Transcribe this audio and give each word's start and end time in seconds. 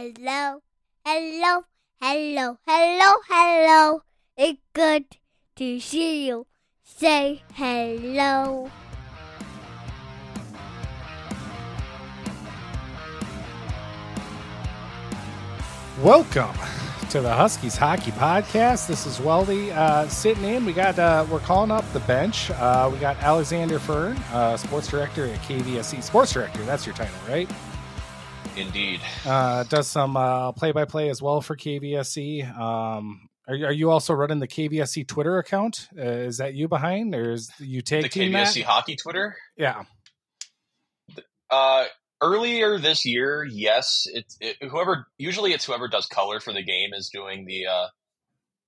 Hello, 0.00 0.62
hello, 1.04 1.64
hello, 2.00 2.58
hello, 2.64 3.14
hello. 3.28 4.02
It's 4.36 4.60
good 4.72 5.06
to 5.56 5.80
see 5.80 6.28
you. 6.28 6.46
Say 6.84 7.42
hello. 7.54 8.70
Welcome 16.00 16.54
to 17.10 17.20
the 17.20 17.34
Huskies 17.34 17.76
Hockey 17.76 18.12
Podcast. 18.12 18.86
This 18.86 19.04
is 19.04 19.18
Weldie 19.18 19.72
uh, 19.72 20.08
sitting 20.08 20.44
in. 20.44 20.64
We 20.64 20.74
got 20.74 20.96
uh, 21.00 21.26
we're 21.28 21.40
calling 21.40 21.72
up 21.72 21.84
the 21.92 22.00
bench. 22.00 22.52
Uh, 22.52 22.88
we 22.92 23.00
got 23.00 23.16
Alexander 23.16 23.80
Fern, 23.80 24.16
uh, 24.32 24.56
sports 24.56 24.86
director 24.86 25.26
at 25.26 25.40
KVSC. 25.40 26.04
Sports 26.04 26.32
director, 26.32 26.62
that's 26.62 26.86
your 26.86 26.94
title, 26.94 27.18
right? 27.28 27.50
Indeed. 28.58 29.00
Uh, 29.24 29.64
does 29.64 29.86
some 29.86 30.14
play 30.54 30.72
by 30.72 30.84
play 30.84 31.08
as 31.08 31.22
well 31.22 31.40
for 31.40 31.56
KVSC. 31.56 32.58
Um, 32.58 33.28
are, 33.48 33.54
are, 33.54 33.72
you 33.72 33.90
also 33.90 34.12
running 34.12 34.40
the 34.40 34.48
KVSC 34.48 35.06
Twitter 35.06 35.38
account? 35.38 35.88
Uh, 35.96 36.02
is 36.02 36.36
that 36.36 36.54
you 36.54 36.68
behind, 36.68 37.14
or 37.14 37.32
is 37.32 37.50
you 37.58 37.80
take 37.80 38.02
the 38.02 38.08
KVSC 38.08 38.54
that? 38.54 38.62
hockey 38.64 38.96
Twitter? 38.96 39.36
Yeah. 39.56 39.84
Uh, 41.50 41.86
earlier 42.20 42.78
this 42.78 43.06
year, 43.06 43.44
yes, 43.44 44.06
it's 44.12 44.36
it, 44.40 44.56
whoever 44.68 45.06
usually 45.16 45.52
it's 45.52 45.64
whoever 45.64 45.88
does 45.88 46.04
color 46.06 46.40
for 46.40 46.52
the 46.52 46.62
game 46.62 46.92
is 46.92 47.08
doing 47.08 47.46
the 47.46 47.66
uh, 47.66 47.86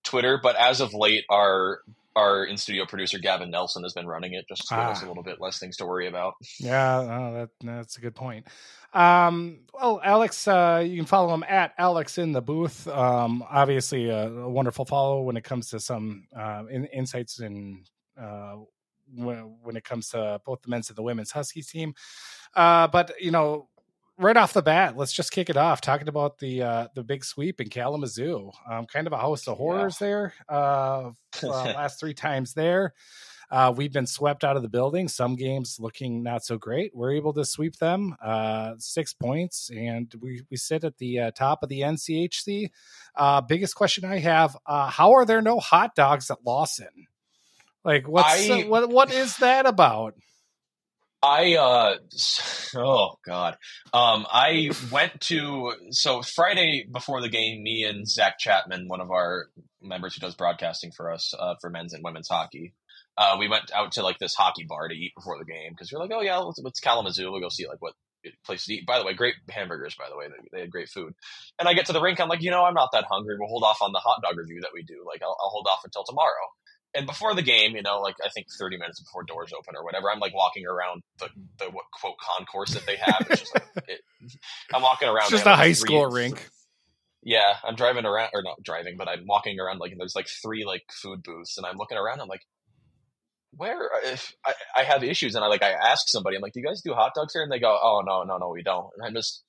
Twitter, 0.03 0.41
but 0.43 0.57
as 0.57 0.81
of 0.81 0.95
late, 0.95 1.25
our 1.29 1.81
our 2.17 2.45
in 2.45 2.57
studio 2.57 2.87
producer 2.87 3.19
Gavin 3.19 3.51
Nelson 3.51 3.83
has 3.83 3.93
been 3.93 4.07
running 4.07 4.33
it 4.33 4.47
just 4.49 4.67
to 4.69 4.75
give 4.75 4.85
us 4.85 5.03
a 5.03 5.07
little 5.07 5.23
bit 5.23 5.41
less 5.41 5.59
things 5.59 5.77
to 5.77 5.87
worry 5.87 6.09
about. 6.09 6.35
Yeah, 6.59 7.01
oh, 7.01 7.33
that 7.35 7.51
that's 7.63 7.99
a 7.99 8.01
good 8.01 8.15
point. 8.15 8.47
Um, 8.93 9.61
well, 9.73 10.01
Alex, 10.03 10.47
uh, 10.49 10.83
you 10.87 10.97
can 10.97 11.07
follow 11.07 11.33
him 11.33 11.45
at 11.49 11.73
Alex 11.79 12.19
in 12.19 12.33
the 12.33 12.43
booth. 12.43 12.87
Um, 12.89 13.45
obviously, 13.49 14.09
a, 14.09 14.29
a 14.29 14.49
wonderful 14.49 14.85
follow 14.85 15.23
when 15.23 15.37
it 15.37 15.45
comes 15.45 15.71
to 15.71 15.81
some 15.81 16.27
uh, 16.37 16.65
in, 16.71 16.87
insights 16.87 17.39
and 17.39 17.89
uh, 18.21 18.57
when, 19.15 19.57
when 19.63 19.77
it 19.77 19.85
comes 19.85 20.11
to 20.11 20.41
both 20.45 20.63
the 20.63 20.69
men's 20.69 20.89
and 20.89 20.97
the 20.97 21.03
women's 21.03 21.31
Huskies 21.31 21.69
team. 21.69 21.95
Uh, 22.55 22.89
but 22.89 23.13
you 23.21 23.31
know, 23.31 23.69
right 24.19 24.37
off 24.37 24.53
the 24.53 24.63
bat, 24.63 24.97
let's 24.97 25.13
just 25.13 25.33
kick 25.33 25.51
it 25.51 25.57
off 25.57 25.81
talking 25.81 26.09
about 26.09 26.39
the 26.39 26.63
uh, 26.63 26.89
the 26.95 27.03
big 27.03 27.25
sweep 27.25 27.61
in 27.61 27.69
Kalamazoo. 27.69 28.51
Um, 28.69 28.87
kind 28.87 29.07
of 29.07 29.13
a 29.13 29.19
house 29.19 29.49
of 29.49 29.57
horrors 29.57 29.99
yeah. 30.01 30.07
there. 30.07 30.35
Uh, 30.49 31.11
uh, 31.43 31.73
last 31.75 31.99
three 32.01 32.15
times 32.15 32.55
there. 32.55 32.95
Uh, 33.51 33.73
we've 33.77 33.93
been 33.93 34.07
swept 34.07 34.45
out 34.45 34.57
of 34.57 34.63
the 34.63 34.69
building. 34.69 35.09
Some 35.09 35.35
games 35.35 35.79
looking 35.81 36.23
not 36.23 36.45
so 36.45 36.57
great. 36.57 36.95
We're 36.95 37.13
able 37.13 37.33
to 37.35 37.45
sweep 37.45 37.77
them 37.77 38.17
uh, 38.23 38.75
six 38.79 39.13
points, 39.13 39.71
and 39.75 40.13
we 40.21 40.43
we 40.51 40.57
sit 40.57 40.85
at 40.85 40.99
the 40.99 41.21
uh, 41.21 41.31
top 41.33 41.63
of 41.63 41.69
the 41.69 41.81
NCHC. 41.81 42.71
Uh, 43.17 43.41
biggest 43.41 43.75
question 43.75 44.05
I 44.05 44.19
have: 44.19 44.57
uh, 44.67 44.89
How 44.89 45.13
are 45.15 45.25
there 45.25 45.43
no 45.43 45.59
hot 45.59 45.95
dogs 45.95 46.31
at 46.31 46.45
Lawson? 46.47 47.07
Like, 47.85 48.07
what's 48.07 48.51
I, 48.51 48.63
what 48.63 48.89
what 48.89 49.13
is 49.13 49.37
that 49.39 49.67
about? 49.67 50.15
I 51.23 51.57
uh 51.57 51.97
oh 52.77 53.19
god. 53.25 53.57
Um 53.93 54.27
I 54.31 54.71
went 54.91 55.21
to 55.23 55.73
so 55.91 56.23
Friday 56.23 56.87
before 56.91 57.21
the 57.21 57.29
game, 57.29 57.63
me 57.63 57.85
and 57.85 58.09
Zach 58.09 58.39
Chapman, 58.39 58.89
one 58.89 59.01
of 59.01 59.11
our 59.11 59.49
members 59.83 60.15
who 60.15 60.21
does 60.21 60.35
broadcasting 60.35 60.93
for 60.93 61.11
us, 61.11 61.35
uh, 61.39 61.55
for 61.61 61.71
men's 61.71 61.93
and 61.93 62.05
women's 62.05 62.29
hockey. 62.29 62.75
Uh, 63.17 63.37
we 63.39 63.49
went 63.49 63.71
out 63.75 63.93
to 63.93 64.03
like 64.03 64.19
this 64.19 64.35
hockey 64.35 64.65
bar 64.69 64.89
to 64.89 64.95
eat 64.95 65.13
before 65.15 65.39
the 65.39 65.45
game 65.45 65.73
because 65.73 65.93
we 65.93 65.97
are 65.97 66.01
like, 66.01 66.13
oh 66.15 66.23
yeah, 66.23 66.39
let's, 66.39 66.61
let's 66.63 66.81
Kalamazoo. 66.81 67.31
We'll 67.31 67.41
go 67.41 67.49
see 67.49 67.67
like 67.67 67.81
what 67.81 67.95
places 68.45 68.67
to 68.67 68.75
eat. 68.75 68.87
By 68.87 68.99
the 68.99 69.05
way, 69.05 69.15
great 69.15 69.35
hamburgers. 69.49 69.95
By 69.95 70.09
the 70.09 70.17
way, 70.17 70.27
they, 70.29 70.49
they, 70.53 70.61
had 70.61 70.71
great 70.71 70.89
food. 70.89 71.13
And 71.59 71.69
I 71.69 71.75
get 71.75 71.87
to 71.87 71.93
the 71.93 72.01
rink, 72.01 72.21
I'm 72.21 72.29
like, 72.29 72.43
you 72.43 72.51
know, 72.51 72.65
I'm 72.65 72.75
not 72.75 72.91
that 72.93 73.05
hungry. 73.11 73.37
We'll 73.39 73.49
hold 73.49 73.65
off 73.65 73.83
on 73.83 73.93
the 73.93 73.99
hot 73.99 74.23
dog 74.23 74.39
review 74.39 74.61
that 74.63 74.71
we 74.73 74.83
do. 74.83 75.05
Like, 75.07 75.23
I'll, 75.23 75.37
I'll 75.41 75.51
hold 75.51 75.67
off 75.71 75.81
until 75.85 76.05
tomorrow 76.05 76.49
and 76.95 77.07
before 77.07 77.35
the 77.35 77.43
game, 77.43 77.77
you 77.77 77.83
know, 77.83 78.01
like 78.01 78.17
I 78.25 78.29
think 78.31 78.49
30 78.59 78.79
minutes 78.79 79.01
before 79.01 79.23
doors 79.23 79.53
open 79.57 79.75
or 79.77 79.85
whatever, 79.85 80.11
I'm 80.11 80.19
like 80.19 80.35
walking 80.35 80.67
around 80.67 81.03
the, 81.19 81.29
the 81.59 81.71
what 81.71 81.85
quote 81.93 82.17
concourse 82.19 82.75
that 82.75 82.87
they 82.87 82.97
have. 82.97 83.27
It's 83.31 83.41
just 83.41 83.55
like, 83.55 83.67
it, 83.89 84.01
I'm 84.75 84.83
walking 84.83 85.09
around. 85.09 85.25
It's 85.25 85.31
just 85.31 85.47
a 85.47 85.51
like 85.51 85.59
high 85.59 85.73
school 85.73 86.07
rink. 86.11 86.49
Yeah, 87.23 87.55
I'm 87.63 87.77
driving 87.77 88.07
around, 88.07 88.31
or 88.33 88.43
not 88.43 88.63
driving, 88.63 88.97
but 88.97 89.09
I'm 89.09 89.25
walking 89.27 89.61
around 89.61 89.79
like 89.79 89.93
there's 89.97 90.17
like 90.17 90.29
three 90.43 90.65
like 90.65 90.83
food 90.91 91.23
booths, 91.23 91.59
and 91.59 91.67
I'm 91.67 91.77
looking 91.77 91.99
around. 91.99 92.21
I'm 92.21 92.29
like, 92.29 92.43
where 93.57 93.91
if 94.05 94.33
I, 94.45 94.55
I 94.77 94.83
have 94.85 95.03
issues, 95.03 95.35
and 95.35 95.45
I 95.45 95.49
like 95.49 95.63
I 95.63 95.73
ask 95.73 96.09
somebody, 96.09 96.37
I'm 96.37 96.43
like, 96.43 96.53
do 96.53 96.61
you 96.61 96.67
guys 96.67 96.83
do 96.83 96.95
hot 96.95 97.13
dogs 97.15 97.33
here? 97.33 97.43
And 97.43 97.51
they 97.51 97.59
go, 97.59 97.79
oh 97.81 98.03
no, 98.05 98.23
no, 98.23 98.39
no, 98.39 98.49
we 98.49 98.63
don't. 98.63 98.91
And 98.97 99.07
I'm 99.07 99.15
just 99.15 99.43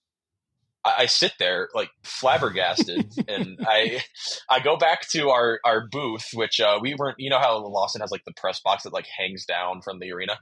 I, 0.84 1.06
sit 1.06 1.34
there 1.38 1.70
like 1.74 1.90
flabbergasted, 2.04 3.14
and 3.28 3.60
I 3.66 4.04
I 4.50 4.60
go 4.60 4.78
back 4.78 5.08
to 5.12 5.30
our 5.30 5.60
our 5.64 5.88
booth, 5.88 6.30
which 6.34 6.60
uh, 6.60 6.80
we 6.82 6.96
weren't. 6.96 7.20
You 7.20 7.30
know 7.30 7.40
how 7.40 7.58
Lawson 7.60 8.02
has 8.02 8.12
like 8.12 8.26
the 8.26 8.34
press 8.34 8.60
box 8.60 8.84
that 8.84 8.94
like 8.94 9.08
hangs 9.08 9.46
down 9.46 9.82
from 9.82 10.00
the 10.00 10.12
arena. 10.12 10.34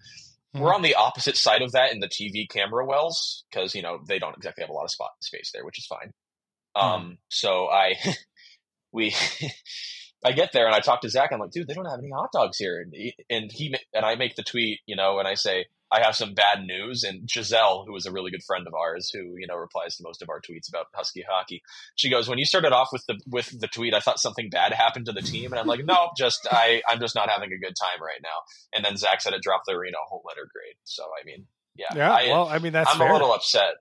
Mm-hmm. 0.56 0.62
We're 0.64 0.74
on 0.74 0.82
the 0.82 0.96
opposite 0.96 1.38
side 1.38 1.62
of 1.62 1.74
that 1.74 1.92
in 1.92 2.00
the 2.00 2.08
TV 2.08 2.50
camera 2.50 2.86
wells 2.86 3.44
because 3.52 3.76
you 3.76 3.82
know 3.82 4.00
they 4.08 4.20
don't 4.20 4.36
exactly 4.38 4.64
have 4.64 4.70
a 4.70 4.74
lot 4.74 4.86
of 4.86 4.92
spot 4.92 5.12
space 5.22 5.52
there, 5.54 5.66
which 5.66 5.78
is 5.78 5.86
fine. 5.86 6.14
Mm-hmm. 6.76 6.88
Um, 6.88 7.18
so 7.28 7.68
I 7.68 7.96
we 8.92 9.14
I 10.24 10.34
get 10.34 10.52
there 10.52 10.66
and 10.66 10.76
I 10.76 10.80
talk 10.80 11.02
to 11.02 11.10
Zach. 11.10 11.32
I'm 11.32 11.40
like, 11.40 11.52
dude, 11.52 11.68
they 11.68 11.74
don't 11.74 11.86
have 11.86 12.00
any 12.00 12.12
hot 12.12 12.32
dogs 12.34 12.58
here, 12.58 12.82
and 12.82 12.94
he, 12.94 13.16
and 13.30 13.52
he 13.52 13.76
and 13.94 14.06
I 14.06 14.16
make 14.16 14.36
the 14.36 14.44
tweet, 14.44 14.80
you 14.86 14.96
know, 14.96 15.20
and 15.20 15.28
I 15.28 15.36
say, 15.36 15.66
I 15.92 16.04
have 16.04 16.16
some 16.16 16.34
bad 16.34 16.64
news. 16.64 17.04
And 17.04 17.30
Giselle, 17.30 17.86
who 17.88 17.96
is 17.96 18.06
a 18.06 18.12
really 18.12 18.32
good 18.32 18.44
friend 18.44 18.68
of 18.68 18.74
ours, 18.74 19.10
who 19.14 19.36
you 19.38 19.48
know 19.48 19.56
replies 19.56 19.96
to 19.98 20.04
most 20.04 20.22
of 20.22 20.30
our 20.30 20.40
tweets 20.40 20.70
about 20.70 20.88
Husky 20.94 21.24
hockey, 21.28 21.62
she 21.96 22.10
goes, 22.10 22.28
"When 22.28 22.38
you 22.38 22.46
started 22.46 22.74
off 22.74 22.90
with 22.92 23.06
the 23.08 23.20
with 23.28 23.60
the 23.60 23.68
tweet, 23.68 23.94
I 23.94 24.00
thought 24.00 24.20
something 24.20 24.50
bad 24.50 24.74
happened 24.74 25.06
to 25.08 25.12
the 25.12 25.22
team, 25.22 25.52
and 25.52 25.60
I'm 25.60 25.68
like, 25.68 25.84
no, 25.86 26.10
just 26.18 26.48
I 26.52 26.82
I'm 26.88 27.00
just 27.00 27.16
not 27.16 27.30
having 27.30 27.52
a 27.52 27.58
good 27.58 27.76
time 27.80 28.02
right 28.02 28.22
now." 28.22 28.30
And 28.74 28.86
then 28.86 28.98
Zach 28.98 29.22
said 29.22 29.34
it 29.34 29.42
dropped 29.42 29.66
the 29.68 29.74
arena 29.74 29.98
a 29.98 30.08
whole 30.08 30.24
letter 30.28 30.48
grade. 30.54 30.76
So 30.84 31.04
I 31.04 31.26
mean, 31.26 31.46
yeah, 31.76 31.88
yeah. 31.96 32.12
I, 32.12 32.28
well, 32.28 32.48
I 32.48 32.60
mean 32.60 32.74
that's 32.74 32.92
I'm 32.92 33.00
fair. 33.00 33.10
a 33.10 33.14
little 33.14 33.34
upset. 33.34 33.76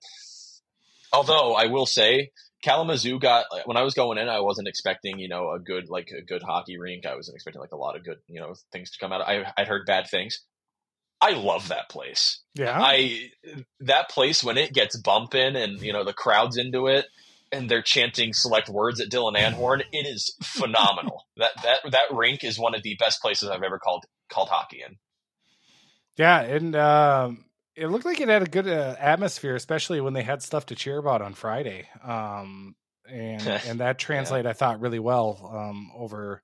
Although 1.12 1.54
I 1.54 1.66
will 1.66 1.86
say, 1.86 2.30
Kalamazoo 2.62 3.18
got 3.18 3.46
when 3.66 3.76
I 3.76 3.82
was 3.82 3.94
going 3.94 4.18
in, 4.18 4.28
I 4.28 4.40
wasn't 4.40 4.68
expecting 4.68 5.18
you 5.18 5.28
know 5.28 5.52
a 5.52 5.58
good 5.58 5.88
like 5.88 6.10
a 6.16 6.22
good 6.22 6.42
hockey 6.42 6.78
rink. 6.78 7.06
I 7.06 7.14
wasn't 7.14 7.36
expecting 7.36 7.60
like 7.60 7.72
a 7.72 7.76
lot 7.76 7.96
of 7.96 8.04
good 8.04 8.18
you 8.26 8.40
know 8.40 8.54
things 8.72 8.90
to 8.90 8.98
come 8.98 9.12
out. 9.12 9.20
I 9.22 9.52
I'd 9.56 9.68
heard 9.68 9.86
bad 9.86 10.08
things. 10.08 10.40
I 11.20 11.32
love 11.32 11.68
that 11.68 11.88
place. 11.88 12.40
Yeah. 12.54 12.78
I 12.80 13.30
that 13.80 14.08
place 14.08 14.42
when 14.42 14.56
it 14.58 14.72
gets 14.72 14.96
bumping 14.96 15.56
and 15.56 15.80
you 15.80 15.92
know 15.92 16.04
the 16.04 16.12
crowd's 16.12 16.56
into 16.56 16.86
it 16.86 17.06
and 17.50 17.68
they're 17.68 17.82
chanting 17.82 18.32
select 18.32 18.68
words 18.68 19.00
at 19.00 19.10
Dylan 19.10 19.36
Anhorn, 19.36 19.82
it 19.92 20.06
is 20.06 20.36
phenomenal. 20.42 21.26
that 21.36 21.52
that 21.62 21.78
that 21.90 22.14
rink 22.16 22.44
is 22.44 22.58
one 22.58 22.74
of 22.74 22.82
the 22.82 22.96
best 22.98 23.20
places 23.20 23.48
I've 23.48 23.62
ever 23.62 23.78
called 23.78 24.04
called 24.30 24.48
hockey 24.48 24.82
in. 24.86 24.96
Yeah, 26.16 26.40
and 26.40 26.74
um, 26.74 27.44
it 27.78 27.88
looked 27.88 28.04
like 28.04 28.20
it 28.20 28.28
had 28.28 28.42
a 28.42 28.46
good 28.46 28.68
uh, 28.68 28.96
atmosphere, 28.98 29.54
especially 29.54 30.00
when 30.00 30.12
they 30.12 30.22
had 30.22 30.42
stuff 30.42 30.66
to 30.66 30.74
cheer 30.74 30.98
about 30.98 31.22
on 31.22 31.34
Friday. 31.34 31.88
Um, 32.02 32.74
and 33.08 33.46
and 33.66 33.80
that 33.80 33.98
translated, 33.98 34.44
yeah. 34.44 34.50
I 34.50 34.54
thought, 34.54 34.80
really 34.80 34.98
well 34.98 35.50
um, 35.54 35.90
over. 35.96 36.42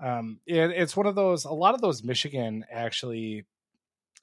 Um, 0.00 0.40
it, 0.46 0.70
it's 0.70 0.96
one 0.96 1.06
of 1.06 1.14
those. 1.14 1.44
A 1.44 1.52
lot 1.52 1.74
of 1.74 1.80
those 1.80 2.04
Michigan 2.04 2.64
actually 2.70 3.46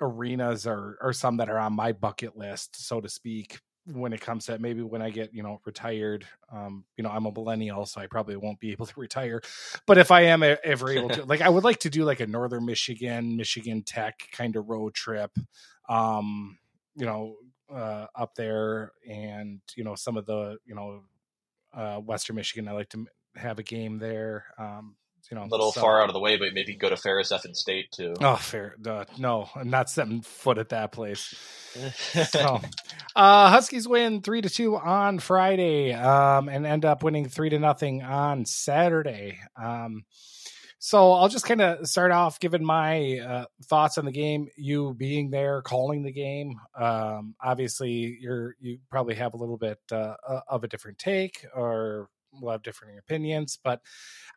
arenas 0.02 0.68
are 0.68 0.98
are 1.02 1.14
some 1.14 1.38
that 1.38 1.50
are 1.50 1.60
on 1.60 1.74
my 1.74 1.94
bucket 1.94 2.38
list, 2.38 2.86
so 2.86 3.02
to 3.02 3.10
speak. 3.10 3.60
When 3.86 4.14
it 4.14 4.22
comes 4.22 4.46
to 4.46 4.60
maybe 4.60 4.84
when 4.84 5.02
I 5.02 5.10
get 5.10 5.34
you 5.34 5.42
know 5.42 5.62
retired, 5.66 6.28
um, 6.54 6.86
you 6.96 7.04
know 7.04 7.10
I'm 7.10 7.26
a 7.26 7.32
millennial, 7.32 7.88
so 7.88 8.00
I 8.02 8.08
probably 8.08 8.36
won't 8.36 8.60
be 8.60 8.72
able 8.72 8.86
to 8.86 9.00
retire. 9.00 9.42
But 9.88 9.98
if 9.98 10.12
I 10.12 10.24
am 10.24 10.44
ever 10.44 10.92
able 10.92 11.10
to, 11.10 11.26
like, 11.26 11.42
I 11.42 11.50
would 11.50 11.64
like 11.64 11.80
to 11.80 11.90
do 11.90 12.04
like 12.04 12.20
a 12.20 12.28
Northern 12.28 12.66
Michigan, 12.66 13.36
Michigan 13.36 13.82
Tech 13.84 14.20
kind 14.32 14.56
of 14.56 14.70
road 14.70 14.94
trip. 14.94 15.32
Um, 15.90 16.58
you 16.96 17.06
know, 17.06 17.36
uh, 17.74 18.08
up 18.16 18.36
there, 18.36 18.92
and 19.10 19.60
you 19.76 19.84
know 19.84 19.96
some 19.96 20.18
of 20.18 20.26
the 20.26 20.58
you 20.66 20.76
know 20.76 21.02
uh, 21.74 21.98
Western 21.98 22.36
Michigan. 22.36 22.68
I 22.68 22.74
like 22.74 22.90
to 22.90 23.06
have 23.36 23.60
a 23.60 23.64
game 23.64 24.00
there. 24.00 24.46
Um, 24.58 24.96
you 25.30 25.36
know, 25.36 25.44
a 25.44 25.46
little 25.46 25.72
so. 25.72 25.82
far 25.82 26.02
out 26.02 26.10
of 26.10 26.14
the 26.14 26.20
way, 26.20 26.38
but 26.38 26.54
maybe 26.54 26.76
go 26.76 26.90
to 26.90 26.98
Ferris 26.98 27.32
F 27.32 27.46
and 27.46 27.56
State 27.56 27.92
too. 27.92 28.16
Oh, 28.20 28.36
fair. 28.36 28.76
Uh, 28.86 29.06
no, 29.18 29.50
I'm 29.56 29.70
not 29.70 29.90
setting 29.90 30.22
foot 30.22 30.58
at 30.58 30.70
that 30.70 30.92
place. 30.92 31.36
so, 32.30 32.62
uh, 33.16 33.50
Huskies 33.50 33.88
win 33.88 34.22
three 34.22 34.42
to 34.42 34.50
two 34.50 34.76
on 34.78 35.20
Friday, 35.20 35.94
um, 35.94 36.50
and 36.50 36.66
end 36.66 36.84
up 36.84 37.04
winning 37.04 37.28
three 37.30 37.50
to 37.50 37.60
nothing 37.60 38.02
on 38.02 38.46
Saturday. 38.46 39.40
Um, 39.62 40.06
so 40.82 41.12
I'll 41.12 41.28
just 41.28 41.46
kind 41.46 41.62
of 41.62 41.86
start 41.88 42.12
off 42.12 42.40
giving 42.40 42.64
my 42.64 43.20
uh, 43.20 43.46
thoughts 43.66 43.98
on 43.98 44.06
the 44.06 44.14
game. 44.14 44.48
You 44.56 44.94
being 44.94 45.30
there, 45.30 45.62
calling 45.62 46.04
the 46.04 46.12
game. 46.14 46.56
Um, 46.74 47.36
obviously, 47.44 48.18
you're 48.22 48.56
you 48.62 48.80
probably 48.90 49.16
have 49.16 49.34
a 49.34 49.38
little 49.38 49.58
bit 49.58 49.80
uh, 49.92 50.16
of 50.48 50.64
a 50.64 50.70
different 50.70 50.98
take, 50.98 51.46
or 51.54 52.10
will 52.32 52.52
have 52.52 52.64
different 52.64 52.98
opinions. 52.98 53.60
But 53.62 53.82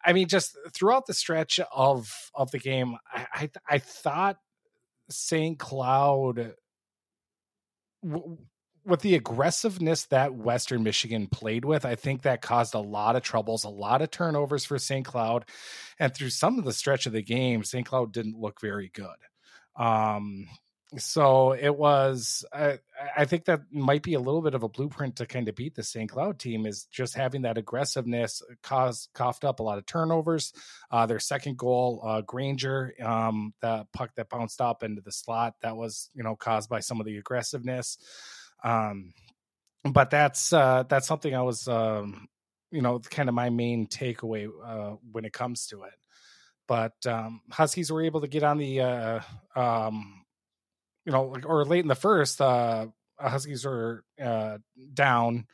I 0.04 0.12
mean, 0.12 0.26
just 0.26 0.58
throughout 0.74 1.06
the 1.06 1.14
stretch 1.14 1.60
of 1.72 2.12
of 2.34 2.50
the 2.50 2.58
game, 2.58 2.96
I 3.12 3.26
I, 3.32 3.50
I 3.68 3.78
thought 3.78 4.38
St. 5.10 5.60
Cloud 5.60 6.54
with 8.84 9.00
the 9.00 9.14
aggressiveness 9.14 10.06
that 10.06 10.34
Western 10.34 10.82
Michigan 10.82 11.28
played 11.28 11.64
with, 11.64 11.84
I 11.84 11.94
think 11.94 12.22
that 12.22 12.42
caused 12.42 12.74
a 12.74 12.80
lot 12.80 13.16
of 13.16 13.22
troubles, 13.22 13.64
a 13.64 13.68
lot 13.68 14.02
of 14.02 14.10
turnovers 14.10 14.64
for 14.64 14.78
St. 14.78 15.04
Cloud. 15.04 15.44
And 15.98 16.14
through 16.14 16.30
some 16.30 16.58
of 16.58 16.64
the 16.64 16.72
stretch 16.72 17.06
of 17.06 17.12
the 17.12 17.22
game, 17.22 17.64
St. 17.64 17.86
Cloud 17.86 18.12
didn't 18.12 18.38
look 18.38 18.60
very 18.60 18.90
good. 18.92 19.06
Um, 19.76 20.48
so 20.98 21.52
it 21.52 21.74
was 21.74 22.44
I, 22.52 22.78
I 23.16 23.24
think 23.24 23.46
that 23.46 23.62
might 23.70 24.02
be 24.02 24.14
a 24.14 24.20
little 24.20 24.42
bit 24.42 24.54
of 24.54 24.62
a 24.62 24.68
blueprint 24.68 25.16
to 25.16 25.26
kind 25.26 25.48
of 25.48 25.54
beat 25.54 25.74
the 25.74 25.82
St. 25.82 26.10
Cloud 26.10 26.38
team 26.38 26.66
is 26.66 26.84
just 26.90 27.14
having 27.14 27.42
that 27.42 27.56
aggressiveness 27.56 28.42
caused 28.62 29.08
coughed 29.14 29.44
up 29.44 29.60
a 29.60 29.62
lot 29.62 29.78
of 29.78 29.86
turnovers. 29.86 30.52
Uh, 30.90 31.06
their 31.06 31.18
second 31.18 31.56
goal, 31.56 32.02
uh, 32.04 32.20
Grainger, 32.20 32.92
um, 33.02 33.54
the 33.62 33.86
puck 33.94 34.10
that 34.16 34.28
bounced 34.28 34.60
up 34.60 34.82
into 34.82 35.00
the 35.00 35.12
slot, 35.12 35.54
that 35.62 35.76
was 35.76 36.10
you 36.14 36.22
know 36.22 36.36
caused 36.36 36.68
by 36.68 36.80
some 36.80 37.00
of 37.00 37.06
the 37.06 37.16
aggressiveness. 37.16 37.96
Um, 38.62 39.12
but 39.84 40.10
that's 40.10 40.52
uh, 40.52 40.84
that's 40.88 41.06
something 41.06 41.34
I 41.34 41.42
was 41.42 41.68
um, 41.68 42.28
you 42.70 42.82
know 42.82 42.98
kind 42.98 43.28
of 43.28 43.34
my 43.34 43.50
main 43.50 43.86
takeaway 43.86 44.48
uh, 44.64 44.96
when 45.10 45.24
it 45.24 45.32
comes 45.32 45.66
to 45.68 45.82
it. 45.84 45.94
But 46.68 46.94
um, 47.06 47.40
Huskies 47.50 47.90
were 47.90 48.02
able 48.02 48.20
to 48.20 48.28
get 48.28 48.44
on 48.44 48.58
the 48.58 48.80
uh, 48.80 49.20
um, 49.56 50.22
you 51.04 51.12
know, 51.12 51.36
or 51.44 51.64
late 51.64 51.80
in 51.80 51.88
the 51.88 51.94
first, 51.94 52.40
uh, 52.40 52.86
Huskies 53.18 53.64
were 53.64 54.04
uh, 54.22 54.58
down 54.94 55.46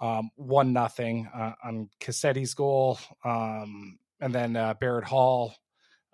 um, 0.00 0.30
one 0.36 0.72
nothing 0.72 1.28
uh, 1.32 1.52
on 1.62 1.88
Cassetti's 2.00 2.54
goal, 2.54 2.98
um, 3.24 3.98
and 4.20 4.34
then 4.34 4.56
uh, 4.56 4.74
Barrett 4.74 5.04
Hall 5.04 5.54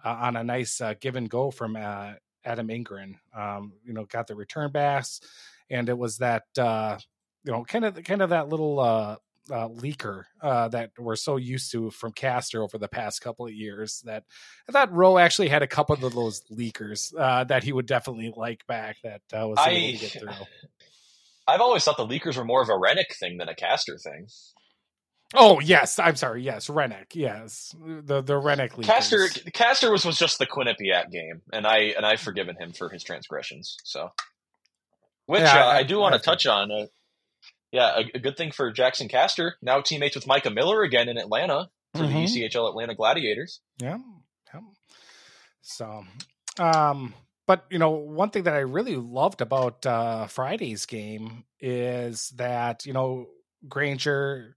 uh, 0.05 0.17
on 0.21 0.37
a 0.37 0.45
nice 0.45 0.81
uh, 0.81 0.95
give 1.01 1.17
and 1.17 1.29
go 1.29 1.51
from 1.51 1.77
uh, 1.77 2.13
Adam 2.45 2.71
Ingram. 2.71 3.19
Um, 3.35 3.73
you 3.85 3.93
know, 3.93 4.05
got 4.05 4.27
the 4.27 4.35
return 4.35 4.73
backs, 4.73 5.21
and 5.71 5.89
it 5.89 5.99
was 5.99 6.19
that 6.19 6.45
uh, 6.59 6.99
you 7.45 7.53
know 7.53 7.65
kind 7.65 7.85
of 7.85 8.03
kind 8.05 8.23
of 8.23 8.31
that 8.31 8.49
little 8.49 8.81
uh, 8.81 9.17
uh, 9.51 9.69
leaker 9.69 10.25
uh, 10.43 10.69
that 10.69 10.91
we're 10.99 11.17
so 11.17 11.37
used 11.37 11.73
to 11.73 11.91
from 11.91 12.13
Castor 12.13 12.63
over 12.63 12.79
the 12.79 12.89
past 12.89 13.21
couple 13.21 13.47
of 13.47 13.53
years. 13.53 14.03
That 14.05 14.25
I 14.69 14.73
thought 14.73 14.93
Rowe 14.93 15.19
actually 15.19 15.49
had 15.49 15.63
a 15.63 15.67
couple 15.67 15.95
of 15.95 16.15
those 16.15 16.43
leakers 16.51 17.13
uh, 17.19 17.45
that 17.45 17.65
he 17.65 17.73
would 17.73 17.87
definitely 17.87 18.33
like 18.37 18.67
back. 18.67 18.97
That 19.03 19.23
uh, 19.33 19.49
was 19.49 19.59
able 19.67 19.77
I, 19.77 19.93
to 19.93 19.99
get 19.99 20.11
through. 20.13 20.31
I've 21.49 21.61
always 21.63 21.83
thought 21.83 21.97
the 21.97 22.07
leakers 22.07 22.37
were 22.37 22.45
more 22.45 22.63
of 22.63 22.69
a 22.69 22.73
Hrenak 22.73 23.17
thing 23.19 23.39
than 23.39 23.49
a 23.49 23.55
Castor 23.55 23.97
thing. 23.97 24.27
Oh 25.35 25.61
yes, 25.61 25.99
I'm 25.99 26.17
sorry. 26.17 26.43
Yes, 26.43 26.69
Hrenak. 26.69 27.15
Yes, 27.15 27.75
the 27.79 28.23
the 28.23 28.35
Hrenak 28.35 28.73
leakers. 28.73 28.85
Castor 28.85 29.29
Castor 29.53 29.91
was, 29.91 30.05
was 30.05 30.19
just 30.19 30.39
the 30.39 30.47
Quinnipiac 30.47 31.11
game, 31.11 31.43
and 31.53 31.67
I 31.67 31.95
and 31.97 32.07
I've 32.07 32.21
forgiven 32.21 32.57
him 32.57 32.73
for 32.73 32.89
his 32.89 33.03
transgressions. 33.03 33.77
So, 33.85 34.11
which 35.29 35.43
Yeah, 35.43 35.65
uh, 35.67 35.69
I- 35.69 35.77
I, 35.79 35.83
do 35.85 35.99
want 35.99 36.15
to 36.15 36.21
touch 36.21 36.47
on. 36.47 36.71
Uh, 36.73 36.87
yeah, 37.71 37.99
a, 37.99 38.17
a 38.17 38.19
good 38.19 38.37
thing 38.37 38.51
for 38.51 38.73
Jackson 38.73 39.09
Castor. 39.09 39.57
Now 39.63 39.81
teammates 39.83 40.17
with 40.17 40.27
Micah 40.27 40.51
Miller 40.51 40.83
again 40.83 41.09
in 41.09 41.19
Atlanta 41.19 41.69
for 41.95 42.03
Mhm. 42.05 42.09
the 42.33 42.43
ECHL 42.49 42.69
Atlanta 42.69 42.95
Gladiators. 42.95 43.61
Yeah. 43.79 43.99
yeah. 44.55 44.61
So, 45.61 46.05
um, 46.59 47.15
but 47.47 47.67
you 47.71 47.79
know, 47.79 47.91
one 47.91 48.31
thing 48.31 48.45
that 48.45 48.55
I 48.55 48.61
really 48.61 48.97
loved 48.97 49.41
about 49.43 49.85
uh, 49.87 50.27
Friday's 50.29 50.87
game 50.87 51.45
is 51.61 52.31
that 52.37 52.87
you 52.87 52.93
know 52.95 53.27
Grainger 53.69 54.57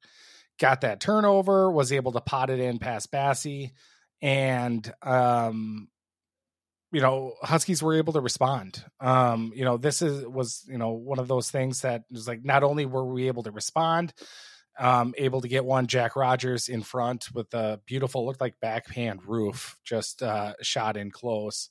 got 0.59 0.81
that 0.81 0.99
turnover, 1.01 1.69
was 1.71 1.91
able 1.91 2.11
to 2.13 2.21
pot 2.21 2.49
it 2.49 2.59
in 2.59 2.79
past 2.79 3.11
Basse, 3.11 3.71
and 4.21 4.93
um, 5.01 5.89
you 6.91 7.01
know 7.01 7.33
Huskies 7.41 7.81
were 7.81 7.95
able 7.95 8.13
to 8.13 8.21
respond. 8.21 8.83
Um, 8.99 9.51
you 9.55 9.65
know, 9.65 9.77
this 9.77 10.01
is 10.01 10.25
was 10.27 10.65
you 10.67 10.77
know 10.77 10.91
one 10.91 11.19
of 11.19 11.27
those 11.27 11.49
things 11.49 11.81
that 11.81 12.03
was 12.11 12.27
like 12.27 12.43
not 12.43 12.63
only 12.63 12.85
were 12.85 13.05
we 13.05 13.27
able 13.27 13.43
to 13.43 13.51
respond, 13.51 14.13
um, 14.79 15.13
able 15.17 15.41
to 15.41 15.47
get 15.47 15.65
one 15.65 15.87
Jack 15.87 16.15
Rogers 16.15 16.69
in 16.69 16.81
front 16.81 17.27
with 17.33 17.53
a 17.53 17.79
beautiful, 17.85 18.25
looked 18.25 18.41
like 18.41 18.59
backhand 18.61 19.21
roof, 19.25 19.77
just 19.83 20.21
uh, 20.21 20.53
shot 20.61 20.97
in 20.97 21.11
close. 21.11 21.69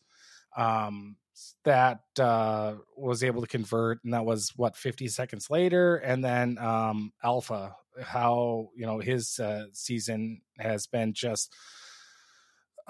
Um, 0.57 1.17
that 1.65 2.01
uh, 2.19 2.75
was 2.97 3.25
able 3.25 3.41
to 3.43 3.49
convert, 3.49 4.03
and 4.05 4.13
that 4.15 4.25
was 4.25 4.53
what 4.57 4.77
50 4.77 5.09
seconds 5.09 5.51
later. 5.51 5.97
And 5.97 6.25
then 6.25 6.59
um, 6.59 7.13
Alpha, 7.23 7.75
how 8.03 8.71
you 8.77 8.87
know 8.87 8.99
his 8.99 9.39
uh, 9.39 9.67
season 9.73 10.43
has 10.59 10.87
been 10.87 11.13
just 11.13 11.53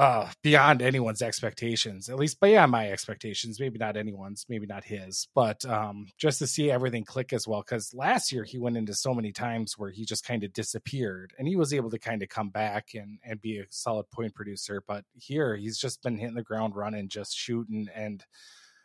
uh 0.01 0.31
beyond 0.43 0.81
anyone's 0.81 1.21
expectations 1.21 2.09
at 2.09 2.17
least 2.17 2.41
beyond 2.41 2.73
my 2.73 2.91
expectations 2.91 3.61
maybe 3.61 3.79
not 3.79 3.99
anyone's 3.99 4.47
maybe 4.49 4.65
not 4.67 4.83
his 4.83 5.29
but 5.35 5.63
um 5.67 6.07
just 6.17 6.39
to 6.39 6.47
see 6.47 6.71
everything 6.71 7.05
click 7.05 7.35
as 7.35 7.47
well 7.47 7.61
because 7.61 7.93
last 7.93 8.33
year 8.33 8.43
he 8.43 8.59
went 8.59 8.79
into 8.79 8.95
so 8.95 9.13
many 9.13 9.31
times 9.31 9.75
where 9.77 9.91
he 9.91 10.07
just 10.07 10.25
kind 10.25 10.43
of 10.43 10.55
disappeared 10.55 11.35
and 11.39 11.47
he 11.47 11.55
was 11.55 11.75
able 11.75 11.91
to 11.91 11.99
kind 11.99 12.23
of 12.23 12.31
come 12.31 12.49
back 12.49 12.95
and 12.95 13.19
and 13.23 13.43
be 13.43 13.59
a 13.59 13.65
solid 13.69 14.11
point 14.11 14.35
producer 14.35 14.83
but 14.89 15.05
here 15.15 15.55
he's 15.55 15.77
just 15.77 16.03
been 16.03 16.17
hitting 16.17 16.35
the 16.35 16.43
ground 16.43 16.75
running 16.75 17.07
just 17.07 17.37
shooting 17.37 17.87
and 17.95 18.25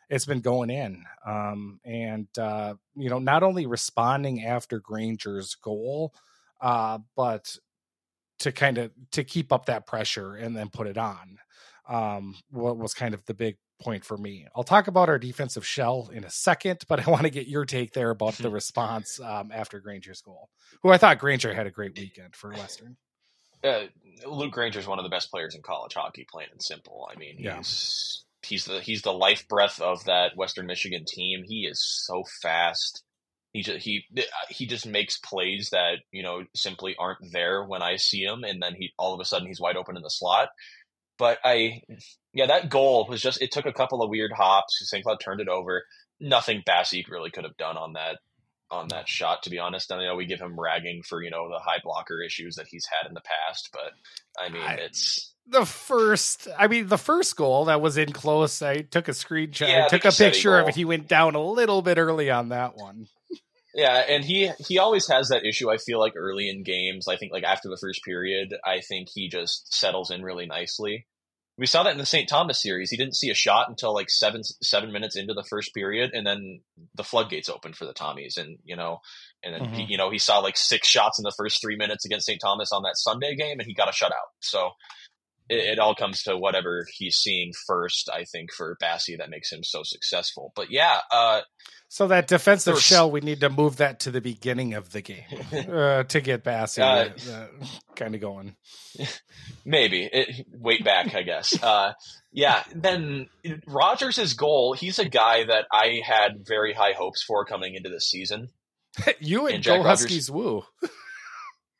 it's 0.09 0.25
been 0.25 0.41
going 0.41 0.69
in 0.69 1.05
um 1.25 1.79
and 1.85 2.27
uh 2.37 2.73
you 2.93 3.09
know 3.09 3.19
not 3.19 3.41
only 3.41 3.65
responding 3.65 4.43
after 4.43 4.81
grainger's 4.81 5.55
goal 5.55 6.13
uh 6.59 6.99
but 7.15 7.57
to 8.39 8.51
kind 8.51 8.77
of 8.77 8.91
to 9.11 9.23
keep 9.23 9.51
up 9.51 9.65
that 9.67 9.85
pressure 9.87 10.35
and 10.35 10.55
then 10.55 10.69
put 10.69 10.87
it 10.87 10.97
on 10.97 11.37
um 11.87 12.35
what 12.51 12.77
was 12.77 12.93
kind 12.93 13.13
of 13.13 13.23
the 13.25 13.33
big 13.33 13.57
point 13.79 14.03
for 14.05 14.17
me 14.17 14.45
i'll 14.55 14.63
talk 14.63 14.87
about 14.87 15.09
our 15.09 15.19
defensive 15.19 15.65
shell 15.65 16.09
in 16.13 16.23
a 16.23 16.29
second 16.29 16.83
but 16.87 17.05
i 17.05 17.09
want 17.11 17.23
to 17.23 17.29
get 17.29 17.47
your 17.47 17.65
take 17.65 17.93
there 17.93 18.09
about 18.09 18.33
the 18.35 18.49
response 18.61 19.19
um, 19.21 19.51
after 19.53 19.79
grainger's 19.79 20.21
goal 20.21 20.49
who 20.81 20.89
i 20.91 20.97
thought 20.97 21.19
grainger 21.19 21.53
had 21.53 21.67
a 21.67 21.71
great 21.71 21.97
weekend 21.97 22.35
for 22.35 22.51
western 22.51 22.97
Uh, 23.63 23.85
Luke 24.27 24.51
Grainger 24.53 24.79
is 24.79 24.85
one 24.87 24.99
of 24.99 25.03
the 25.03 25.09
best 25.09 25.31
players 25.31 25.55
in 25.55 25.61
college 25.63 25.93
hockey, 25.95 26.25
plain 26.29 26.47
and 26.51 26.61
simple. 26.61 27.09
I 27.11 27.17
mean, 27.17 27.37
Yeah. 27.39 27.57
he's 27.57 28.23
he's 28.43 28.65
the 28.65 28.79
he's 28.79 29.01
the 29.01 29.11
life 29.13 29.47
breath 29.47 29.81
of 29.81 30.03
that 30.05 30.35
Western 30.37 30.67
Michigan 30.67 31.03
team. 31.07 31.43
He 31.43 31.65
is 31.65 31.81
so 32.05 32.23
fast. 32.43 33.03
He 33.55 33.61
just 33.61 33.85
he 33.85 34.03
uh, 34.17 34.21
he 34.49 34.65
just 34.65 34.85
makes 34.85 35.17
plays 35.17 35.69
that 35.71 35.99
you 36.11 36.23
know 36.23 36.43
simply 36.53 36.93
aren't 36.99 37.31
there 37.31 37.63
when 37.63 37.81
I 37.81 37.95
see 37.95 38.21
him, 38.21 38.43
and 38.43 38.61
then 38.61 38.75
he 38.75 38.91
all 38.99 39.13
of 39.13 39.21
a 39.21 39.25
sudden 39.25 39.47
he's 39.47 39.61
wide 39.61 39.77
open 39.77 39.95
in 39.95 40.03
the 40.03 40.09
slot. 40.09 40.49
But 41.17 41.37
I, 41.41 41.79
yeah, 42.33 42.47
that 42.47 42.69
goal 42.69 43.05
was 43.07 43.21
just 43.21 43.41
it 43.41 43.53
took 43.53 43.65
a 43.65 43.71
couple 43.71 44.03
of 44.03 44.09
weird 44.09 44.33
hops. 44.33 44.81
St. 44.89 45.05
Cloud 45.05 45.21
turned 45.21 45.39
it 45.39 45.47
over. 45.47 45.85
Nothing 46.19 46.63
Basse 46.65 47.07
really 47.07 47.31
could 47.31 47.45
have 47.45 47.55
done 47.55 47.77
on 47.77 47.93
that 47.93 48.17
on 48.69 48.89
that 48.89 49.07
shot, 49.07 49.43
to 49.43 49.49
be 49.49 49.57
honest. 49.59 49.89
I 49.89 50.03
know 50.03 50.17
we 50.17 50.25
give 50.25 50.41
him 50.41 50.59
ragging 50.59 51.03
for 51.03 51.23
you 51.23 51.29
know 51.31 51.47
the 51.47 51.59
high 51.59 51.79
blocker 51.81 52.21
issues 52.21 52.55
that 52.55 52.67
he's 52.67 52.87
had 52.91 53.07
in 53.07 53.13
the 53.13 53.21
past, 53.21 53.69
but 53.71 53.93
I 54.37 54.49
mean 54.49 54.63
I- 54.63 54.73
it's 54.75 55.33
the 55.47 55.65
first 55.65 56.47
i 56.57 56.67
mean 56.67 56.87
the 56.87 56.97
first 56.97 57.35
goal 57.35 57.65
that 57.65 57.79
was 57.81 57.97
in 57.97 58.11
close 58.11 58.61
i 58.61 58.81
took 58.81 59.07
a 59.07 59.11
screenshot 59.11 59.67
Yeah, 59.67 59.85
i 59.85 59.87
took 59.87 60.05
a 60.05 60.11
picture 60.11 60.57
of 60.59 60.67
it 60.69 60.75
he 60.75 60.85
went 60.85 61.07
down 61.07 61.35
a 61.35 61.41
little 61.43 61.81
bit 61.81 61.97
early 61.97 62.29
on 62.31 62.49
that 62.49 62.75
one 62.75 63.07
Yeah, 63.73 63.97
and 64.07 64.23
he 64.23 64.51
he 64.65 64.79
always 64.79 65.07
has 65.09 65.27
that 65.29 65.43
issue. 65.45 65.69
I 65.69 65.75
feel 65.77 65.99
like 65.99 66.13
early 66.15 66.49
in 66.49 66.63
games, 66.63 67.09
I 67.09 67.17
think 67.17 67.33
like 67.33 67.43
after 67.43 67.67
the 67.67 67.77
first 67.77 68.03
period, 68.05 68.55
I 68.65 68.79
think 68.79 69.09
he 69.13 69.27
just 69.27 69.73
settles 69.73 70.11
in 70.11 70.23
really 70.23 70.45
nicely. 70.45 71.05
We 71.57 71.65
saw 71.65 71.83
that 71.83 71.91
in 71.91 71.97
the 71.97 72.05
St. 72.05 72.27
Thomas 72.29 72.61
series. 72.61 72.89
He 72.89 72.95
didn't 72.95 73.15
see 73.17 73.29
a 73.29 73.33
shot 73.33 73.67
until 73.67 73.93
like 73.93 74.09
seven 74.09 74.43
seven 74.61 74.93
minutes 74.93 75.17
into 75.17 75.33
the 75.33 75.43
first 75.49 75.73
period, 75.73 76.11
and 76.13 76.25
then 76.25 76.61
the 76.95 77.03
floodgates 77.03 77.49
opened 77.49 77.75
for 77.75 77.85
the 77.85 77.93
Tommies, 77.93 78.37
and 78.37 78.57
you 78.63 78.77
know, 78.77 78.99
and 79.43 79.53
then 79.53 79.73
he, 79.73 79.83
Mhm. 79.83 79.89
you 79.89 79.97
know 79.97 80.09
he 80.09 80.19
saw 80.19 80.39
like 80.39 80.55
six 80.55 80.87
shots 80.87 81.19
in 81.19 81.23
the 81.23 81.35
first 81.37 81.61
three 81.61 81.75
minutes 81.75 82.05
against 82.05 82.27
St. 82.27 82.39
Thomas 82.41 82.71
on 82.71 82.83
that 82.83 82.95
Sunday 82.97 83.35
game, 83.35 83.59
and 83.59 83.67
he 83.67 83.73
got 83.73 83.89
a 83.89 83.91
shutout. 83.91 84.31
So 84.39 84.71
it, 85.49 85.57
it 85.57 85.79
all 85.79 85.95
comes 85.95 86.23
to 86.23 86.37
whatever 86.37 86.85
he's 86.97 87.15
seeing 87.15 87.51
first. 87.67 88.09
I 88.11 88.23
think 88.23 88.51
for 88.51 88.77
Basse 88.79 89.09
that 89.17 89.29
makes 89.29 89.51
him 89.51 89.63
so 89.63 89.83
successful. 89.83 90.51
But 90.55 90.71
yeah, 90.71 91.01
uh, 91.11 91.41
so 91.87 92.07
that 92.07 92.27
defensive 92.27 92.81
shell 92.81 93.09
we 93.09 93.21
need 93.21 93.39
to 93.41 93.49
move 93.49 93.77
that 93.77 94.01
to 94.01 94.11
the 94.11 94.21
beginning 94.21 94.73
of 94.73 94.91
the 94.91 95.01
game 95.01 95.23
uh, 95.71 96.03
to 96.03 96.21
get 96.21 96.43
Basse 96.43 96.79
Uh, 96.79 97.09
uh, 97.31 97.65
kind 97.95 98.15
of 98.15 98.21
going 98.21 98.55
Maybe 99.65 100.09
it, 100.11 100.47
wait 100.51 100.83
back, 100.83 101.15
I 101.15 101.23
guess. 101.23 101.61
Uh, 101.61 101.93
yeah. 102.31 102.63
Then 102.73 103.29
Rogers' 103.67 104.33
goal. 104.33 104.73
He's 104.73 104.99
a 104.99 105.07
guy 105.07 105.45
that 105.45 105.65
I 105.71 106.01
had 106.05 106.45
very 106.45 106.73
high 106.73 106.93
hopes 106.93 107.23
for 107.23 107.45
coming 107.45 107.75
into 107.75 107.89
this 107.89 108.09
season. 108.09 108.49
you 109.19 109.47
and, 109.47 109.55
And 109.55 109.63
Jack 109.63 109.79
Go 109.79 109.85
Rogers. 109.85 110.01
Huskies 110.01 110.31
woo. 110.31 110.63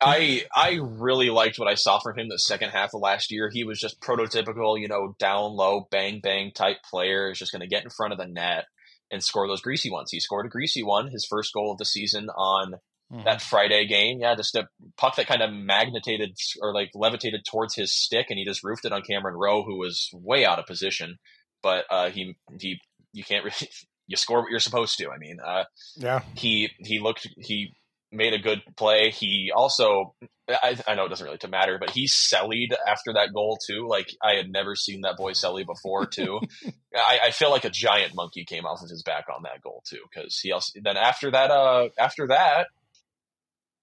I 0.06 0.44
I 0.56 0.80
really 0.82 1.30
liked 1.30 1.58
what 1.60 1.68
I 1.68 1.76
saw 1.76 2.00
from 2.00 2.18
him 2.18 2.30
the 2.30 2.38
second 2.40 2.70
half 2.72 2.94
of 2.94 3.02
last 3.02 3.32
year. 3.32 3.50
He 3.52 3.64
was 3.64 3.80
just 3.80 4.00
prototypical, 4.02 4.80
you 4.80 4.88
know, 4.88 5.16
down 5.20 5.54
low, 5.54 5.88
bang 5.92 6.20
bang 6.22 6.52
type 6.54 6.78
player. 6.90 7.32
Is 7.32 7.40
just 7.40 7.52
going 7.52 7.62
to 7.62 7.68
get 7.68 7.84
in 7.84 7.90
front 7.90 8.14
of 8.14 8.20
the 8.20 8.28
net 8.28 8.66
and 9.12 9.24
score 9.24 9.48
those 9.48 9.62
greasy 9.62 9.90
ones. 9.92 10.10
He 10.12 10.20
scored 10.20 10.46
a 10.46 10.50
greasy 10.50 10.84
one, 10.84 11.10
his 11.12 11.26
first 11.30 11.54
goal 11.54 11.72
of 11.72 11.78
the 11.78 11.86
season 11.86 12.30
on 12.30 12.76
that 13.24 13.42
Friday 13.42 13.86
game. 13.86 14.20
Yeah, 14.20 14.36
just 14.36 14.56
a 14.56 14.68
puck 14.98 15.16
that 15.18 15.28
kind 15.28 15.42
of 15.42 15.52
magnetated 15.52 16.34
or 16.62 16.74
like 16.74 16.90
levitated 16.96 17.42
towards 17.50 17.76
his 17.76 17.92
stick, 17.94 18.28
and 18.30 18.40
he 18.40 18.46
just 18.46 18.64
roofed 18.64 18.86
it 18.86 18.92
on 18.92 19.02
Cameron 19.04 19.36
Rowe, 19.36 19.64
who 19.64 19.78
was 19.78 20.10
way 20.14 20.46
out 20.46 20.60
of 20.60 20.66
position. 20.66 21.18
But 21.62 21.86
uh, 21.90 22.10
he 22.10 22.36
he 22.60 22.80
you 23.14 23.24
can't 23.24 23.44
really 23.46 23.70
you 24.08 24.18
score 24.18 24.42
what 24.42 24.50
you're 24.52 24.60
supposed 24.60 24.98
to. 25.00 25.10
I 25.10 25.18
mean, 25.18 25.38
uh, 25.46 25.64
Yeah. 25.98 26.22
he 26.36 26.70
he 26.80 27.00
looked 27.00 27.28
he 27.38 27.74
made 28.12 28.34
a 28.34 28.40
good 28.40 28.62
play. 28.76 29.12
He 29.12 29.52
also 29.56 30.16
I, 30.50 30.78
I 30.88 30.96
know 30.96 31.06
it 31.06 31.10
doesn't 31.10 31.26
really 31.26 31.40
to 31.40 31.48
matter, 31.48 31.78
but 31.80 31.90
he 31.90 32.08
sellied 32.08 32.74
after 32.88 33.14
that 33.14 33.34
goal 33.34 33.58
too. 33.66 33.88
Like 33.88 34.08
I 34.22 34.36
had 34.36 34.52
never 34.52 34.76
seen 34.76 35.02
that 35.02 35.18
boy 35.18 35.32
selly 35.32 35.66
before 35.66 36.06
too. 36.06 36.40
I, 36.96 37.20
I 37.26 37.32
feel 37.32 37.50
like 37.50 37.66
a 37.66 37.70
giant 37.70 38.14
monkey 38.16 38.46
came 38.46 38.66
off 38.66 38.82
of 38.84 38.90
his 38.90 39.04
back 39.04 39.26
on 39.36 39.44
that 39.44 39.62
goal 39.64 39.84
too 39.88 40.02
because 40.14 40.40
he 40.40 40.52
also 40.52 40.80
then 40.84 40.98
after 40.98 41.32
that 41.32 41.52
uh 41.52 41.90
after 41.98 42.28
that. 42.28 42.68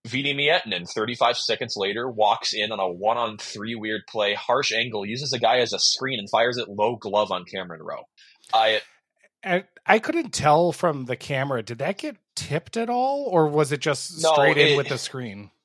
Veeti 0.09 0.35
Miettinen, 0.35 0.91
35 0.93 1.37
seconds 1.37 1.75
later, 1.77 2.11
walks 2.11 2.55
in 2.55 2.73
on 2.73 2.81
a 2.81 2.89
one 2.89 3.17
on 3.17 3.39
three 3.39 3.77
weird 3.77 4.03
play, 4.09 4.35
harsh 4.35 4.73
angle, 4.73 5.07
uses 5.07 5.33
a 5.33 5.39
guy 5.39 5.59
as 5.59 5.73
a 5.73 5.79
screen 5.79 6.19
and 6.19 6.29
fires 6.29 6.59
it 6.59 6.69
low 6.69 6.97
glove 6.97 7.31
on 7.31 7.45
Cameron 7.45 7.81
Rowe. 7.81 8.09
I 8.53 8.81
And 9.45 9.63
I 9.87 10.01
couldn't 10.01 10.33
tell 10.33 10.73
from 10.73 11.05
the 11.05 11.15
camera. 11.15 11.63
Did 11.63 11.79
that 11.79 11.99
get 11.99 12.17
tipped 12.35 12.77
at 12.77 12.91
all, 12.91 13.25
or 13.31 13.47
was 13.49 13.73
it 13.73 13.81
just 13.81 14.21
No, 14.21 14.33
straight 14.33 14.59
in 14.59 14.77
with 14.77 14.89
the 14.89 14.99
screen? 14.99 15.51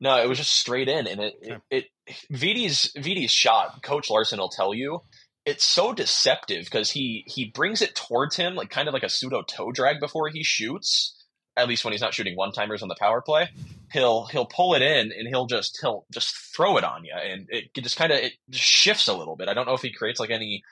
No, 0.00 0.22
it 0.22 0.28
was 0.28 0.38
just 0.38 0.52
straight 0.52 0.88
in, 0.88 1.08
and 1.08 1.20
it 1.20 1.34
Okay. 1.50 1.60
it, 1.70 1.84
it 2.06 2.16
Veeti's 2.32 2.92
Veeti's 2.96 3.32
shot. 3.32 3.82
Coach 3.82 4.08
Larson 4.10 4.38
will 4.38 4.48
tell 4.48 4.72
you 4.72 5.00
it's 5.44 5.64
so 5.64 5.92
deceptive 5.92 6.64
because 6.64 6.90
he 6.92 7.24
he 7.26 7.46
brings 7.46 7.82
it 7.82 7.96
towards 7.96 8.36
him 8.36 8.54
like 8.54 8.70
kind 8.70 8.86
of 8.86 8.94
like 8.94 9.02
a 9.02 9.08
pseudo 9.08 9.42
toe 9.42 9.72
drag 9.72 9.98
before 9.98 10.28
he 10.28 10.44
shoots. 10.44 11.14
At 11.56 11.66
least 11.66 11.84
when 11.84 11.90
he's 11.90 12.00
not 12.00 12.14
shooting 12.14 12.36
one 12.36 12.52
timers 12.52 12.82
on 12.82 12.88
the 12.88 12.94
power 13.00 13.20
play, 13.20 13.48
he'll 13.90 14.26
he'll 14.26 14.46
pull 14.46 14.74
it 14.74 14.82
in 14.82 15.10
and 15.10 15.26
he'll 15.26 15.46
just 15.46 15.76
he'll 15.80 16.06
just 16.12 16.32
throw 16.54 16.76
it 16.76 16.84
on 16.84 17.04
you, 17.04 17.14
and 17.14 17.46
it 17.48 17.74
just 17.74 17.96
kind 17.96 18.12
of 18.12 18.18
it 18.18 18.34
just 18.50 18.62
shifts 18.64 19.08
a 19.08 19.14
little 19.14 19.34
bit. 19.34 19.48
I 19.48 19.54
don't 19.54 19.66
know 19.66 19.74
if 19.74 19.82
he 19.82 19.92
creates 19.92 20.20
like 20.20 20.30
any. 20.30 20.62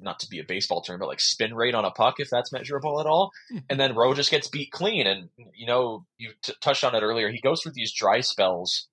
Not 0.00 0.18
to 0.20 0.28
be 0.28 0.38
a 0.40 0.44
baseball 0.44 0.80
term, 0.82 0.98
but 0.98 1.08
like 1.08 1.20
spin 1.20 1.54
rate 1.54 1.74
on 1.74 1.84
a 1.84 1.90
puck, 1.90 2.16
if 2.18 2.30
that's 2.30 2.52
measurable 2.52 3.00
at 3.00 3.06
all. 3.06 3.30
and 3.70 3.78
then 3.78 3.94
Rowe 3.94 4.14
just 4.14 4.30
gets 4.30 4.48
beat 4.48 4.70
clean. 4.70 5.06
And 5.06 5.28
you 5.54 5.66
know, 5.66 6.04
you 6.18 6.30
t- 6.42 6.54
touched 6.60 6.84
on 6.84 6.94
it 6.94 7.02
earlier. 7.02 7.30
He 7.30 7.40
goes 7.40 7.62
through 7.62 7.72
these 7.74 7.92
dry 7.92 8.20
spells, 8.20 8.88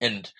and 0.00 0.30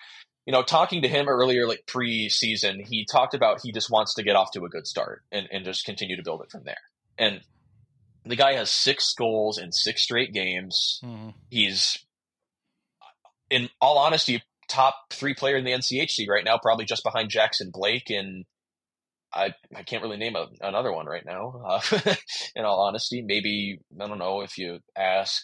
you 0.47 0.53
know, 0.53 0.63
talking 0.63 1.03
to 1.03 1.09
him 1.09 1.29
earlier, 1.29 1.67
like 1.69 1.85
pre-season, 1.87 2.81
he 2.85 3.07
talked 3.11 3.33
about 3.35 3.61
he 3.63 3.71
just 3.73 3.91
wants 3.91 4.15
to 4.15 4.23
get 4.25 4.35
off 4.37 4.51
to 4.53 4.65
a 4.65 4.69
good 4.69 4.87
start 4.87 5.23
and 5.31 5.49
and 5.53 5.65
just 5.65 5.85
continue 5.85 6.17
to 6.17 6.23
build 6.23 6.43
it 6.43 6.51
from 6.51 6.65
there. 6.65 6.81
And 7.19 7.41
the 8.25 8.37
guy 8.37 8.55
has 8.55 8.71
six 8.71 9.15
goals 9.15 9.59
in 9.59 9.73
six 9.73 10.03
straight 10.03 10.33
games. 10.33 11.01
Mhm. 11.05 11.35
He's, 11.51 11.99
in 13.51 13.69
all 13.81 13.99
honesty, 13.99 14.43
top 14.69 14.95
three 15.11 15.35
player 15.35 15.57
in 15.57 15.65
the 15.65 15.73
NCHC 15.73 16.29
right 16.29 16.45
now, 16.45 16.59
probably 16.59 16.85
just 16.85 17.03
behind 17.05 17.31
Jackson 17.31 17.71
Blake 17.73 18.11
and. 18.11 18.45
I, 19.35 19.55
I 19.75 19.83
can't 19.83 20.03
really 20.03 20.17
name 20.19 20.37
a, 20.37 20.47
another 20.61 20.93
one 20.93 21.07
right 21.07 21.25
now. 21.25 21.63
Uh, 21.67 21.81
in 22.57 22.65
all 22.65 22.81
honesty, 22.87 23.23
maybe 23.23 23.79
I 24.01 24.07
don't 24.07 24.19
know 24.19 24.43
if 24.43 24.59
you 24.59 24.79
ask. 24.97 25.43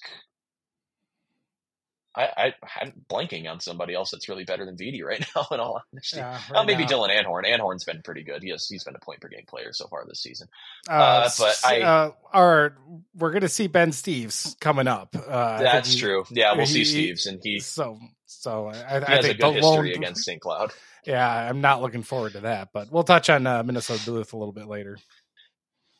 I, 2.16 2.28
I 2.37 2.52
I'm 2.80 2.92
blanking 3.09 3.49
on 3.49 3.61
somebody 3.61 3.95
else 3.95 4.11
that's 4.11 4.28
really 4.28 4.42
better 4.45 4.64
than 4.64 4.76
Veeti 4.76 5.04
right 5.04 5.25
now. 5.37 5.47
In 5.52 5.61
all 5.61 5.80
honesty, 5.92 6.16
Yeah, 6.16 6.40
oh, 6.50 6.54
right 6.54 6.66
maybe 6.66 6.83
now. 6.83 6.88
Dylan 6.88 7.11
Anhorn. 7.11 7.45
Anhorn's 7.47 7.85
been 7.85 8.00
pretty 8.02 8.25
good. 8.25 8.42
He 8.42 8.50
has 8.50 8.66
he's 8.66 8.83
been 8.83 8.97
a 8.97 9.04
point 9.04 9.21
per 9.21 9.28
game 9.28 9.45
player 9.47 9.68
so 9.73 9.87
far 9.87 10.04
this 10.09 10.21
season. 10.23 10.49
Uh, 10.88 10.92
Uh, 10.92 11.30
but 11.38 11.61
I- 11.64 11.83
uh, 11.83 12.11
or 12.35 12.76
we're 13.14 13.30
gonna 13.30 13.49
see 13.49 13.68
Ben 13.68 13.90
Steeves 13.90 14.59
coming 14.59 14.88
up. 14.88 15.14
Uh, 15.14 15.62
That's 15.62 15.92
he- 15.92 16.00
true. 16.00 16.25
Yeah, 16.30 16.54
we'll 16.57 16.66
see 16.66 16.83
Steeves, 16.83 17.26
and 17.26 17.38
he, 17.42 17.61
So, 17.61 17.99
so 18.26 18.66
I, 18.68 18.75
he 18.75 18.80
I 18.83 19.11
has 19.11 19.18
a 19.25 19.28
think 19.28 19.40
good 19.40 19.49
the 19.50 19.52
history 19.52 19.90
lone, 19.92 20.02
against 20.02 20.25
St. 20.25 20.40
Cloud. 20.40 20.73
Yeah, 21.09 21.27
I'm 21.27 21.62
not 21.62 21.81
looking 21.81 22.03
forward 22.03 22.33
to 22.35 22.41
that, 22.41 22.69
but 22.75 22.93
we'll 22.93 23.03
touch 23.03 23.31
on 23.31 23.47
uh, 23.47 23.62
Minnesota 23.62 24.05
Duluth 24.05 24.35
a 24.35 24.37
little 24.37 24.53
bit 24.53 24.67
later. 24.69 24.99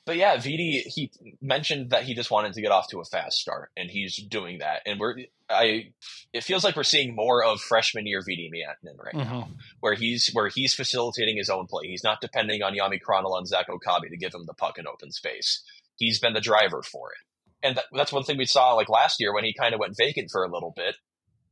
But 0.05 0.17
yeah, 0.17 0.37
Veeti 0.37 0.83
he 0.87 1.11
mentioned 1.41 1.91
that 1.91 2.03
he 2.05 2.15
just 2.15 2.31
wanted 2.31 2.53
to 2.55 2.61
get 2.61 2.73
off 2.73 2.89
to 2.89 3.01
a 3.01 3.05
fast 3.05 3.39
start, 3.39 3.71
and 3.75 3.91
he's 3.91 4.17
doing 4.17 4.59
that. 4.59 4.83
And 4.85 5.01
we're 5.01 5.17
I 5.49 5.93
it 6.35 6.45
feels 6.45 6.63
like 6.63 6.77
we're 6.77 6.83
seeing 6.83 7.15
more 7.15 7.43
of 7.43 7.59
freshman 7.61 8.07
year 8.07 8.21
Veeti 8.21 8.51
Miettinen 8.51 8.99
right 9.03 9.15
now. 9.15 9.25
Mhm. 9.49 9.57
where 9.81 9.95
he's 9.95 10.29
where 10.35 10.49
he's 10.49 10.75
facilitating 10.75 11.39
his 11.39 11.49
own 11.51 11.67
play. 11.67 11.87
He's 11.87 12.05
not 12.05 12.21
depending 12.21 12.63
on 12.63 12.75
Jami 12.77 12.99
Krannila 12.99 13.39
and 13.39 13.49
Zach 13.49 13.69
Okabe 13.71 14.09
to 14.11 14.17
give 14.19 14.35
him 14.35 14.45
the 14.47 14.55
puck 14.55 14.79
in 14.79 14.87
open 14.87 15.11
space. 15.11 15.63
He's 15.97 16.21
been 16.21 16.35
the 16.35 16.41
driver 16.41 16.83
for 16.83 17.13
it, 17.13 17.67
and 17.67 17.77
that, 17.79 17.85
that's 17.93 18.13
one 18.13 18.25
thing 18.25 18.37
we 18.39 18.47
saw 18.47 18.75
like 18.75 18.89
last 18.91 19.21
year 19.21 19.33
when 19.35 19.45
he 19.45 19.55
kind 19.55 19.75
of 19.75 19.81
went 19.81 19.97
vacant 19.97 20.31
for 20.31 20.45
a 20.45 20.53
little 20.53 20.73
bit. 20.77 20.97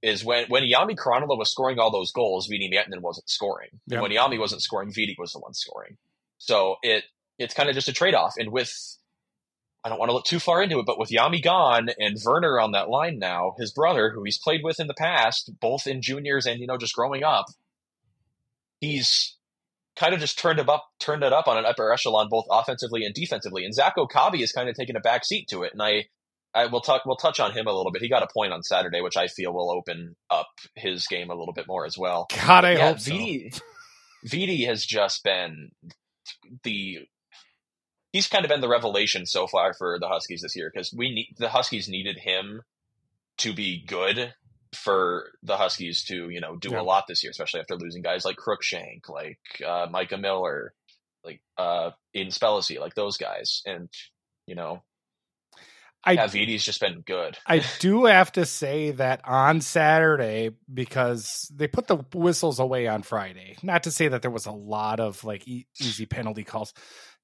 Is 0.07 0.25
when 0.25 0.47
when 0.49 0.69
Jami 0.69 0.95
Krannila 0.95 1.37
was 1.37 1.51
scoring 1.51 1.79
all 1.79 1.91
those 1.91 2.13
goals, 2.13 2.49
Veeti 2.49 2.73
Miettinen 2.73 3.01
wasn't 3.01 3.29
scoring. 3.29 3.71
Yeah. 3.87 3.97
And 3.97 4.03
when 4.03 4.13
Jami 4.13 4.39
wasn't 4.39 4.63
scoring, 4.63 4.91
Veeti 4.91 5.15
was 5.19 5.33
the 5.33 5.41
one 5.41 5.53
scoring. 5.53 5.97
So 6.39 6.77
it 6.83 7.05
it's 7.39 7.55
kind 7.55 7.69
of 7.69 7.75
just 7.75 7.89
a 7.89 7.93
trade 7.93 8.15
off. 8.15 8.35
And 8.39 8.53
with 8.53 8.73
I 9.85 9.89
don't 9.89 9.99
want 9.99 10.11
to 10.11 10.15
look 10.15 10.25
too 10.25 10.41
far 10.41 10.63
into 10.63 10.79
it, 10.79 10.87
but 10.87 10.99
with 10.99 11.11
Yami 11.11 11.43
gone 11.43 11.89
and 11.99 12.17
Werner 12.25 12.61
on 12.61 12.73
that 12.73 12.89
line 12.89 13.19
now, 13.19 13.55
his 13.59 13.73
brother, 13.73 14.11
who 14.11 14.23
he's 14.25 14.39
played 14.39 14.63
with 14.63 14.81
in 14.81 14.87
the 14.87 14.95
past, 14.95 15.51
both 15.61 15.87
in 15.87 16.03
juniors 16.03 16.47
and 16.47 16.61
you 16.61 16.67
know 16.67 16.77
just 16.77 16.95
growing 16.95 17.25
up, 17.25 17.47
he's 18.81 19.37
kind 19.97 20.15
of 20.15 20.21
just 20.21 20.39
turned 20.39 20.59
it 20.61 20.69
up, 20.69 20.87
turned 21.01 21.23
it 21.25 21.33
up 21.33 21.49
on 21.49 21.59
an 21.59 21.65
upper 21.65 21.93
echelon, 21.93 22.29
both 22.29 22.47
offensively 22.51 23.05
and 23.05 23.15
defensively. 23.15 23.65
And 23.65 23.75
Zach 23.75 23.95
Okabe 23.97 24.41
is 24.41 24.53
kind 24.53 24.69
of 24.69 24.77
taking 24.77 24.97
a 24.97 25.01
back 25.01 25.25
seat 25.25 25.49
to 25.49 25.63
it. 25.63 25.73
And 25.73 25.83
I, 25.83 26.07
I 26.57 26.67
will 26.67 26.81
talk, 26.81 27.03
we'll 27.07 27.17
touch 27.17 27.39
on 27.41 27.53
him 27.53 27.67
a 27.67 27.73
little 27.73 27.93
bit. 27.93 28.03
He 28.03 28.09
got 28.09 28.23
a 28.23 28.29
point 28.33 28.53
on 28.53 28.63
Saturday, 28.63 29.01
which 29.03 29.17
I 29.17 29.27
feel 29.29 29.53
will 29.53 29.71
open 29.71 30.17
up 30.31 30.49
his 30.75 31.07
game 31.07 31.31
a 31.31 31.35
little 31.35 31.55
bit 31.55 31.67
more 31.69 31.85
as 31.87 31.97
well. 31.99 32.27
God, 32.47 32.65
I 32.65 32.73
yeah, 32.73 32.89
hope 32.89 33.01
so. 33.01 33.13
Veeti, 33.13 33.61
Veeti 34.27 34.67
has 34.67 34.85
just 34.85 35.23
been 35.23 35.71
the. 36.65 37.01
He's 38.13 38.29
kind 38.29 38.45
of 38.45 38.49
been 38.49 38.63
the 38.63 38.69
revelation 38.69 39.27
so 39.27 39.47
far 39.47 39.75
for 39.75 39.99
the 40.01 40.09
Huskies 40.09 40.41
this 40.41 40.57
year 40.57 40.71
because 40.73 40.93
we 40.97 41.11
need 41.15 41.35
the 41.39 41.51
Huskies 41.51 41.89
needed 41.89 42.19
him 42.19 42.63
to 43.39 43.53
be 43.53 43.85
good 43.87 44.33
for 44.75 45.33
the 45.43 45.57
Huskies 45.57 46.05
to 46.05 46.31
you 46.31 46.41
know 46.41 46.57
do 46.57 46.71
Yeah. 46.71 46.81
a 46.81 46.83
lot 46.83 47.05
this 47.09 47.23
year, 47.23 47.31
especially 47.31 47.61
after 47.61 47.77
losing 47.77 48.03
guys 48.03 48.25
like 48.25 48.37
Cruikshank, 48.37 49.09
like 49.11 49.39
uh, 49.67 49.87
Micah 49.91 50.17
Miller, 50.17 50.73
like 51.25 51.43
uh, 51.59 51.91
Aidan 52.15 52.33
Spellacy, 52.33 52.81
like 52.81 52.95
those 52.95 53.19
guys, 53.19 53.63
and 53.67 53.89
you 54.47 54.55
know, 54.55 54.83
I 56.07 56.17
just 56.17 56.81
been 56.81 57.01
good. 57.01 57.37
I 57.47 57.63
do 57.81 58.05
have 58.05 58.33
to 58.33 58.47
say 58.47 58.93
that 58.93 59.21
on 59.25 59.61
Saturday, 59.61 60.51
because 60.73 61.51
they 61.55 61.67
put 61.69 61.87
the 61.89 61.97
whistles 62.15 62.59
away 62.61 62.87
on 62.87 63.03
Friday, 63.03 63.57
not 63.63 63.85
to 63.85 63.91
say 63.91 64.09
that 64.09 64.23
there 64.23 64.31
was 64.31 64.47
a 64.47 64.53
lot 64.53 65.01
of 65.01 65.25
like 65.25 65.47
e- 65.49 65.67
easy 65.81 66.07
penalty 66.07 66.45
calls. 66.45 66.73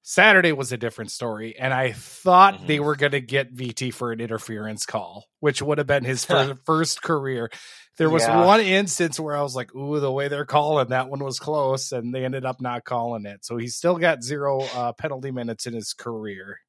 Saturday 0.05 0.51
was 0.51 0.73
a 0.73 0.77
different 0.77 1.11
story, 1.11 1.55
and 1.57 1.73
I 1.73 1.93
thought 1.93 2.67
they 2.67 2.81
were 2.81 2.97
going 2.97 3.13
to 3.13 3.21
get 3.21 3.55
Veeti 3.55 3.93
for 3.93 4.11
an 4.11 4.19
interference 4.19 4.85
call, 4.85 5.23
which 5.39 5.61
would 5.61 5.77
have 5.77 5.87
been 5.87 6.03
his 6.03 6.25
fir- 6.25 6.57
first 6.65 7.01
career. 7.01 7.49
There 7.97 8.09
was 8.09 8.23
Yeah. 8.23 8.45
one 8.45 8.59
instance 8.59 9.17
where 9.17 9.37
I 9.37 9.41
was 9.43 9.55
like, 9.55 9.73
"Ooh, 9.73 10.01
the 10.01 10.11
way 10.11 10.27
they're 10.27 10.45
calling 10.45 10.89
that 10.89 11.09
one 11.09 11.23
was 11.23 11.39
close," 11.39 11.93
and 11.93 12.13
they 12.13 12.25
ended 12.25 12.43
up 12.43 12.59
not 12.59 12.83
calling 12.83 13.25
it. 13.25 13.45
So 13.45 13.55
he's 13.55 13.77
still 13.77 13.95
got 13.97 14.23
zero 14.23 14.63
uh, 14.75 14.91
penalty 14.91 15.31
minutes 15.31 15.67
in 15.67 15.73
his 15.73 15.93
career. 15.93 16.59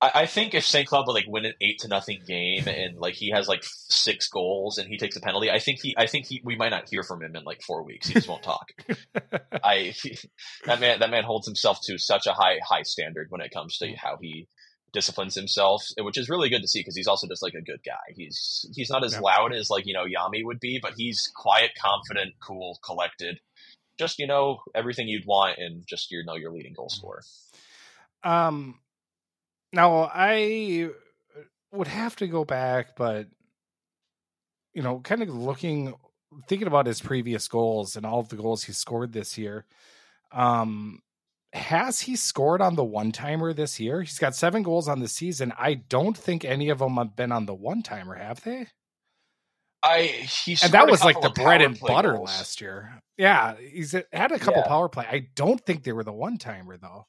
I, 0.00 0.10
I 0.14 0.26
think 0.26 0.54
if 0.54 0.64
St. 0.66 0.86
Cloud 0.86 1.06
would 1.06 1.12
like 1.14 1.26
win 1.28 1.44
an 1.44 1.54
eight 1.60 1.78
to 1.80 1.88
nothing 1.88 2.20
game 2.26 2.66
and 2.68 2.98
like 2.98 3.14
he 3.14 3.30
has 3.30 3.48
like 3.48 3.62
six 3.64 4.28
goals 4.28 4.78
and 4.78 4.88
he 4.88 4.96
takes 4.98 5.16
a 5.16 5.20
penalty, 5.20 5.50
I 5.50 5.58
think 5.58 5.80
he, 5.82 5.94
I 5.96 6.06
think 6.06 6.26
he, 6.26 6.40
we 6.44 6.56
might 6.56 6.70
not 6.70 6.88
hear 6.88 7.02
from 7.02 7.22
him 7.22 7.34
in 7.34 7.44
like 7.44 7.62
four 7.62 7.82
weeks. 7.84 8.08
He 8.08 8.14
just 8.14 8.28
won't 8.28 8.42
talk. 8.42 8.68
I 9.64 9.94
that 10.66 10.80
man, 10.80 11.00
that 11.00 11.10
man 11.10 11.24
holds 11.24 11.46
himself 11.46 11.80
to 11.84 11.98
such 11.98 12.26
a 12.26 12.32
high, 12.32 12.58
high 12.66 12.82
standard 12.82 13.26
when 13.30 13.40
it 13.40 13.50
comes 13.52 13.76
to 13.78 13.92
how 13.94 14.18
he 14.20 14.46
disciplines 14.92 15.34
himself, 15.34 15.84
which 15.98 16.16
is 16.16 16.30
really 16.30 16.48
good 16.48 16.62
to 16.62 16.68
see 16.68 16.80
because 16.80 16.96
he's 16.96 17.08
also 17.08 17.26
just 17.28 17.42
like 17.42 17.54
a 17.54 17.60
good 17.60 17.80
guy. 17.84 18.14
He's 18.16 18.64
he's 18.74 18.88
not 18.90 19.04
as 19.04 19.12
Yeah. 19.14 19.20
loud 19.20 19.52
as 19.52 19.68
like 19.68 19.84
you 19.86 19.94
know 19.94 20.04
Jami 20.10 20.42
would 20.44 20.60
be, 20.60 20.78
but 20.80 20.94
he's 20.96 21.30
quiet, 21.34 21.72
confident, 21.78 22.34
cool, 22.40 22.78
collected. 22.84 23.38
Just 23.98 24.18
you 24.18 24.26
know 24.26 24.60
everything 24.74 25.08
you'd 25.08 25.26
want 25.26 25.58
and 25.58 25.84
just 25.86 26.10
you 26.10 26.22
know 26.24 26.36
your 26.36 26.52
leading 26.52 26.72
goal 26.74 26.88
scorer. 26.88 27.22
Um, 28.24 28.78
now 29.72 30.10
I 30.12 30.90
would 31.72 31.88
have 31.88 32.16
to 32.16 32.26
go 32.26 32.44
back, 32.44 32.96
but 32.96 33.26
you 34.74 34.82
know, 34.82 35.00
kind 35.00 35.22
of 35.22 35.28
looking, 35.30 35.94
thinking 36.46 36.68
about 36.68 36.86
his 36.86 37.00
previous 37.00 37.48
goals 37.48 37.96
and 37.96 38.06
all 38.06 38.20
of 38.20 38.28
the 38.28 38.36
goals 38.36 38.64
he 38.64 38.72
scored 38.72 39.12
this 39.12 39.36
year. 39.36 39.64
Um, 40.30 41.00
has 41.52 42.00
he 42.00 42.14
scored 42.16 42.60
on 42.60 42.74
the 42.76 42.84
one 42.84 43.10
timer 43.10 43.52
this 43.52 43.80
year? 43.80 44.02
He's 44.02 44.18
got 44.18 44.34
seven 44.34 44.62
goals 44.62 44.86
on 44.88 45.00
the 45.00 45.08
season. 45.08 45.52
I 45.58 45.74
don't 45.74 46.16
think 46.16 46.44
any 46.44 46.68
of 46.68 46.78
them 46.78 46.96
have 46.96 47.16
been 47.16 47.32
on 47.32 47.46
the 47.46 47.54
one 47.54 47.82
timer, 47.82 48.14
have 48.14 48.42
they? 48.44 48.66
I 49.82 50.02
he 50.02 50.56
And 50.62 50.72
that 50.72 50.90
was 50.90 51.04
like 51.04 51.20
the 51.20 51.30
bread 51.30 51.62
and 51.62 51.78
butter 51.80 52.14
goals. 52.14 52.28
last 52.28 52.60
year. 52.60 53.00
Yeah, 53.16 53.54
he's 53.56 53.92
had 54.12 54.32
a 54.32 54.38
couple 54.38 54.62
Yeah. 54.62 54.68
power 54.68 54.88
play. 54.88 55.06
I 55.08 55.28
don't 55.34 55.64
think 55.64 55.84
they 55.84 55.92
were 55.92 56.04
the 56.04 56.12
one 56.12 56.36
timer 56.36 56.76
though. 56.76 57.06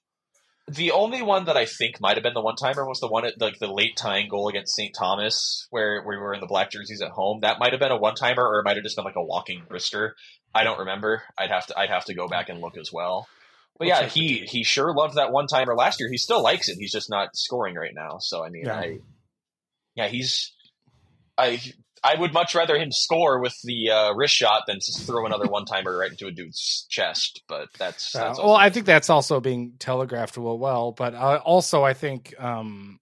The 0.70 0.92
only 0.92 1.22
one 1.22 1.46
that 1.46 1.58
I 1.58 1.66
think 1.66 2.00
might 2.00 2.16
have 2.16 2.24
been 2.24 2.34
the 2.34 2.42
one 2.42 2.56
timer 2.56 2.88
was 2.88 3.00
the 3.00 3.08
one 3.08 3.26
at 3.26 3.40
like 3.42 3.60
the 3.60 3.72
late 3.72 3.98
tying 3.98 4.30
goal 4.30 4.48
against 4.50 4.76
St. 4.76 4.94
Thomas, 4.94 5.68
where 5.72 6.04
we 6.08 6.18
were 6.18 6.34
in 6.34 6.40
the 6.40 6.48
black 6.48 6.72
jerseys 6.72 7.02
at 7.02 7.12
home. 7.12 7.40
That 7.42 7.60
might 7.60 7.72
have 7.72 7.80
been 7.80 7.92
a 7.92 7.98
one 7.98 8.16
timer, 8.16 8.44
or 8.44 8.60
it 8.60 8.66
might 8.66 8.78
have 8.78 8.84
just 8.84 8.96
been 8.96 9.06
like 9.06 9.16
a 9.16 9.24
walking 9.24 9.64
wrister. 9.70 10.12
I 10.54 10.64
don't 10.64 10.80
remember. 10.80 11.24
I'd 11.38 11.50
have 11.50 11.66
to 11.68 11.80
I'd 11.80 11.90
have 11.90 12.06
to 12.06 12.14
go 12.14 12.28
back 12.28 12.50
and 12.50 12.62
look 12.62 12.78
as 12.78 12.92
well. 12.94 13.28
But 13.78 13.88
yeah, 13.88 14.06
he 14.06 14.46
he 14.46 14.64
sure 14.64 14.94
loved 14.94 15.16
that 15.16 15.32
one 15.32 15.48
timer 15.48 15.76
last 15.76 16.00
year. 16.00 16.10
He 16.10 16.18
still 16.18 16.44
likes 16.44 16.70
it. 16.70 16.78
He's 16.80 16.92
just 16.92 17.10
not 17.10 17.36
scoring 17.36 17.76
right 17.76 17.94
now. 17.96 18.18
So 18.20 18.44
I 18.44 18.50
mean, 18.50 18.66
Yeah. 18.66 18.76
I 18.76 19.00
yeah, 19.96 20.08
he's 20.08 20.54
I 21.38 21.62
I 22.04 22.16
would 22.16 22.34
much 22.34 22.56
rather 22.56 22.78
him 22.78 22.92
score 22.92 23.40
with 23.40 23.56
the 23.64 23.92
uh, 23.92 24.14
wrist 24.14 24.34
shot 24.36 24.64
than 24.68 24.78
just 24.78 25.06
throw 25.06 25.26
another 25.26 25.48
one 25.50 25.66
timer 25.66 25.98
right 25.98 26.12
into 26.12 26.28
a 26.28 26.32
dude's 26.32 26.86
chest. 26.90 27.44
But 27.48 27.70
that's, 27.78 28.16
Uh, 28.16 28.20
that's 28.28 28.40
well, 28.40 28.56
I 28.56 28.70
think 28.70 28.86
that's 28.86 29.10
also 29.10 29.40
being 29.40 29.74
telegraphed 29.80 30.38
well. 30.38 30.58
Well, 30.58 30.92
but 30.92 31.14
uh, 31.14 31.42
also 31.44 31.84
I 31.84 31.94
think 31.94 32.34
um, 32.40 33.00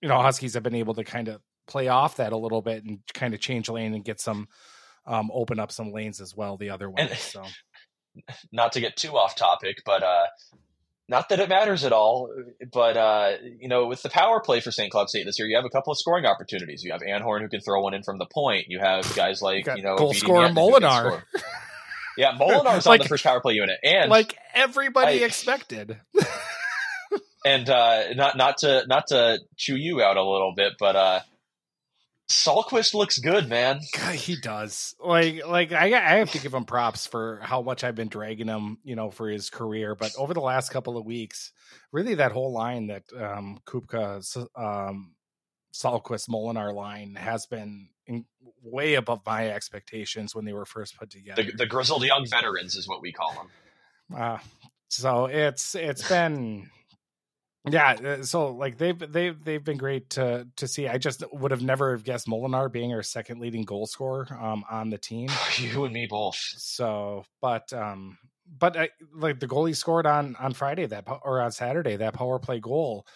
you 0.00 0.08
know 0.08 0.20
Huskies 0.20 0.54
have 0.54 0.62
been 0.62 0.74
able 0.74 0.94
to 0.94 1.04
kind 1.04 1.28
of 1.28 1.40
play 1.66 1.88
off 1.88 2.16
that 2.16 2.32
a 2.32 2.36
little 2.36 2.60
bit 2.62 2.84
and 2.84 2.98
kind 3.14 3.32
of 3.34 3.40
change 3.40 3.68
lane 3.68 3.94
and 3.94 4.04
get 4.04 4.20
some 4.20 4.48
um, 5.06 5.30
open 5.32 5.58
up 5.58 5.70
some 5.72 5.92
lanes 5.92 6.20
as 6.20 6.34
well 6.36 6.56
the 6.56 6.70
other 6.70 6.90
way. 6.90 6.96
And- 7.08 7.18
So 7.18 7.42
not 8.52 8.72
to 8.72 8.80
get 8.80 8.96
too 8.96 9.16
off 9.16 9.34
topic, 9.34 9.82
but 9.84 10.02
uh, 10.02 10.26
not 11.08 11.28
that 11.28 11.38
it 11.40 11.48
matters 11.48 11.84
at 11.84 11.92
all. 11.92 12.30
But 12.72 12.96
uh, 12.96 13.32
you 13.60 13.68
know, 13.68 13.86
with 13.86 14.02
the 14.02 14.08
power 14.08 14.40
play 14.40 14.60
for 14.60 14.70
St. 14.70 14.90
Cloud 14.90 15.08
State 15.10 15.24
this 15.26 15.38
year, 15.38 15.46
you 15.48 15.56
have 15.56 15.64
a 15.64 15.70
couple 15.70 15.92
of 15.92 15.98
scoring 15.98 16.24
opportunities. 16.26 16.82
You 16.82 16.92
have 16.92 17.02
Anhorn 17.02 17.42
who 17.42 17.48
can 17.48 17.60
throw 17.60 17.82
one 17.82 17.94
in 17.94 18.02
from 18.02 18.18
the 18.18 18.26
point. 18.26 18.66
You 18.68 18.78
have 18.80 19.14
guys 19.14 19.42
like 19.42 19.64
got 19.66 19.76
you 19.78 19.84
know 19.84 19.96
goal 19.96 20.14
scorer 20.14 20.48
Molenaar. 20.48 21.06
score. 21.06 21.24
Yeah, 22.16 22.32
Molenaar's 22.38 22.86
Like- 22.86 23.00
on 23.00 23.04
the 23.04 23.08
first 23.08 23.24
power 23.24 23.40
play 23.40 23.54
unit, 23.54 23.78
and 23.82 24.08
like 24.10 24.36
everybody 24.54 25.22
I- 25.22 25.26
expected. 25.26 25.98
and 27.44 27.68
uh, 27.68 28.14
not 28.14 28.36
not 28.36 28.58
to 28.58 28.84
not 28.86 29.08
to 29.08 29.38
chew 29.56 29.76
you 29.76 30.00
out 30.02 30.16
a 30.16 30.22
little 30.22 30.54
bit, 30.56 30.74
but 30.78 30.96
uh, 30.96 31.20
Salquist 32.28 32.94
looks 32.94 33.18
good, 33.18 33.48
man. 33.48 33.80
God, 33.96 34.14
he 34.14 34.36
does. 34.36 34.94
Like, 34.98 35.46
like 35.46 35.72
I, 35.72 35.86
I 35.88 36.16
have 36.16 36.30
to 36.32 36.38
give 36.38 36.54
him 36.54 36.64
props 36.64 37.06
for 37.06 37.40
how 37.42 37.60
much 37.60 37.84
I've 37.84 37.94
been 37.94 38.08
dragging 38.08 38.48
him, 38.48 38.78
you 38.82 38.96
know, 38.96 39.10
for 39.10 39.28
his 39.28 39.50
career. 39.50 39.94
But 39.94 40.12
over 40.16 40.32
the 40.32 40.40
last 40.40 40.70
couple 40.70 40.96
of 40.96 41.04
weeks, 41.04 41.52
really, 41.92 42.14
that 42.14 42.32
whole 42.32 42.52
line 42.52 42.86
that 42.86 43.02
um, 43.14 43.58
Kupka, 43.66 44.46
um, 44.56 45.14
Salquist, 45.74 46.30
Molenaar 46.30 46.72
line 46.74 47.14
has 47.16 47.44
been 47.46 47.88
in, 48.06 48.24
way 48.62 48.94
above 48.94 49.20
my 49.26 49.50
expectations 49.50 50.34
when 50.34 50.46
they 50.46 50.54
were 50.54 50.64
first 50.64 50.98
put 50.98 51.10
together. 51.10 51.42
The, 51.42 51.52
the 51.52 51.66
grizzled 51.66 52.04
young 52.04 52.26
veterans 52.26 52.74
is 52.74 52.88
what 52.88 53.02
we 53.02 53.12
call 53.12 53.34
them. 53.34 54.18
Uh, 54.18 54.38
so 54.88 55.26
it's 55.26 55.74
it's 55.74 56.08
been 56.08 56.70
yeah 57.68 57.92
uh, 57.92 58.22
so 58.22 58.48
like 58.52 58.76
they've 58.78 58.98
they've 59.12 59.42
they've 59.44 59.64
been 59.64 59.78
great 59.78 60.10
to 60.10 60.46
to 60.56 60.68
see. 60.68 60.86
I 60.88 60.98
just 60.98 61.24
would 61.32 61.50
have 61.50 61.62
never 61.62 61.92
have 61.92 62.04
guessed 62.04 62.26
molenaar 62.26 62.70
being 62.70 62.92
our 62.92 63.02
second 63.02 63.40
leading 63.40 63.64
goal 63.64 63.86
scorer 63.86 64.26
um 64.40 64.64
on 64.70 64.90
the 64.90 64.98
team. 64.98 65.28
You 65.58 65.84
and 65.84 65.94
me 65.94 66.06
both. 66.06 66.36
so 66.36 67.24
but 67.40 67.72
um 67.72 68.18
but 68.58 68.76
I, 68.76 68.90
like 69.14 69.40
the 69.40 69.46
goal 69.46 69.64
he 69.64 69.72
scored 69.74 70.06
on 70.06 70.36
on 70.36 70.52
friday 70.52 70.86
that 70.86 71.04
or 71.22 71.40
on 71.40 71.52
saturday 71.52 71.96
that 71.96 72.12
power 72.14 72.38
play 72.38 72.60
goal 72.60 73.06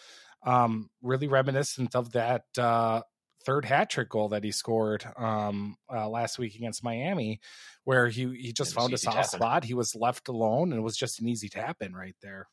um 0.45 0.89
really 1.03 1.29
reminiscent 1.29 1.95
of 1.95 2.13
that 2.13 2.45
uh 2.57 3.03
third 3.45 3.65
hat 3.65 3.91
trick 3.91 4.09
goal 4.09 4.31
that 4.31 4.45
he 4.45 4.51
scored 4.53 5.05
um 5.17 5.77
uh, 5.93 6.09
last 6.09 6.39
week 6.39 6.55
against 6.55 6.83
miami 6.83 7.41
where 7.85 8.09
he 8.09 8.35
he 8.37 8.53
just 8.53 8.75
found 8.75 8.93
a 8.93 8.99
soft 8.99 9.31
spot. 9.31 9.65
He 9.65 9.75
was 9.75 9.95
left 9.95 10.29
alone 10.29 10.73
and 10.73 10.79
it 10.79 10.83
was 10.83 10.97
just 10.97 11.21
an 11.21 11.29
easy 11.29 11.49
tap 11.49 11.79
in 11.81 11.95
right 11.95 12.17
there 12.23 12.49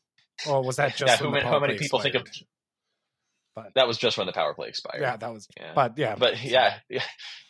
or 0.48 0.62
was 0.64 0.76
that 0.76 0.96
just 0.96 1.06
yeah, 1.06 1.16
when 1.16 1.18
who, 1.18 1.24
the 1.26 1.30
many- 1.32 1.46
how 1.46 1.58
many 1.60 1.78
people 1.78 1.98
think 2.00 2.14
of? 2.14 2.22
But- 3.54 3.72
that 3.74 3.86
was 3.88 3.96
just 3.96 4.18
when 4.18 4.26
the 4.26 4.34
power 4.34 4.52
play 4.52 4.68
expired. 4.68 5.00
yeah 5.00 5.16
that 5.16 5.32
was 5.32 5.48
Yeah. 5.58 5.72
but 5.74 5.96
yeah 5.96 6.14
But 6.16 6.42
yeah, 6.44 6.74
yeah, 6.90 7.02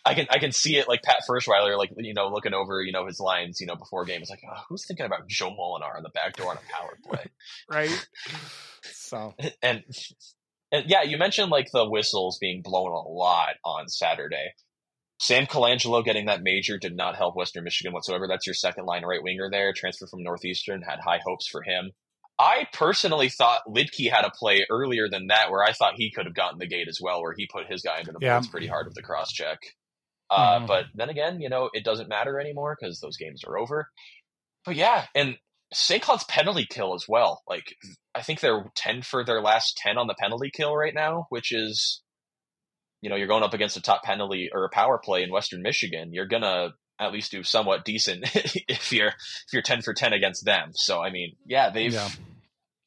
I 0.04 0.14
can 0.14 0.28
I 0.30 0.38
can 0.38 0.52
see 0.52 0.76
it 0.76 0.86
like 0.86 1.02
Pat 1.02 1.22
Ferschweiler, 1.28 1.76
like 1.76 1.90
you 1.96 2.14
know, 2.14 2.28
looking 2.28 2.54
over 2.54 2.80
you 2.80 2.92
know 2.92 3.06
his 3.06 3.18
lines, 3.18 3.60
you 3.60 3.66
know, 3.66 3.74
before 3.74 4.04
game. 4.04 4.20
It's 4.20 4.30
like, 4.30 4.38
oh, 4.48 4.60
who's 4.68 4.86
thinking 4.86 5.04
about 5.04 5.26
Joe 5.26 5.50
Molenaar 5.50 5.96
on 5.96 6.04
the 6.04 6.10
back 6.10 6.36
door 6.36 6.50
on 6.52 6.58
a 6.58 6.72
power 6.72 6.96
play? 7.04 7.24
right 7.68 8.06
so 8.82 9.34
and 9.62 9.82
and 10.70 10.84
yeah, 10.88 11.02
you 11.02 11.18
mentioned 11.18 11.50
like 11.50 11.72
the 11.72 11.88
whistles 11.88 12.38
being 12.40 12.62
blown 12.62 12.92
a 12.92 13.08
lot 13.08 13.54
on 13.64 13.88
Saturday. 13.88 14.52
Sam 15.18 15.46
Colangelo 15.46 16.04
getting 16.04 16.26
that 16.26 16.42
major 16.42 16.78
did 16.78 16.94
not 16.94 17.16
help 17.16 17.34
Western 17.34 17.64
Michigan 17.64 17.92
whatsoever. 17.94 18.28
That's 18.28 18.46
your 18.46 18.54
second 18.54 18.84
line 18.84 19.02
right 19.04 19.22
winger 19.22 19.48
there, 19.50 19.72
transfer 19.72 20.06
from 20.06 20.22
Northeastern, 20.22 20.82
had 20.82 21.00
high 21.00 21.20
hopes 21.26 21.48
for 21.48 21.62
him. 21.62 21.90
I 22.38 22.66
personally 22.72 23.28
thought 23.30 23.62
Lidke 23.66 24.10
had 24.10 24.24
a 24.24 24.30
play 24.30 24.66
earlier 24.70 25.08
than 25.08 25.28
that 25.28 25.50
where 25.50 25.62
I 25.64 25.72
thought 25.72 25.94
he 25.96 26.10
could 26.10 26.26
have 26.26 26.34
gotten 26.34 26.58
the 26.58 26.66
gate 26.66 26.88
as 26.88 26.98
well, 27.00 27.22
where 27.22 27.34
he 27.36 27.46
put 27.50 27.66
his 27.66 27.82
guy 27.82 27.98
into 28.00 28.12
the 28.12 28.18
Yeah. 28.20 28.34
boards 28.34 28.48
pretty 28.48 28.66
hard 28.66 28.86
with 28.86 28.94
the 28.94 29.02
cross 29.02 29.32
check. 29.32 29.58
Uh, 30.28 30.60
Mhm. 30.60 30.66
But 30.66 30.86
then 30.94 31.08
again, 31.08 31.40
you 31.40 31.48
know, 31.48 31.70
it 31.72 31.84
doesn't 31.84 32.08
matter 32.08 32.38
anymore 32.38 32.76
because 32.78 33.00
those 33.00 33.16
games 33.16 33.42
are 33.44 33.56
over. 33.56 33.90
But 34.64 34.74
yeah, 34.76 35.06
and 35.14 35.38
St. 35.72 36.02
Cloud's 36.02 36.24
penalty 36.24 36.66
kill 36.68 36.94
as 36.94 37.06
well. 37.08 37.42
Like, 37.48 37.74
I 38.14 38.22
think 38.22 38.40
they're 38.40 38.70
10 38.74 39.02
for 39.02 39.24
their 39.24 39.40
last 39.40 39.76
10 39.78 39.96
on 39.98 40.06
the 40.06 40.14
penalty 40.18 40.50
kill 40.50 40.76
right 40.76 40.94
now, 40.94 41.26
which 41.30 41.52
is, 41.52 42.02
you 43.00 43.08
know, 43.10 43.16
you're 43.16 43.26
going 43.28 43.42
up 43.44 43.54
against 43.54 43.76
a 43.76 43.82
top 43.82 44.02
penalty 44.02 44.50
or 44.52 44.64
a 44.64 44.70
power 44.70 44.98
play 44.98 45.22
in 45.22 45.30
Western 45.32 45.62
Michigan. 45.62 46.12
You're 46.12 46.26
going 46.26 46.42
to 46.42 46.74
at 46.98 47.12
least 47.12 47.30
do 47.30 47.42
somewhat 47.42 47.84
decent 47.84 48.24
if 48.34 48.92
you're 48.92 49.08
if 49.08 49.52
you're 49.52 49.62
10 49.62 49.82
for 49.82 49.94
10 49.94 50.12
against 50.12 50.44
them. 50.44 50.70
So, 50.74 51.02
I 51.02 51.10
mean, 51.10 51.36
yeah, 51.46 51.70
they've 51.70 51.92
Yeah. 51.92 52.08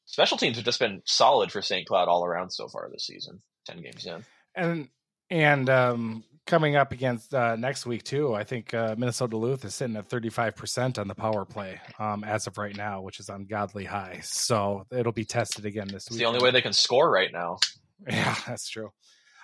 special 0.06 0.38
teams 0.38 0.56
have 0.58 0.66
just 0.66 0.80
been 0.80 1.02
solid 1.06 1.52
for 1.52 1.62
St. 1.62 1.88
Cloud 1.88 2.08
all 2.08 2.26
around 2.26 2.52
so 2.52 2.68
far 2.68 2.90
this 2.92 3.06
season. 3.06 3.42
10 3.68 3.82
games 3.84 4.06
in. 4.08 4.24
and 4.56 4.88
and 5.30 5.70
um 5.70 6.24
coming 6.48 6.76
up 6.76 6.92
against 6.92 7.36
uh 7.36 7.56
next 7.56 7.86
week 7.86 8.02
too 8.04 8.34
i 8.34 8.44
think 8.44 8.74
uh 8.74 8.96
minnesota 8.98 9.30
duluth 9.32 9.64
is 9.64 9.76
sitting 9.76 9.96
at 9.96 10.10
35% 10.10 10.98
on 10.98 11.08
the 11.08 11.14
power 11.14 11.46
play 11.46 11.80
um 12.00 12.24
as 12.24 12.48
of 12.48 12.58
right 12.58 12.76
now 12.76 13.02
which 13.02 13.20
is 13.20 13.30
ungodly 13.30 13.86
high 13.86 14.20
so 14.24 14.84
it'll 14.92 15.12
be 15.12 15.26
tested 15.26 15.66
again 15.68 15.86
this 15.88 16.08
It's 16.08 16.10
week 16.10 16.20
the 16.22 16.26
only 16.26 16.42
way 16.42 16.50
they 16.50 16.64
can 16.64 16.74
score 16.74 17.12
right 17.12 17.30
now. 17.32 17.58
yeah 18.08 18.34
that's 18.48 18.68
true 18.68 18.90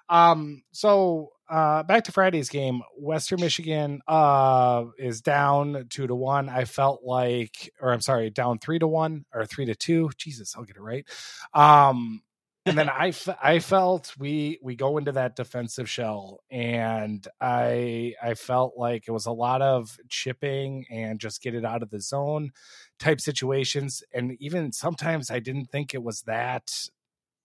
um 0.09 0.63
so 0.71 1.29
uh 1.49 1.83
back 1.83 2.03
to 2.03 2.11
friday's 2.11 2.49
game 2.49 2.81
western 2.97 3.39
michigan 3.39 4.01
uh 4.07 4.85
is 4.97 5.21
down 5.21 5.85
two 5.89 6.07
to 6.07 6.15
one. 6.15 6.49
I 6.49 6.65
felt 6.65 7.03
like 7.03 7.71
or 7.79 7.93
i'm 7.93 8.01
sorry 8.01 8.29
down 8.29 8.59
three 8.59 8.79
to 8.79 8.87
one 8.87 9.25
or 9.33 9.45
three 9.45 9.65
to 9.65 9.75
two. 9.75 10.09
Jesus 10.17 10.55
i'll 10.55 10.63
get 10.63 10.77
it 10.77 10.81
right. 10.81 11.05
Um 11.53 12.21
and 12.67 12.75
then 12.75 12.89
I, 12.89 13.09
f- 13.09 13.37
I 13.43 13.59
felt 13.59 14.11
we 14.17 14.57
we 14.59 14.75
go 14.75 14.97
into 14.97 15.11
that 15.11 15.35
defensive 15.35 15.87
shell 15.87 16.39
and 16.49 17.27
i 17.39 18.15
i 18.23 18.33
felt 18.33 18.73
like 18.75 19.07
it 19.07 19.11
was 19.11 19.27
a 19.27 19.31
lot 19.31 19.61
of 19.61 19.99
chipping 20.09 20.85
and 20.89 21.19
just 21.19 21.43
get 21.43 21.53
it 21.53 21.63
out 21.63 21.83
of 21.83 21.91
the 21.91 22.01
zone 22.01 22.51
type 22.97 23.21
situations. 23.21 24.01
And 24.13 24.35
even 24.39 24.71
sometimes 24.71 25.29
i 25.29 25.39
didn't 25.39 25.67
think 25.67 25.93
it 25.93 26.01
was 26.01 26.21
that 26.21 26.71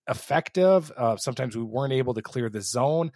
effective. 0.09 0.91
Uh, 0.97 1.17
sometimes 1.17 1.57
we 1.57 1.63
weren't 1.63 1.93
able 1.93 2.15
to 2.15 2.23
clear 2.23 2.49
the 2.49 2.61
zone 2.63 3.13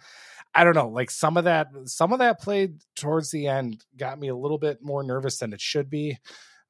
i 0.55 0.63
don't 0.63 0.75
know 0.75 0.89
like 0.89 1.11
some 1.11 1.37
of 1.37 1.43
that 1.43 1.67
some 1.85 2.13
of 2.13 2.19
that 2.19 2.41
played 2.41 2.79
towards 2.95 3.31
the 3.31 3.47
end 3.47 3.83
got 3.97 4.19
me 4.19 4.29
a 4.29 4.35
little 4.35 4.57
bit 4.57 4.81
more 4.81 5.03
nervous 5.03 5.37
than 5.39 5.53
it 5.53 5.61
should 5.61 5.89
be 5.89 6.17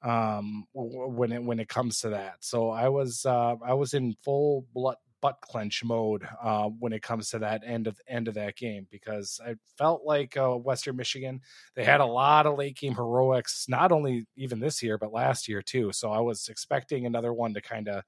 um 0.04 0.66
when 0.74 1.32
it 1.32 1.44
when 1.44 1.60
it 1.60 1.70
comes 1.70 2.00
to 2.00 2.10
that. 2.10 2.36
So 2.42 2.70
i 2.70 2.90
was 2.90 3.26
uh 3.26 3.56
i 3.66 3.74
was 3.74 3.94
in 3.94 4.16
full 4.24 4.66
blood 4.74 4.98
butt 5.22 5.42
clench 5.42 5.84
mode 5.84 6.28
uh, 6.44 6.66
when 6.78 6.94
it 6.94 7.02
comes 7.02 7.30
to 7.30 7.40
that 7.40 7.64
end 7.66 7.88
of 7.88 8.00
end 8.08 8.28
of 8.28 8.36
that 8.36 8.56
game 8.56 8.86
because 8.92 9.40
I 9.44 9.56
felt 9.76 10.04
like 10.06 10.38
uh, 10.38 10.52
Western 10.52 10.98
Michigan 10.98 11.42
they 11.74 11.84
had 11.84 12.00
a 12.00 12.06
lot 12.06 12.46
of 12.46 12.60
late 12.60 12.78
game 12.78 12.94
heroics 12.94 13.66
not 13.68 13.92
only 13.92 14.28
even 14.36 14.60
this 14.60 14.84
year 14.84 15.00
but 15.00 15.12
last 15.12 15.48
year 15.48 15.64
too. 15.64 15.92
So 15.94 16.12
I 16.12 16.20
was 16.20 16.48
expecting 16.48 17.08
another 17.08 17.34
one 17.34 17.56
to 17.56 17.62
kind 17.62 17.88
of 17.88 18.04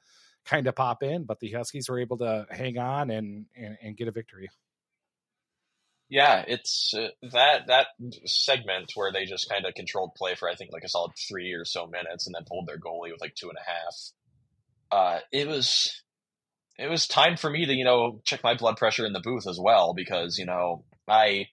kind 0.46 0.68
of 0.68 0.76
pop 0.76 1.02
in 1.02 1.24
but 1.24 1.40
the 1.40 1.52
Huskies 1.52 1.90
were 1.90 2.00
able 2.00 2.18
to 2.20 2.46
hang 2.52 2.78
on 2.78 3.10
and 3.10 3.48
and, 3.56 3.78
and 3.82 3.98
get 3.98 4.08
a 4.08 4.12
victory 4.12 4.50
Yeah, 6.10 6.44
it's 6.48 6.94
uh, 6.94 7.10
that 7.34 7.68
that 7.68 7.88
segment 8.26 8.92
where 8.96 9.12
they 9.12 9.26
just 9.26 9.50
kind 9.50 9.66
of 9.66 9.74
controlled 9.74 10.16
play 10.16 10.36
for 10.36 10.50
I 10.50 10.56
think 10.56 10.72
like 10.72 10.84
a 10.86 10.90
solid 10.90 11.12
three 11.28 11.52
or 11.54 11.66
so 11.66 11.86
minutes, 11.86 12.26
and 12.28 12.34
then 12.36 12.46
pulled 12.48 12.68
their 12.68 12.78
goalie 12.80 13.12
with 13.12 13.20
like 13.22 13.36
two 13.36 13.50
and 13.50 13.58
a 13.58 13.70
half. 13.70 13.96
Uh, 14.90 15.20
it 15.34 15.48
was 15.48 16.02
it 16.80 16.90
was 16.90 17.08
time 17.08 17.38
for 17.38 17.50
me 17.50 17.66
to 17.66 17.74
you 17.74 17.84
know 17.84 18.22
check 18.26 18.44
my 18.44 18.56
blood 18.56 18.78
pressure 18.78 19.06
in 19.06 19.14
the 19.14 19.20
booth 19.20 19.48
as 19.48 19.60
well 19.60 19.94
because 19.94 20.38
you 20.38 20.46
know 20.46 20.86
I 21.08 21.48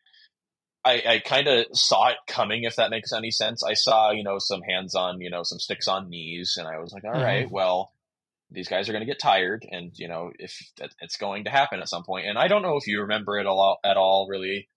I, 0.84 1.02
I 1.06 1.18
kind 1.24 1.48
of 1.48 1.66
saw 1.72 2.08
it 2.08 2.16
coming 2.28 2.64
if 2.64 2.76
that 2.76 2.90
makes 2.90 3.12
any 3.12 3.30
sense. 3.30 3.64
I 3.64 3.74
saw 3.74 4.10
you 4.12 4.24
know 4.24 4.38
some 4.38 4.62
hands 4.62 4.94
on 4.94 5.20
you 5.20 5.30
know 5.30 5.42
some 5.42 5.58
sticks 5.58 5.88
on 5.88 6.10
knees, 6.10 6.56
and 6.58 6.68
I 6.68 6.78
was 6.78 6.92
like, 6.92 7.04
all 7.04 7.10
Mhm. 7.12 7.22
right, 7.22 7.50
well 7.50 7.92
these 8.54 8.68
guys 8.68 8.88
are 8.88 8.92
going 8.92 9.04
to 9.04 9.10
get 9.10 9.20
tired 9.20 9.66
and 9.70 9.92
you 9.96 10.08
know 10.08 10.30
if 10.38 10.56
that, 10.78 10.90
it's 11.00 11.16
going 11.16 11.44
to 11.44 11.50
happen 11.50 11.80
at 11.80 11.88
some 11.88 12.04
point. 12.04 12.26
And 12.26 12.38
i 12.38 12.48
don't 12.48 12.62
know 12.62 12.76
if 12.76 12.86
you 12.86 13.00
remember 13.02 13.38
it 13.38 13.46
a 13.46 13.52
lot 13.52 13.78
at 13.84 13.96
all 13.96 14.26
really 14.28 14.68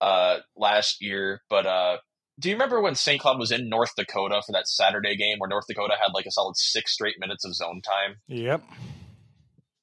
uh 0.00 0.38
last 0.56 1.00
year 1.00 1.42
but 1.50 1.66
uh 1.66 1.96
do 2.38 2.48
you 2.48 2.54
remember 2.54 2.80
when 2.80 2.94
st 2.94 3.20
cloud 3.20 3.38
was 3.38 3.50
in 3.50 3.68
north 3.68 3.90
dakota 3.96 4.40
for 4.46 4.52
that 4.52 4.68
saturday 4.68 5.16
game 5.16 5.38
where 5.38 5.48
north 5.48 5.64
dakota 5.68 5.94
had 6.00 6.12
like 6.14 6.26
a 6.26 6.30
solid 6.30 6.56
six 6.56 6.92
straight 6.92 7.16
minutes 7.18 7.44
of 7.44 7.54
zone 7.54 7.80
time? 7.82 8.16
Yep. 8.28 8.62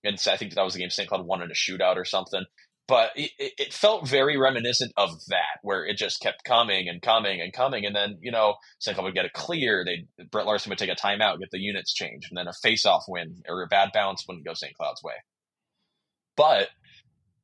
And 0.04 0.18
i 0.28 0.38
think 0.38 0.54
that 0.54 0.64
was 0.64 0.74
the 0.74 0.80
game 0.80 0.90
st 0.90 1.10
cloud 1.10 1.26
won 1.26 1.42
in 1.42 1.52
a 1.52 1.54
shootout 1.54 1.98
or 1.98 2.06
something 2.06 2.46
but 2.88 3.12
it, 3.16 3.32
it 3.38 3.74
felt 3.74 4.08
very 4.08 4.38
reminiscent 4.38 4.92
of 4.98 5.10
that, 5.28 5.60
where 5.64 5.86
it 5.86 5.98
just 5.98 6.22
kept 6.22 6.44
coming 6.44 6.88
and 6.88 7.02
coming 7.02 7.42
and 7.42 7.52
coming, 7.54 7.86
and 7.86 7.96
then 7.96 8.18
you 8.22 8.32
know. 8.32 8.56
Cloud 8.84 9.04
would 9.04 9.16
get 9.16 9.26
a 9.26 9.30
clear. 9.30 9.84
They 9.84 10.06
Brett 10.32 10.46
Larson 10.46 10.70
would 10.70 10.78
take 10.78 10.92
a 10.92 10.96
timeout, 10.96 11.40
get 11.40 11.50
the 11.52 11.60
units 11.60 11.94
changed, 11.94 12.28
and 12.30 12.38
then 12.38 12.48
a 12.48 12.54
face-off 12.62 13.06
win 13.08 13.42
or 13.50 13.64
a 13.64 13.68
bad 13.68 13.90
bounce 13.94 14.24
wouldn't 14.28 14.46
go 14.46 14.54
St. 14.54 14.76
Cloud's 14.76 15.02
way. 15.04 15.16
But 16.38 16.70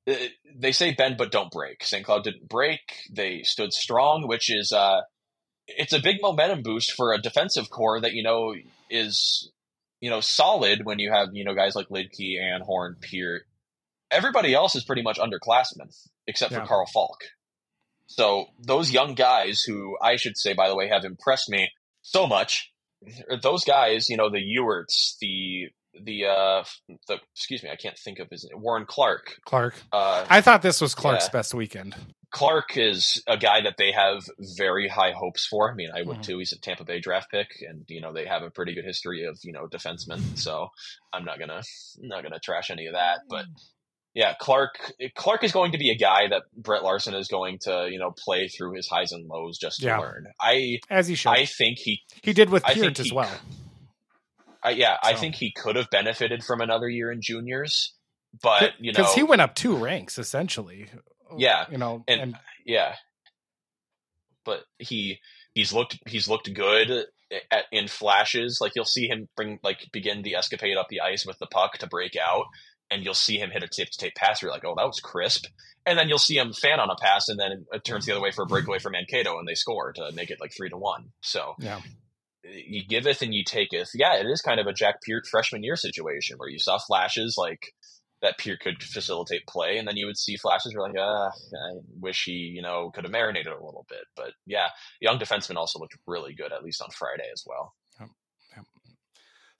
uh, 0.07 0.15
they 0.55 0.71
say 0.71 0.93
bend 0.93 1.17
but 1.17 1.31
don't 1.31 1.51
break. 1.51 1.83
St. 1.83 2.05
Cloud 2.05 2.23
didn't 2.23 2.49
break. 2.49 2.79
They 3.11 3.43
stood 3.43 3.73
strong, 3.73 4.27
which 4.27 4.51
is 4.53 4.71
uh, 4.71 5.01
it's 5.67 5.93
a 5.93 6.01
big 6.01 6.17
momentum 6.21 6.63
boost 6.63 6.91
for 6.91 7.13
a 7.13 7.21
defensive 7.21 7.69
core 7.69 8.01
that 8.01 8.13
you 8.13 8.23
know 8.23 8.55
is 8.89 9.51
you 9.99 10.09
know 10.09 10.21
solid 10.21 10.85
when 10.85 10.99
you 10.99 11.11
have 11.11 11.29
you 11.33 11.43
know 11.45 11.53
guys 11.53 11.75
like 11.75 11.89
Lidkey, 11.89 12.37
Anhorn, 12.39 12.95
Peart. 13.01 13.43
Everybody 14.11 14.53
else 14.53 14.75
is 14.75 14.83
pretty 14.83 15.01
much 15.01 15.17
underclassmen 15.17 15.89
except 16.27 16.51
Yeah. 16.51 16.59
for 16.61 16.65
Carl 16.67 16.85
Falk. 16.93 17.19
So 18.07 18.47
those 18.59 18.91
young 18.91 19.15
guys, 19.15 19.61
who 19.61 19.97
I 20.01 20.17
should 20.17 20.37
say, 20.37 20.53
by 20.53 20.67
the 20.67 20.75
way, 20.75 20.89
have 20.89 21.05
impressed 21.05 21.49
me 21.49 21.69
so 22.01 22.27
much. 22.27 22.71
Those 23.41 23.63
guys, 23.63 24.09
you 24.09 24.17
know, 24.17 24.29
the 24.29 24.43
Ewerts, 24.43 25.17
the 25.19 25.69
the 26.05 26.25
uh 26.25 26.63
the 27.07 27.19
excuse 27.35 27.63
me, 27.63 27.69
I 27.69 27.75
can't 27.75 27.97
think 27.97 28.19
of 28.19 28.29
his 28.29 28.47
name, 28.49 28.61
Warren 28.61 28.85
Clark. 28.85 29.35
Clark. 29.45 29.75
Uh, 29.91 30.25
I 30.29 30.41
thought 30.41 30.61
this 30.61 30.79
was 30.81 30.93
Clark's 30.93 31.25
Yeah. 31.25 31.31
best 31.31 31.53
weekend. 31.53 31.95
Clark 32.31 32.77
is 32.77 33.21
a 33.27 33.37
guy 33.37 33.61
that 33.61 33.75
they 33.77 33.91
have 33.91 34.23
very 34.57 34.87
high 34.87 35.11
hopes 35.11 35.45
for. 35.45 35.69
I 35.71 35.75
mean, 35.75 35.89
I 35.93 36.01
would 36.03 36.19
Mhm. 36.19 36.23
too. 36.23 36.37
He's 36.39 36.53
a 36.53 36.59
Tampa 36.59 36.85
Bay 36.85 36.99
draft 37.01 37.29
pick, 37.31 37.49
and 37.67 37.83
you 37.89 37.99
know 38.01 38.13
they 38.13 38.25
have 38.25 38.41
a 38.43 38.49
pretty 38.51 38.73
good 38.73 38.85
history 38.85 39.25
of 39.25 39.37
you 39.43 39.51
know 39.51 39.67
defensemen. 39.67 40.37
So 40.37 40.69
I'm 41.11 41.25
not 41.25 41.39
gonna 41.39 41.61
not 41.97 42.23
gonna 42.23 42.39
trash 42.39 42.69
any 42.71 42.85
of 42.87 42.93
that. 42.93 43.21
But 43.29 43.45
yeah, 44.13 44.33
Clark 44.39 44.91
Clark 45.15 45.43
is 45.43 45.51
going 45.51 45.71
to 45.71 45.77
be 45.77 45.89
a 45.89 45.95
guy 45.97 46.27
that 46.29 46.43
Brett 46.55 46.83
Larson 46.83 47.13
is 47.13 47.27
going 47.27 47.59
to 47.63 47.87
you 47.91 47.97
know 47.99 48.11
play 48.17 48.47
through 48.47 48.73
his 48.75 48.87
highs 48.87 49.11
and 49.11 49.27
lows 49.27 49.57
just 49.57 49.79
to 49.81 49.85
Yeah. 49.87 49.99
learn. 49.99 50.27
I 50.41 50.79
As 50.89 51.07
he 51.07 51.15
should. 51.15 51.29
I 51.31 51.45
think 51.45 51.77
he 51.79 52.01
he 52.23 52.33
did 52.33 52.49
with 52.49 52.63
Peart 52.63 52.99
as 52.99 53.05
he- 53.07 53.13
well. 53.15 53.31
I, 54.63 54.71
yeah 54.71 54.97
I 55.01 55.13
think 55.15 55.35
he 55.35 55.51
could 55.51 55.75
have 55.75 55.89
benefited 55.89 56.43
from 56.43 56.61
another 56.61 56.87
year 56.87 57.11
in 57.11 57.19
juniors, 57.21 57.93
but 58.43 58.73
you 58.79 58.91
know 58.91 58.97
Because 58.97 59.15
he 59.15 59.23
went 59.23 59.41
up 59.41 59.55
two 59.55 59.75
ranks 59.75 60.17
essentially. 60.19 60.87
Yeah, 61.37 61.65
You 61.71 61.77
know, 61.77 62.03
and- 62.07 62.21
and, 62.21 62.35
yeah 62.65 62.95
but 64.43 64.63
he 64.79 65.19
he's 65.53 65.71
looked 65.73 65.97
he's 66.07 66.27
looked 66.27 66.51
good 66.53 67.05
at, 67.51 67.65
in 67.71 67.87
flashes 67.87 68.57
like 68.59 68.73
you'll 68.75 68.85
see 68.85 69.07
him 69.07 69.27
bring 69.35 69.59
like 69.63 69.87
begin 69.93 70.21
the 70.23 70.35
escapade 70.35 70.77
up 70.77 70.87
the 70.89 70.99
ice 71.01 71.25
with 71.25 71.37
the 71.39 71.45
puck 71.47 71.77
to 71.77 71.87
break 71.87 72.15
out 72.15 72.45
and 72.91 73.03
you'll 73.03 73.13
see 73.13 73.37
him 73.37 73.49
hit 73.49 73.63
a 73.63 73.67
tip 73.67 73.89
to 73.89 73.97
tape 73.97 74.15
pass 74.15 74.41
you're 74.41 74.51
like 74.51 74.65
oh 74.65 74.75
that 74.75 74.85
was 74.85 74.99
crisp 74.99 75.45
and 75.85 75.97
then 75.97 76.07
you'll 76.07 76.19
see 76.19 76.37
him 76.37 76.53
fan 76.53 76.79
on 76.79 76.89
a 76.89 76.95
pass 77.01 77.27
and 77.27 77.39
then 77.39 77.65
it 77.71 77.83
turns 77.83 78.05
the 78.05 78.11
other 78.11 78.21
way 78.21 78.31
for 78.31 78.43
a 78.43 78.47
breakaway 78.47 78.79
for 78.79 78.89
mankato 78.89 79.39
and 79.39 79.47
they 79.47 79.55
score 79.55 79.91
to 79.93 80.11
make 80.13 80.29
it 80.29 80.39
like 80.39 80.53
three 80.55 80.69
to 80.69 80.77
one 80.77 81.09
so 81.21 81.55
yeah. 81.59 81.79
you 82.43 82.83
giveth 82.85 83.21
and 83.21 83.33
you 83.33 83.43
taketh 83.43 83.89
yeah 83.95 84.15
it 84.15 84.25
is 84.25 84.41
kind 84.41 84.59
of 84.59 84.67
a 84.67 84.73
jack 84.73 84.95
peart 85.07 85.25
freshman 85.25 85.63
year 85.63 85.75
situation 85.75 86.37
where 86.37 86.49
you 86.49 86.59
saw 86.59 86.77
flashes 86.77 87.35
like 87.37 87.73
that 88.21 88.37
Peart 88.37 88.59
could 88.59 88.83
facilitate 88.83 89.47
play, 89.47 89.77
and 89.77 89.87
then 89.87 89.97
you 89.97 90.05
would 90.05 90.17
see 90.17 90.37
flashes 90.37 90.75
where 90.75 90.87
like, 90.87 90.97
uh, 90.97 91.29
I 91.29 91.79
wish 91.99 92.25
he, 92.25 92.33
you 92.33 92.61
know, 92.61 92.91
could 92.93 93.03
have 93.03 93.11
marinated 93.11 93.51
a 93.51 93.55
little 93.65 93.85
bit. 93.89 94.05
But 94.15 94.33
yeah, 94.45 94.67
young 94.99 95.17
defenseman 95.17 95.55
also 95.55 95.79
looked 95.79 95.97
really 96.05 96.33
good, 96.33 96.51
at 96.51 96.63
least 96.63 96.81
on 96.81 96.89
Friday 96.91 97.27
as 97.33 97.43
well. 97.45 97.73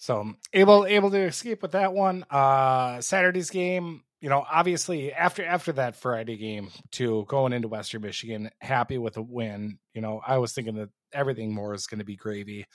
So 0.01 0.33
able 0.51 0.87
able 0.87 1.11
to 1.11 1.19
escape 1.19 1.61
with 1.61 1.73
that 1.73 1.93
one. 1.93 2.25
Uh 2.31 3.01
Saturday's 3.01 3.51
game, 3.51 4.03
you 4.19 4.29
know, 4.29 4.43
obviously 4.51 5.13
after 5.13 5.45
after 5.45 5.73
that 5.73 5.95
Friday 5.95 6.37
game 6.37 6.71
to 6.93 7.23
going 7.27 7.53
into 7.53 7.67
Western 7.67 8.01
Michigan, 8.01 8.49
happy 8.59 8.97
with 8.97 9.17
a 9.17 9.21
win. 9.21 9.77
You 9.93 10.01
know, 10.01 10.19
I 10.25 10.39
was 10.39 10.53
thinking 10.53 10.73
that 10.77 10.89
everything 11.13 11.53
more 11.53 11.75
is 11.75 11.85
going 11.85 11.99
to 11.99 12.05
be 12.05 12.15
gravy. 12.15 12.65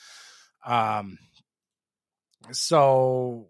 Um 0.64 1.18
so 2.52 3.48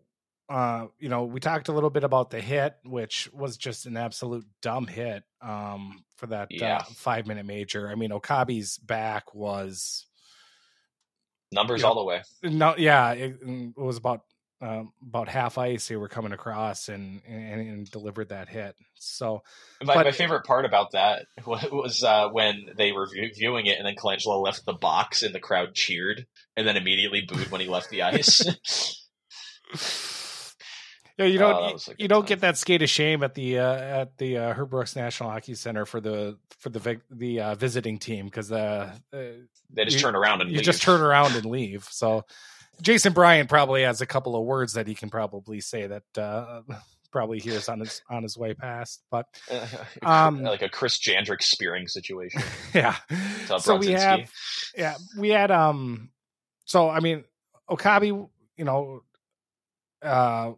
uh 0.49 0.87
you 0.99 1.09
know 1.11 1.25
we 1.25 1.39
talked 1.41 1.69
a 1.69 1.73
little 1.73 1.91
bit 1.91 2.05
about 2.05 2.31
the 2.31 2.41
hit 2.41 2.77
which 2.85 3.29
was 3.33 3.57
just 3.59 3.85
an 3.85 3.97
absolute 3.97 4.47
dumb 4.63 4.87
hit 4.87 5.23
um 5.43 6.03
for 6.17 6.29
that 6.29 6.49
Yeah. 6.51 6.77
uh, 6.79 6.83
five 6.95 7.27
minute 7.27 7.45
major 7.45 7.91
i 7.91 7.95
mean 7.97 8.11
okabe's 8.13 8.79
back 8.79 9.35
was 9.35 10.07
Numbers 11.53 11.83
Yeah. 11.83 11.87
all 11.89 11.95
the 11.95 12.05
way. 12.05 12.23
no, 12.43 12.75
yeah, 12.77 13.13
it, 13.13 13.39
it 13.43 13.73
was 13.77 13.97
about 13.97 14.23
um, 14.63 14.93
about 15.07 15.29
half 15.29 15.59
ice. 15.59 15.87
They 15.89 15.97
were 15.97 16.09
coming 16.09 16.33
across 16.33 16.89
and, 16.89 17.21
and 17.29 17.61
and 17.61 17.91
delivered 17.91 18.31
that 18.31 18.49
hit. 18.49 18.75
So 18.95 19.43
My, 19.83 19.95
But- 19.95 20.07
my 20.07 20.13
favorite 20.13 20.45
part 20.45 20.65
about 20.65 20.93
that 20.93 21.27
was 21.47 22.03
uh, 22.03 22.29
when 22.31 22.71
they 22.77 22.91
were 22.93 23.07
view- 23.07 23.31
viewing 23.35 23.67
it, 23.67 23.77
and 23.79 23.87
then 23.87 23.95
Colangelo 23.97 24.43
left 24.43 24.65
the 24.65 24.73
box, 24.73 25.23
and 25.23 25.35
the 25.35 25.41
crowd 25.41 25.75
cheered, 25.75 26.27
and 26.57 26.67
then 26.67 26.77
immediately 26.79 27.21
booed 27.29 27.51
when 27.51 27.61
he 27.61 27.69
left 27.69 27.91
the 27.91 28.03
ice. 28.03 29.07
yeah, 31.19 31.27
you 31.27 31.39
Oh, 31.39 31.53
don't 31.53 31.79
that 31.79 31.89
you, 31.89 31.95
you 32.05 32.09
don't 32.09 32.23
time. 32.23 32.29
get 32.29 32.41
that 32.41 32.57
skate 32.59 32.83
of 32.83 32.89
shame 32.91 33.23
at 33.23 33.35
the 33.35 33.59
uh, 33.59 33.75
at 33.75 34.19
the 34.19 34.39
uh, 34.39 34.53
Herb 34.55 34.71
Brooks 34.71 34.95
National 34.97 35.31
Hockey 35.31 35.55
Center 35.55 35.87
for 35.87 36.01
the 36.01 36.39
for 36.59 36.69
the 36.71 37.01
the 37.11 37.41
uh, 37.41 37.55
visiting 37.55 37.99
team 37.99 38.27
because 38.27 38.51
uh, 38.53 38.93
uh, 39.13 39.17
they 39.71 39.85
just 39.85 39.97
You- 39.97 40.03
turn 40.03 40.15
around 40.17 40.41
and 40.43 40.51
you 40.51 40.57
leave. 40.57 40.65
just 40.65 40.83
turn 40.83 41.01
around 41.01 41.35
and 41.37 41.47
leave. 41.47 41.85
So 41.91 42.25
Jason 42.83 43.13
Bryan 43.13 43.47
probably 43.47 43.83
has 43.83 44.01
a 44.01 44.07
couple 44.07 44.37
of 44.37 44.45
words 44.45 44.75
that 44.75 44.87
he 44.87 44.95
can 44.95 45.09
probably 45.11 45.61
say 45.61 45.87
that 45.87 46.03
uh, 46.19 46.61
probably 47.13 47.39
hears 47.39 47.69
on 47.71 47.81
his 47.81 48.03
on 48.11 48.23
his 48.23 48.37
way 48.37 48.53
past. 48.55 49.03
But 49.11 49.27
Um, 50.03 50.43
like 50.43 50.61
a 50.63 50.69
Chris 50.69 50.99
Jandrick 50.99 51.43
spearing 51.43 51.89
situation. 51.89 52.43
yeah, 52.75 52.97
so 53.59 53.77
we 53.77 53.93
have 53.93 54.31
yeah 54.77 54.97
we 55.17 55.31
had 55.31 55.51
um 55.51 56.11
so 56.67 56.91
i 56.91 57.01
mean 57.01 57.25
okabe 57.69 58.03
you 58.05 58.29
know 58.59 59.03
uh 60.03 60.53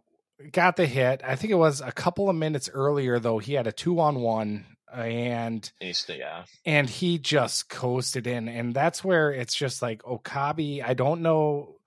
got 0.53 0.77
the 0.77 0.87
hit. 0.87 1.23
I 1.25 1.37
think 1.37 1.53
it 1.53 1.57
was 1.57 1.81
a 1.81 1.93
couple 1.93 2.29
of 2.29 2.37
minutes 2.37 2.69
earlier 2.73 3.19
though 3.19 3.39
he 3.39 3.55
had 3.55 3.67
a 3.67 3.73
two 3.73 4.01
on 4.01 4.21
one 4.21 4.67
and 4.95 5.71
yeah, 6.17 6.45
and 6.65 6.89
he 6.89 7.19
just 7.19 7.69
coasted 7.69 8.27
in 8.27 8.49
and 8.49 8.73
that's 8.73 9.05
where 9.05 9.31
it's 9.31 9.55
just 9.55 9.83
like 9.83 10.03
okabe 10.07 10.83
i 10.83 10.95
don't 10.95 11.21
know 11.21 11.78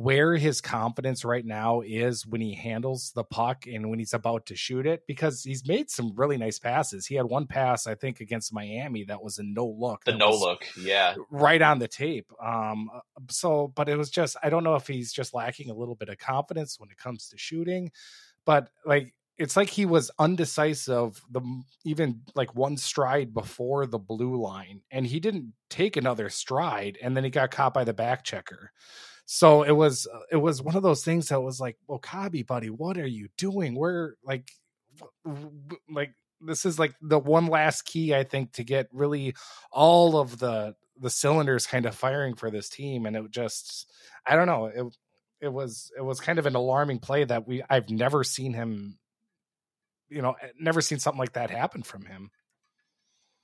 where 0.00 0.36
his 0.36 0.60
confidence 0.60 1.24
right 1.24 1.44
now 1.44 1.80
is 1.80 2.26
when 2.26 2.40
he 2.40 2.54
handles 2.54 3.12
the 3.14 3.24
puck 3.24 3.66
and 3.66 3.88
when 3.90 3.98
he's 3.98 4.14
about 4.14 4.46
to 4.46 4.56
shoot 4.56 4.86
it 4.86 5.02
because 5.06 5.42
he's 5.42 5.66
made 5.66 5.90
some 5.90 6.12
really 6.14 6.36
nice 6.36 6.58
passes 6.58 7.06
he 7.06 7.14
had 7.14 7.26
one 7.26 7.46
pass 7.46 7.86
i 7.86 7.94
think 7.94 8.20
against 8.20 8.52
miami 8.52 9.04
that 9.04 9.22
was 9.22 9.38
a 9.38 9.42
no 9.42 9.66
look 9.66 10.04
the 10.04 10.12
no 10.12 10.30
look. 10.30 10.66
Yeah, 10.80 11.14
right 11.30 11.60
on 11.60 11.78
the 11.78 11.88
tape. 11.88 12.30
Um, 12.42 12.90
so, 13.30 13.72
but 13.74 13.88
it 13.88 13.96
was 13.96 14.10
just, 14.10 14.36
I 14.42 14.50
don't 14.50 14.64
know 14.64 14.74
if 14.74 14.86
he's 14.86 15.12
just 15.12 15.34
lacking 15.34 15.70
a 15.70 15.74
little 15.74 15.94
bit 15.94 16.08
of 16.08 16.18
confidence 16.18 16.78
when 16.78 16.90
it 16.90 16.98
comes 16.98 17.28
to 17.28 17.38
shooting, 17.38 17.90
but 18.44 18.68
like, 18.84 19.14
it's 19.38 19.56
like 19.56 19.70
he 19.70 19.86
was 19.86 20.10
undecisive 20.18 21.18
the 21.30 21.40
even 21.86 22.20
like 22.34 22.54
one 22.54 22.76
stride 22.76 23.32
before 23.32 23.86
the 23.86 23.98
blue 23.98 24.36
line 24.36 24.82
and 24.90 25.06
he 25.06 25.18
didn't 25.18 25.54
take 25.70 25.96
another 25.96 26.28
stride 26.28 26.98
and 27.00 27.16
then 27.16 27.24
he 27.24 27.30
got 27.30 27.50
caught 27.50 27.72
by 27.72 27.82
the 27.82 27.94
back 27.94 28.22
checker 28.22 28.70
so 29.32 29.62
it 29.62 29.70
was 29.70 30.08
uh, 30.12 30.18
it 30.32 30.38
was 30.38 30.60
one 30.60 30.74
of 30.74 30.82
those 30.82 31.04
things 31.04 31.28
that 31.28 31.40
was 31.40 31.60
like 31.60 31.76
well 31.86 32.00
Kabi 32.00 32.44
buddy 32.44 32.68
what 32.68 32.98
are 32.98 33.06
you 33.06 33.28
doing 33.38 33.76
we're 33.76 34.14
like 34.24 34.50
like 35.88 36.14
this 36.40 36.66
is 36.66 36.80
like 36.80 36.94
the 37.00 37.18
one 37.18 37.46
last 37.46 37.82
key 37.82 38.12
i 38.12 38.24
think 38.24 38.52
to 38.54 38.64
get 38.64 38.88
really 38.92 39.36
all 39.70 40.18
of 40.18 40.40
the 40.40 40.74
the 40.98 41.10
cylinders 41.10 41.64
kind 41.64 41.86
of 41.86 41.94
firing 41.94 42.34
for 42.34 42.50
this 42.50 42.68
team 42.68 43.06
and 43.06 43.14
it 43.14 43.30
just 43.30 43.88
i 44.26 44.34
don't 44.34 44.48
know 44.48 44.66
it 44.66 44.84
it 45.40 45.52
was 45.52 45.92
it 45.96 46.02
was 46.02 46.18
kind 46.18 46.40
of 46.40 46.46
an 46.46 46.56
alarming 46.56 46.98
play 46.98 47.22
that 47.22 47.46
we 47.46 47.62
i've 47.70 47.88
never 47.88 48.24
seen 48.24 48.52
him 48.52 48.98
you 50.08 50.22
know 50.22 50.34
eh, 50.42 50.48
never 50.58 50.80
seen 50.80 50.98
something 50.98 51.20
like 51.20 51.34
that 51.34 51.50
happen 51.50 51.84
from 51.84 52.04
him 52.04 52.32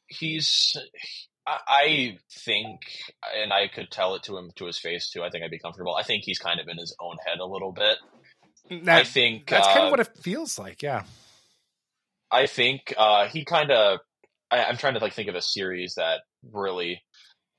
he's. 0.09 0.77
I- 1.47 2.19
think, 2.45 2.81
and 3.35 3.53
I 3.53 3.69
could 3.69 3.91
tell 3.91 4.15
it 4.15 4.25
to 4.25 4.37
him 4.37 4.51
to 4.57 4.67
his 4.67 4.79
face 4.79 5.11
too. 5.11 5.23
I 5.23 5.31
think 5.31 5.45
I'd 5.45 5.51
be 5.51 5.59
comfortable. 5.59 5.95
I 5.95 6.03
think 6.03 6.25
he's 6.25 6.39
kind 6.39 6.61
of 6.61 6.69
in 6.69 6.77
his 6.77 6.95
own 7.01 7.17
head 7.27 7.39
a 7.39 7.47
little 7.47 7.73
bit. 7.73 7.97
I 8.89 9.05
think 9.05 9.49
that's 9.49 9.67
kind 9.67 9.81
uh, 9.81 9.85
of 9.85 9.91
what 9.93 10.01
it 10.01 10.11
feels 10.23 10.59
like 10.59 10.83
yeah 10.83 11.05
I 12.31 12.47
think 12.47 12.95
uh, 12.97 13.29
he 13.29 13.45
kind 13.45 13.71
of. 13.71 14.01
I'm 14.51 14.77
trying 14.77 14.95
to 14.95 15.01
like 15.01 15.13
think 15.13 15.29
of 15.29 15.35
a 15.35 15.43
series 15.43 15.95
that 15.97 16.21
really 16.53 17.03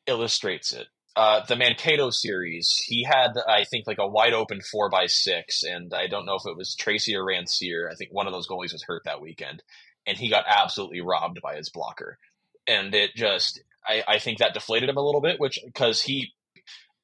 illustrates 0.06 0.72
it. 0.72 0.88
Uh, 1.18 1.44
the 1.46 1.56
Mankato 1.56 2.12
series, 2.12 2.82
he 2.86 3.04
had 3.04 3.32
I 3.48 3.66
think 3.66 3.88
like 3.88 3.98
a 4.00 4.08
wide 4.08 4.34
open 4.34 4.62
four 4.62 4.90
by 4.90 5.08
six, 5.08 5.64
and 5.64 5.94
I 5.94 6.08
don't 6.08 6.26
know 6.26 6.36
if 6.36 6.46
it 6.46 6.56
was 6.56 6.76
Tracy 6.76 7.16
or 7.16 7.26
Rancier. 7.26 7.90
I 7.92 7.96
think 7.96 8.14
one 8.14 8.28
of 8.28 8.34
those 8.34 8.48
goalies 8.48 8.72
was 8.72 8.84
hurt 8.88 9.02
that 9.06 9.22
weekend, 9.22 9.64
and 10.06 10.18
he 10.18 10.30
got 10.30 10.46
absolutely 10.48 11.02
robbed 11.02 11.40
by 11.42 11.56
his 11.56 11.70
blocker, 11.70 12.20
and 12.68 12.94
it 12.94 13.16
just 13.16 13.60
I, 13.88 14.04
I 14.08 14.20
think 14.20 14.40
that 14.40 14.54
deflated 14.54 14.90
him 14.90 14.98
a 14.98 15.02
little 15.06 15.22
bit, 15.22 15.40
which 15.40 15.60
because 15.66 16.02
he 16.02 16.34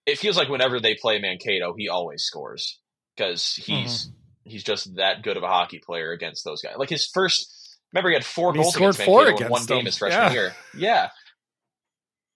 it 0.05 0.17
feels 0.17 0.37
like 0.37 0.49
whenever 0.49 0.79
they 0.79 0.95
play 0.95 1.19
Mankato, 1.19 1.73
he 1.77 1.87
always 1.89 2.23
scores 2.23 2.79
because 3.15 3.53
he's 3.53 4.11
he's 4.43 4.63
just 4.63 4.95
that 4.95 5.23
good 5.23 5.37
of 5.37 5.43
a 5.43 5.47
hockey 5.47 5.79
player 5.83 6.11
against 6.11 6.43
those 6.43 6.61
guys. 6.61 6.73
Like 6.77 6.89
his 6.89 7.09
first 7.13 7.59
Remember, 7.93 8.09
he 8.09 8.15
had 8.15 8.25
four 8.25 8.53
he 8.53 8.59
goals 8.59 8.75
against 8.75 9.01
four 9.03 9.25
Mankato 9.25 9.45
in 9.45 9.51
one 9.51 9.59
against 9.59 9.67
game 9.67 9.85
his 9.85 9.97
freshman 9.97 10.23
Yeah. 10.27 10.33
year. 10.33 10.55
Yeah, 10.73 11.09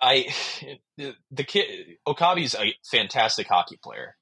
I 0.02 0.28
the, 0.98 1.16
the 1.32 1.44
kid 1.44 1.98
Okabe's 2.08 2.56
a 2.56 2.74
fantastic 2.92 3.48
hockey 3.48 3.78
player, 3.84 4.16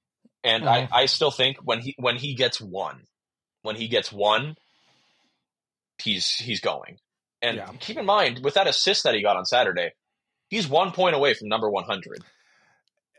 and 0.44 0.64
Mhm. 0.64 0.90
I, 0.94 1.02
I 1.02 1.06
still 1.08 1.32
think 1.32 1.58
when 1.62 1.82
he 1.82 1.94
when 2.00 2.16
he 2.16 2.36
gets 2.36 2.62
one, 2.62 3.04
when 3.64 3.76
he 3.76 3.88
gets 3.90 4.12
one, 4.14 4.56
he's 6.02 6.28
he's 6.36 6.62
going. 6.62 6.98
And 7.42 7.58
Yeah. 7.58 7.72
keep 7.80 7.98
in 7.98 8.06
mind, 8.06 8.40
with 8.44 8.54
that 8.54 8.68
assist 8.68 9.04
that 9.04 9.14
he 9.14 9.22
got 9.22 9.36
on 9.36 9.46
Saturday, 9.46 9.92
he's 10.56 10.68
one 10.68 10.92
point 10.92 11.16
away 11.16 11.34
from 11.34 11.48
number 11.50 11.70
one 11.70 11.84
hundred. 11.84 12.20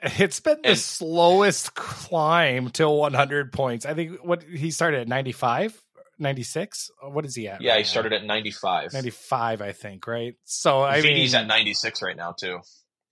It's 0.02 0.40
been 0.40 0.60
the 0.62 0.76
slowest 0.76 1.74
climb 1.74 2.68
to 2.72 2.88
100 2.88 3.50
points. 3.52 3.86
I 3.86 3.94
think 3.94 4.18
what 4.22 4.42
he 4.42 4.70
started 4.70 5.00
at 5.00 5.08
95, 5.08 5.80
96. 6.18 6.90
What 7.10 7.24
is 7.24 7.34
he 7.34 7.48
at? 7.48 7.60
Yeah, 7.62 7.72
right 7.72 7.76
he 7.78 7.82
now? 7.82 7.86
started 7.88 8.12
at 8.12 8.24
ninety 8.24 8.50
five. 8.50 8.92
95, 8.92 9.62
I 9.62 9.72
think, 9.72 10.06
right? 10.06 10.34
So 10.44 10.82
I 10.82 11.00
mean, 11.00 11.16
He's 11.16 11.34
at 11.34 11.46
ninety 11.46 11.72
six 11.74 12.02
right 12.02 12.16
now 12.16 12.32
too. 12.38 12.60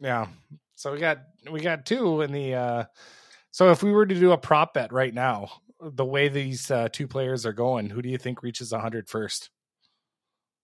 yeah. 0.00 0.26
So 0.74 0.92
we 0.92 0.98
got 0.98 1.18
we 1.50 1.60
got 1.60 1.86
two 1.86 2.20
in 2.20 2.32
the. 2.32 2.54
uh 2.54 2.84
So 3.50 3.70
if 3.70 3.82
we 3.82 3.90
were 3.92 4.06
to 4.06 4.14
do 4.14 4.32
a 4.32 4.38
prop 4.38 4.74
bet 4.74 4.92
right 4.92 5.12
now, 5.14 5.50
the 5.80 6.04
way 6.04 6.28
these 6.28 6.70
uh, 6.70 6.88
two 6.92 7.08
players 7.08 7.46
are 7.46 7.52
going, 7.52 7.88
who 7.90 8.02
do 8.02 8.08
you 8.08 8.18
think 8.18 8.42
reaches 8.42 8.72
100 8.72 9.08
first? 9.08 9.50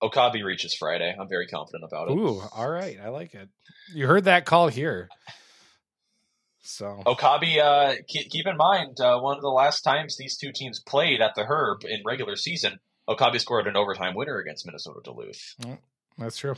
Okabe 0.02 0.42
reaches 0.44 0.74
Friday. 0.74 1.14
I'm 1.18 1.28
very 1.28 1.46
confident 1.46 1.84
about 1.84 2.10
it. 2.10 2.14
Ooh, 2.14 2.40
all 2.52 2.70
right, 2.70 2.98
I 3.02 3.08
like 3.08 3.34
it. 3.34 3.48
You 3.94 4.06
heard 4.06 4.24
that 4.24 4.46
call 4.46 4.68
here. 4.68 5.08
So 6.62 7.02
Okabe, 7.04 7.58
uh, 7.62 7.94
keep, 8.06 8.30
keep 8.30 8.46
in 8.46 8.56
mind, 8.56 9.00
uh, 9.00 9.18
one 9.18 9.36
of 9.36 9.42
the 9.42 9.48
last 9.48 9.82
times 9.82 10.16
these 10.16 10.36
two 10.36 10.52
teams 10.54 10.80
played 10.80 11.20
at 11.20 11.34
the 11.34 11.44
Herb 11.44 11.84
in 11.84 12.02
regular 12.04 12.36
season, 12.36 12.78
Okabe 13.08 13.38
scored 13.38 13.66
an 13.66 13.76
overtime 13.76 14.14
winner 14.14 14.38
against 14.38 14.66
Minnesota 14.66 15.00
Duluth. 15.02 15.56
that's 16.16 16.36
true. 16.36 16.54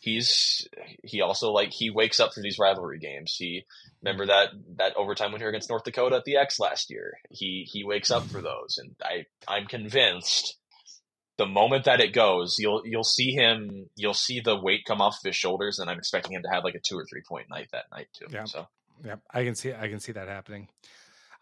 He's 0.00 0.66
he 1.02 1.20
also 1.20 1.50
like 1.50 1.72
he 1.72 1.90
wakes 1.90 2.20
up 2.20 2.32
for 2.32 2.40
these 2.40 2.58
rivalry 2.58 2.98
games. 3.00 3.34
He 3.36 3.64
remember 4.00 4.26
that 4.26 4.50
that 4.76 4.96
overtime 4.96 5.32
winner 5.32 5.48
against 5.48 5.68
North 5.68 5.82
Dakota 5.82 6.16
at 6.16 6.24
the 6.24 6.36
X 6.36 6.60
last 6.60 6.88
year. 6.88 7.18
He 7.30 7.68
he 7.70 7.84
wakes 7.84 8.10
up 8.10 8.24
for 8.24 8.40
those, 8.40 8.78
and 8.78 8.94
I 9.02 9.26
I'm 9.46 9.66
convinced 9.66 10.56
the 11.38 11.46
moment 11.46 11.84
that 11.84 12.00
it 12.00 12.12
goes, 12.12 12.56
you'll 12.58 12.82
you'll 12.84 13.04
see 13.04 13.32
him, 13.32 13.88
you'll 13.96 14.12
see 14.12 14.40
the 14.40 14.60
weight 14.60 14.84
come 14.86 15.00
off 15.00 15.14
of 15.14 15.26
his 15.26 15.36
shoulders, 15.36 15.78
and 15.78 15.88
I'm 15.88 15.98
expecting 15.98 16.32
him 16.32 16.42
to 16.42 16.50
have 16.50 16.64
like 16.64 16.74
a 16.74 16.80
two 16.80 16.98
or 16.98 17.06
three 17.08 17.22
point 17.26 17.46
night 17.48 17.68
that 17.72 17.84
night 17.92 18.08
too. 18.12 18.26
Yeah. 18.30 18.44
So 18.44 18.66
I 19.32 19.44
can 19.44 19.54
see 19.54 19.72
I 19.72 19.88
can 19.88 20.00
see 20.00 20.12
that 20.12 20.28
happening. 20.28 20.68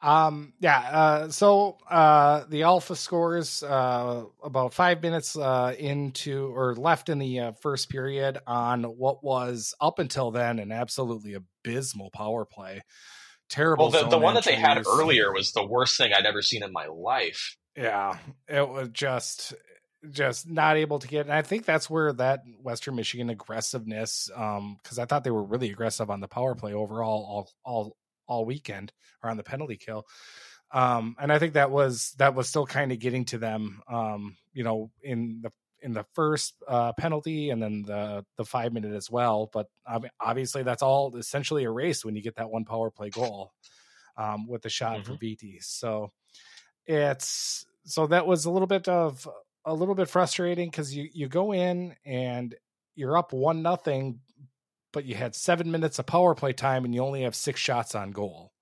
Um 0.02 0.52
yeah, 0.60 0.78
uh 0.78 1.28
so 1.30 1.78
uh 1.90 2.44
the 2.50 2.64
alpha 2.64 2.94
scores 2.94 3.62
uh 3.62 4.24
about 4.44 4.74
5 4.74 5.02
minutes 5.02 5.38
uh 5.38 5.74
into 5.78 6.54
or 6.54 6.74
left 6.74 7.08
in 7.08 7.18
the 7.18 7.40
uh, 7.40 7.52
first 7.52 7.88
period 7.88 8.36
on 8.46 8.84
what 8.84 9.24
was 9.24 9.74
up 9.80 9.98
until 9.98 10.30
then 10.30 10.58
an 10.58 10.70
absolutely 10.70 11.32
abysmal 11.32 12.10
power 12.10 12.44
play. 12.44 12.82
Terrible. 13.48 13.90
Well, 13.90 14.02
the, 14.02 14.10
the 14.10 14.18
one 14.18 14.34
that 14.34 14.44
they 14.44 14.56
had 14.56 14.84
earlier 14.86 15.32
was 15.32 15.52
the 15.52 15.64
worst 15.64 15.96
thing 15.96 16.12
I'd 16.12 16.26
ever 16.26 16.42
seen 16.42 16.62
in 16.62 16.72
my 16.72 16.86
life. 16.86 17.56
Yeah, 17.76 18.18
it 18.48 18.68
was 18.68 18.88
just 18.88 19.54
just 20.12 20.48
not 20.48 20.76
able 20.76 20.98
to 20.98 21.08
get 21.08 21.26
and 21.26 21.32
I 21.32 21.42
think 21.42 21.64
that's 21.64 21.88
where 21.90 22.12
that 22.14 22.42
Western 22.62 22.96
Michigan 22.96 23.30
aggressiveness 23.30 24.30
um 24.34 24.78
cuz 24.84 24.98
I 24.98 25.04
thought 25.04 25.24
they 25.24 25.30
were 25.30 25.42
really 25.42 25.70
aggressive 25.70 26.10
on 26.10 26.20
the 26.20 26.28
power 26.28 26.54
play 26.54 26.72
overall 26.74 27.24
all 27.24 27.50
all 27.64 27.96
all 28.26 28.44
weekend 28.44 28.92
or 29.22 29.30
on 29.30 29.36
the 29.36 29.42
penalty 29.42 29.76
kill. 29.76 30.06
Um 30.72 31.16
and 31.18 31.32
I 31.32 31.38
think 31.38 31.54
that 31.54 31.70
was 31.70 32.12
that 32.18 32.34
was 32.34 32.48
still 32.48 32.66
kind 32.66 32.92
of 32.92 32.98
getting 32.98 33.24
to 33.26 33.38
them 33.38 33.82
um 33.88 34.36
you 34.52 34.64
know 34.64 34.90
in 35.02 35.40
the 35.42 35.50
in 35.82 35.92
the 35.92 36.04
first 36.14 36.54
uh 36.66 36.92
penalty 36.94 37.50
and 37.50 37.62
then 37.62 37.82
the 37.82 38.24
the 38.36 38.44
5 38.44 38.72
minute 38.72 38.94
as 38.94 39.10
well, 39.10 39.48
but 39.52 39.68
ob- 39.86 40.08
obviously 40.18 40.62
that's 40.62 40.82
all 40.82 41.14
essentially 41.16 41.64
erased 41.64 42.04
when 42.04 42.16
you 42.16 42.22
get 42.22 42.36
that 42.36 42.50
one 42.50 42.64
power 42.64 42.90
play 42.90 43.10
goal 43.10 43.52
um 44.16 44.46
with 44.48 44.62
the 44.62 44.70
shot 44.70 45.04
for 45.04 45.12
Veeti. 45.14 45.62
So 45.62 46.12
it's 46.86 47.66
so 47.84 48.06
that 48.08 48.26
was 48.26 48.44
a 48.46 48.50
little 48.50 48.66
bit 48.66 48.88
of 48.88 49.28
a 49.66 49.74
little 49.74 49.94
bit 49.94 50.08
frustrating 50.08 50.70
because 50.70 50.96
you 50.96 51.08
you 51.12 51.28
go 51.28 51.52
in 51.52 51.94
and 52.06 52.54
you're 52.94 53.18
up 53.18 53.32
one 53.32 53.62
nothing 53.62 54.20
but 54.92 55.04
you 55.04 55.14
had 55.14 55.34
seven 55.34 55.70
minutes 55.70 55.98
of 55.98 56.06
power 56.06 56.34
play 56.34 56.54
time 56.54 56.86
and 56.86 56.94
you 56.94 57.02
only 57.02 57.24
have 57.24 57.34
six 57.34 57.60
shots 57.60 57.94
on 57.94 58.12
goal. 58.12 58.52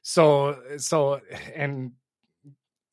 So 0.00 0.56
eh, 0.70 0.78
so 0.78 1.20
and 1.54 1.92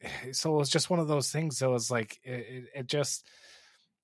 eh, 0.01 0.09
so 0.33 0.55
it 0.55 0.57
was 0.57 0.69
just 0.69 0.89
one 0.89 0.99
of 0.99 1.07
those 1.07 1.31
things 1.31 1.59
that 1.59 1.69
was 1.69 1.89
like 1.89 2.19
it, 2.25 2.65
it, 2.75 2.87
just 2.87 3.25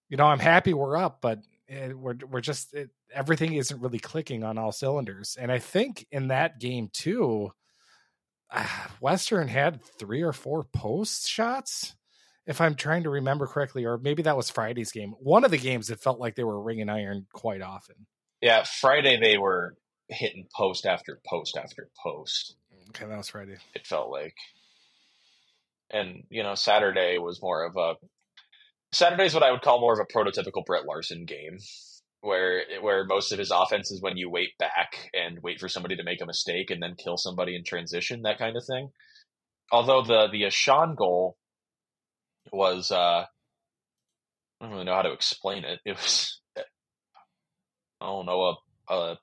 you 0.07 0.15
know 0.15 0.25
i'm 0.25 0.39
happy 0.39 0.73
we're 0.73 0.95
up 0.95 1.19
but 1.21 1.39
it, 1.67 1.97
we're 1.97 2.15
we're 2.29 2.39
just 2.39 2.73
it, 2.73 2.89
everything 3.13 3.55
isn't 3.55 3.81
really 3.81 3.99
clicking 3.99 4.45
on 4.45 4.57
all 4.57 4.71
cylinders. 4.71 5.35
And 5.37 5.51
i 5.51 5.59
think 5.59 6.07
in 6.09 6.29
that 6.29 6.57
game 6.59 6.89
too 6.93 7.51
ah, 8.51 8.91
Western 9.01 9.49
had 9.49 9.83
three 9.99 10.21
or 10.21 10.31
four 10.31 10.63
post 10.63 11.27
shots, 11.27 11.96
if 12.47 12.61
I'm 12.61 12.75
trying 12.75 13.03
to 13.03 13.09
remember 13.09 13.45
correctly, 13.45 13.85
or 13.85 13.97
maybe 13.97 14.23
that 14.23 14.37
was 14.37 14.49
Friday's 14.49 14.91
game. 14.91 15.13
One 15.19 15.43
of 15.43 15.51
the 15.51 15.57
games 15.57 15.89
it 15.89 15.99
felt 15.99 16.19
like 16.19 16.35
they 16.35 16.45
were 16.45 16.61
ringing 16.61 16.89
iron 16.89 17.27
quite 17.33 17.61
often. 17.61 18.07
Yeah, 18.41 18.63
Friday 18.63 19.19
they 19.19 19.37
were 19.37 19.75
hitting 20.07 20.47
post 20.55 20.85
after 20.85 21.19
post 21.27 21.57
after 21.57 21.89
post. 22.01 22.55
Okay, 22.89 23.05
that 23.05 23.17
was 23.17 23.29
Friday. 23.29 23.57
It 23.75 23.85
felt 23.85 24.09
like, 24.09 24.35
and 25.91 26.23
you 26.29 26.41
know, 26.41 26.55
Saturday 26.55 27.17
was 27.17 27.41
more 27.41 27.65
of 27.65 27.75
a 27.75 27.95
Saturday's 28.93 29.33
what 29.33 29.43
I 29.43 29.51
would 29.51 29.61
call 29.61 29.81
more 29.81 29.93
of 29.93 29.99
a 29.99 30.13
prototypical 30.13 30.65
Brett 30.65 30.85
Larson 30.85 31.25
game, 31.25 31.57
where 32.21 32.63
where 32.81 33.03
most 33.03 33.33
of 33.33 33.39
his 33.39 33.51
offense 33.51 33.91
is 33.91 34.01
when 34.01 34.15
you 34.15 34.29
wait 34.29 34.57
back 34.57 35.09
and 35.13 35.39
wait 35.43 35.59
for 35.59 35.67
somebody 35.67 35.97
to 35.97 36.03
make 36.03 36.21
a 36.21 36.25
mistake 36.25 36.71
and 36.71 36.81
then 36.81 36.95
kill 36.95 37.17
somebody 37.17 37.57
in 37.57 37.65
transition, 37.65 38.21
that 38.21 38.39
kind 38.39 38.55
of 38.55 38.63
thing. 38.65 38.91
Although 39.69 40.03
the 40.03 40.29
the 40.31 40.43
Ashawn 40.43 40.95
goal 40.95 41.35
was 42.51 42.91
uh 42.91 43.25
I 44.59 44.65
don't 44.65 44.71
really 44.71 44.85
know 44.85 44.95
how 44.95 45.03
to 45.03 45.11
explain 45.11 45.63
it. 45.65 45.79
It 45.85 45.95
was 45.95 46.39
I 48.01 48.05
don't 48.05 48.25
know 48.25 48.41
a 48.89 48.93
a, 48.93 49.17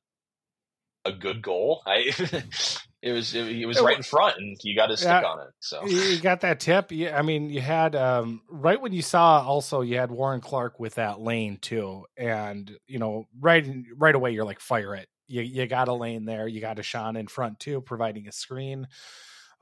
a 1.06 1.12
good 1.12 1.42
goal. 1.42 1.82
I 1.86 2.12
it 3.02 3.12
was 3.12 3.34
it, 3.34 3.48
it 3.48 3.66
was 3.66 3.78
It 3.78 3.82
right 3.82 3.96
in 3.96 4.02
front 4.02 4.38
and 4.38 4.56
you 4.62 4.74
got 4.76 4.86
to 4.86 4.96
stick 4.96 5.08
Yeah. 5.08 5.24
on 5.24 5.40
it. 5.40 5.54
So 5.60 5.84
You 5.86 5.96
you 5.98 6.20
got 6.20 6.40
that 6.42 6.60
tip. 6.60 6.90
Yeah, 6.92 7.18
I 7.18 7.22
mean, 7.22 7.50
you 7.50 7.60
had 7.60 7.94
um, 7.94 8.42
right 8.48 8.80
when 8.80 8.92
you 8.92 9.02
saw 9.02 9.42
also 9.42 9.80
you 9.80 9.98
had 9.98 10.10
Warren 10.10 10.40
Clark 10.40 10.78
with 10.80 10.94
that 10.96 11.20
lane 11.20 11.58
too, 11.58 12.04
and 12.16 12.70
you 12.86 12.98
know 12.98 13.26
right 13.40 13.66
right 13.96 14.14
away 14.14 14.32
you're 14.32 14.44
like 14.44 14.60
fire 14.60 14.94
it. 14.94 15.08
You 15.26 15.42
you 15.42 15.66
got 15.66 15.88
a 15.88 15.94
lane 15.94 16.24
there. 16.24 16.46
You 16.48 16.60
got 16.60 16.78
a 16.78 16.82
Sean 16.82 17.16
in 17.16 17.26
front 17.26 17.58
too, 17.60 17.80
providing 17.80 18.28
a 18.28 18.32
screen. 18.32 18.86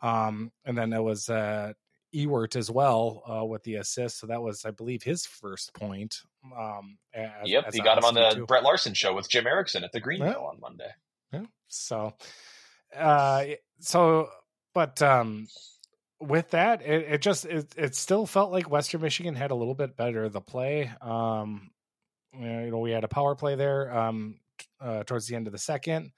Um, 0.02 0.50
and 0.64 0.76
then 0.76 0.92
it 0.92 1.02
was 1.02 1.28
uh 1.28 1.72
Ewert 2.14 2.56
as 2.56 2.70
well 2.70 3.22
uh, 3.26 3.44
with 3.44 3.62
the 3.64 3.76
assist. 3.76 4.18
So 4.20 4.26
that 4.28 4.42
was, 4.42 4.64
I 4.64 4.70
believe, 4.70 5.02
his 5.02 5.24
first 5.26 5.72
point. 5.74 6.20
Um, 6.56 6.98
as, 7.14 7.30
Yep, 7.44 7.64
as 7.68 7.74
he 7.74 7.80
got 7.80 7.98
him 7.98 8.04
on 8.04 8.14
the 8.14 8.30
too. 8.30 8.46
Brett 8.46 8.62
Larson 8.62 8.94
show 8.94 9.14
with 9.14 9.28
Jim 9.28 9.46
Erickson 9.46 9.84
at 9.84 9.92
the 9.92 10.00
Green 10.00 10.20
Yeah. 10.20 10.30
Mill 10.30 10.44
on 10.46 10.60
Monday. 10.60 10.90
Yeah. 11.32 11.44
So, 11.68 12.14
uh, 12.96 13.44
so, 13.80 14.28
but 14.74 15.00
um, 15.00 15.46
with 16.20 16.50
that, 16.50 16.82
it, 16.82 17.14
it 17.14 17.22
just 17.22 17.44
it, 17.46 17.72
it 17.76 17.94
still 17.94 18.26
felt 18.26 18.52
like 18.52 18.70
Western 18.70 19.00
Michigan 19.00 19.34
had 19.34 19.50
a 19.50 19.54
little 19.54 19.74
bit 19.74 19.96
better 19.96 20.28
the 20.28 20.40
play. 20.40 20.90
Um, 21.00 21.70
you 22.38 22.70
know, 22.70 22.78
we 22.78 22.90
had 22.90 23.04
a 23.04 23.08
power 23.08 23.34
play 23.34 23.54
there 23.54 23.96
um, 23.96 24.38
uh, 24.80 25.04
towards 25.04 25.26
the 25.26 25.36
end 25.36 25.46
of 25.46 25.52
the 25.52 25.58
second. 25.58 26.12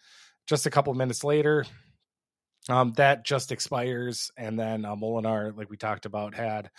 Just 0.46 0.66
a 0.66 0.70
couple 0.70 0.92
minutes 0.94 1.24
later, 1.24 1.64
um, 2.68 2.92
that 2.94 3.24
just 3.24 3.52
expires, 3.52 4.30
and 4.36 4.58
then 4.58 4.84
uh, 4.84 4.96
Molenaar, 4.96 5.56
like 5.56 5.70
we 5.70 5.76
talked 5.76 6.06
about, 6.06 6.34
had 6.34 6.70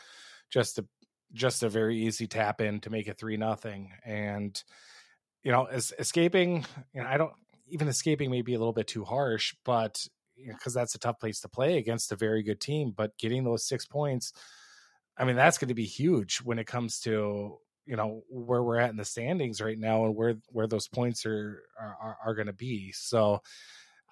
just 0.49 0.79
a 0.79 0.85
just 1.33 1.63
a 1.63 1.69
very 1.69 1.97
easy 1.97 2.27
tap 2.27 2.61
in 2.61 2.79
to 2.79 2.89
make 2.89 3.07
it 3.07 3.17
three 3.17 3.37
nothing, 3.37 3.91
and 4.03 4.63
you 5.43 5.51
know, 5.51 5.65
es- 5.65 5.93
escaping. 5.99 6.65
You 6.93 7.03
know, 7.03 7.07
I 7.07 7.17
don't 7.17 7.33
even 7.67 7.87
escaping 7.87 8.31
may 8.31 8.41
be 8.41 8.55
a 8.55 8.59
little 8.59 8.73
bit 8.73 8.87
too 8.87 9.03
harsh, 9.03 9.53
but 9.63 10.05
because 10.47 10.73
that's 10.73 10.95
a 10.95 10.99
tough 10.99 11.19
place 11.19 11.39
to 11.41 11.49
play 11.49 11.77
against 11.77 12.11
a 12.11 12.15
very 12.15 12.43
good 12.43 12.59
team. 12.59 12.91
But 12.95 13.17
getting 13.17 13.43
those 13.43 13.67
six 13.67 13.85
points, 13.85 14.33
I 15.17 15.25
mean, 15.25 15.35
that's 15.35 15.57
going 15.57 15.69
to 15.69 15.75
be 15.75 15.85
huge 15.85 16.37
when 16.37 16.59
it 16.59 16.67
comes 16.67 16.99
to 17.01 17.57
you 17.85 17.95
know 17.95 18.23
where 18.29 18.63
we're 18.63 18.79
at 18.79 18.89
in 18.89 18.97
the 18.97 19.05
standings 19.05 19.61
right 19.61 19.77
now 19.77 20.05
and 20.05 20.15
where 20.15 20.35
where 20.49 20.67
those 20.67 20.87
points 20.87 21.25
are 21.25 21.61
are, 21.79 22.17
are 22.25 22.35
going 22.35 22.47
to 22.47 22.53
be. 22.53 22.91
So, 22.91 23.41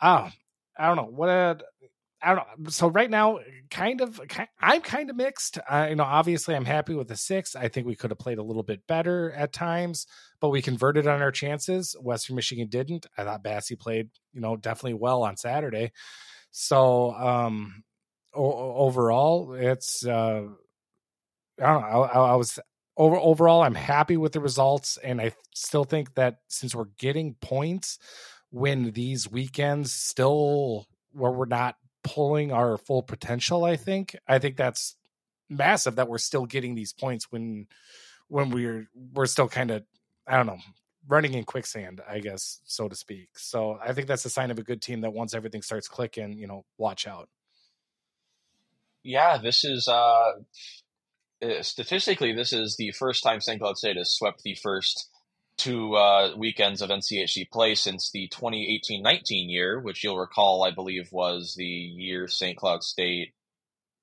oh, 0.01 0.29
I 0.77 0.87
don't 0.87 0.97
know 0.97 1.11
what. 1.11 1.29
i 1.29 1.55
I 2.25 2.35
don't 2.35 2.37
know. 2.37 2.69
So 2.69 2.87
right 2.87 3.09
now, 3.09 3.39
kind 3.69 3.99
of, 3.99 4.21
I'm 4.61 4.79
kind 4.79 5.09
of 5.09 5.17
mixed. 5.17 5.59
Uh, 5.69 5.87
you 5.89 5.97
know, 5.97 6.05
obviously, 6.05 6.55
I'm 6.55 6.63
happy 6.63 6.95
with 6.95 7.09
the 7.09 7.17
six. 7.17 7.53
I 7.53 7.67
think 7.67 7.85
we 7.85 7.97
could 7.97 8.11
have 8.11 8.17
played 8.17 8.37
a 8.37 8.43
little 8.43 8.63
bit 8.63 8.87
better 8.87 9.33
at 9.33 9.51
times, 9.51 10.07
but 10.39 10.47
we 10.47 10.61
converted 10.61 11.05
on 11.05 11.21
our 11.21 11.33
chances. 11.33 11.97
Western 11.99 12.37
Michigan 12.37 12.69
didn't. 12.69 13.07
I 13.17 13.25
thought 13.25 13.43
Basse 13.43 13.73
played, 13.77 14.09
you 14.31 14.39
know, 14.39 14.55
definitely 14.55 14.93
well 14.93 15.23
on 15.23 15.35
Saturday. 15.35 15.91
So, 16.51 17.11
um, 17.15 17.83
o- 18.33 18.75
overall, 18.75 19.53
it's 19.53 20.05
uh, 20.05 20.43
I 21.61 21.73
don't 21.73 21.81
know. 21.81 22.03
I, 22.03 22.19
I 22.31 22.35
was 22.35 22.57
over 22.97 23.15
overall, 23.15 23.61
I'm 23.61 23.75
happy 23.75 24.17
with 24.17 24.33
the 24.33 24.39
results, 24.39 24.97
and 25.03 25.19
I 25.19 25.33
still 25.53 25.83
think 25.83 26.13
that 26.15 26.37
since 26.47 26.75
we're 26.75 26.85
getting 26.97 27.35
points 27.41 27.97
when 28.53 28.91
these 28.91 29.29
weekends 29.29 29.91
still 29.91 30.87
where 31.11 31.31
we're 31.31 31.45
not 31.45 31.75
pulling 32.03 32.51
our 32.51 32.77
full 32.77 33.01
potential, 33.01 33.65
I 33.65 33.75
think 33.75 34.15
I 34.27 34.37
think 34.37 34.57
that's 34.57 34.95
massive 35.49 35.95
that 35.95 36.07
we're 36.07 36.19
still 36.19 36.45
getting 36.45 36.75
these 36.75 36.93
points 36.93 37.31
when 37.31 37.65
when 38.27 38.51
we're 38.51 38.87
we're 39.13 39.25
still 39.25 39.47
kind 39.47 39.71
of 39.71 39.83
I 40.27 40.37
don't 40.37 40.45
know 40.45 40.59
running 41.07 41.33
in 41.33 41.45
quicksand, 41.45 41.99
I 42.07 42.19
guess, 42.19 42.61
so 42.63 42.87
to 42.87 42.95
speak. 42.95 43.29
So 43.37 43.79
I 43.83 43.91
think 43.91 44.07
that's 44.07 44.23
a 44.23 44.29
sign 44.29 44.51
of 44.51 44.59
a 44.59 44.63
good 44.63 44.83
team 44.83 45.01
that 45.01 45.13
once 45.13 45.33
everything 45.33 45.63
starts 45.63 45.87
clicking, 45.87 46.37
you 46.37 46.45
know, 46.45 46.63
watch 46.77 47.07
out. 47.07 47.29
Yeah, 49.03 49.39
this 49.39 49.65
is 49.65 49.87
uh, 49.87 50.33
eh, 51.41 51.63
statistically 51.63 52.33
this 52.33 52.53
is 52.53 52.75
the 52.77 52.91
first 52.91 53.23
time 53.23 53.41
St. 53.41 53.59
Cloud 53.59 53.79
State 53.79 53.97
has 53.97 54.13
swept 54.13 54.43
the 54.43 54.55
first 54.61 55.09
two 55.57 55.95
uh, 55.95 56.33
weekends 56.35 56.81
of 56.81 56.89
NCHC 56.89 57.49
play 57.51 57.75
since 57.75 58.11
the 58.11 58.27
2018-19 58.29 59.21
year, 59.49 59.79
which 59.79 60.03
you'll 60.03 60.17
recall, 60.17 60.63
I 60.63 60.71
believe, 60.71 61.09
was 61.11 61.55
the 61.55 61.65
year 61.65 62.27
St. 62.27 62.57
Cloud 62.57 62.83
State 62.83 63.33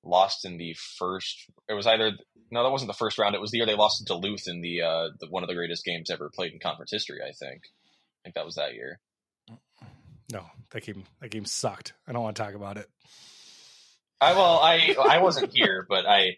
lost 0.03 0.45
in 0.45 0.57
the 0.57 0.73
first. 0.73 1.49
It 1.69 1.73
was 1.73 1.87
either 1.87 2.13
no, 2.51 2.63
that 2.63 2.71
wasn't 2.71 2.89
the 2.89 2.97
first 2.97 3.17
round. 3.17 3.33
It 3.33 3.41
was 3.41 3.51
the 3.51 3.57
year 3.57 3.65
they 3.65 3.75
lost 3.75 3.99
to 3.99 4.05
Duluth 4.05 4.47
in 4.47 4.59
the, 4.61 4.81
uh, 4.81 5.09
the 5.19 5.27
one 5.29 5.41
of 5.43 5.47
the 5.47 5.55
greatest 5.55 5.85
games 5.85 6.09
ever 6.09 6.29
played 6.29 6.51
in 6.51 6.59
conference 6.59 6.91
history. 6.91 7.19
I 7.21 7.31
think. 7.31 7.63
I 7.63 8.19
think 8.23 8.35
that 8.35 8.45
was 8.45 8.55
that 8.55 8.73
year. 8.73 8.99
No, 10.31 10.45
that 10.71 10.83
game 10.83 11.03
that 11.21 11.31
game 11.31 11.45
sucked. 11.45 11.93
I 12.07 12.11
don't 12.11 12.23
want 12.23 12.35
to 12.35 12.43
talk 12.43 12.53
about 12.53 12.77
it. 12.77 12.89
I 14.21 14.33
well, 14.33 14.59
I 14.59 14.95
I 15.09 15.17
wasn't 15.17 15.51
here, 15.51 15.85
but 15.89 16.05
I, 16.05 16.37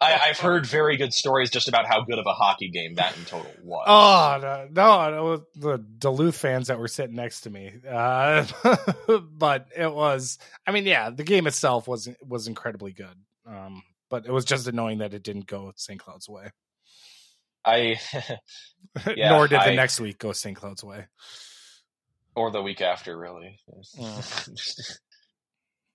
I 0.00 0.10
have 0.10 0.38
heard 0.38 0.66
very 0.66 0.98
good 0.98 1.14
stories 1.14 1.48
just 1.48 1.66
about 1.66 1.86
how 1.86 2.02
good 2.02 2.18
of 2.18 2.26
a 2.26 2.34
hockey 2.34 2.68
game 2.68 2.96
that 2.96 3.16
in 3.16 3.24
total 3.24 3.50
was. 3.64 3.86
Oh 3.88 4.68
no, 4.70 5.10
no, 5.10 5.46
the 5.56 5.78
Duluth 5.78 6.36
fans 6.36 6.66
that 6.68 6.78
were 6.78 6.88
sitting 6.88 7.16
next 7.16 7.42
to 7.42 7.50
me, 7.50 7.72
uh, 7.88 8.44
but 9.32 9.68
it 9.74 9.90
was. 9.90 10.38
I 10.66 10.72
mean, 10.72 10.84
yeah, 10.84 11.08
the 11.08 11.24
game 11.24 11.46
itself 11.46 11.88
was 11.88 12.06
was 12.22 12.48
incredibly 12.48 12.92
good. 12.92 13.16
Um, 13.46 13.82
but 14.10 14.26
it 14.26 14.30
was 14.30 14.44
just 14.44 14.68
annoying 14.68 14.98
that 14.98 15.14
it 15.14 15.22
didn't 15.22 15.46
go 15.46 15.72
St. 15.74 15.98
Cloud's 15.98 16.28
way. 16.28 16.50
I 17.64 17.98
yeah, 19.16 19.30
nor 19.30 19.48
did 19.48 19.58
I, 19.58 19.70
the 19.70 19.76
next 19.76 19.98
week 20.00 20.18
go 20.18 20.32
St. 20.32 20.54
Cloud's 20.54 20.84
way, 20.84 21.06
or 22.34 22.50
the 22.50 22.60
week 22.60 22.82
after, 22.82 23.16
really. 23.16 23.58
Mm. 23.98 24.98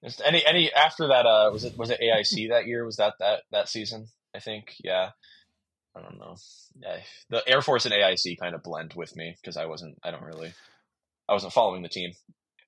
Just 0.03 0.21
any 0.23 0.45
any 0.45 0.71
after 0.71 1.07
that 1.07 1.25
uh 1.25 1.49
was 1.51 1.63
it 1.63 1.77
was 1.77 1.89
it 1.89 1.99
AIC 2.01 2.49
that 2.49 2.67
year? 2.67 2.86
Was 2.86 2.97
that 2.97 3.15
that 3.19 3.41
that 3.51 3.69
season? 3.69 4.07
I 4.36 4.39
think 4.39 4.75
yeah. 4.83 5.12
I 5.95 6.01
don't 6.01 6.19
know. 6.19 6.36
Yeah, 6.79 6.97
the 7.29 7.47
Air 7.47 7.62
Force 7.62 7.86
and 7.86 7.93
AIC 7.93 8.39
kind 8.39 8.53
of 8.53 8.62
blend 8.62 8.93
with 8.95 9.15
me 9.15 9.36
because 9.41 9.57
I 9.57 9.65
wasn't. 9.65 9.97
I 10.03 10.12
don't 10.12 10.23
really. 10.23 10.53
I 11.27 11.33
wasn't 11.33 11.53
following 11.53 11.81
the 11.81 11.89
team. 11.89 12.12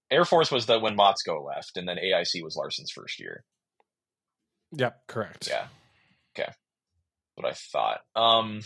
Air 0.09 0.25
Force 0.25 0.51
was 0.51 0.65
the 0.65 0.79
when 0.79 0.97
Motzko 0.97 1.45
left, 1.45 1.77
and 1.77 1.87
then 1.87 1.97
AIC 1.97 2.43
was 2.43 2.55
Larson's 2.55 2.91
first 2.91 3.19
year. 3.19 3.43
Yep, 4.71 5.01
correct. 5.07 5.47
Yeah. 5.47 5.67
Okay. 6.35 6.51
What 7.35 7.47
I 7.47 7.53
thought. 7.53 8.01
Um. 8.15 8.61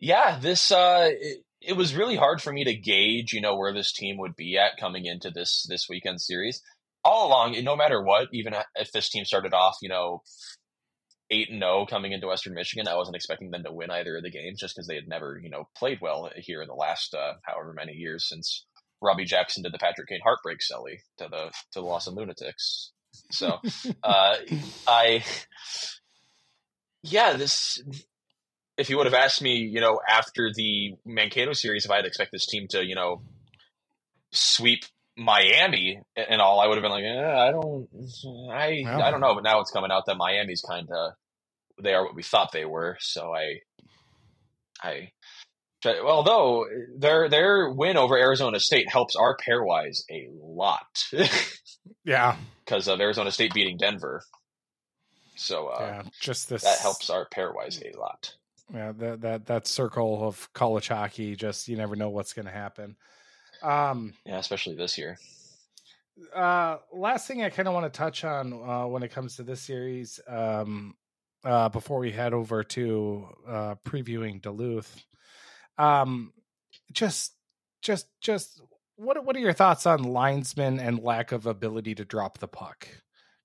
Yeah, 0.00 0.38
this 0.38 0.70
uh, 0.70 1.08
it, 1.10 1.38
it 1.60 1.72
was 1.72 1.94
really 1.96 2.16
hard 2.16 2.42
for 2.42 2.52
me 2.52 2.64
to 2.64 2.74
gauge, 2.74 3.32
you 3.32 3.40
know, 3.40 3.56
where 3.56 3.72
this 3.72 3.92
team 3.92 4.18
would 4.18 4.36
be 4.36 4.58
at 4.58 4.78
coming 4.78 5.06
into 5.06 5.30
this 5.30 5.66
this 5.68 5.88
weekend 5.88 6.20
series 6.20 6.60
all 7.04 7.28
along, 7.28 7.62
no 7.64 7.76
matter 7.76 8.02
what, 8.02 8.28
even 8.32 8.54
if 8.76 8.92
this 8.92 9.08
team 9.08 9.24
started 9.24 9.54
off, 9.54 9.76
you 9.82 9.88
know, 9.88 10.22
eight 11.30 11.50
and 11.50 11.60
zero 11.60 11.80
oh 11.80 11.86
coming 11.86 12.12
into 12.12 12.26
Western 12.26 12.54
Michigan, 12.54 12.88
I 12.88 12.96
wasn't 12.96 13.16
expecting 13.16 13.50
them 13.50 13.64
to 13.64 13.72
win 13.72 13.90
either 13.90 14.16
of 14.16 14.22
the 14.22 14.30
games 14.30 14.60
just 14.60 14.74
because 14.74 14.86
they 14.86 14.94
had 14.94 15.08
never, 15.08 15.38
you 15.42 15.50
know, 15.50 15.68
played 15.76 15.98
well 16.00 16.30
here 16.36 16.62
in 16.62 16.68
the 16.68 16.74
last 16.74 17.14
uh, 17.14 17.34
however 17.44 17.72
many 17.74 17.92
years 17.92 18.28
since 18.28 18.64
Robbie 19.00 19.24
Jackson 19.24 19.62
did 19.62 19.72
the 19.72 19.78
Patrick 19.78 20.08
Kane 20.08 20.20
heartbreak 20.22 20.58
celly 20.58 20.98
to 21.18 21.28
the 21.30 21.50
to 21.72 21.80
the 21.80 21.82
Lawson 21.82 22.14
Lunatics. 22.14 22.92
So, 23.30 23.58
uh, 24.02 24.36
I, 24.86 25.24
yeah, 27.02 27.34
this. 27.34 27.82
If 28.76 28.90
you 28.90 28.96
would 28.96 29.06
have 29.06 29.14
asked 29.14 29.42
me, 29.42 29.56
you 29.56 29.80
know, 29.80 29.98
after 30.08 30.52
the 30.54 30.94
Mankato 31.04 31.52
series, 31.52 31.84
if 31.84 31.90
I'd 31.90 32.04
expect 32.04 32.30
this 32.32 32.46
team 32.46 32.68
to, 32.70 32.84
you 32.84 32.94
know, 32.94 33.22
sweep 34.32 34.84
Miami 35.18 36.00
and 36.16 36.40
all, 36.40 36.60
I 36.60 36.66
would 36.66 36.76
have 36.76 36.82
been 36.82 36.92
like, 36.92 37.04
eh, 37.04 37.36
I 37.36 37.50
don't, 37.50 37.88
I, 38.50 38.84
I 38.86 39.10
don't 39.10 39.20
know. 39.20 39.34
But 39.34 39.44
now 39.44 39.60
it's 39.60 39.72
coming 39.72 39.90
out 39.90 40.04
that 40.06 40.16
Miami's 40.16 40.62
kind 40.66 40.88
of, 40.90 41.12
they 41.82 41.92
are 41.92 42.04
what 42.04 42.14
we 42.14 42.22
thought 42.22 42.52
they 42.52 42.64
were. 42.64 42.96
So 43.00 43.34
I, 43.34 43.60
I, 44.82 45.10
although 45.86 46.66
their 46.96 47.28
their 47.28 47.70
win 47.70 47.96
over 47.96 48.16
Arizona 48.16 48.60
State 48.60 48.90
helps 48.90 49.16
our 49.16 49.36
pairwise 49.36 50.02
a 50.10 50.28
lot. 50.40 50.86
yeah, 52.04 52.36
because 52.64 52.88
of 52.88 53.00
Arizona 53.00 53.30
State 53.30 53.54
beating 53.54 53.76
Denver. 53.76 54.22
So 55.36 55.68
uh, 55.68 55.78
yeah, 55.80 56.02
just 56.20 56.48
this 56.48 56.62
that 56.62 56.78
helps 56.78 57.10
our 57.10 57.28
pairwise 57.28 57.80
a 57.82 57.96
lot. 57.98 58.34
Yeah, 58.72 58.92
that 58.98 59.20
that 59.22 59.46
that 59.46 59.66
circle 59.66 60.26
of 60.26 60.52
college 60.52 60.88
hockey, 60.88 61.36
just 61.36 61.68
you 61.68 61.76
never 61.76 61.96
know 61.96 62.10
what's 62.10 62.32
going 62.32 62.46
to 62.46 62.52
happen. 62.52 62.96
Um, 63.62 64.14
yeah, 64.24 64.38
especially 64.38 64.74
this 64.74 64.98
year. 64.98 65.18
Uh, 66.34 66.78
last 66.92 67.28
thing 67.28 67.42
I 67.42 67.50
kind 67.50 67.68
of 67.68 67.74
want 67.74 67.92
to 67.92 67.96
touch 67.96 68.24
on 68.24 68.52
uh, 68.52 68.86
when 68.86 69.02
it 69.02 69.12
comes 69.12 69.36
to 69.36 69.42
this 69.42 69.60
series, 69.60 70.20
um, 70.26 70.94
uh, 71.44 71.68
before 71.68 72.00
we 72.00 72.10
head 72.10 72.34
over 72.34 72.64
to 72.64 73.28
uh, 73.46 73.74
previewing 73.84 74.42
Duluth, 74.42 75.04
um, 75.78 76.32
just, 76.92 77.34
just, 77.82 78.08
just 78.20 78.60
what 78.96 79.24
what 79.24 79.36
are 79.36 79.40
your 79.40 79.52
thoughts 79.52 79.86
on 79.86 80.02
linesmen 80.02 80.80
and 80.80 80.98
lack 80.98 81.30
of 81.30 81.46
ability 81.46 81.94
to 81.94 82.04
drop 82.04 82.38
the 82.38 82.48
puck? 82.48 82.88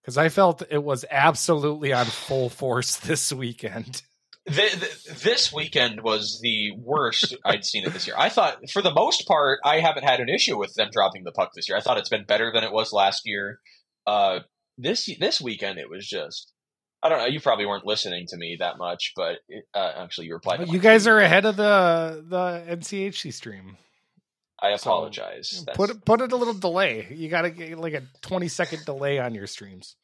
Because 0.01 0.17
I 0.17 0.29
felt 0.29 0.63
it 0.69 0.83
was 0.83 1.05
absolutely 1.09 1.93
on 1.93 2.05
full 2.07 2.49
force 2.49 2.97
this 3.05 3.31
weekend 3.31 4.01
this 4.45 5.53
weekend 5.53 6.01
was 6.01 6.39
the 6.41 6.71
worst 6.77 7.35
I'd 7.45 7.65
seen 7.65 7.85
it 7.85 7.93
this 7.93 8.07
year. 8.07 8.15
I 8.17 8.29
thought, 8.29 8.69
for 8.69 8.81
the 8.81 8.93
most 8.93 9.27
part, 9.27 9.59
I 9.63 9.79
haven't 9.79 10.03
had 10.03 10.19
an 10.19 10.29
issue 10.29 10.57
with 10.57 10.73
them 10.73 10.89
dropping 10.91 11.23
the 11.23 11.31
puck 11.31 11.51
this 11.55 11.69
year. 11.69 11.77
I 11.77 11.81
thought 11.81 11.97
it's 11.97 12.09
been 12.09 12.25
better 12.25 12.51
than 12.53 12.63
it 12.63 12.71
was 12.71 12.91
last 12.91 13.21
year. 13.25 13.59
Uh, 14.05 14.39
this 14.77 15.09
this 15.19 15.39
weekend, 15.39 15.79
it 15.79 15.89
was 15.89 16.07
just. 16.07 16.51
I 17.01 17.09
don't 17.09 17.19
know. 17.19 17.25
You 17.25 17.41
probably 17.41 17.65
weren't 17.65 17.85
listening 17.85 18.27
to 18.29 18.37
me 18.37 18.55
that 18.59 18.77
much, 18.77 19.11
but 19.17 19.39
it, 19.49 19.65
uh, 19.73 19.91
actually, 19.97 20.27
you 20.27 20.35
replied. 20.35 20.69
you 20.69 20.79
guys 20.79 21.05
are 21.05 21.19
ahead 21.19 21.45
of 21.45 21.57
the 21.57 22.23
the 22.27 22.75
NCHC 22.77 23.33
stream. 23.33 23.77
I 24.61 24.69
apologize. 24.69 25.49
So 25.49 25.73
put 25.73 25.89
it, 25.89 26.05
put 26.05 26.21
it 26.21 26.31
a 26.31 26.37
little 26.37 26.53
delay. 26.53 27.07
You 27.11 27.27
got 27.27 27.41
to 27.41 27.49
get 27.49 27.77
like 27.77 27.93
a 27.93 28.03
twenty 28.21 28.47
second 28.47 28.85
delay 28.85 29.19
on 29.19 29.35
your 29.35 29.47
streams. 29.47 29.97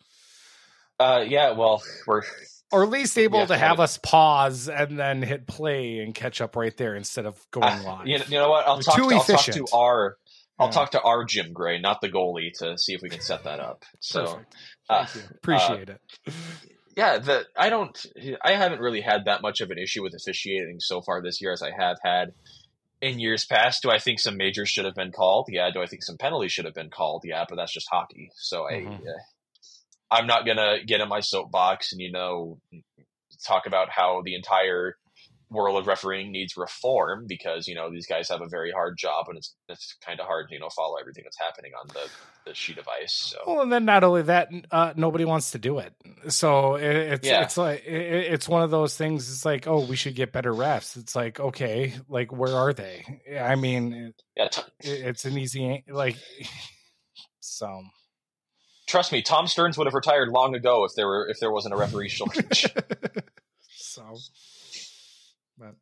Uh, 0.99 1.23
yeah. 1.25 1.51
Well, 1.51 1.81
we're 2.05 2.23
or 2.71 2.83
at 2.83 2.89
least 2.89 3.17
able 3.17 3.39
yeah, 3.39 3.45
to 3.47 3.57
have 3.57 3.79
us 3.79 3.97
pause 3.97 4.69
and 4.69 4.99
then 4.99 5.21
hit 5.21 5.47
play 5.47 5.99
and 5.99 6.13
catch 6.13 6.41
up 6.41 6.55
right 6.55 6.75
there 6.77 6.95
instead 6.95 7.25
of 7.25 7.43
going 7.51 7.67
uh, 7.67 7.83
live. 7.83 8.07
You, 8.07 8.19
you, 8.27 8.37
know 8.37 8.49
what? 8.49 8.67
I'll 8.67 8.79
talk, 8.79 8.95
to, 8.95 9.15
I'll 9.15 9.23
talk 9.23 9.45
to 9.45 9.65
our 9.73 10.17
I'll 10.59 10.67
yeah. 10.67 10.71
talk 10.71 10.91
to 10.91 11.01
our 11.01 11.23
Jim 11.23 11.53
Gray, 11.53 11.79
not 11.79 12.01
the 12.01 12.09
goalie, 12.09 12.51
to 12.59 12.77
see 12.77 12.93
if 12.93 13.01
we 13.01 13.09
can 13.09 13.21
set 13.21 13.45
that 13.45 13.59
up. 13.59 13.85
So 13.99 14.39
uh, 14.89 15.07
appreciate 15.35 15.89
uh, 15.89 15.93
it. 15.93 16.33
Yeah, 16.97 17.17
the 17.19 17.45
I 17.55 17.69
don't 17.69 18.05
I 18.43 18.53
haven't 18.53 18.81
really 18.81 19.01
had 19.01 19.25
that 19.25 19.41
much 19.41 19.61
of 19.61 19.71
an 19.71 19.77
issue 19.77 20.03
with 20.03 20.13
officiating 20.13 20.79
so 20.79 21.01
far 21.01 21.21
this 21.21 21.41
year 21.41 21.53
as 21.53 21.61
I 21.61 21.71
have 21.71 21.97
had 22.03 22.33
in 23.01 23.19
years 23.19 23.45
past. 23.45 23.83
Do 23.83 23.89
I 23.89 23.99
think 23.99 24.19
some 24.19 24.35
majors 24.35 24.67
should 24.67 24.85
have 24.85 24.95
been 24.95 25.13
called? 25.13 25.47
Yeah. 25.49 25.69
Do 25.71 25.81
I 25.81 25.85
think 25.85 26.03
some 26.03 26.17
penalties 26.17 26.51
should 26.51 26.65
have 26.65 26.73
been 26.73 26.89
called? 26.89 27.23
Yeah, 27.25 27.45
but 27.47 27.55
that's 27.55 27.71
just 27.73 27.87
hockey. 27.89 28.31
So 28.35 28.63
mm-hmm. 28.63 28.91
I 28.91 28.99
I'm 30.11 30.27
not 30.27 30.45
gonna 30.45 30.77
get 30.85 31.01
in 31.01 31.09
my 31.09 31.19
soapbox 31.19 31.91
and 31.91 32.01
you 32.01 32.11
know 32.11 32.59
talk 33.45 33.65
about 33.67 33.89
how 33.89 34.21
the 34.23 34.35
entire 34.35 34.95
world 35.51 35.79
of 35.79 35.87
refereeing 35.87 36.31
needs 36.31 36.55
reform 36.55 37.25
because 37.27 37.67
you 37.67 37.73
know 37.73 37.89
these 37.89 38.05
guys 38.05 38.29
have 38.29 38.41
a 38.41 38.47
very 38.47 38.71
hard 38.71 38.95
job 38.97 39.25
and 39.29 39.37
it's 39.37 39.55
it's 39.67 39.95
kind 40.05 40.19
of 40.19 40.27
hard 40.27 40.47
to 40.47 40.53
you 40.53 40.59
know 40.59 40.69
follow 40.69 40.95
everything 40.99 41.23
that's 41.23 41.39
happening 41.39 41.71
on 41.79 41.87
the, 41.87 42.09
the 42.45 42.53
sheet 42.53 42.77
of 42.77 42.87
ice. 42.87 43.13
So 43.13 43.39
well, 43.47 43.61
and 43.61 43.71
then 43.71 43.85
not 43.85 44.03
only 44.03 44.23
that, 44.23 44.49
uh, 44.71 44.93
nobody 44.95 45.25
wants 45.25 45.51
to 45.51 45.59
do 45.59 45.79
it. 45.79 45.93
So 46.27 46.75
it, 46.75 46.95
it's 46.95 47.27
yeah. 47.27 47.41
it's 47.41 47.57
like 47.57 47.83
it, 47.85 48.33
it's 48.33 48.47
one 48.47 48.61
of 48.61 48.71
those 48.71 48.95
things. 48.95 49.29
It's 49.29 49.45
like 49.45 49.67
oh, 49.67 49.85
we 49.85 49.95
should 49.95 50.15
get 50.15 50.31
better 50.31 50.53
refs. 50.53 50.97
It's 50.97 51.15
like 51.15 51.39
okay, 51.39 51.93
like 52.07 52.31
where 52.31 52.55
are 52.55 52.73
they? 52.73 53.03
I 53.39 53.55
mean, 53.55 54.13
yeah, 54.35 54.49
t- 54.49 54.61
it's 54.81 55.25
an 55.25 55.37
easy 55.37 55.83
like 55.87 56.17
so 57.39 57.83
trust 58.89 59.11
me, 59.11 59.21
Tom 59.21 59.47
Stearns 59.47 59.77
would 59.77 59.87
have 59.87 59.93
retired 59.93 60.29
long 60.29 60.55
ago 60.55 60.83
if 60.83 60.91
there 60.95 61.07
were 61.07 61.27
if 61.29 61.39
there 61.39 61.51
wasn't 61.51 61.73
a 61.73 61.77
referee 61.77 62.09
shortage. 62.09 62.65
so, 63.69 64.17
but 65.57 65.75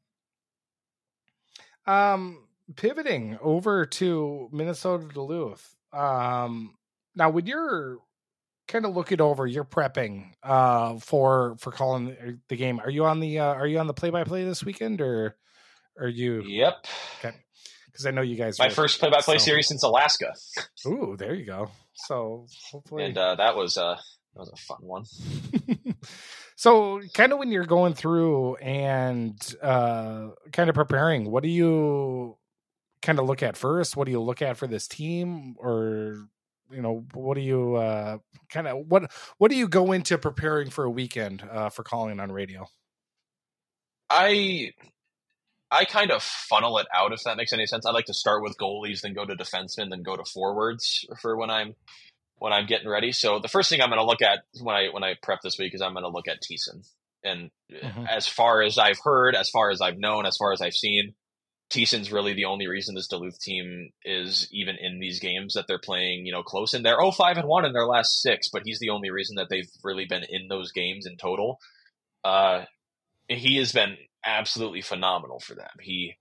um, 1.91 2.45
pivoting 2.76 3.39
over 3.41 3.86
to 3.86 4.49
Minnesota 4.51 5.08
Duluth. 5.12 5.76
Um, 5.93 6.76
now 7.16 7.30
when 7.30 7.47
you're 7.47 7.97
kind 8.68 8.86
of 8.86 8.95
looking 8.95 9.22
over, 9.22 9.47
you're 9.47 9.64
prepping 9.64 10.34
uh, 10.43 10.99
for 10.99 11.55
for 11.60 11.72
calling 11.72 12.41
the 12.49 12.55
game. 12.58 12.80
Are 12.80 12.89
you 12.89 13.05
on 13.05 13.22
the 13.22 13.39
uh, 13.39 13.53
Are 13.53 13.68
you 13.68 13.80
on 13.80 13.88
the 13.88 13.93
play 13.93 14.10
by 14.10 14.26
play 14.26 14.43
this 14.43 14.64
weekend, 14.64 14.99
or 15.01 15.38
are 15.97 16.10
you? 16.10 16.43
Yep. 16.43 16.86
Okay. 17.20 17.36
Because 17.98 18.06
I 18.06 18.12
know 18.12 18.22
you 18.22 18.36
guys. 18.36 18.60
My 18.60 18.70
first 18.70 19.00
play 19.00 19.10
by 19.10 19.22
play 19.22 19.39
series 19.39 19.68
since 19.68 19.82
Alaska. 19.82 20.36
Ooh, 20.86 21.16
there 21.18 21.34
you 21.34 21.45
go. 21.45 21.72
So 21.95 22.45
hopefully, 22.70 23.06
and 23.06 23.18
uh, 23.18 23.34
that 23.36 23.56
was 23.56 23.76
uh 23.76 23.95
that 24.36 24.39
was 24.39 24.52
a 24.54 24.56
fun 24.56 24.78
one. 24.82 25.06
so 26.56 27.02
kind 27.16 27.34
of 27.34 27.39
when 27.39 27.52
you're 27.52 27.66
going 27.66 27.95
through 27.95 28.58
and 28.58 29.36
uh 29.64 30.28
kind 30.54 30.70
of 30.70 30.76
preparing, 30.76 31.32
what 31.32 31.41
do 31.41 31.50
you 31.50 32.38
kind 33.02 33.18
of 33.18 33.26
look 33.26 33.41
at 33.41 33.58
first? 33.58 33.98
What 33.98 34.06
do 34.06 34.12
you 34.12 34.22
look 34.22 34.43
at 34.43 34.58
for 34.58 34.68
this 34.68 34.88
team, 34.88 35.56
or 35.58 36.18
you 36.70 36.84
know, 36.84 37.04
what 37.16 37.34
do 37.34 37.41
you 37.41 37.78
uh 37.78 38.20
kind 38.52 38.68
of 38.68 38.86
what 38.86 39.12
what 39.39 39.50
do 39.50 39.58
you 39.58 39.68
go 39.68 39.91
into 39.91 40.20
preparing 40.20 40.70
for 40.70 40.84
a 40.84 40.91
weekend 40.91 41.41
uh 41.52 41.70
for 41.70 41.82
calling 41.82 42.20
on 42.20 42.32
radio? 42.32 42.68
I 44.08 44.74
I 45.70 45.86
kind 45.86 46.11
of 46.11 46.24
funnel 46.24 46.78
it 46.78 46.88
out 46.93 47.11
if 47.13 47.24
that 47.24 47.38
makes 47.38 47.53
any 47.53 47.65
sense. 47.65 47.86
I 47.86 47.91
like 47.91 48.05
to 48.05 48.13
start 48.13 48.41
with 48.41 48.57
goalies, 48.57 49.01
then 49.01 49.13
go 49.13 49.26
to 49.26 49.36
defensemen, 49.36 49.89
then 49.89 50.03
go 50.03 50.15
to 50.15 50.24
forwards 50.24 51.05
for 51.22 51.36
when 51.36 51.49
I'm 51.49 51.76
when 52.38 52.53
I'm 52.53 52.68
getting 52.68 52.88
ready. 52.88 53.11
So 53.11 53.39
the 53.39 53.47
first 53.47 53.70
thing 53.70 53.82
I'm 53.82 53.89
going 53.89 53.99
to 53.99 54.05
look 54.05 54.22
at 54.22 54.43
when 54.61 54.76
I 54.76 54.88
when 54.91 55.03
I 55.03 55.15
prep 55.22 55.41
this 55.41 55.57
week 55.57 55.74
is 55.74 55.82
I'm 55.82 55.93
going 55.93 56.03
to 56.03 56.09
look 56.09 56.28
at 56.28 56.41
Thiessen. 56.41 56.88
And 57.24 57.51
mm-hmm. 57.72 58.05
as 58.09 58.28
far 58.28 58.61
as 58.61 58.78
I've 58.78 58.99
heard, 59.03 59.36
as 59.36 59.49
far 59.49 59.72
as 59.72 59.82
I've 59.82 59.97
known, 59.97 60.26
as 60.26 60.38
far 60.38 60.53
as 60.53 60.61
I've 60.61 60.74
seen, 60.74 61.15
Thiessen's 61.70 62.11
really 62.11 62.34
the 62.34 62.45
only 62.45 62.68
reason 62.68 62.95
this 62.95 63.07
Duluth 63.07 63.39
team 63.41 63.89
is 64.05 64.47
even 64.51 64.76
in 64.80 64.99
these 64.99 65.20
games 65.20 65.55
that 65.55 65.65
they're 65.68 65.80
playing, 65.80 66.26
you 66.26 66.32
know, 66.32 66.43
close 66.43 66.74
in. 66.74 66.84
They're 66.84 66.97
5 66.97 67.38
and 67.38 67.47
1 67.47 67.65
in 67.65 67.74
their 67.74 67.86
last 67.86 68.22
six, 68.22 68.47
but 68.49 68.61
he's 68.63 68.80
the 68.80 68.91
only 68.91 69.09
reason 69.09 69.36
that 69.36 69.49
they've 69.49 69.70
really 69.84 70.05
been 70.05 70.24
in 70.30 70.47
those 70.47 70.72
games 70.72 71.05
in 71.05 71.18
total. 71.18 71.59
Uh, 72.24 72.63
he 73.28 73.57
has 73.57 73.74
been 73.74 73.97
absolutely 74.28 74.82
phenomenal 74.82 75.39
for 75.39 75.55
them. 75.55 75.69
He 75.82 76.15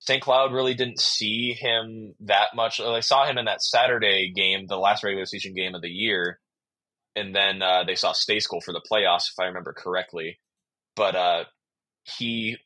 St. 0.00 0.20
Cloud 0.20 0.52
really 0.52 0.74
didn't 0.74 0.98
see 0.98 1.52
him 1.52 2.14
that 2.20 2.56
much. 2.56 2.78
They 2.78 3.02
saw 3.02 3.24
him 3.24 3.38
in 3.38 3.44
that 3.44 3.62
Saturday 3.62 4.32
game, 4.34 4.66
the 4.66 4.76
last 4.76 5.04
regular 5.04 5.26
season 5.26 5.54
game 5.54 5.76
of 5.76 5.82
the 5.82 5.88
year, 5.88 6.40
and 7.14 7.32
then 7.32 7.62
uh, 7.62 7.84
they 7.84 7.94
saw 7.94 8.12
Stejskal 8.12 8.64
for 8.64 8.72
the 8.72 8.82
playoffs, 8.90 9.30
if 9.30 9.38
I 9.40 9.44
remember 9.44 9.72
correctly. 9.72 10.40
But 10.96 11.14
uh, 11.14 11.44
he 12.18 12.56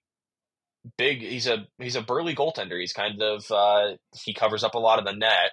big. 0.97 1.21
He's 1.21 1.47
a 1.47 1.67
he's 1.79 1.97
a 1.97 2.03
burly 2.03 2.35
goaltender. 2.35 2.81
He's 2.81 2.95
kind 2.95 3.21
of 3.21 3.45
uh, 3.51 3.97
he 4.25 4.33
covers 4.33 4.65
up 4.65 4.75
a 4.75 4.79
lot 4.79 4.99
of 4.99 5.05
the 5.05 5.13
net, 5.13 5.53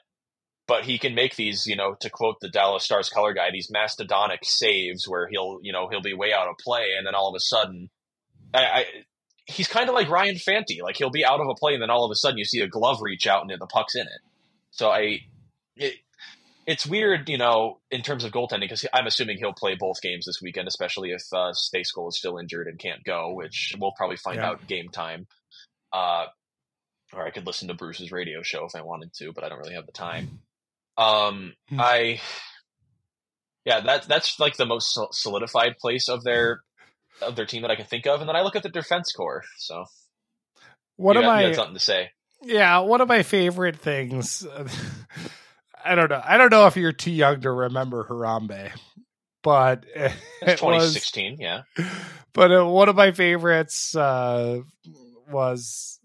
but 0.67 0.85
he 0.85 0.97
can 0.97 1.15
make 1.15 1.35
these. 1.35 1.65
You 1.67 1.75
know, 1.75 1.95
to 1.99 2.09
quote 2.09 2.37
the 2.39 2.49
Dallas 2.49 2.85
Stars 2.85 3.09
color 3.09 3.33
guy, 3.33 3.49
these 3.51 3.69
mastodonic 3.69 4.43
saves 4.43 5.05
where 5.05 5.27
he'll 5.27 5.59
you 5.61 5.73
know 5.73 5.89
he'll 5.89 6.01
be 6.01 6.13
way 6.13 6.31
out 6.33 6.47
of 6.47 6.55
play, 6.63 6.91
and 6.97 7.05
then 7.05 7.15
all 7.15 7.29
of 7.29 7.35
a 7.35 7.41
sudden, 7.41 7.89
I, 8.53 8.63
I 8.63 8.85
he's 9.45 9.67
kind 9.67 9.89
of 9.89 9.95
like 9.95 10.09
Ryan 10.09 10.37
Fanti. 10.37 10.81
Like 10.81 10.97
he'll 10.97 11.09
be 11.09 11.25
out 11.25 11.39
of 11.39 11.47
a 11.47 11.55
play, 11.55 11.73
and 11.73 11.81
then 11.81 11.89
all 11.89 12.05
of 12.05 12.11
a 12.11 12.15
sudden 12.15 12.37
you 12.37 12.45
see 12.45 12.61
a 12.61 12.67
glove 12.67 13.01
reach 13.01 13.27
out 13.27 13.41
and 13.41 13.51
the 13.59 13.67
puck's 13.67 13.95
in 13.95 14.03
it. 14.03 14.21
So 14.71 14.89
I, 14.89 15.19
it, 15.75 15.95
it's 16.65 16.85
weird, 16.85 17.29
you 17.29 17.37
know, 17.37 17.79
in 17.91 18.01
terms 18.01 18.23
of 18.23 18.31
goaltending 18.31 18.61
because 18.61 18.85
I'm 18.93 19.05
assuming 19.05 19.37
he'll 19.37 19.53
play 19.53 19.75
both 19.75 20.01
games 20.01 20.25
this 20.25 20.41
weekend, 20.41 20.67
especially 20.67 21.11
if 21.11 21.21
uh, 21.31 21.53
Stejskal 21.53 22.09
is 22.09 22.17
still 22.17 22.37
injured 22.37 22.67
and 22.67 22.79
can't 22.79 23.03
go, 23.03 23.33
which 23.33 23.75
we'll 23.79 23.93
probably 23.97 24.17
find 24.17 24.37
yeah. 24.37 24.49
out 24.49 24.67
game 24.67 24.89
time. 24.89 25.27
Uh, 25.91 26.25
or 27.13 27.25
I 27.25 27.31
could 27.31 27.45
listen 27.45 27.67
to 27.67 27.73
Bruce's 27.75 28.11
radio 28.11 28.41
show 28.41 28.65
if 28.65 28.75
I 28.75 28.81
wanted 28.81 29.13
to, 29.15 29.31
but 29.33 29.43
I 29.43 29.49
don't 29.49 29.59
really 29.59 29.75
have 29.75 29.85
the 29.85 29.91
time. 29.91 30.39
Um, 30.97 31.53
hmm. 31.69 31.79
I, 31.79 32.21
yeah, 33.65 33.81
that's 33.81 34.07
that's 34.07 34.39
like 34.39 34.57
the 34.57 34.65
most 34.65 34.97
solidified 35.11 35.77
place 35.79 36.09
of 36.09 36.23
their 36.23 36.61
of 37.21 37.35
their 37.35 37.45
team 37.45 37.61
that 37.61 37.71
I 37.71 37.75
can 37.75 37.85
think 37.85 38.07
of, 38.07 38.19
and 38.19 38.29
then 38.29 38.35
I 38.35 38.41
look 38.41 38.55
at 38.55 38.63
the 38.63 38.69
defense 38.69 39.11
core. 39.11 39.43
So, 39.57 39.85
what 40.95 41.17
am 41.17 41.29
I? 41.29 41.51
something 41.53 41.73
to 41.73 41.79
say? 41.79 42.11
Yeah, 42.41 42.79
one 42.79 43.01
of 43.01 43.07
my 43.07 43.23
favorite 43.23 43.77
things. 43.77 44.45
I 45.85 45.95
don't 45.95 46.09
know. 46.09 46.21
I 46.23 46.37
don't 46.37 46.51
know 46.51 46.67
if 46.67 46.77
you're 46.77 46.93
too 46.93 47.11
young 47.11 47.41
to 47.41 47.51
remember 47.51 48.05
Harambe, 48.05 48.71
but 49.41 49.85
it, 49.95 50.13
it's 50.41 50.61
2016. 50.61 51.31
Was, 51.31 51.39
yeah, 51.39 51.61
but 52.33 52.51
uh, 52.51 52.65
one 52.65 52.89
of 52.89 52.95
my 52.95 53.11
favorites 53.11 53.95
uh, 53.95 54.61
was 55.29 55.99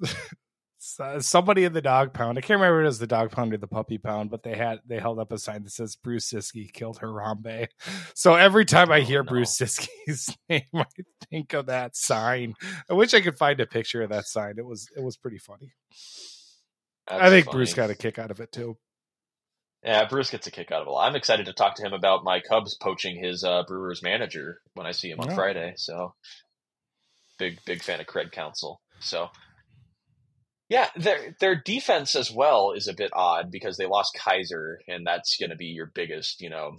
uh, 1.01 1.21
somebody 1.21 1.65
in 1.65 1.73
the 1.73 1.83
dog 1.83 2.13
pound. 2.13 2.39
I 2.39 2.41
can't 2.41 2.61
remember 2.61 2.83
it 2.83 2.87
was 2.87 2.99
the 2.99 3.07
dog 3.07 3.31
pound 3.31 3.53
or 3.53 3.57
the 3.57 3.67
puppy 3.67 3.99
pound, 3.99 4.31
but 4.31 4.43
they 4.43 4.57
had 4.57 4.81
they 4.87 4.99
held 4.99 5.19
up 5.19 5.33
a 5.33 5.39
sign 5.39 5.65
that 5.65 5.71
says 5.71 5.97
Bruce 5.97 6.31
Ciskie 6.33 6.73
killed 6.73 7.01
Harambe. 7.01 7.69
So 8.15 8.35
every 8.35 8.65
time 8.65 8.91
I 8.91 9.01
oh, 9.01 9.05
hear 9.05 9.21
oh, 9.21 9.23
no. 9.23 9.29
Bruce 9.29 9.57
Ciskie's 9.57 10.37
name, 10.49 10.63
I 10.75 10.85
think 11.31 11.53
of 11.53 11.67
that 11.67 11.97
sign. 11.97 12.55
I 12.91 12.95
wish 12.95 13.15
I 13.15 13.21
could 13.21 13.39
find 13.39 13.61
a 13.61 13.67
picture 13.67 14.03
of 14.03 14.11
that 14.11 14.27
sign. 14.27 14.55
It 14.59 14.67
was 14.67 14.89
it 14.97 15.03
was 15.03 15.17
pretty 15.17 15.39
funny. 15.39 15.73
That's 17.09 17.23
I 17.23 17.29
think 17.29 17.47
funny. 17.47 17.57
Bruce 17.57 17.75
got 17.75 17.91
a 17.91 17.95
kick 17.95 18.19
out 18.19 18.31
of 18.31 18.41
it 18.41 18.53
too. 18.53 18.77
Yeah, 19.85 20.07
Bruce 20.07 20.31
gets 20.31 20.47
a 20.47 20.51
kick 20.51 20.73
out 20.73 20.83
of 20.83 20.89
it. 20.89 20.97
I'm 20.99 21.15
excited 21.15 21.47
to 21.47 21.53
talk 21.53 21.77
to 21.77 21.87
him 21.87 21.93
about 21.93 22.25
my 22.25 22.41
Cubs 22.41 22.75
poaching 22.75 23.23
his 23.23 23.45
uh, 23.45 23.63
Brewers 23.67 24.03
manager 24.03 24.61
when 24.75 24.87
I 24.87 24.91
see 24.93 25.11
him 25.11 25.21
on 25.21 25.35
Friday. 25.35 25.75
So, 25.77 26.15
big 27.39 27.59
big 27.65 27.83
fan 27.83 28.01
of 28.01 28.07
Craig 28.07 28.33
Counsell. 28.33 28.81
So, 28.99 29.29
yeah, 30.69 30.89
their 30.97 31.35
their 31.41 31.55
defense 31.55 32.15
as 32.15 32.31
well 32.31 32.73
is 32.73 32.89
a 32.89 32.95
bit 32.95 33.11
odd 33.15 33.51
because 33.51 33.77
they 33.77 33.87
lost 33.87 34.19
Kaiser, 34.19 34.81
and 34.87 35.07
that's 35.07 35.37
going 35.39 35.51
to 35.51 35.57
be 35.57 35.67
your 35.67 35.91
biggest, 35.95 36.43
you 36.43 36.51
know, 36.51 36.77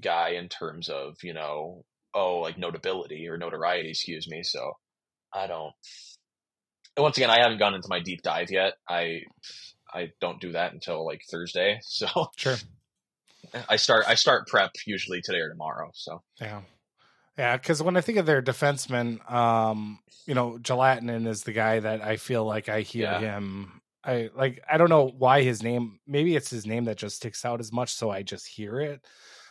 guy 0.00 0.30
in 0.30 0.48
terms 0.48 0.88
of 0.88 1.16
you 1.22 1.34
know, 1.34 1.84
oh, 2.14 2.38
like 2.40 2.58
notability 2.58 3.28
or 3.28 3.38
notoriety, 3.38 3.90
excuse 3.90 4.28
me. 4.28 4.42
So 4.42 4.72
I 5.32 5.46
don't. 5.46 5.72
Once 6.96 7.16
again, 7.16 7.30
I 7.30 7.40
haven't 7.40 7.58
gone 7.58 7.74
into 7.74 7.88
my 7.88 8.00
deep 8.00 8.22
dive 8.22 8.50
yet. 8.50 8.74
I 8.88 9.20
I 9.92 10.10
don't 10.20 10.40
do 10.40 10.52
that 10.52 10.72
until 10.72 11.04
like 11.06 11.22
Thursday. 11.30 11.80
So 11.86 12.08
sure. 12.36 12.56
I 13.68 13.76
start 13.76 14.04
I 14.08 14.14
start 14.14 14.48
prep 14.48 14.72
usually 14.84 15.20
today 15.22 15.38
or 15.38 15.48
tomorrow. 15.48 15.90
So 15.94 16.22
yeah. 16.40 16.62
Yeah, 17.38 17.56
because 17.56 17.80
when 17.80 17.96
I 17.96 18.00
think 18.00 18.18
of 18.18 18.26
their 18.26 18.42
defensemen, 18.42 19.30
um, 19.30 20.00
you 20.26 20.34
know, 20.34 20.58
Gelatinen 20.60 21.28
is 21.28 21.44
the 21.44 21.52
guy 21.52 21.78
that 21.78 22.02
I 22.02 22.16
feel 22.16 22.44
like 22.44 22.68
I 22.68 22.80
hear 22.80 23.04
yeah. 23.04 23.20
him. 23.20 23.80
I 24.04 24.30
like 24.34 24.60
I 24.68 24.76
don't 24.76 24.90
know 24.90 25.06
why 25.06 25.42
his 25.42 25.62
name. 25.62 26.00
Maybe 26.06 26.34
it's 26.34 26.50
his 26.50 26.66
name 26.66 26.84
that 26.86 26.96
just 26.96 27.16
sticks 27.16 27.44
out 27.44 27.60
as 27.60 27.72
much, 27.72 27.94
so 27.94 28.10
I 28.10 28.22
just 28.22 28.46
hear 28.46 28.80
it. 28.80 29.00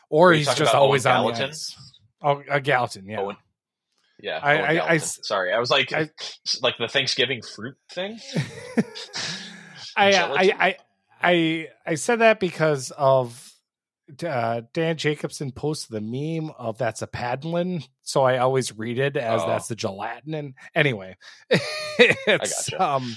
Or 0.10 0.34
he's 0.34 0.54
just 0.54 0.76
always 0.76 1.06
Owen 1.06 1.16
on 1.16 1.24
Gallatin? 1.24 1.42
the 1.42 1.50
ice. 1.50 1.76
Oh, 2.22 2.44
a 2.50 2.60
Gallatin, 2.60 3.08
yeah. 3.08 3.22
Owen. 3.22 3.38
Yeah, 4.20 4.40
I, 4.42 4.78
I, 4.78 4.90
I, 4.94 4.98
sorry, 4.98 5.54
I 5.54 5.60
was 5.60 5.70
like, 5.70 5.94
I, 5.94 6.10
like 6.64 6.78
the 6.80 6.88
Thanksgiving 6.88 7.44
fruit 7.44 7.76
thing. 7.92 8.20
I, 9.96 10.14
I, 10.14 10.54
I, 10.60 10.78
I, 11.22 11.68
I 11.86 11.96
said 11.96 12.20
that 12.20 12.40
because 12.40 12.92
of 12.92 13.47
uh, 14.24 14.62
Dan 14.74 14.98
Jacobson 14.98 15.52
posted 15.52 15.92
the 15.92 16.02
meme 16.02 16.52
of 16.58 16.78
that's 16.78 17.02
a 17.02 17.08
Padlin, 17.08 17.84
so 18.04 18.24
I 18.24 18.38
always 18.38 18.76
read 18.78 19.00
it 19.00 19.18
as 19.18 19.42
oh. 19.42 19.48
that's 19.48 19.68
the 19.68 19.76
gelatin. 19.76 20.34
And 20.34 20.54
Anyway, 20.74 21.18
it's 21.50 22.70
gotcha. 22.70 22.84
um, 22.84 23.16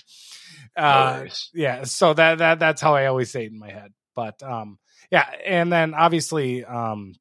uh, 0.76 1.26
yeah. 1.54 1.84
So 1.84 2.14
that 2.14 2.38
that 2.38 2.58
that's 2.58 2.80
how 2.80 2.94
I 2.94 3.06
always 3.06 3.30
say 3.30 3.44
it 3.44 3.52
in 3.52 3.58
my 3.58 3.70
head. 3.70 3.92
But 4.14 4.42
um, 4.42 4.78
yeah, 5.10 5.26
and 5.46 5.72
then 5.72 5.94
obviously 5.94 6.64
um, 6.64 7.14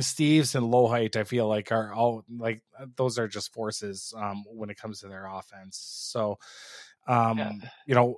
Steeves 0.00 0.54
and 0.54 0.72
Loheit, 0.72 1.16
I 1.16 1.24
feel 1.24 1.48
like 1.48 1.72
are 1.72 1.92
all 1.92 2.24
like 2.34 2.62
those 2.96 3.18
are 3.18 3.28
just 3.28 3.52
forces 3.52 4.14
um 4.16 4.44
when 4.46 4.70
it 4.70 4.78
comes 4.78 5.00
to 5.00 5.08
their 5.08 5.26
offense. 5.26 5.78
So 5.78 6.38
um, 7.06 7.38
yeah. 7.38 7.52
you 7.86 7.94
know, 7.94 8.16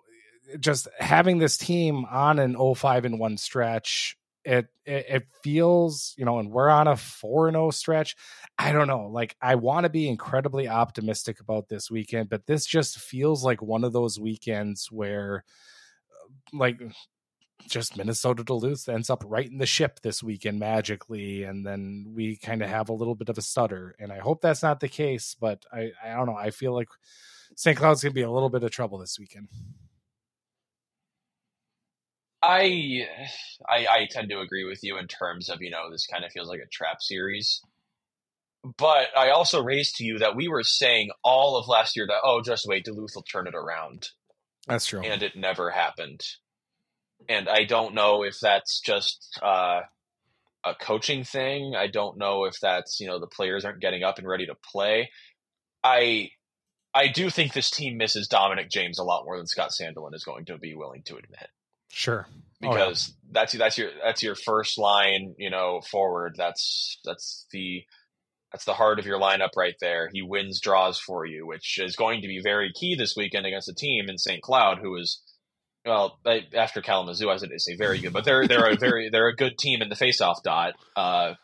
just 0.60 0.88
having 0.98 1.38
this 1.38 1.56
team 1.56 2.04
on 2.10 2.38
an 2.38 2.56
05 2.74 3.04
and 3.04 3.18
1 3.18 3.36
stretch 3.36 4.16
it, 4.48 4.66
it, 4.86 5.06
it 5.08 5.26
feels 5.42 6.14
you 6.16 6.24
know 6.24 6.38
and 6.38 6.50
we're 6.50 6.70
on 6.70 6.88
a 6.88 6.96
4 6.96 7.50
0 7.50 7.70
stretch 7.70 8.16
i 8.58 8.72
don't 8.72 8.88
know 8.88 9.08
like 9.12 9.36
i 9.42 9.54
want 9.54 9.84
to 9.84 9.90
be 9.90 10.08
incredibly 10.08 10.66
optimistic 10.66 11.40
about 11.40 11.68
this 11.68 11.90
weekend 11.90 12.30
but 12.30 12.46
this 12.46 12.64
just 12.64 12.98
feels 12.98 13.44
like 13.44 13.60
one 13.60 13.84
of 13.84 13.92
those 13.92 14.18
weekends 14.18 14.90
where 14.90 15.44
uh, 16.10 16.56
like 16.56 16.80
just 17.68 17.96
Minnesota 17.96 18.42
Duluth 18.42 18.88
ends 18.88 19.10
up 19.10 19.22
right 19.26 19.50
in 19.50 19.58
the 19.58 19.66
ship 19.66 20.00
this 20.00 20.22
weekend 20.22 20.58
magically, 20.60 21.42
and 21.42 21.66
then 21.66 22.12
we 22.14 22.36
kind 22.36 22.62
of 22.62 22.70
have 22.70 22.88
a 22.88 22.94
little 22.94 23.16
bit 23.16 23.28
of 23.28 23.36
a 23.36 23.42
stutter. 23.42 23.94
And 23.98 24.12
I 24.12 24.20
hope 24.20 24.40
that's 24.40 24.62
not 24.62 24.80
the 24.80 24.88
case, 24.88 25.36
but 25.38 25.66
I, 25.72 25.90
I 26.02 26.14
don't 26.14 26.26
know. 26.26 26.36
I 26.36 26.50
feel 26.50 26.72
like 26.72 26.88
St. 27.56 27.76
Cloud's 27.76 28.02
gonna 28.02 28.14
be 28.14 28.22
a 28.22 28.30
little 28.30 28.48
bit 28.48 28.62
of 28.62 28.70
trouble 28.70 28.98
this 28.98 29.18
weekend. 29.18 29.48
I, 32.42 33.06
I 33.68 33.86
I 33.90 34.08
tend 34.10 34.30
to 34.30 34.40
agree 34.40 34.64
with 34.64 34.80
you 34.82 34.98
in 34.98 35.06
terms 35.08 35.48
of 35.48 35.60
you 35.60 35.70
know 35.70 35.90
this 35.90 36.06
kind 36.06 36.24
of 36.24 36.32
feels 36.32 36.48
like 36.48 36.60
a 36.60 36.68
trap 36.68 37.00
series, 37.00 37.60
but 38.76 39.08
I 39.16 39.30
also 39.30 39.62
raised 39.62 39.96
to 39.96 40.04
you 40.04 40.18
that 40.18 40.36
we 40.36 40.48
were 40.48 40.62
saying 40.62 41.10
all 41.24 41.56
of 41.56 41.68
last 41.68 41.96
year 41.96 42.06
that 42.06 42.20
oh 42.22 42.40
just 42.42 42.66
wait 42.66 42.84
Duluth 42.84 43.12
will 43.14 43.22
turn 43.22 43.46
it 43.46 43.54
around. 43.54 44.10
That's 44.66 44.86
true, 44.86 45.00
and 45.02 45.22
it 45.22 45.36
never 45.36 45.70
happened. 45.70 46.20
And 47.28 47.48
I 47.48 47.64
don't 47.64 47.94
know 47.94 48.22
if 48.22 48.38
that's 48.40 48.80
just 48.80 49.38
uh, 49.42 49.80
a 50.64 50.74
coaching 50.80 51.24
thing. 51.24 51.74
I 51.76 51.88
don't 51.88 52.18
know 52.18 52.44
if 52.44 52.60
that's 52.60 53.00
you 53.00 53.08
know 53.08 53.18
the 53.18 53.26
players 53.26 53.64
aren't 53.64 53.80
getting 53.80 54.04
up 54.04 54.18
and 54.18 54.28
ready 54.28 54.46
to 54.46 54.54
play. 54.54 55.10
I 55.82 56.30
I 56.94 57.08
do 57.08 57.30
think 57.30 57.52
this 57.52 57.70
team 57.70 57.96
misses 57.96 58.28
Dominic 58.28 58.70
James 58.70 58.98
a 58.98 59.04
lot 59.04 59.24
more 59.24 59.36
than 59.36 59.46
Scott 59.46 59.70
Sandelin 59.70 60.14
is 60.14 60.24
going 60.24 60.44
to 60.46 60.58
be 60.58 60.74
willing 60.74 61.02
to 61.04 61.16
admit. 61.16 61.48
Sure. 61.88 62.26
Because 62.60 63.10
oh, 63.10 63.14
yeah. 63.14 63.30
that's 63.32 63.52
that's 63.52 63.78
your 63.78 63.90
that's 64.02 64.22
your 64.22 64.34
first 64.34 64.78
line, 64.78 65.34
you 65.38 65.50
know, 65.50 65.80
forward. 65.90 66.34
That's 66.36 66.98
that's 67.04 67.46
the 67.52 67.84
that's 68.52 68.64
the 68.64 68.74
heart 68.74 68.98
of 68.98 69.06
your 69.06 69.20
lineup 69.20 69.50
right 69.56 69.76
there. 69.80 70.08
He 70.12 70.22
wins 70.22 70.60
draws 70.60 70.98
for 70.98 71.24
you, 71.26 71.46
which 71.46 71.78
is 71.78 71.96
going 71.96 72.22
to 72.22 72.28
be 72.28 72.40
very 72.42 72.72
key 72.74 72.96
this 72.96 73.14
weekend 73.16 73.46
against 73.46 73.68
a 73.68 73.74
team 73.74 74.08
in 74.08 74.18
St. 74.18 74.42
Cloud 74.42 74.78
who 74.78 74.96
is 74.96 75.22
well, 75.84 76.18
after 76.54 76.82
Kalamazoo, 76.82 77.30
I 77.30 77.36
going 77.38 77.50
to 77.50 77.58
say 77.58 77.76
very 77.76 77.98
good, 77.98 78.12
but 78.12 78.24
they're 78.24 78.46
they're 78.46 78.70
a 78.70 78.76
very 78.76 79.08
they're 79.10 79.28
a 79.28 79.36
good 79.36 79.58
team 79.58 79.82
in 79.82 79.88
the 79.88 79.94
faceoff 79.94 80.42
dot. 80.44 80.74
Uh, 80.96 81.34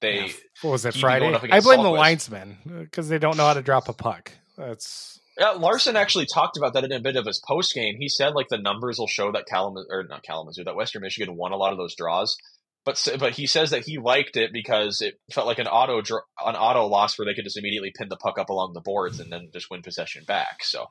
they 0.00 0.26
yeah. 0.26 0.32
what 0.62 0.72
was 0.72 0.84
it 0.84 0.94
Friday? 0.94 1.32
I 1.50 1.60
blame 1.60 1.82
the 1.82 1.90
linesmen 1.90 2.58
because 2.80 3.08
they 3.08 3.18
don't 3.18 3.36
know 3.36 3.46
how 3.46 3.54
to 3.54 3.62
drop 3.62 3.88
a 3.88 3.92
puck. 3.92 4.32
That's 4.56 5.20
yeah. 5.38 5.50
Larson 5.50 5.96
actually 5.96 6.26
talked 6.26 6.56
about 6.56 6.74
that 6.74 6.84
in 6.84 6.92
a 6.92 7.00
bit 7.00 7.16
of 7.16 7.26
his 7.26 7.40
post 7.46 7.74
game. 7.74 7.96
He 7.98 8.08
said 8.08 8.34
like 8.34 8.48
the 8.48 8.58
numbers 8.58 8.98
will 8.98 9.06
show 9.06 9.32
that 9.32 9.46
Kalamazoo 9.46 9.86
or 9.90 10.04
not 10.04 10.22
Kalamazoo 10.22 10.64
that 10.64 10.76
Western 10.76 11.02
Michigan 11.02 11.36
won 11.36 11.52
a 11.52 11.56
lot 11.56 11.72
of 11.72 11.78
those 11.78 11.94
draws. 11.94 12.36
But 12.84 13.08
but 13.18 13.32
he 13.32 13.46
says 13.46 13.70
that 13.70 13.84
he 13.84 13.98
liked 13.98 14.36
it 14.36 14.52
because 14.52 15.00
it 15.00 15.18
felt 15.32 15.46
like 15.46 15.58
an 15.58 15.66
auto 15.66 15.98
an 15.98 16.54
auto 16.54 16.86
loss 16.86 17.18
where 17.18 17.24
they 17.24 17.34
could 17.34 17.44
just 17.44 17.56
immediately 17.56 17.92
pin 17.96 18.08
the 18.08 18.16
puck 18.16 18.38
up 18.38 18.50
along 18.50 18.74
the 18.74 18.80
boards 18.80 19.20
and 19.20 19.32
then 19.32 19.48
just 19.52 19.70
win 19.70 19.82
possession 19.82 20.24
back. 20.24 20.62
So 20.62 20.86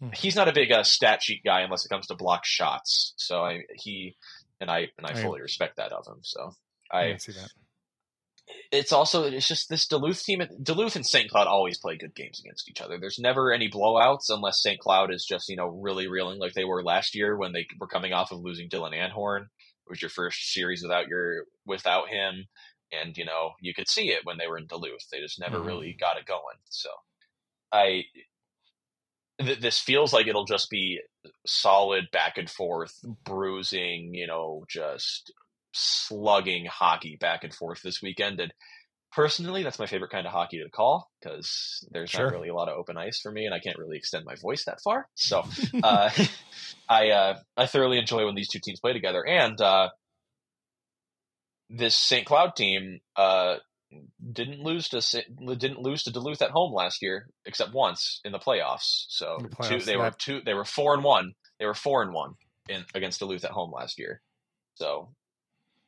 hmm. 0.00 0.08
he's 0.14 0.36
not 0.36 0.48
a 0.48 0.52
big 0.52 0.72
uh, 0.72 0.84
stat 0.84 1.22
sheet 1.22 1.42
guy 1.44 1.60
unless 1.60 1.84
it 1.84 1.90
comes 1.90 2.06
to 2.06 2.14
block 2.14 2.46
shots. 2.46 3.12
So 3.16 3.42
I, 3.42 3.60
he 3.74 4.16
and 4.60 4.70
I 4.70 4.88
and 4.96 5.06
I 5.06 5.14
fully 5.14 5.42
respect 5.42 5.76
that 5.76 5.92
of 5.92 6.06
him. 6.06 6.20
So 6.22 6.54
I, 6.90 7.12
I 7.12 7.16
see 7.18 7.32
that 7.32 7.50
it's 8.70 8.92
also 8.92 9.24
it's 9.24 9.48
just 9.48 9.68
this 9.68 9.86
Duluth 9.86 10.22
team. 10.22 10.42
Duluth 10.62 10.96
and 10.96 11.06
St. 11.06 11.30
Cloud 11.30 11.46
always 11.46 11.78
play 11.78 11.96
good 11.96 12.14
games 12.14 12.40
against 12.40 12.68
each 12.68 12.80
other. 12.80 12.98
There's 12.98 13.18
never 13.18 13.52
any 13.52 13.70
blowouts 13.70 14.28
unless 14.28 14.62
St. 14.62 14.78
Cloud 14.78 15.12
is 15.12 15.24
just 15.24 15.48
you 15.48 15.56
know 15.56 15.68
really 15.68 16.08
reeling 16.08 16.38
like 16.38 16.52
they 16.52 16.64
were 16.64 16.82
last 16.82 17.14
year 17.14 17.36
when 17.36 17.52
they 17.52 17.66
were 17.80 17.86
coming 17.86 18.12
off 18.12 18.32
of 18.32 18.40
losing 18.40 18.68
Dylan 18.68 18.94
Anhorn. 18.94 19.42
It 19.42 19.90
was 19.90 20.02
your 20.02 20.10
first 20.10 20.52
series 20.52 20.82
without 20.82 21.08
your 21.08 21.44
without 21.66 22.08
him, 22.08 22.46
and 22.92 23.16
you 23.16 23.24
know 23.24 23.52
you 23.60 23.74
could 23.74 23.88
see 23.88 24.10
it 24.10 24.24
when 24.24 24.36
they 24.38 24.46
were 24.46 24.58
in 24.58 24.66
Duluth. 24.66 25.08
They 25.10 25.20
just 25.20 25.40
never 25.40 25.58
mm-hmm. 25.58 25.66
really 25.66 25.96
got 25.98 26.18
it 26.18 26.26
going. 26.26 26.58
So 26.68 26.90
I 27.72 28.04
th- 29.40 29.60
this 29.60 29.78
feels 29.78 30.12
like 30.12 30.26
it'll 30.26 30.44
just 30.44 30.68
be 30.70 31.00
solid 31.46 32.10
back 32.12 32.36
and 32.36 32.50
forth 32.50 32.94
bruising. 33.24 34.14
You 34.14 34.26
know, 34.26 34.64
just 34.68 35.32
slugging 35.74 36.66
hockey 36.66 37.16
back 37.20 37.44
and 37.44 37.52
forth 37.52 37.80
this 37.82 38.00
weekend. 38.00 38.40
And 38.40 38.52
personally, 39.12 39.62
that's 39.62 39.78
my 39.78 39.86
favorite 39.86 40.10
kind 40.10 40.26
of 40.26 40.32
hockey 40.32 40.62
to 40.62 40.70
call 40.70 41.10
because 41.20 41.86
there's 41.90 42.10
sure. 42.10 42.24
not 42.24 42.32
really 42.32 42.48
a 42.48 42.54
lot 42.54 42.68
of 42.68 42.78
open 42.78 42.96
ice 42.96 43.20
for 43.20 43.30
me, 43.30 43.44
and 43.44 43.54
I 43.54 43.58
can't 43.58 43.78
really 43.78 43.96
extend 43.96 44.24
my 44.24 44.34
voice 44.36 44.64
that 44.64 44.80
far. 44.82 45.06
So 45.14 45.44
uh, 45.82 46.10
I 46.88 47.10
uh, 47.10 47.38
I 47.56 47.66
thoroughly 47.66 47.98
enjoy 47.98 48.24
when 48.24 48.34
these 48.34 48.48
two 48.48 48.60
teams 48.62 48.80
play 48.80 48.92
together. 48.92 49.26
And 49.26 49.60
uh, 49.60 49.90
this 51.70 51.96
St. 51.96 52.26
Cloud 52.26 52.56
team 52.56 53.00
uh, 53.16 53.56
didn't 54.32 54.60
lose 54.60 54.88
to 54.90 55.24
didn't 55.56 55.80
lose 55.80 56.04
to 56.04 56.12
Duluth 56.12 56.42
at 56.42 56.50
home 56.50 56.72
last 56.72 57.02
year, 57.02 57.28
except 57.46 57.72
once 57.72 58.20
in 58.24 58.32
the 58.32 58.38
playoffs. 58.38 59.06
So 59.08 59.38
the 59.40 59.48
playoffs, 59.48 59.68
two, 59.68 59.80
they 59.80 59.96
were 59.96 60.12
two 60.16 60.40
they 60.44 60.54
were 60.54 60.64
four 60.64 60.94
and 60.94 61.04
one. 61.04 61.32
They 61.58 61.66
were 61.66 61.74
four 61.74 62.02
and 62.02 62.12
one 62.12 62.34
in 62.68 62.84
against 62.94 63.20
Duluth 63.20 63.44
at 63.44 63.50
home 63.50 63.72
last 63.72 63.98
year. 63.98 64.20
So 64.74 65.10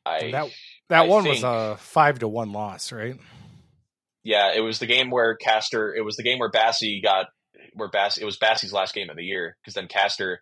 I 0.07 0.31
that 0.31 0.49
that 0.89 1.05
I 1.05 1.07
one 1.07 1.23
think, 1.23 1.35
was 1.35 1.43
a 1.43 1.77
five 1.79 2.19
to 2.19 2.27
one 2.27 2.51
loss, 2.51 2.91
right? 2.91 3.15
Yeah, 4.23 4.53
it 4.53 4.61
was 4.61 4.79
the 4.79 4.85
game 4.85 5.09
where 5.09 5.35
Castor. 5.35 5.93
It 5.95 6.03
was 6.03 6.15
the 6.15 6.23
game 6.23 6.39
where 6.39 6.49
Basse 6.49 7.01
got 7.03 7.27
where 7.73 7.89
Bass. 7.89 8.17
It 8.17 8.25
was 8.25 8.37
Basse's 8.37 8.73
last 8.73 8.93
game 8.93 9.09
of 9.09 9.15
the 9.15 9.23
year 9.23 9.55
because 9.61 9.73
then 9.73 9.87
Castor 9.87 10.39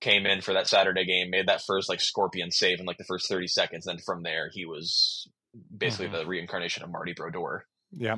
came 0.00 0.26
in 0.26 0.40
for 0.40 0.54
that 0.54 0.66
Saturday 0.66 1.04
game, 1.04 1.30
made 1.30 1.46
that 1.46 1.62
first 1.66 1.88
like 1.88 2.00
scorpion 2.00 2.50
save 2.50 2.80
in 2.80 2.86
like 2.86 2.98
the 2.98 3.04
first 3.04 3.28
thirty 3.28 3.46
seconds. 3.46 3.84
Then 3.86 3.98
from 3.98 4.22
there, 4.22 4.50
he 4.52 4.64
was 4.64 5.28
basically 5.76 6.06
mm-hmm. 6.06 6.16
the 6.16 6.26
reincarnation 6.26 6.82
of 6.82 6.90
Marty 6.90 7.12
Brodeur. 7.12 7.64
Yeah. 7.92 8.16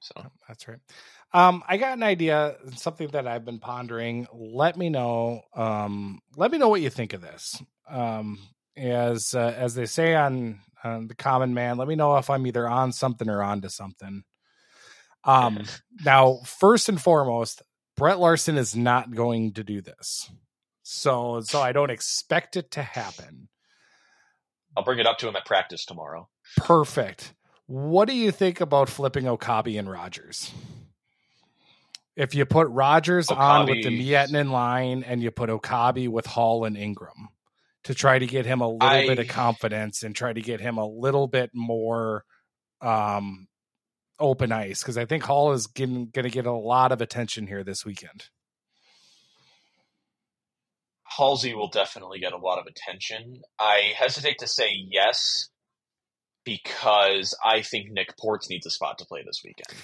So 0.00 0.26
that's 0.48 0.66
right. 0.66 0.80
Um, 1.32 1.62
I 1.66 1.76
got 1.76 1.96
an 1.96 2.02
idea, 2.02 2.56
something 2.76 3.08
that 3.08 3.26
I've 3.26 3.44
been 3.44 3.58
pondering. 3.58 4.26
Let 4.34 4.76
me 4.76 4.90
know. 4.90 5.42
Um, 5.54 6.20
let 6.36 6.50
me 6.50 6.58
know 6.58 6.68
what 6.68 6.80
you 6.80 6.90
think 6.90 7.12
of 7.12 7.20
this. 7.20 7.62
Um, 7.88 8.38
as 8.76 9.34
uh, 9.34 9.54
as 9.56 9.74
they 9.74 9.86
say 9.86 10.14
on, 10.14 10.60
on 10.82 11.06
the 11.06 11.14
common 11.14 11.54
man 11.54 11.76
let 11.76 11.88
me 11.88 11.94
know 11.94 12.16
if 12.16 12.30
i'm 12.30 12.46
either 12.46 12.68
on 12.68 12.92
something 12.92 13.28
or 13.28 13.42
onto 13.42 13.68
something. 13.68 14.22
Um 15.24 15.64
now 16.04 16.38
first 16.44 16.88
and 16.88 17.00
foremost 17.00 17.62
brett 17.96 18.18
larson 18.18 18.56
is 18.56 18.74
not 18.74 19.14
going 19.14 19.52
to 19.54 19.64
do 19.64 19.80
this. 19.80 20.30
So 20.82 21.40
so 21.40 21.60
i 21.60 21.72
don't 21.72 21.90
expect 21.90 22.56
it 22.56 22.70
to 22.72 22.82
happen. 22.82 23.48
I'll 24.76 24.84
bring 24.84 24.98
it 24.98 25.06
up 25.06 25.18
to 25.18 25.28
him 25.28 25.36
at 25.36 25.44
practice 25.44 25.84
tomorrow. 25.84 26.28
Perfect. 26.56 27.34
What 27.66 28.08
do 28.08 28.14
you 28.14 28.30
think 28.30 28.60
about 28.60 28.88
flipping 28.88 29.28
okabe 29.28 29.76
and 29.76 29.90
rogers 29.90 30.50
if 32.16 32.34
you 32.34 32.44
put 32.44 32.68
Rogers 32.68 33.30
Okabe. 33.30 33.40
on 33.40 33.66
with 33.66 33.84
the 33.84 33.90
Miettinen 33.90 34.50
line 34.50 35.02
and 35.04 35.22
you 35.22 35.30
put 35.30 35.50
Okabe 35.50 36.08
with 36.08 36.26
Hall 36.26 36.64
and 36.64 36.76
Ingram, 36.76 37.28
to 37.84 37.94
try 37.94 38.18
to 38.18 38.26
get 38.26 38.46
him 38.46 38.60
a 38.60 38.68
little 38.68 38.88
I, 38.88 39.06
bit 39.06 39.18
of 39.18 39.28
confidence 39.28 40.02
and 40.02 40.14
try 40.14 40.32
to 40.32 40.40
get 40.40 40.60
him 40.60 40.78
a 40.78 40.86
little 40.86 41.26
bit 41.26 41.50
more 41.52 42.24
um, 42.80 43.48
open 44.18 44.52
ice 44.52 44.82
because 44.82 44.96
I 44.96 45.04
think 45.04 45.24
Hall 45.24 45.52
is 45.52 45.66
going 45.66 46.10
to 46.12 46.30
get 46.30 46.46
a 46.46 46.52
lot 46.52 46.92
of 46.92 47.00
attention 47.00 47.46
here 47.46 47.64
this 47.64 47.84
weekend. 47.84 48.28
Halsey 51.04 51.54
will 51.54 51.68
definitely 51.68 52.20
get 52.20 52.32
a 52.32 52.38
lot 52.38 52.58
of 52.58 52.66
attention. 52.66 53.42
I 53.58 53.92
hesitate 53.96 54.38
to 54.38 54.46
say 54.46 54.70
yes 54.90 55.50
because 56.44 57.36
I 57.44 57.62
think 57.62 57.90
Nick 57.90 58.14
Portz 58.16 58.48
needs 58.48 58.66
a 58.66 58.70
spot 58.70 58.98
to 58.98 59.04
play 59.04 59.22
this 59.24 59.42
weekend. 59.44 59.78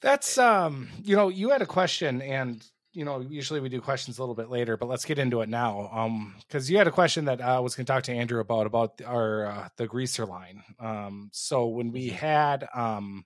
That's 0.00 0.38
um, 0.38 0.88
you 1.02 1.16
know, 1.16 1.28
you 1.28 1.50
had 1.50 1.62
a 1.62 1.66
question 1.66 2.22
and 2.22 2.64
you 2.94 3.04
know, 3.04 3.20
usually 3.20 3.60
we 3.60 3.68
do 3.68 3.80
questions 3.80 4.18
a 4.18 4.22
little 4.22 4.34
bit 4.34 4.48
later, 4.48 4.76
but 4.76 4.88
let's 4.88 5.04
get 5.04 5.18
into 5.18 5.40
it 5.40 5.48
now. 5.48 5.90
Um, 5.92 6.36
because 6.46 6.70
you 6.70 6.78
had 6.78 6.86
a 6.86 6.92
question 6.92 7.24
that 7.26 7.40
I 7.40 7.58
was 7.58 7.74
going 7.74 7.84
to 7.86 7.92
talk 7.92 8.04
to 8.04 8.12
Andrew 8.12 8.40
about 8.40 8.66
about 8.66 9.00
our 9.04 9.46
uh, 9.46 9.68
the 9.76 9.86
greaser 9.86 10.24
line. 10.24 10.62
Um, 10.78 11.30
so 11.32 11.66
when 11.66 11.92
we 11.92 12.08
mm-hmm. 12.08 12.16
had 12.16 12.68
um, 12.74 13.24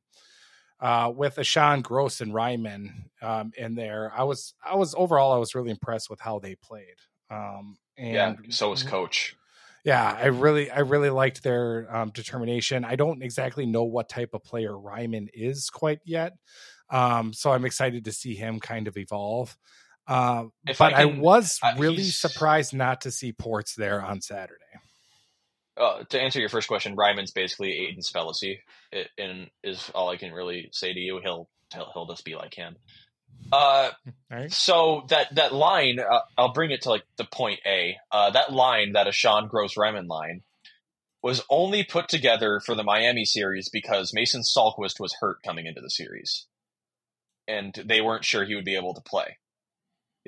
uh, 0.81 1.13
with 1.15 1.37
Ashan 1.37 1.83
Gross 1.83 2.21
and 2.21 2.33
Ryman 2.33 3.11
um 3.21 3.53
in 3.57 3.75
there, 3.75 4.13
I 4.17 4.25
was 4.25 4.55
I 4.65 4.75
was 4.75 4.95
overall 4.97 5.33
I 5.33 5.39
was 5.39 5.55
really 5.55 5.71
impressed 5.71 6.09
with 6.11 6.21
how 6.21 6.39
they 6.39 6.55
played. 6.55 6.97
Um, 7.31 7.77
and 7.99 8.15
yeah, 8.15 8.35
so 8.49 8.71
was 8.71 8.83
coach. 8.83 9.37
Yeah, 9.85 10.19
I 10.21 10.27
really 10.27 10.71
I 10.71 10.81
really 10.81 11.11
liked 11.11 11.43
their 11.43 11.95
um, 11.95 12.11
determination. 12.11 12.85
I 12.85 12.97
don't 12.97 13.23
exactly 13.23 13.67
know 13.67 13.85
what 13.85 14.09
type 14.09 14.31
of 14.35 14.45
player 14.45 14.77
Ryman 14.77 15.29
is 15.33 15.71
quite 15.71 16.01
yet. 16.05 16.35
Um, 16.91 17.33
so 17.33 17.53
I'm 17.53 17.65
excited 17.65 18.05
to 18.07 18.13
see 18.13 18.35
him 18.35 18.61
kind 18.61 18.89
of 18.89 18.97
evolve. 18.97 19.57
Uh, 20.07 20.45
but 20.65 20.81
I, 20.81 21.05
can, 21.05 21.17
I 21.17 21.21
was 21.21 21.59
uh, 21.63 21.75
really 21.77 22.05
surprised 22.05 22.75
not 22.75 23.03
to 23.03 23.11
see 23.11 23.33
Portz 23.33 23.75
there 23.75 24.03
on 24.03 24.23
Saturday. 24.23 24.63
Uh, 25.77 26.03
to 26.09 26.21
answer 26.21 26.41
your 26.41 26.49
first 26.49 26.67
question, 26.67 26.97
Ryman's 26.97 27.31
basically 27.31 27.71
Aiden 27.71 28.05
Spellacy, 28.05 28.59
and 29.17 29.49
is 29.63 29.91
all 29.95 30.09
I 30.09 30.17
can 30.17 30.33
really 30.33 30.71
say 30.73 30.93
to 30.93 30.99
you. 30.99 31.21
He'll 31.23 31.49
he'll, 31.73 31.91
he'll 31.93 32.07
just 32.07 32.25
be 32.25 32.35
like 32.35 32.55
him. 32.55 32.77
Uh, 33.53 33.91
right. 34.31 34.53
so 34.53 35.05
that 35.11 35.35
that 35.35 35.55
line, 35.55 36.01
uh, 36.01 36.21
I'll 36.37 36.53
bring 36.53 36.71
it 36.71 36.83
to 36.83 36.91
like 36.91 37.05
the 37.17 37.25
point 37.25 37.61
A. 37.67 37.97
Uh, 38.11 38.31
that 38.31 38.53
line, 38.53 38.93
that 38.95 39.07
Ashawn 39.07 39.49
Gross 39.49 39.77
Ryman 39.77 40.09
line, 40.09 40.43
was 41.23 41.45
only 41.51 41.85
put 41.85 42.09
together 42.09 42.61
for 42.65 42.75
the 42.75 42.83
Miami 42.83 43.27
series 43.27 43.69
because 43.69 44.13
Mason 44.15 44.43
Salquist 44.43 44.99
was 44.99 45.15
hurt 45.21 45.43
coming 45.45 45.67
into 45.67 45.81
the 45.81 45.91
series 45.91 46.47
and 47.49 47.75
they 47.85 48.01
weren't 48.01 48.25
sure 48.25 48.45
he 48.45 48.55
would 48.55 48.65
be 48.65 48.77
able 48.77 48.95
to 48.95 49.01
play. 49.01 49.39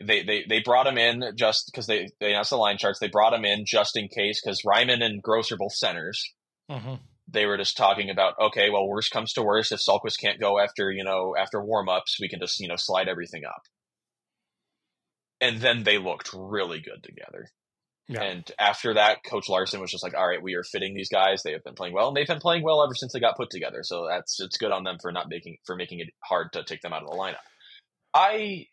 They 0.02 0.22
they 0.22 0.44
they 0.48 0.60
brought 0.60 0.86
him 0.86 0.96
in 0.96 1.32
just 1.36 1.70
because 1.70 1.86
they 1.86 2.08
they 2.20 2.30
announced 2.30 2.50
the 2.50 2.56
line 2.56 2.78
charts. 2.78 2.98
They 2.98 3.08
brought 3.08 3.34
him 3.34 3.44
in 3.44 3.64
just 3.66 3.96
in 3.96 4.08
case 4.08 4.40
because 4.42 4.64
Ryman 4.64 5.02
and 5.02 5.22
Gross 5.22 5.52
are 5.52 5.58
both 5.58 5.74
centers. 5.74 6.24
Mm-hmm. 6.70 6.94
They 7.28 7.46
were 7.46 7.58
just 7.58 7.76
talking 7.76 8.08
about 8.08 8.34
okay, 8.40 8.70
well, 8.70 8.88
worst 8.88 9.10
comes 9.10 9.34
to 9.34 9.42
worst, 9.42 9.72
if 9.72 9.80
Salquist 9.80 10.18
can't 10.18 10.40
go 10.40 10.58
after 10.58 10.90
you 10.90 11.04
know 11.04 11.34
after 11.38 11.62
warm 11.62 11.88
ups, 11.90 12.16
we 12.18 12.28
can 12.28 12.40
just 12.40 12.58
you 12.60 12.68
know 12.68 12.76
slide 12.76 13.08
everything 13.08 13.44
up. 13.44 13.62
And 15.42 15.60
then 15.60 15.84
they 15.84 15.98
looked 15.98 16.30
really 16.34 16.80
good 16.80 17.02
together. 17.02 17.48
Yeah. 18.10 18.22
And 18.22 18.50
after 18.58 18.94
that, 18.94 19.22
Coach 19.22 19.48
Larson 19.48 19.80
was 19.80 19.92
just 19.92 20.02
like, 20.02 20.14
"All 20.16 20.26
right, 20.26 20.42
we 20.42 20.54
are 20.54 20.64
fitting 20.64 20.94
these 20.94 21.08
guys. 21.08 21.42
They 21.42 21.52
have 21.52 21.62
been 21.62 21.76
playing 21.76 21.94
well, 21.94 22.08
and 22.08 22.16
they've 22.16 22.26
been 22.26 22.40
playing 22.40 22.64
well 22.64 22.82
ever 22.82 22.94
since 22.94 23.12
they 23.12 23.20
got 23.20 23.36
put 23.36 23.50
together. 23.50 23.84
So 23.84 24.08
that's 24.08 24.40
it's 24.40 24.56
good 24.56 24.72
on 24.72 24.82
them 24.82 24.98
for 25.00 25.12
not 25.12 25.28
making 25.28 25.58
for 25.64 25.76
making 25.76 26.00
it 26.00 26.08
hard 26.24 26.52
to 26.54 26.64
take 26.64 26.80
them 26.80 26.92
out 26.92 27.04
of 27.04 27.10
the 27.10 27.16
lineup." 27.16 27.36
I 28.12 28.66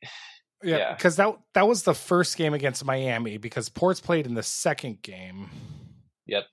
yeah, 0.64 0.96
because 0.96 1.20
yeah. 1.20 1.26
that 1.26 1.38
that 1.54 1.68
was 1.68 1.84
the 1.84 1.94
first 1.94 2.36
game 2.36 2.56
against 2.56 2.84
Miami 2.84 3.38
because 3.38 3.70
Portz 3.70 4.02
played 4.02 4.26
in 4.26 4.34
the 4.34 4.44
second 4.44 5.02
game. 5.04 5.50
Yep. 6.26 6.46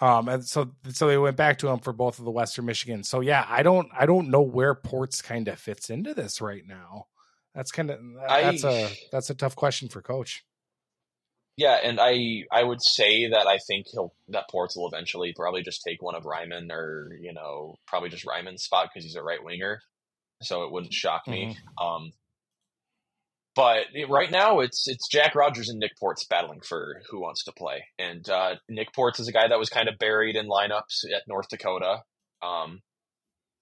Um, 0.00 0.28
and 0.28 0.44
so 0.44 0.70
so 0.90 1.08
they 1.08 1.18
went 1.18 1.36
back 1.36 1.58
to 1.58 1.68
him 1.68 1.80
for 1.80 1.92
both 1.92 2.20
of 2.20 2.24
the 2.24 2.30
Western 2.30 2.66
Michigan. 2.66 3.02
So 3.02 3.18
yeah, 3.18 3.44
I 3.48 3.64
don't 3.64 3.88
I 3.98 4.06
don't 4.06 4.30
know 4.30 4.42
where 4.42 4.76
Portz 4.76 5.22
kind 5.22 5.48
of 5.48 5.58
fits 5.58 5.90
into 5.90 6.14
this 6.14 6.40
right 6.40 6.62
now. 6.64 7.06
That's 7.54 7.72
kind 7.72 7.90
of 7.90 7.98
that's 8.28 8.64
I, 8.64 8.70
a 8.70 8.88
that's 9.10 9.30
a 9.30 9.34
tough 9.34 9.56
question 9.56 9.88
for 9.88 10.02
coach. 10.02 10.44
Yeah, 11.58 11.76
and 11.82 11.98
I 12.00 12.44
I 12.52 12.62
would 12.62 12.80
say 12.80 13.30
that 13.30 13.48
I 13.48 13.58
think 13.66 13.86
he'll 13.90 14.14
that 14.28 14.44
Portz 14.48 14.76
will 14.76 14.88
eventually 14.92 15.34
probably 15.34 15.62
just 15.62 15.82
take 15.84 16.00
one 16.00 16.14
of 16.14 16.24
Ryman 16.24 16.70
or 16.70 17.10
you 17.20 17.32
know 17.32 17.74
probably 17.84 18.10
just 18.10 18.24
Ryman's 18.24 18.62
spot 18.62 18.88
because 18.88 19.04
he's 19.04 19.16
a 19.16 19.22
right 19.24 19.42
winger, 19.42 19.80
so 20.40 20.62
it 20.62 20.70
wouldn't 20.70 20.94
shock 20.94 21.22
me. 21.26 21.46
Mm-hmm. 21.46 21.84
Um, 21.84 22.12
but 23.56 23.86
right 24.08 24.30
now, 24.30 24.60
it's 24.60 24.86
it's 24.86 25.08
Jack 25.08 25.34
Rogers 25.34 25.68
and 25.68 25.80
Nick 25.80 25.98
Portz 26.00 26.28
battling 26.30 26.60
for 26.60 27.02
who 27.10 27.20
wants 27.20 27.42
to 27.42 27.52
play. 27.52 27.82
And 27.98 28.28
uh, 28.30 28.54
Nick 28.68 28.92
Portz 28.96 29.18
is 29.18 29.26
a 29.26 29.32
guy 29.32 29.48
that 29.48 29.58
was 29.58 29.68
kind 29.68 29.88
of 29.88 29.98
buried 29.98 30.36
in 30.36 30.46
lineups 30.46 31.12
at 31.12 31.26
North 31.26 31.48
Dakota. 31.50 32.02
Um, 32.40 32.82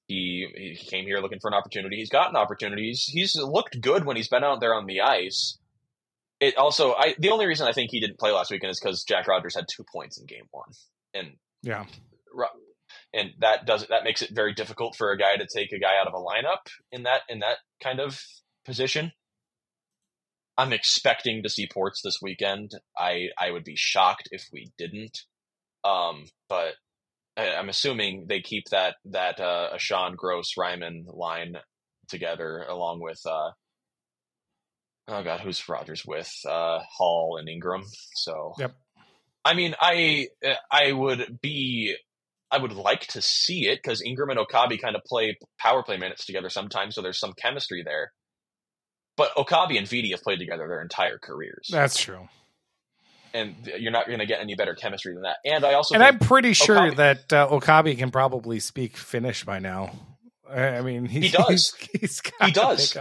he 0.07 0.47
he 0.55 0.77
came 0.77 1.07
here 1.07 1.21
looking 1.21 1.39
for 1.41 1.49
an 1.49 1.57
opportunity. 1.57 1.97
He's 1.97 2.11
gotten 2.11 2.37
opportunities. 2.37 3.05
He's 3.09 3.37
looked 3.37 3.81
good 3.81 4.05
when 4.05 4.17
he's 4.17 4.29
been 4.29 4.45
out 4.45 4.61
there 4.61 4.75
on 4.75 4.85
the 4.85 5.01
ice. 5.01 5.57
It 6.39 6.57
also, 6.57 6.93
I 6.93 7.15
the 7.19 7.31
only 7.31 7.47
reason 7.47 7.67
I 7.67 7.73
think 7.73 7.91
he 7.91 8.01
didn't 8.01 8.19
play 8.19 8.31
last 8.31 8.51
weekend 8.51 8.71
is 8.71 8.81
because 8.81 9.05
Jack 9.05 9.27
Rogers 9.27 9.57
had 9.57 9.65
two 9.75 9.85
points 9.91 10.19
in 10.19 10.27
game 10.27 10.47
one, 10.51 10.69
and 11.15 11.29
yeah, 11.63 11.85
and 13.15 13.31
that 13.41 13.67
does 13.67 13.87
that 13.89 14.05
makes 14.05 14.23
it 14.23 14.31
very 14.35 14.53
difficult 14.53 14.97
for 14.97 15.11
a 15.11 15.19
guy 15.19 15.37
to 15.37 15.47
take 15.47 15.73
a 15.73 15.79
guy 15.79 15.99
out 15.99 16.07
of 16.07 16.15
a 16.15 16.19
lineup 16.19 16.71
in 16.93 17.05
that 17.05 17.23
in 17.29 17.41
that 17.41 17.59
kind 17.83 18.01
of 18.01 18.21
position. 18.65 19.13
I'm 20.59 20.73
expecting 20.73 21.43
to 21.43 21.49
see 21.49 21.69
Portz 21.69 22.01
this 22.03 22.19
weekend. 22.21 22.73
I 22.99 23.29
I 23.39 23.51
would 23.51 23.65
be 23.65 23.77
shocked 23.77 24.29
if 24.31 24.45
we 24.53 24.73
didn't. 24.79 25.19
Um, 25.85 26.25
but 26.49 26.75
I, 27.37 27.47
am 27.47 27.69
assuming 27.69 28.27
they 28.29 28.41
keep 28.41 28.65
that 28.71 28.97
that 29.07 29.41
uh, 29.41 29.77
Sean 29.79 30.15
Gross 30.17 30.53
Ryman 30.57 31.07
line 31.09 31.57
together 32.09 32.65
along 32.69 33.01
with 33.01 33.21
uh, 33.27 33.51
oh 35.09 35.23
god, 35.23 35.41
who's 35.41 35.69
Rogers 35.69 36.05
with 36.05 36.33
uh, 36.49 36.81
Hall 36.97 37.37
and 37.39 37.49
Ingram. 37.49 37.85
So 38.15 38.55
yep. 38.59 38.75
I 39.45 39.55
mean, 39.55 39.75
I 39.81 40.29
I 40.71 40.93
would 40.93 41.39
be 41.41 41.97
I 42.51 42.59
would 42.59 42.73
like 42.73 43.07
to 43.09 43.23
see 43.23 43.69
it 43.69 43.81
because 43.83 44.03
Ingram 44.03 44.31
and 44.31 44.39
Okabe 44.39 44.79
kind 44.81 44.97
of 44.97 45.03
play 45.05 45.37
power 45.59 45.83
play 45.83 45.97
minutes 45.97 46.27
together 46.27 46.49
sometimes, 46.49 46.95
so 46.95 47.03
there's 47.03 47.19
some 47.19 47.33
chemistry 47.33 47.83
there. 47.85 48.13
But 49.17 49.33
Okabe 49.37 49.77
and 49.77 49.87
Veeti 49.87 50.11
have 50.11 50.23
played 50.23 50.39
together 50.39 50.69
their 50.69 50.83
entire 50.83 51.19
careers. 51.19 51.69
That's 51.71 51.99
true. 51.99 52.29
And 53.33 53.55
you're 53.79 53.93
not 53.93 54.07
going 54.07 54.19
to 54.19 54.27
get 54.27 54.41
any 54.41 54.55
better 54.55 54.75
chemistry 54.75 55.15
than 55.15 55.23
that. 55.23 55.37
And 55.45 55.65
I 55.65 55.75
also 55.75 55.95
and 55.95 56.03
I'm 56.03 56.19
pretty 56.19 56.53
sure 56.53 56.79
Okabe, 56.79 56.97
that 56.97 57.33
uh, 57.33 57.49
Okabe 57.51 57.97
can 57.97 58.11
probably 58.11 58.61
speak 58.61 58.97
Finnish 58.97 59.45
by 59.45 59.59
now. 59.59 59.93
I 60.51 60.81
mean, 60.83 61.07
he 61.07 61.29
does. 61.29 61.75
He's, 61.93 62.01
he's 62.01 62.23
he 62.41 62.53
does. 62.53 62.97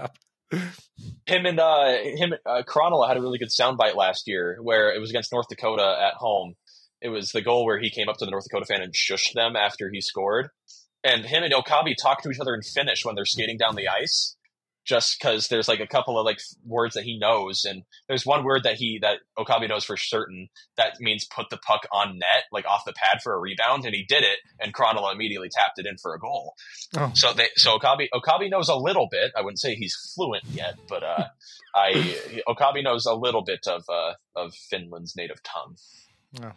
Him 1.25 1.45
and 1.45 1.59
uh, 1.59 1.97
him, 2.03 2.33
uh, 2.45 2.63
Krannila 2.67 3.07
had 3.07 3.17
a 3.17 3.21
really 3.21 3.37
good 3.37 3.49
soundbite 3.49 3.95
last 3.95 4.27
year 4.27 4.57
where 4.61 4.93
it 4.93 4.99
was 4.99 5.09
against 5.09 5.31
North 5.31 5.47
Dakota 5.49 5.97
at 5.99 6.13
home. 6.15 6.53
It 7.01 7.09
was 7.09 7.31
the 7.31 7.41
goal 7.41 7.65
where 7.65 7.79
he 7.79 7.89
came 7.89 8.09
up 8.09 8.17
to 8.17 8.25
the 8.25 8.31
North 8.31 8.45
Dakota 8.45 8.65
fan 8.65 8.81
and 8.81 8.93
shushed 8.93 9.33
them 9.33 9.55
after 9.55 9.89
he 9.91 10.01
scored. 10.01 10.49
And 11.03 11.25
him 11.25 11.43
and 11.43 11.53
Okabe 11.53 11.95
talk 12.01 12.23
to 12.23 12.29
each 12.29 12.39
other 12.39 12.55
in 12.55 12.61
Finnish 12.61 13.05
when 13.05 13.15
they're 13.15 13.25
skating 13.25 13.57
down 13.57 13.75
the 13.75 13.87
ice 13.87 14.35
just 14.85 15.17
because 15.19 15.47
there's 15.47 15.67
like 15.67 15.79
a 15.79 15.87
couple 15.87 16.19
of 16.19 16.25
like 16.25 16.39
words 16.65 16.93
that 16.93 17.03
he 17.03 17.17
knows, 17.17 17.65
and 17.65 17.83
there's 18.07 18.25
one 18.25 18.43
word 18.43 18.63
that 18.63 18.75
he 18.75 18.99
that 19.01 19.17
Okabe 19.37 19.67
knows 19.67 19.83
for 19.83 19.97
certain 19.97 20.47
that 20.77 20.99
means 20.99 21.25
put 21.25 21.49
the 21.49 21.57
puck 21.57 21.87
on 21.91 22.19
net, 22.19 22.43
like 22.51 22.65
off 22.65 22.85
the 22.85 22.93
pad 22.93 23.21
for 23.23 23.33
a 23.33 23.39
rebound, 23.39 23.85
and 23.85 23.95
he 23.95 24.05
did 24.07 24.23
it, 24.23 24.39
and 24.59 24.73
Krannila 24.73 25.13
immediately 25.13 25.49
tapped 25.49 25.79
it 25.79 25.87
in 25.87 25.97
for 25.97 26.13
a 26.13 26.19
goal. 26.19 26.53
Oh. 26.95 27.11
So 27.15 27.33
they 27.33 27.47
so 27.55 27.73
Okabe 27.73 28.07
Okabe 28.13 28.49
knows 28.49 28.69
a 28.69 28.75
little 28.75 29.07
bit. 29.11 29.31
I 29.35 29.41
wouldn't 29.41 29.59
say 29.59 29.75
he's 29.75 29.95
fluent 30.15 30.43
yet, 30.51 30.75
but 30.87 31.03
uh, 31.03 31.25
I 31.75 32.17
Okabe 32.47 32.83
knows 32.83 33.05
a 33.05 33.15
little 33.15 33.43
bit 33.43 33.67
of 33.67 33.83
uh, 33.89 34.13
of 34.35 34.53
Finland's 34.53 35.15
native 35.15 35.41
tongue. 35.43 35.75
Oh. 36.43 36.51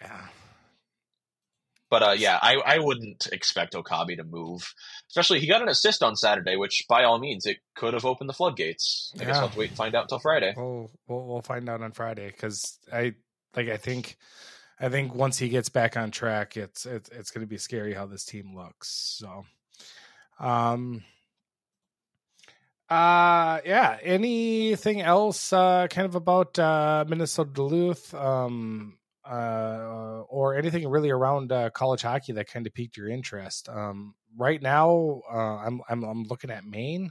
Yeah. 0.00 0.28
But 1.94 2.02
uh, 2.02 2.10
yeah, 2.10 2.40
I, 2.42 2.56
I 2.56 2.78
wouldn't 2.80 3.28
expect 3.30 3.76
Okabe 3.76 4.16
to 4.16 4.24
move. 4.24 4.74
Especially 5.08 5.38
he 5.38 5.46
got 5.46 5.62
an 5.62 5.68
assist 5.68 6.02
on 6.02 6.16
Saturday, 6.16 6.56
which 6.56 6.86
by 6.88 7.04
all 7.04 7.20
means 7.20 7.46
it 7.46 7.58
could 7.76 7.94
have 7.94 8.04
opened 8.04 8.28
the 8.28 8.34
floodgates. 8.34 9.12
I 9.14 9.22
yeah. 9.22 9.26
guess 9.26 9.34
we'll 9.36 9.42
have 9.42 9.52
to 9.52 9.58
wait 9.60 9.68
and 9.68 9.76
find 9.76 9.94
out 9.94 10.02
until 10.02 10.18
Friday. 10.18 10.54
We'll 10.56 10.90
we'll, 11.06 11.24
we'll 11.24 11.42
find 11.42 11.68
out 11.68 11.82
on 11.82 11.92
Friday 11.92 12.26
because 12.26 12.80
I 12.92 13.14
like 13.54 13.68
I 13.68 13.76
think 13.76 14.16
I 14.80 14.88
think 14.88 15.14
once 15.14 15.38
he 15.38 15.48
gets 15.48 15.68
back 15.68 15.96
on 15.96 16.10
track, 16.10 16.56
it's 16.56 16.84
it's 16.84 17.10
it's 17.10 17.30
going 17.30 17.46
to 17.46 17.48
be 17.48 17.58
scary 17.58 17.94
how 17.94 18.06
this 18.06 18.24
team 18.24 18.56
looks. 18.56 18.88
So, 19.20 19.44
um, 20.40 21.04
uh, 22.90 23.60
yeah. 23.64 23.98
Anything 24.02 25.00
else? 25.00 25.52
Uh, 25.52 25.86
kind 25.88 26.06
of 26.06 26.16
about 26.16 26.58
uh 26.58 27.04
Minnesota 27.06 27.50
Duluth. 27.52 28.12
Um, 28.14 28.98
uh, 29.28 30.22
or 30.28 30.54
anything 30.54 30.88
really 30.88 31.10
around 31.10 31.50
uh, 31.52 31.70
college 31.70 32.02
hockey 32.02 32.32
that 32.32 32.48
kind 32.48 32.66
of 32.66 32.74
piqued 32.74 32.96
your 32.96 33.08
interest. 33.08 33.68
Um, 33.68 34.14
right 34.36 34.60
now, 34.60 35.22
uh, 35.32 35.56
I'm, 35.66 35.80
I'm 35.88 36.04
I'm 36.04 36.24
looking 36.24 36.50
at 36.50 36.64
Maine. 36.64 37.10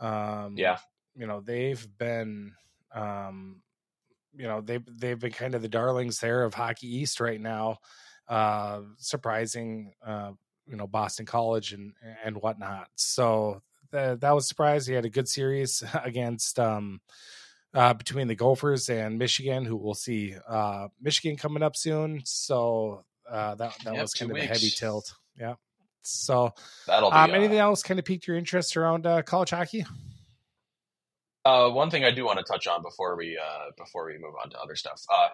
Um, 0.00 0.54
yeah, 0.56 0.78
you 1.16 1.26
know 1.26 1.40
they've 1.40 1.86
been, 1.98 2.52
um, 2.94 3.62
you 4.36 4.46
know 4.46 4.60
they've 4.60 4.84
they've 4.86 5.18
been 5.18 5.32
kind 5.32 5.54
of 5.54 5.62
the 5.62 5.68
darlings 5.68 6.20
there 6.20 6.44
of 6.44 6.54
Hockey 6.54 6.86
East 6.86 7.20
right 7.20 7.40
now, 7.40 7.78
uh, 8.28 8.80
surprising 8.98 9.92
uh, 10.06 10.32
you 10.66 10.76
know 10.76 10.86
Boston 10.86 11.26
College 11.26 11.72
and 11.72 11.92
and 12.24 12.36
whatnot. 12.36 12.88
So 12.94 13.62
that 13.90 14.20
that 14.20 14.34
was 14.34 14.46
surprising. 14.46 14.92
He 14.92 14.96
had 14.96 15.04
a 15.04 15.10
good 15.10 15.28
series 15.28 15.82
against. 16.04 16.58
Um, 16.60 17.00
uh, 17.74 17.94
between 17.94 18.28
the 18.28 18.34
Gophers 18.34 18.88
and 18.88 19.18
Michigan, 19.18 19.64
who 19.64 19.76
we'll 19.76 19.94
see 19.94 20.34
uh, 20.48 20.88
Michigan 21.00 21.36
coming 21.36 21.62
up 21.62 21.76
soon. 21.76 22.22
So 22.24 23.04
uh, 23.30 23.54
that 23.56 23.74
that 23.84 23.94
yep, 23.94 24.02
was 24.02 24.14
kind 24.14 24.30
of 24.30 24.34
weeks. 24.34 24.46
a 24.46 24.48
heavy 24.48 24.70
tilt. 24.70 25.12
Yeah. 25.38 25.54
So 26.02 26.52
that'll. 26.86 27.10
Be, 27.10 27.16
um, 27.16 27.34
anything 27.34 27.58
else 27.58 27.82
kind 27.82 27.98
of 27.98 28.06
piqued 28.06 28.26
your 28.26 28.36
interest 28.36 28.76
around 28.76 29.06
uh, 29.06 29.22
college 29.22 29.50
hockey? 29.50 29.84
Uh, 31.44 31.70
one 31.70 31.90
thing 31.90 32.04
I 32.04 32.10
do 32.10 32.24
want 32.24 32.38
to 32.38 32.44
touch 32.44 32.66
on 32.66 32.82
before 32.82 33.16
we 33.16 33.38
uh, 33.38 33.70
before 33.76 34.06
we 34.06 34.18
move 34.18 34.34
on 34.42 34.50
to 34.50 34.58
other 34.60 34.76
stuff. 34.76 35.02
Uh, 35.10 35.28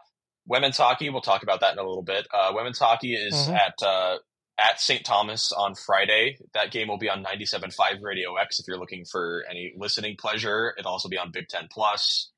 women's 0.47 0.77
hockey. 0.77 1.11
We'll 1.11 1.23
talk 1.23 1.43
about 1.43 1.61
that 1.61 1.73
in 1.73 1.79
a 1.79 1.87
little 1.87 2.03
bit. 2.03 2.27
Uh, 2.33 2.53
women's 2.55 2.79
hockey 2.79 3.15
is 3.15 3.35
mm-hmm. 3.35 3.55
at 3.55 3.83
uh, 3.83 4.19
at 4.59 4.81
St. 4.81 5.05
Thomas 5.05 5.53
on 5.53 5.75
Friday. 5.75 6.39
That 6.55 6.71
game 6.71 6.89
will 6.89 6.99
be 6.99 7.09
on 7.09 7.25
97.5 7.25 8.03
Radio 8.03 8.37
X 8.37 8.61
if 8.61 8.67
you're 8.69 8.79
looking 8.79 9.05
for 9.05 9.45
any 9.51 9.75
listening 9.77 10.17
pleasure. 10.17 10.75
It'll 10.79 10.93
also 10.93 11.09
be 11.09 11.19
on 11.19 11.31
Big 11.33 11.49
Ten 11.49 11.69
Plus. 11.71 12.31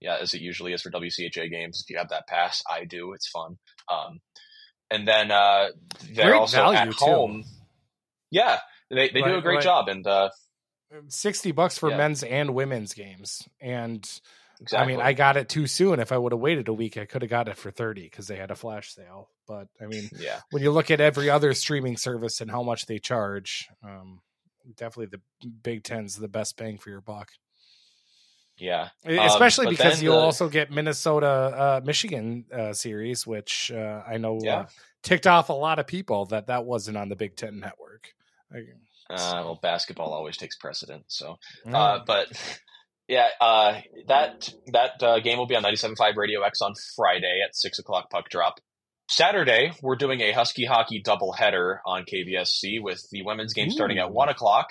Yeah, 0.00 0.16
as 0.20 0.32
it 0.32 0.40
usually 0.40 0.72
is 0.72 0.82
for 0.82 0.90
WCHA 0.90 1.50
games. 1.50 1.82
If 1.84 1.90
you 1.90 1.98
have 1.98 2.08
that 2.08 2.26
pass, 2.26 2.62
I 2.68 2.84
do. 2.86 3.12
It's 3.12 3.28
fun. 3.28 3.58
Um, 3.88 4.20
and 4.90 5.06
then 5.06 5.30
uh, 5.30 5.68
they're 6.12 6.30
great 6.30 6.38
also 6.38 6.72
at 6.72 6.92
home. 6.94 7.42
Too. 7.42 7.48
Yeah, 8.30 8.58
they, 8.90 9.10
they 9.10 9.22
do 9.22 9.36
a 9.36 9.42
great 9.42 9.60
job. 9.60 9.88
And 9.88 10.06
uh, 10.06 10.30
60 11.08 11.52
bucks 11.52 11.78
for 11.78 11.90
yeah. 11.90 11.96
men's 11.96 12.22
and 12.22 12.54
women's 12.54 12.94
games. 12.94 13.46
And 13.60 14.08
Exactly. 14.60 14.94
I 14.94 14.96
mean, 14.96 15.04
I 15.04 15.14
got 15.14 15.36
it 15.36 15.48
too 15.48 15.66
soon. 15.66 16.00
If 16.00 16.12
I 16.12 16.18
would 16.18 16.32
have 16.32 16.40
waited 16.40 16.68
a 16.68 16.72
week, 16.74 16.98
I 16.98 17.06
could 17.06 17.22
have 17.22 17.30
got 17.30 17.48
it 17.48 17.56
for 17.56 17.70
30 17.70 18.02
because 18.02 18.26
they 18.26 18.36
had 18.36 18.50
a 18.50 18.54
flash 18.54 18.94
sale. 18.94 19.30
But 19.48 19.68
I 19.80 19.86
mean, 19.86 20.10
yeah. 20.18 20.40
when 20.50 20.62
you 20.62 20.70
look 20.70 20.90
at 20.90 21.00
every 21.00 21.30
other 21.30 21.54
streaming 21.54 21.96
service 21.96 22.40
and 22.40 22.50
how 22.50 22.62
much 22.62 22.84
they 22.84 22.98
charge, 22.98 23.68
um, 23.82 24.20
definitely 24.76 25.18
the 25.40 25.48
Big 25.62 25.82
Ten's 25.82 26.16
the 26.16 26.28
best 26.28 26.58
bang 26.58 26.76
for 26.76 26.90
your 26.90 27.00
buck. 27.00 27.30
Yeah. 28.58 28.90
Especially 29.06 29.66
um, 29.66 29.72
because 29.72 30.02
you'll 30.02 30.16
the... 30.16 30.24
also 30.24 30.50
get 30.50 30.70
Minnesota 30.70 31.26
uh, 31.26 31.80
Michigan 31.82 32.44
uh, 32.52 32.74
series, 32.74 33.26
which 33.26 33.72
uh, 33.74 34.02
I 34.06 34.18
know 34.18 34.38
yeah. 34.42 34.58
Uh, 34.58 34.66
ticked 35.02 35.26
off 35.26 35.48
a 35.48 35.54
lot 35.54 35.78
of 35.78 35.86
people 35.86 36.26
that 36.26 36.48
that 36.48 36.66
wasn't 36.66 36.98
on 36.98 37.08
the 37.08 37.16
Big 37.16 37.34
Ten 37.34 37.60
network. 37.60 38.12
I, 38.52 38.58
so. 39.16 39.24
Uh, 39.24 39.42
well, 39.44 39.58
basketball 39.60 40.12
always 40.12 40.36
takes 40.36 40.56
precedence. 40.56 41.06
So, 41.08 41.38
mm. 41.66 42.04
but 42.04 42.28
yeah, 43.10 43.26
uh, 43.40 43.80
that 44.06 44.54
that 44.68 45.02
uh, 45.02 45.18
game 45.18 45.36
will 45.36 45.46
be 45.46 45.56
on 45.56 45.64
97.5 45.64 46.16
Radio 46.16 46.42
X 46.42 46.62
on 46.62 46.74
Friday 46.94 47.40
at 47.44 47.56
6 47.56 47.80
o'clock 47.80 48.08
puck 48.08 48.28
drop. 48.30 48.60
Saturday, 49.08 49.72
we're 49.82 49.96
doing 49.96 50.20
a 50.20 50.30
Husky 50.30 50.64
hockey 50.64 51.02
doubleheader 51.02 51.78
on 51.84 52.04
KVSC 52.04 52.80
with 52.80 53.04
the 53.10 53.22
women's 53.22 53.52
game 53.52 53.66
Ooh. 53.66 53.72
starting 53.72 53.98
at 53.98 54.12
1 54.12 54.28
o'clock. 54.28 54.68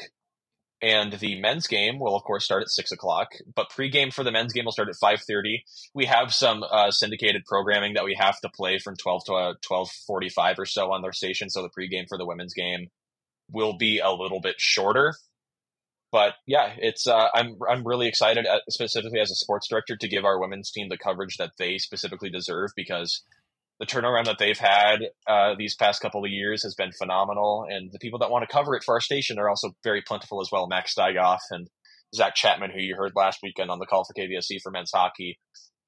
And 0.82 1.12
the 1.12 1.42
men's 1.42 1.68
game 1.68 2.00
will, 2.00 2.16
of 2.16 2.24
course, 2.24 2.46
start 2.46 2.62
at 2.62 2.70
6 2.70 2.94
o'clock. 2.94 3.28
But 3.54 3.70
pregame 3.70 4.14
for 4.14 4.24
the 4.24 4.32
men's 4.32 4.54
game 4.54 4.64
will 4.64 4.72
start 4.72 4.88
at 4.88 4.96
5.30. 4.96 5.58
We 5.94 6.06
have 6.06 6.34
some 6.34 6.64
uh, 6.64 6.92
syndicated 6.92 7.44
programming 7.46 7.96
that 7.96 8.06
we 8.06 8.16
have 8.18 8.40
to 8.40 8.50
play 8.56 8.80
from 8.80 8.96
12 8.96 9.26
to 9.26 9.34
uh, 9.34 9.54
12.45 9.70 10.60
or 10.60 10.66
so 10.66 10.94
on 10.94 11.02
their 11.02 11.12
station. 11.12 11.50
So 11.50 11.62
the 11.62 11.70
pregame 11.70 12.08
for 12.08 12.18
the 12.18 12.26
women's 12.26 12.54
game 12.54 12.88
will 13.52 13.76
be 13.76 14.00
a 14.00 14.12
little 14.12 14.40
bit 14.40 14.56
shorter 14.58 15.16
but 16.12 16.34
yeah, 16.48 16.74
it's 16.78 17.08
uh, 17.08 17.28
I'm 17.34 17.58
I'm 17.70 17.86
really 17.86 18.08
excited, 18.08 18.46
at, 18.46 18.62
specifically 18.70 19.20
as 19.20 19.32
a 19.32 19.36
sports 19.36 19.68
director, 19.68 19.96
to 19.98 20.08
give 20.08 20.26
our 20.26 20.40
women's 20.40 20.72
team 20.72 20.90
the 20.90 20.98
coverage 20.98 21.38
that 21.38 21.52
they 21.58 21.78
specifically 21.78 22.30
deserve 22.30 22.72
because 22.76 23.24
the 23.80 23.86
turnaround 23.86 24.26
that 24.26 24.38
they've 24.40 24.58
had 24.58 25.10
uh, 25.28 25.56
these 25.58 25.76
past 25.76 26.02
couple 26.02 26.26
of 26.26 26.32
years 26.32 26.64
has 26.64 26.76
been 26.76 26.92
phenomenal, 26.92 27.66
and 27.70 27.92
the 27.92 28.00
people 28.00 28.20
that 28.20 28.32
want 28.32 28.48
to 28.48 28.54
cover 28.54 28.76
it 28.76 28.84
for 28.84 28.96
our 28.96 29.02
station 29.02 29.40
are 29.40 29.50
also 29.50 29.72
very 29.84 30.02
plentiful 30.02 30.42
as 30.42 30.50
well. 30.52 30.68
Max 30.68 30.94
Steigoff 30.96 31.40
and 31.52 31.68
Zach 32.14 32.36
Chapman, 32.36 32.72
who 32.72 32.82
you 32.82 32.96
heard 32.96 33.14
last 33.16 33.40
weekend 33.44 33.70
on 33.70 33.80
the 33.80 33.86
call 33.86 34.04
for 34.04 34.14
KVSC 34.14 34.62
for 34.62 34.72
men's 34.72 34.92
hockey, 34.94 35.38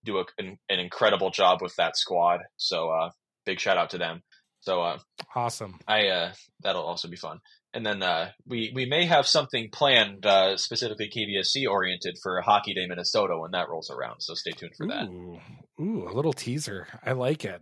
do 0.05 0.19
a, 0.19 0.25
an, 0.37 0.57
an, 0.69 0.79
incredible 0.79 1.31
job 1.31 1.61
with 1.61 1.75
that 1.75 1.97
squad. 1.97 2.41
So 2.57 2.89
uh, 2.89 3.09
big 3.45 3.59
shout 3.59 3.77
out 3.77 3.91
to 3.91 3.97
them. 3.97 4.21
So 4.61 4.81
uh, 4.81 4.99
awesome. 5.35 5.79
I 5.87 6.07
uh, 6.07 6.33
that'll 6.61 6.83
also 6.83 7.07
be 7.07 7.17
fun. 7.17 7.39
And 7.73 7.85
then 7.85 8.03
uh, 8.03 8.31
we 8.45 8.71
we 8.75 8.85
may 8.85 9.05
have 9.05 9.25
something 9.25 9.69
planned 9.71 10.25
uh, 10.25 10.57
specifically 10.57 11.09
KVSC 11.09 11.69
oriented 11.69 12.17
for 12.21 12.41
Hockey 12.41 12.73
Day 12.73 12.85
Minnesota 12.85 13.37
when 13.37 13.51
that 13.51 13.69
rolls 13.69 13.89
around. 13.89 14.21
So 14.21 14.33
stay 14.33 14.51
tuned 14.51 14.75
for 14.75 14.87
that. 14.87 15.07
Ooh, 15.07 15.39
ooh, 15.79 16.07
a 16.09 16.13
little 16.13 16.33
teaser. 16.33 16.87
I 17.05 17.13
like 17.13 17.45
it. 17.45 17.61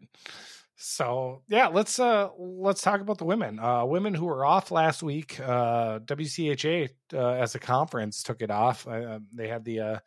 So 0.81 1.41
yeah, 1.49 1.67
let's 1.67 1.99
uh 1.99 2.29
let's 2.37 2.81
talk 2.81 3.01
about 3.01 3.17
the 3.17 3.25
women. 3.25 3.59
Uh 3.59 3.83
women 3.83 4.13
who 4.13 4.25
were 4.25 4.45
off 4.45 4.71
last 4.71 5.03
week. 5.03 5.37
Uh 5.37 5.99
WCHA 5.99 6.89
uh, 7.13 7.31
as 7.31 7.53
a 7.53 7.59
conference 7.59 8.23
took 8.23 8.41
it 8.41 8.49
off. 8.49 8.87
Uh, 8.87 9.19
they 9.33 9.49
had 9.49 9.65
the 9.65 9.79
uh 9.81 9.99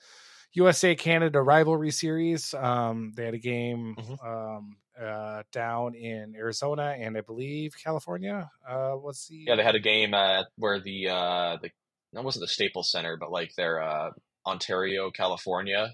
USA 0.55 0.95
Canada 0.95 1.43
rivalry 1.43 1.91
series. 1.91 2.55
Um 2.55 3.13
they 3.15 3.27
had 3.27 3.35
a 3.35 3.39
game 3.39 3.97
mm-hmm. 3.99 4.27
um 4.27 4.77
uh, 5.01 5.43
down 5.53 5.95
in 5.95 6.35
Arizona 6.37 6.95
and 6.99 7.17
I 7.17 7.21
believe 7.21 7.75
California. 7.83 8.51
Uh, 8.69 8.93
what's 8.93 9.29
the? 9.29 9.45
Yeah, 9.47 9.57
they 9.57 9.63
had 9.63 9.75
a 9.75 9.81
game 9.81 10.15
uh, 10.15 10.45
where 10.57 10.81
the 10.81 11.09
uh, 11.09 11.57
the 11.63 11.71
that 12.13 12.25
wasn't 12.25 12.43
the 12.43 12.49
Staples 12.49 12.91
Center, 12.91 13.17
but 13.17 13.31
like 13.31 13.55
their 13.55 13.83
uh, 13.83 14.11
Ontario, 14.47 15.11
California. 15.11 15.91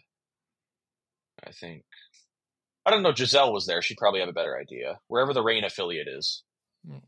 I 1.46 1.52
think. 1.52 1.84
I 2.84 2.90
don't 2.90 3.02
know. 3.02 3.14
Giselle 3.14 3.52
was 3.52 3.66
there. 3.66 3.82
She'd 3.82 3.98
probably 3.98 4.20
have 4.20 4.28
a 4.28 4.32
better 4.32 4.58
idea. 4.58 4.98
Wherever 5.08 5.32
the 5.34 5.42
Reign 5.42 5.64
affiliate 5.64 6.08
is. 6.08 6.42
Hmm. 6.86 6.98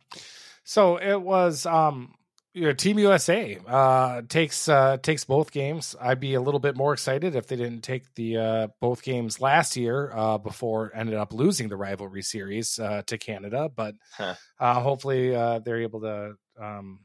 So 0.63 0.97
it 0.99 1.21
was 1.21 1.67
um 1.67 2.15
you 2.53 2.65
know, 2.65 2.73
Team 2.73 2.99
USA 2.99 3.59
uh, 3.67 4.23
takes 4.29 4.69
uh, 4.69 4.97
takes 4.97 5.25
both 5.25 5.53
games. 5.53 5.95
I'd 6.01 6.19
be 6.19 6.35
a 6.35 6.41
little 6.41 6.59
bit 6.59 6.77
more 6.77 6.93
excited 6.93 7.37
if 7.37 7.47
they 7.47 7.57
didn't 7.57 7.83
take 7.83 8.13
the 8.15 8.37
uh, 8.37 8.69
both 8.81 9.03
games 9.03 9.41
last 9.41 9.77
year 9.77 10.11
uh, 10.13 10.39
before 10.39 10.91
ended 10.95 11.15
up 11.15 11.33
losing 11.33 11.69
the 11.69 11.77
rivalry 11.77 12.23
series 12.23 12.79
uh, 12.79 13.03
to 13.07 13.19
Canada. 13.19 13.71
But 13.75 13.95
huh. 14.17 14.35
Uh, 14.59 14.81
hopefully 14.81 15.31
they're 15.31 15.83
able 15.83 16.01
to 16.01 16.35
um, 16.61 17.01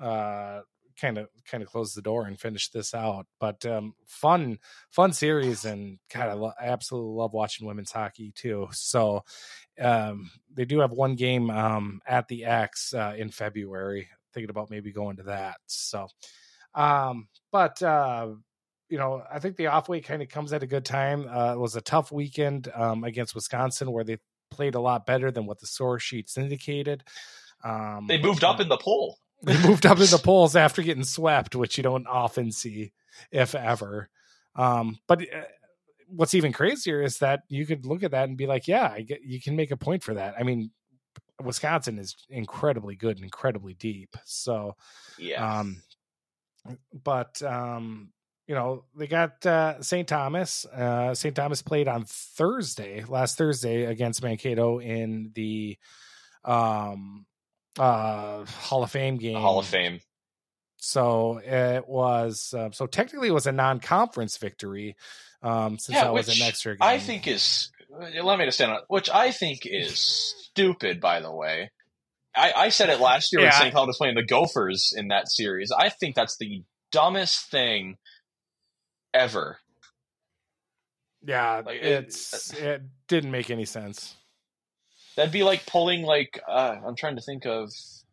kind 0.00 1.18
of 1.18 1.28
kind 1.44 1.62
of 1.62 1.68
close 1.68 1.92
the 1.92 2.02
door 2.02 2.24
and 2.24 2.40
finish 2.40 2.70
this 2.70 2.94
out. 2.94 3.26
But 3.38 3.66
um, 3.66 3.92
fun 4.06 4.58
fun 4.90 5.12
series, 5.12 5.66
and 5.66 5.98
God, 6.12 6.28
I 6.28 6.32
lo- 6.32 6.52
absolutely 6.58 7.14
love 7.14 7.34
watching 7.34 7.66
women's 7.66 7.92
hockey 7.92 8.32
too. 8.34 8.68
So 8.72 9.22
um, 9.78 10.30
they 10.54 10.64
do 10.64 10.80
have 10.80 10.92
one 10.92 11.14
game 11.14 11.50
um, 11.50 12.00
at 12.06 12.26
the 12.28 12.46
X 12.46 12.94
in 12.94 13.28
February 13.28 14.08
thinking 14.32 14.50
about 14.50 14.70
maybe 14.70 14.92
going 14.92 15.16
to 15.16 15.24
that. 15.24 15.56
So, 15.66 16.08
um, 16.74 17.28
but 17.52 17.82
uh, 17.82 18.28
you 18.88 18.98
know, 18.98 19.22
I 19.30 19.38
think 19.38 19.56
the 19.56 19.68
off 19.68 19.88
week 19.88 20.06
kind 20.06 20.22
of 20.22 20.28
comes 20.28 20.52
at 20.52 20.62
a 20.62 20.66
good 20.66 20.84
time. 20.84 21.28
Uh, 21.28 21.52
it 21.52 21.58
was 21.58 21.76
a 21.76 21.80
tough 21.80 22.10
weekend 22.10 22.70
um, 22.74 23.04
against 23.04 23.34
Wisconsin 23.34 23.92
where 23.92 24.04
they 24.04 24.18
played 24.50 24.74
a 24.74 24.80
lot 24.80 25.06
better 25.06 25.30
than 25.30 25.46
what 25.46 25.60
the 25.60 25.66
source 25.66 26.02
sheets 26.02 26.38
indicated. 26.38 27.04
Um, 27.64 28.06
they 28.08 28.20
moved 28.20 28.44
up 28.44 28.60
in 28.60 28.68
the 28.68 28.78
poll. 28.78 29.18
They 29.40 29.56
moved 29.62 29.86
up 29.86 30.00
in 30.00 30.06
the 30.06 30.18
polls 30.18 30.56
after 30.56 30.82
getting 30.82 31.04
swept, 31.04 31.54
which 31.54 31.76
you 31.76 31.84
don't 31.84 32.08
often 32.08 32.50
see, 32.50 32.90
if 33.30 33.54
ever. 33.54 34.08
Um, 34.56 34.98
but 35.06 35.20
uh, 35.20 35.42
what's 36.08 36.34
even 36.34 36.52
crazier 36.52 37.00
is 37.00 37.18
that 37.18 37.42
you 37.48 37.64
could 37.64 37.86
look 37.86 38.02
at 38.02 38.10
that 38.10 38.28
and 38.28 38.36
be 38.36 38.48
like, 38.48 38.66
yeah, 38.66 38.90
I 38.92 39.02
get, 39.02 39.22
you 39.22 39.40
can 39.40 39.54
make 39.54 39.70
a 39.70 39.76
point 39.76 40.02
for 40.02 40.14
that. 40.14 40.34
I 40.36 40.42
mean, 40.42 40.72
Wisconsin 41.42 41.98
is 41.98 42.14
incredibly 42.28 42.96
good 42.96 43.16
and 43.16 43.24
incredibly 43.24 43.74
deep. 43.74 44.16
So, 44.24 44.76
yeah. 45.18 45.60
Um, 45.60 45.82
but 46.92 47.42
um, 47.42 48.10
you 48.46 48.54
know 48.54 48.84
they 48.96 49.06
got 49.06 49.44
uh, 49.46 49.80
St. 49.82 50.08
Thomas. 50.08 50.64
Uh, 50.66 51.14
St. 51.14 51.34
Thomas 51.34 51.62
played 51.62 51.86
on 51.86 52.04
Thursday, 52.06 53.04
last 53.06 53.38
Thursday 53.38 53.84
against 53.84 54.22
Mankato 54.22 54.80
in 54.80 55.30
the 55.34 55.76
um 56.44 57.26
uh 57.78 58.44
Hall 58.44 58.82
of 58.82 58.90
Fame 58.90 59.18
game. 59.18 59.38
Hall 59.38 59.58
of 59.58 59.66
Fame. 59.66 60.00
So 60.78 61.38
it 61.38 61.86
was 61.88 62.54
uh, 62.56 62.70
so 62.72 62.86
technically 62.86 63.28
it 63.28 63.32
was 63.32 63.46
a 63.46 63.52
non-conference 63.52 64.36
victory 64.38 64.96
um 65.42 65.78
since 65.78 65.96
yeah, 65.96 66.04
that 66.04 66.14
was 66.14 66.28
an 66.28 66.46
extra 66.46 66.72
game. 66.72 66.88
I 66.88 66.98
think 66.98 67.26
is 67.26 67.70
let 67.98 68.38
me 68.38 68.44
just 68.44 68.58
stand 68.58 68.72
on 68.72 68.80
which 68.88 69.10
I 69.10 69.32
think 69.32 69.60
is 69.64 69.98
stupid, 69.98 71.00
by 71.00 71.20
the 71.20 71.32
way. 71.32 71.70
I, 72.36 72.52
I 72.52 72.68
said 72.68 72.88
it 72.88 73.00
last 73.00 73.32
year 73.32 73.40
yeah. 73.42 73.50
when 73.50 73.60
St. 73.60 73.74
Cloud 73.74 73.88
was 73.88 73.96
playing 73.96 74.14
the 74.14 74.24
Gophers 74.24 74.92
in 74.96 75.08
that 75.08 75.30
series. 75.30 75.72
I 75.76 75.88
think 75.88 76.14
that's 76.14 76.36
the 76.38 76.62
dumbest 76.92 77.50
thing 77.50 77.96
ever. 79.12 79.58
Yeah, 81.24 81.62
like, 81.66 81.82
it's 81.82 82.52
it, 82.54 82.62
it 82.62 82.82
didn't 83.08 83.32
make 83.32 83.50
any 83.50 83.64
sense. 83.64 84.14
That'd 85.16 85.32
be 85.32 85.42
like 85.42 85.66
pulling 85.66 86.02
like 86.02 86.40
uh, 86.48 86.76
I'm 86.86 86.94
trying 86.94 87.16
to 87.16 87.22
think 87.22 87.44
of 87.44 87.70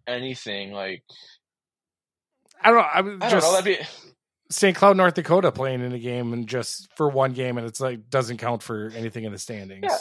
anything 0.08 0.72
like 0.72 1.04
I 2.62 2.72
don't 2.72 2.78
know. 2.78 2.84
I, 2.84 3.26
I 3.28 3.30
just, 3.30 3.32
don't 3.32 3.42
know. 3.42 3.52
That'd 3.62 3.78
be 3.78 3.86
St. 4.50 4.76
Cloud, 4.76 4.98
North 4.98 5.16
Dakota 5.16 5.52
playing 5.52 5.82
in 5.82 5.92
a 5.94 6.00
game 6.00 6.32
and 6.34 6.48
just 6.48 6.88
for 6.96 7.10
one 7.10 7.34
game 7.34 7.58
and 7.58 7.66
it's 7.66 7.80
like 7.82 8.10
doesn't 8.10 8.38
count 8.38 8.62
for 8.62 8.92
anything 8.96 9.24
in 9.24 9.32
the 9.32 9.40
standings. 9.40 9.84
Yeah. 9.84 9.98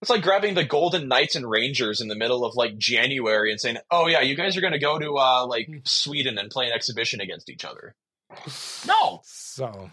It's 0.00 0.10
like 0.10 0.22
grabbing 0.22 0.54
the 0.54 0.64
Golden 0.64 1.08
Knights 1.08 1.34
and 1.34 1.48
Rangers 1.48 2.02
in 2.02 2.08
the 2.08 2.14
middle 2.14 2.44
of 2.44 2.56
like 2.56 2.76
January 2.76 3.50
and 3.50 3.58
saying, 3.58 3.78
"Oh 3.90 4.06
yeah, 4.06 4.20
you 4.20 4.36
guys 4.36 4.54
are 4.54 4.60
going 4.60 4.74
to 4.74 4.78
go 4.78 4.98
to 4.98 5.16
uh, 5.16 5.46
like 5.46 5.66
hmm. 5.66 5.78
Sweden 5.84 6.36
and 6.36 6.50
play 6.50 6.66
an 6.66 6.72
exhibition 6.72 7.22
against 7.22 7.48
each 7.48 7.64
other." 7.64 7.94
No. 8.86 9.22
So, 9.24 9.88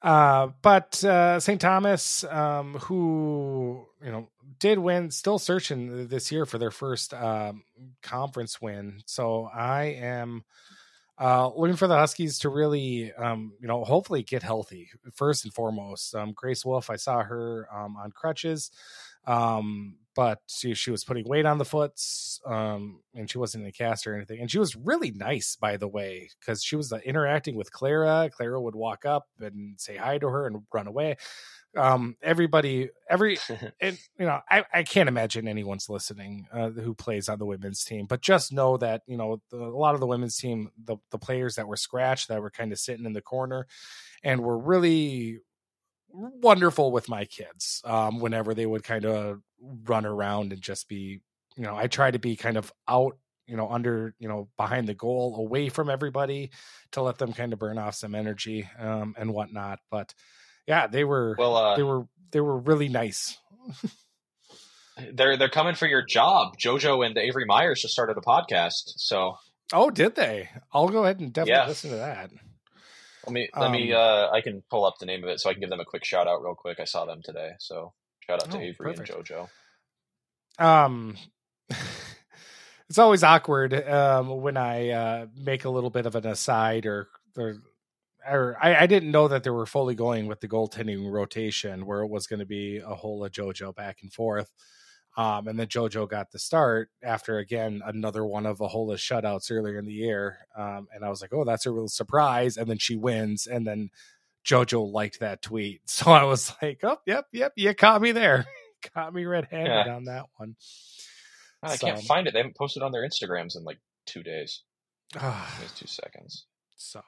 uh, 0.00 0.50
but 0.62 1.02
uh, 1.02 1.40
St. 1.40 1.60
Thomas, 1.60 2.22
um, 2.22 2.74
who 2.74 3.84
you 4.00 4.12
know 4.12 4.28
did 4.60 4.78
win, 4.78 5.10
still 5.10 5.40
searching 5.40 6.06
this 6.06 6.30
year 6.30 6.46
for 6.46 6.58
their 6.58 6.70
first 6.70 7.12
um, 7.14 7.64
conference 8.00 8.62
win. 8.62 9.02
So 9.06 9.50
I 9.52 9.96
am 10.00 10.44
uh, 11.18 11.50
looking 11.56 11.76
for 11.76 11.86
the 11.86 11.96
Huskies 11.96 12.38
to 12.40 12.48
really, 12.48 13.12
um, 13.14 13.52
you 13.60 13.68
know, 13.68 13.84
hopefully 13.84 14.22
get 14.22 14.42
healthy 14.42 14.90
first 15.14 15.44
and 15.44 15.54
foremost. 15.54 16.14
Um, 16.14 16.32
Grace 16.34 16.64
Wolf, 16.64 16.90
I 16.90 16.96
saw 16.96 17.22
her 17.22 17.68
um, 17.72 17.96
on 17.96 18.10
crutches, 18.10 18.70
um, 19.26 19.96
but 20.14 20.40
she, 20.46 20.74
she 20.74 20.90
was 20.90 21.04
putting 21.04 21.26
weight 21.26 21.46
on 21.46 21.58
the 21.58 21.64
foots, 21.64 22.40
um, 22.46 23.00
and 23.14 23.30
she 23.30 23.38
wasn't 23.38 23.64
in 23.64 23.68
a 23.68 23.72
cast 23.72 24.06
or 24.06 24.14
anything. 24.14 24.40
And 24.40 24.50
she 24.50 24.58
was 24.58 24.76
really 24.76 25.10
nice, 25.10 25.56
by 25.56 25.76
the 25.76 25.88
way, 25.88 26.30
because 26.38 26.62
she 26.62 26.76
was 26.76 26.92
uh, 26.92 26.98
interacting 27.04 27.56
with 27.56 27.72
Clara. 27.72 28.30
Clara 28.30 28.60
would 28.60 28.76
walk 28.76 29.04
up 29.04 29.26
and 29.40 29.80
say 29.80 29.96
hi 29.96 30.18
to 30.18 30.28
her 30.28 30.46
and 30.46 30.62
run 30.72 30.86
away 30.86 31.16
um 31.76 32.16
everybody 32.22 32.90
every 33.08 33.38
and 33.80 33.98
you 34.18 34.26
know 34.26 34.40
I, 34.50 34.64
I 34.72 34.82
can't 34.82 35.08
imagine 35.08 35.48
anyone's 35.48 35.88
listening 35.88 36.46
uh, 36.52 36.70
who 36.70 36.94
plays 36.94 37.28
on 37.28 37.38
the 37.38 37.46
women's 37.46 37.84
team 37.84 38.06
but 38.06 38.22
just 38.22 38.52
know 38.52 38.76
that 38.78 39.02
you 39.06 39.16
know 39.16 39.40
the, 39.50 39.58
a 39.58 39.78
lot 39.78 39.94
of 39.94 40.00
the 40.00 40.06
women's 40.06 40.36
team 40.36 40.70
the, 40.82 40.96
the 41.10 41.18
players 41.18 41.56
that 41.56 41.68
were 41.68 41.76
scratched 41.76 42.28
that 42.28 42.40
were 42.40 42.50
kind 42.50 42.72
of 42.72 42.78
sitting 42.78 43.06
in 43.06 43.12
the 43.12 43.20
corner 43.20 43.66
and 44.22 44.40
were 44.40 44.58
really 44.58 45.38
wonderful 46.08 46.92
with 46.92 47.08
my 47.08 47.24
kids 47.24 47.82
um 47.84 48.20
whenever 48.20 48.54
they 48.54 48.66
would 48.66 48.84
kind 48.84 49.04
of 49.04 49.40
run 49.84 50.06
around 50.06 50.52
and 50.52 50.62
just 50.62 50.88
be 50.88 51.20
you 51.56 51.64
know 51.64 51.76
i 51.76 51.86
try 51.86 52.10
to 52.10 52.18
be 52.18 52.36
kind 52.36 52.56
of 52.56 52.72
out 52.88 53.18
you 53.46 53.56
know 53.56 53.68
under 53.68 54.14
you 54.18 54.28
know 54.28 54.48
behind 54.56 54.88
the 54.88 54.94
goal 54.94 55.36
away 55.36 55.68
from 55.68 55.90
everybody 55.90 56.50
to 56.92 57.02
let 57.02 57.18
them 57.18 57.32
kind 57.32 57.52
of 57.52 57.58
burn 57.58 57.78
off 57.78 57.94
some 57.94 58.14
energy 58.14 58.68
um 58.78 59.14
and 59.18 59.32
whatnot 59.32 59.78
but 59.90 60.14
yeah, 60.66 60.86
they 60.86 61.04
were 61.04 61.34
well. 61.38 61.56
Uh, 61.56 61.76
they 61.76 61.82
were 61.82 62.06
they 62.30 62.40
were 62.40 62.58
really 62.58 62.88
nice. 62.88 63.38
they're 65.12 65.36
they're 65.36 65.48
coming 65.48 65.74
for 65.74 65.86
your 65.86 66.04
job. 66.04 66.56
JoJo 66.58 67.04
and 67.06 67.16
Avery 67.16 67.44
Myers 67.46 67.82
just 67.82 67.92
started 67.92 68.16
a 68.16 68.20
podcast. 68.20 68.92
So 68.96 69.36
oh, 69.72 69.90
did 69.90 70.14
they? 70.14 70.48
I'll 70.72 70.88
go 70.88 71.04
ahead 71.04 71.20
and 71.20 71.32
definitely 71.32 71.62
yeah. 71.62 71.68
listen 71.68 71.90
to 71.90 71.96
that. 71.96 72.30
Let 73.26 73.32
me 73.32 73.48
let 73.54 73.66
um, 73.66 73.72
me. 73.72 73.92
Uh, 73.92 74.30
I 74.30 74.40
can 74.40 74.62
pull 74.70 74.84
up 74.84 74.94
the 74.98 75.06
name 75.06 75.24
of 75.24 75.30
it 75.30 75.40
so 75.40 75.50
I 75.50 75.52
can 75.52 75.60
give 75.60 75.70
them 75.70 75.80
a 75.80 75.84
quick 75.84 76.04
shout 76.04 76.28
out 76.28 76.42
real 76.42 76.54
quick. 76.54 76.78
I 76.80 76.84
saw 76.84 77.04
them 77.04 77.22
today, 77.22 77.50
so 77.58 77.92
shout 78.20 78.42
out 78.42 78.50
to 78.50 78.58
oh, 78.58 78.60
Avery 78.60 78.94
perfect. 78.94 79.10
and 79.10 79.24
JoJo. 79.24 79.48
Um. 80.58 81.16
it's 82.88 82.98
always 82.98 83.22
awkward 83.22 83.74
um, 83.88 84.40
when 84.40 84.56
I 84.56 84.90
uh, 84.90 85.26
make 85.36 85.64
a 85.64 85.70
little 85.70 85.90
bit 85.90 86.06
of 86.06 86.14
an 86.14 86.26
aside 86.26 86.86
or, 86.86 87.08
or 87.36 87.56
or 88.28 88.56
I, 88.60 88.82
I, 88.82 88.86
didn't 88.86 89.10
know 89.10 89.28
that 89.28 89.42
they 89.44 89.50
were 89.50 89.66
fully 89.66 89.94
going 89.94 90.26
with 90.26 90.40
the 90.40 90.48
goaltending 90.48 91.10
rotation 91.10 91.86
where 91.86 92.00
it 92.02 92.08
was 92.08 92.26
going 92.26 92.40
to 92.40 92.46
be 92.46 92.78
a 92.78 92.94
whole 92.94 93.24
of 93.24 93.32
JoJo 93.32 93.74
back 93.74 93.98
and 94.02 94.12
forth. 94.12 94.52
Um, 95.16 95.48
and 95.48 95.58
then 95.58 95.66
JoJo 95.68 96.08
got 96.10 96.30
the 96.30 96.38
start 96.38 96.90
after 97.02 97.38
again 97.38 97.80
another 97.84 98.24
one 98.26 98.44
of 98.44 98.58
Ahola's 98.58 99.00
shutouts 99.00 99.50
earlier 99.50 99.78
in 99.78 99.86
the 99.86 99.92
year. 99.92 100.38
Um, 100.56 100.88
and 100.94 101.04
I 101.04 101.08
was 101.08 101.22
like, 101.22 101.32
oh, 101.32 101.44
that's 101.44 101.64
a 101.66 101.70
real 101.70 101.88
surprise. 101.88 102.56
And 102.58 102.68
then 102.68 102.78
she 102.78 102.96
wins, 102.96 103.46
and 103.46 103.66
then 103.66 103.90
JoJo 104.46 104.92
liked 104.92 105.20
that 105.20 105.42
tweet, 105.42 105.80
so 105.86 106.10
I 106.10 106.24
was 106.24 106.52
like, 106.62 106.80
oh, 106.82 106.98
yep, 107.06 107.26
yep, 107.32 107.52
you 107.56 107.74
caught 107.74 108.02
me 108.02 108.12
there, 108.12 108.46
caught 108.94 109.14
me 109.14 109.24
red-handed 109.24 109.86
Yeah. 109.86 109.94
on 109.96 110.04
that 110.04 110.24
one. 110.36 110.56
I 111.62 111.76
can't 111.78 112.02
find 112.02 112.26
it. 112.28 112.32
They 112.32 112.38
haven't 112.40 112.56
posted 112.56 112.82
on 112.82 112.92
their 112.92 113.02
Instagrams 113.08 113.56
in 113.56 113.64
like 113.64 113.78
two 114.04 114.22
days. 114.22 114.62
It's 115.14 115.72
two 115.78 115.86
seconds. 115.86 116.44
so 116.76 117.00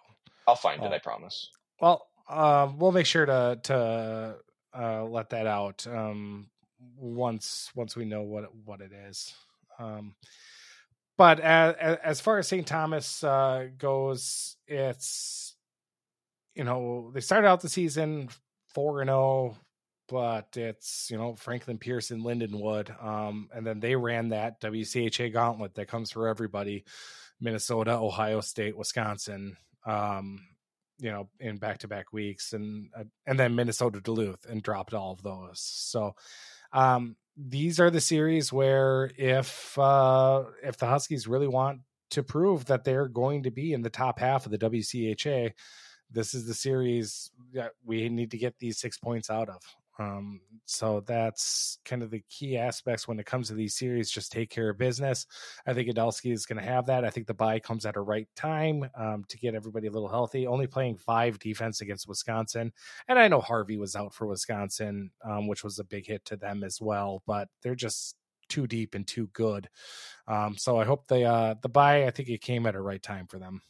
I'll 0.48 0.56
find 0.56 0.82
it. 0.82 0.90
Oh. 0.90 0.94
I 0.94 0.98
promise. 0.98 1.50
Well, 1.80 2.06
um, 2.28 2.78
we'll 2.78 2.92
make 2.92 3.06
sure 3.06 3.26
to 3.26 3.60
to 3.64 4.36
uh, 4.76 5.04
let 5.04 5.30
that 5.30 5.46
out 5.46 5.86
um, 5.86 6.48
once 6.96 7.70
once 7.74 7.94
we 7.94 8.06
know 8.06 8.22
what 8.22 8.54
what 8.64 8.80
it 8.80 8.92
is. 8.92 9.32
Um, 9.78 10.14
but 11.18 11.40
as, 11.40 11.98
as 12.02 12.20
far 12.20 12.38
as 12.38 12.48
St. 12.48 12.66
Thomas 12.66 13.22
uh, 13.22 13.68
goes, 13.76 14.56
it's 14.66 15.54
you 16.54 16.64
know 16.64 17.10
they 17.12 17.20
started 17.20 17.46
out 17.46 17.60
the 17.60 17.68
season 17.68 18.30
four 18.68 19.02
and 19.02 19.08
zero, 19.08 19.56
but 20.08 20.56
it's 20.56 21.08
you 21.10 21.18
know 21.18 21.34
Franklin 21.34 21.76
Pearson, 21.76 22.22
Lindenwood, 22.22 23.04
um, 23.04 23.50
and 23.54 23.66
then 23.66 23.80
they 23.80 23.96
ran 23.96 24.30
that 24.30 24.62
WCHA 24.62 25.32
gauntlet 25.32 25.74
that 25.74 25.88
comes 25.88 26.10
for 26.10 26.26
everybody: 26.26 26.84
Minnesota, 27.38 27.92
Ohio 27.92 28.40
State, 28.40 28.76
Wisconsin. 28.78 29.58
Um, 29.86 30.40
you 31.00 31.10
know, 31.10 31.28
in 31.38 31.58
back 31.58 31.78
to 31.78 31.88
back 31.88 32.12
weeks, 32.12 32.52
and 32.52 32.90
uh, 32.96 33.04
and 33.26 33.38
then 33.38 33.54
Minnesota 33.54 34.00
Duluth, 34.00 34.46
and 34.46 34.62
dropped 34.62 34.94
all 34.94 35.12
of 35.12 35.22
those. 35.22 35.60
So, 35.60 36.14
um, 36.72 37.16
these 37.36 37.78
are 37.78 37.90
the 37.90 38.00
series 38.00 38.52
where 38.52 39.10
if 39.16 39.78
uh, 39.78 40.44
if 40.62 40.76
the 40.76 40.86
Huskies 40.86 41.28
really 41.28 41.46
want 41.46 41.80
to 42.10 42.22
prove 42.22 42.64
that 42.66 42.84
they're 42.84 43.08
going 43.08 43.44
to 43.44 43.50
be 43.50 43.72
in 43.72 43.82
the 43.82 43.90
top 43.90 44.18
half 44.18 44.44
of 44.44 44.50
the 44.50 44.58
WCHA, 44.58 45.52
this 46.10 46.34
is 46.34 46.46
the 46.46 46.54
series 46.54 47.30
that 47.52 47.72
we 47.84 48.08
need 48.08 48.30
to 48.32 48.38
get 48.38 48.58
these 48.58 48.78
six 48.78 48.98
points 48.98 49.30
out 49.30 49.48
of. 49.48 49.62
Um, 49.98 50.40
so 50.64 51.00
that's 51.06 51.78
kind 51.84 52.02
of 52.02 52.10
the 52.10 52.22
key 52.28 52.56
aspects 52.56 53.08
when 53.08 53.18
it 53.18 53.26
comes 53.26 53.48
to 53.48 53.54
these 53.54 53.74
series. 53.74 54.10
Just 54.10 54.30
take 54.30 54.50
care 54.50 54.70
of 54.70 54.78
business. 54.78 55.26
I 55.66 55.74
think 55.74 55.88
Idalski 55.88 56.32
is 56.32 56.46
going 56.46 56.62
to 56.62 56.70
have 56.70 56.86
that. 56.86 57.04
I 57.04 57.10
think 57.10 57.26
the 57.26 57.34
buy 57.34 57.58
comes 57.58 57.84
at 57.84 57.96
a 57.96 58.00
right 58.00 58.28
time 58.36 58.88
um, 58.94 59.24
to 59.28 59.38
get 59.38 59.54
everybody 59.54 59.88
a 59.88 59.90
little 59.90 60.08
healthy. 60.08 60.46
Only 60.46 60.66
playing 60.66 60.98
five 60.98 61.38
defense 61.38 61.80
against 61.80 62.08
Wisconsin, 62.08 62.72
and 63.08 63.18
I 63.18 63.28
know 63.28 63.40
Harvey 63.40 63.76
was 63.76 63.96
out 63.96 64.14
for 64.14 64.26
Wisconsin, 64.26 65.10
um, 65.24 65.48
which 65.48 65.64
was 65.64 65.78
a 65.78 65.84
big 65.84 66.06
hit 66.06 66.24
to 66.26 66.36
them 66.36 66.62
as 66.62 66.80
well. 66.80 67.22
But 67.26 67.48
they're 67.62 67.74
just 67.74 68.16
too 68.48 68.66
deep 68.66 68.94
and 68.94 69.06
too 69.06 69.28
good. 69.32 69.68
Um, 70.26 70.56
so 70.56 70.78
I 70.78 70.84
hope 70.84 71.08
they 71.08 71.24
uh, 71.24 71.54
the 71.62 71.68
buy. 71.68 72.06
I 72.06 72.10
think 72.10 72.28
it 72.28 72.40
came 72.40 72.66
at 72.66 72.74
a 72.74 72.80
right 72.80 73.02
time 73.02 73.26
for 73.26 73.38
them. 73.38 73.62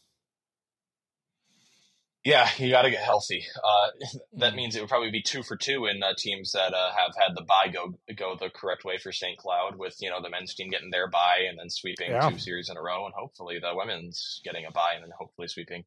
Yeah, 2.29 2.49
you 2.59 2.70
got 2.70 2.83
to 2.83 2.91
get 2.91 3.03
healthy. 3.03 3.45
Uh, 3.57 3.91
that 4.39 4.53
Mm. 4.53 4.57
means 4.57 4.76
it 4.76 4.81
would 4.81 4.91
probably 4.91 5.11
be 5.11 5.22
two 5.22 5.43
for 5.43 5.57
two 5.57 5.87
in 5.87 6.03
uh, 6.03 6.12
teams 6.18 6.53
that 6.53 6.74
uh, 6.74 6.91
have 6.93 7.14
had 7.18 7.35
the 7.35 7.43
bye 7.43 7.68
go 7.72 7.95
go 8.16 8.37
the 8.39 8.51
correct 8.51 8.85
way 8.85 8.99
for 8.99 9.12
St. 9.12 9.39
Cloud, 9.39 9.76
with 9.79 9.97
you 10.01 10.11
know 10.11 10.20
the 10.22 10.29
men's 10.31 10.55
team 10.55 10.68
getting 10.70 10.91
their 10.91 11.09
bye 11.09 11.47
and 11.49 11.59
then 11.59 11.70
sweeping 11.70 12.11
Yeah. 12.12 12.29
two 12.29 12.39
series 12.39 12.68
in 12.68 12.76
a 12.76 12.83
row, 12.83 13.07
and 13.07 13.14
hopefully 13.16 13.59
the 13.61 13.72
women's 13.74 14.41
getting 14.45 14.66
a 14.66 14.70
bye 14.72 14.93
and 14.95 15.05
then 15.05 15.11
hopefully 15.18 15.49
sweeping 15.49 15.85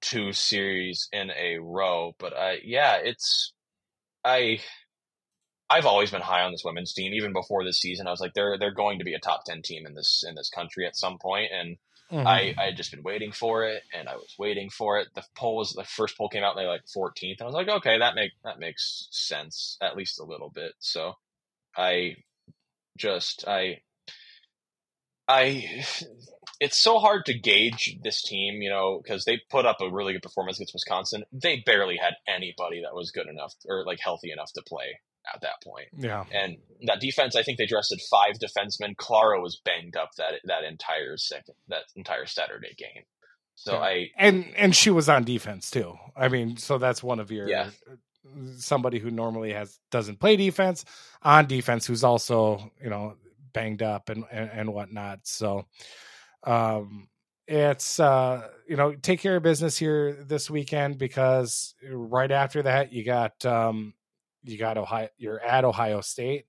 two 0.00 0.32
series 0.32 1.08
in 1.12 1.30
a 1.30 1.58
row. 1.58 2.14
But 2.18 2.32
uh, 2.34 2.54
yeah, 2.64 2.98
it's 3.02 3.52
I 4.24 4.60
I've 5.68 5.86
always 5.86 6.10
been 6.12 6.22
high 6.22 6.42
on 6.42 6.52
this 6.52 6.64
women's 6.64 6.92
team, 6.94 7.12
even 7.14 7.32
before 7.32 7.64
this 7.64 7.80
season. 7.80 8.06
I 8.06 8.10
was 8.10 8.20
like, 8.20 8.34
they're 8.34 8.58
they're 8.58 8.74
going 8.74 9.00
to 9.00 9.04
be 9.04 9.14
a 9.14 9.18
top 9.20 9.44
ten 9.44 9.62
team 9.62 9.86
in 9.86 9.94
this 9.94 10.22
in 10.28 10.36
this 10.36 10.50
country 10.54 10.86
at 10.86 10.96
some 10.96 11.18
point, 11.18 11.50
and 11.52 11.78
Mhm. 12.14 12.26
I, 12.26 12.54
I 12.58 12.64
had 12.66 12.76
just 12.76 12.92
been 12.92 13.02
waiting 13.02 13.32
for 13.32 13.64
it 13.64 13.82
and 13.92 14.08
I 14.08 14.16
was 14.16 14.34
waiting 14.38 14.70
for 14.70 14.98
it. 14.98 15.08
The 15.14 15.24
poll 15.36 15.56
was 15.56 15.72
the 15.72 15.84
first 15.84 16.16
poll 16.16 16.28
came 16.28 16.44
out 16.44 16.56
and 16.56 16.60
they 16.60 16.66
were 16.66 16.72
like 16.72 16.86
14th. 16.86 17.42
I 17.42 17.44
was 17.44 17.54
like, 17.54 17.68
okay, 17.68 17.98
that 17.98 18.14
make 18.14 18.32
that 18.44 18.58
makes 18.60 19.08
sense 19.10 19.76
at 19.82 19.96
least 19.96 20.20
a 20.20 20.24
little 20.24 20.50
bit. 20.50 20.72
So 20.78 21.14
I 21.76 22.16
just 22.98 23.46
I 23.48 23.80
I 25.28 25.84
it's 26.60 26.78
so 26.78 26.98
hard 26.98 27.26
to 27.26 27.34
gauge 27.38 27.98
this 28.02 28.22
team, 28.22 28.62
you 28.62 28.70
know, 28.70 29.00
because 29.02 29.24
they 29.24 29.40
put 29.50 29.66
up 29.66 29.80
a 29.80 29.90
really 29.90 30.12
good 30.12 30.22
performance 30.22 30.58
against 30.58 30.74
Wisconsin. 30.74 31.24
They 31.32 31.62
barely 31.66 31.96
had 31.96 32.14
anybody 32.28 32.82
that 32.82 32.94
was 32.94 33.10
good 33.10 33.26
enough 33.28 33.54
or 33.66 33.84
like 33.84 34.00
healthy 34.00 34.30
enough 34.30 34.52
to 34.54 34.62
play 34.62 35.00
at 35.32 35.40
that 35.42 35.62
point. 35.62 35.88
yeah, 35.96 36.24
And 36.32 36.56
that 36.86 37.00
defense, 37.00 37.36
I 37.36 37.42
think 37.42 37.58
they 37.58 37.66
dressed 37.66 37.94
five 38.10 38.34
defensemen. 38.38 38.96
Clara 38.96 39.40
was 39.40 39.60
banged 39.64 39.96
up 39.96 40.10
that 40.16 40.34
that 40.44 40.64
entire 40.64 41.16
second 41.16 41.54
that 41.68 41.84
entire 41.96 42.26
Saturday 42.26 42.74
game. 42.76 43.04
So 43.54 43.74
Yeah. 43.74 43.78
I 43.80 44.10
and 44.18 44.46
and 44.56 44.74
she 44.74 44.90
was 44.90 45.08
on 45.08 45.24
defense 45.24 45.70
too. 45.70 45.96
I 46.16 46.28
mean, 46.28 46.56
so 46.56 46.78
that's 46.78 47.02
one 47.02 47.20
of 47.20 47.30
your 47.30 47.48
Yeah. 47.48 47.70
somebody 48.56 48.98
who 48.98 49.10
normally 49.10 49.52
has 49.52 49.78
doesn't 49.90 50.20
play 50.20 50.36
defense 50.36 50.84
on 51.22 51.46
defense 51.46 51.86
who's 51.86 52.04
also 52.04 52.70
you 52.82 52.90
know 52.90 53.14
banged 53.52 53.82
up 53.82 54.08
and 54.08 54.24
and, 54.30 54.50
and 54.52 54.74
whatnot. 54.74 55.20
So 55.24 55.66
um 56.44 57.08
it's 57.46 58.00
uh 58.00 58.48
you 58.68 58.76
know 58.76 58.94
take 58.94 59.20
care 59.20 59.36
of 59.36 59.42
business 59.42 59.76
here 59.76 60.14
this 60.26 60.50
weekend 60.50 60.98
because 60.98 61.74
right 61.90 62.30
after 62.30 62.62
that 62.62 62.92
you 62.92 63.04
got 63.04 63.44
um 63.44 63.94
you 64.44 64.58
got 64.58 64.78
ohio 64.78 65.08
you're 65.18 65.40
at 65.40 65.64
ohio 65.64 66.00
state 66.00 66.44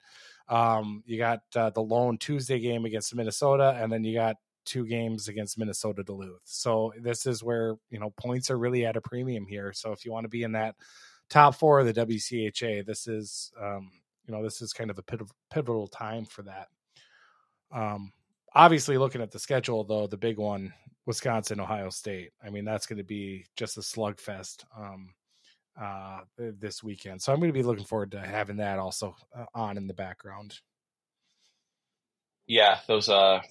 um 0.50 1.02
you 1.06 1.18
got 1.18 1.42
uh, 1.56 1.70
the 1.72 1.82
lone 1.82 2.18
tuesday 2.18 2.60
game 2.60 2.86
against 2.86 3.16
minnesota 3.16 3.78
and 3.82 3.92
then 3.92 4.04
you 4.04 4.14
got 4.14 4.36
two 4.66 4.86
games 4.86 5.28
against 5.28 5.58
minnesota 5.58 6.04
duluth. 6.04 6.42
So 6.44 6.92
this 7.00 7.26
is 7.26 7.44
where 7.44 7.76
you 7.90 8.00
know 8.00 8.10
points 8.18 8.50
are 8.50 8.58
really 8.58 8.86
at 8.86 8.98
a 8.98 9.02
premium 9.02 9.46
here. 9.46 9.72
So 9.74 9.92
if 9.92 10.04
you 10.04 10.12
want 10.12 10.26
to 10.26 10.30
be 10.30 10.44
in 10.44 10.52
that 10.54 10.76
top 11.30 11.56
four 11.56 11.80
of 11.80 11.86
the 11.88 11.94
wcha 11.94 12.86
this 12.86 13.08
is 13.08 13.52
um 13.62 13.92
you 14.28 14.34
know 14.34 14.44
this 14.44 14.62
is 14.62 14.74
kind 14.74 14.90
of 14.90 15.00
a 15.00 15.26
pivotal, 15.52 15.88
time 15.88 16.26
for 16.26 16.42
that. 16.44 16.68
Um 17.72 18.12
obviously 18.54 18.98
looking 18.98 19.22
at 19.22 19.32
the 19.32 19.40
schedule 19.40 19.84
though 19.84 20.08
the 20.08 20.18
big 20.18 20.38
one 20.38 20.74
wisconsin 21.06 21.60
ohio 21.60 21.90
state. 21.90 22.32
I 22.44 22.50
mean 22.50 22.66
that's 22.66 22.88
going 22.88 22.98
to 22.98 23.04
be 23.04 23.46
just 23.56 23.78
a 23.78 23.82
slugfest. 23.82 24.66
Um 24.76 25.14
uh 25.82 26.20
this 26.38 26.84
weekend 26.84 27.22
so 27.22 27.34
i'm 27.34 27.40
going 27.40 27.50
to 27.50 27.54
be 27.54 27.64
looking 27.64 27.86
forward 27.86 28.12
to 28.12 28.20
having 28.20 28.58
that 28.58 28.80
also 28.80 29.16
uh, 29.38 29.46
on 29.54 29.78
in 29.78 29.88
the 29.88 29.94
background 29.94 30.60
yeah 32.48 32.80
those 32.88 33.10
uh 33.10 33.42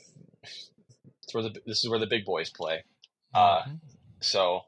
it's 1.24 1.34
where 1.34 1.42
the 1.42 1.60
this 1.66 1.84
is 1.84 1.90
where 1.90 1.98
the 1.98 2.06
big 2.06 2.24
boys 2.24 2.50
play. 2.50 2.84
Uh, 3.32 3.62
Mhm. 3.62 3.80
So 4.20 4.62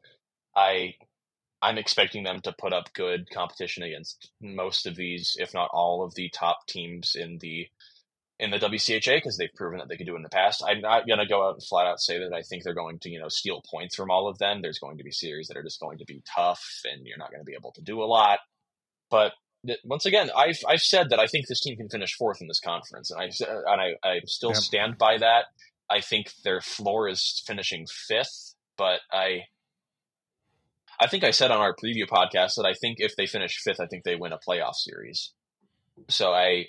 I 0.54 0.96
I'm 1.62 1.78
expecting 1.78 2.22
them 2.22 2.40
to 2.42 2.52
put 2.52 2.72
up 2.72 2.92
good 2.92 3.30
competition 3.30 3.82
against 3.82 4.30
most 4.40 4.86
of 4.86 4.94
these, 4.96 5.36
if 5.38 5.54
not 5.54 5.70
all 5.72 6.04
of 6.04 6.14
the 6.14 6.28
top 6.30 6.66
teams 6.66 7.14
in 7.14 7.38
the 7.38 7.68
in 8.38 8.50
the 8.50 8.58
WCHA 8.58 9.16
because 9.16 9.36
they've 9.38 9.54
proven 9.54 9.78
that 9.78 9.88
they 9.88 9.96
could 9.96 10.06
do 10.06 10.14
it 10.14 10.18
in 10.18 10.22
the 10.22 10.28
past. 10.28 10.62
I'm 10.66 10.80
not 10.80 11.08
gonna 11.08 11.26
go 11.26 11.46
out 11.46 11.54
and 11.54 11.62
flat 11.62 11.86
out 11.86 12.00
say 12.00 12.18
that 12.18 12.34
I 12.34 12.42
think 12.42 12.62
they're 12.62 12.74
going 12.74 12.98
to 13.00 13.10
you 13.10 13.18
know 13.20 13.28
steal 13.28 13.62
points 13.70 13.96
from 13.96 14.10
all 14.10 14.28
of 14.28 14.38
them. 14.38 14.60
There's 14.62 14.78
going 14.78 14.98
to 14.98 15.04
be 15.04 15.10
series 15.10 15.48
that 15.48 15.56
are 15.56 15.62
just 15.62 15.80
going 15.80 15.98
to 15.98 16.04
be 16.04 16.22
tough, 16.34 16.62
and 16.84 17.06
you're 17.06 17.18
not 17.18 17.30
going 17.30 17.40
to 17.40 17.46
be 17.46 17.56
able 17.58 17.72
to 17.72 17.82
do 17.82 18.02
a 18.02 18.04
lot. 18.04 18.40
But 19.10 19.32
th- 19.66 19.80
once 19.84 20.06
again, 20.06 20.30
I've 20.36 20.58
I've 20.68 20.82
said 20.82 21.10
that 21.10 21.20
I 21.20 21.26
think 21.26 21.46
this 21.46 21.60
team 21.60 21.76
can 21.76 21.88
finish 21.88 22.14
fourth 22.14 22.40
in 22.40 22.48
this 22.48 22.60
conference, 22.60 23.10
and 23.10 23.20
I 23.20 23.30
and 23.72 23.80
I 23.80 24.08
I 24.08 24.20
still 24.26 24.54
stand 24.54 24.98
by 24.98 25.18
that. 25.18 25.46
I 25.90 26.00
think 26.00 26.32
their 26.44 26.60
floor 26.60 27.08
is 27.08 27.42
finishing 27.46 27.86
fifth, 28.08 28.54
but 28.76 29.00
I 29.12 29.42
I 31.00 31.06
think 31.06 31.24
I 31.24 31.30
said 31.30 31.50
on 31.50 31.60
our 31.60 31.74
preview 31.74 32.08
podcast 32.08 32.54
that 32.56 32.66
I 32.66 32.72
think 32.74 32.96
if 32.98 33.16
they 33.16 33.26
finish 33.26 33.58
fifth, 33.58 33.80
I 33.80 33.86
think 33.86 34.04
they 34.04 34.16
win 34.16 34.32
a 34.32 34.38
playoff 34.38 34.74
series. 34.74 35.32
So 36.08 36.32
I, 36.32 36.66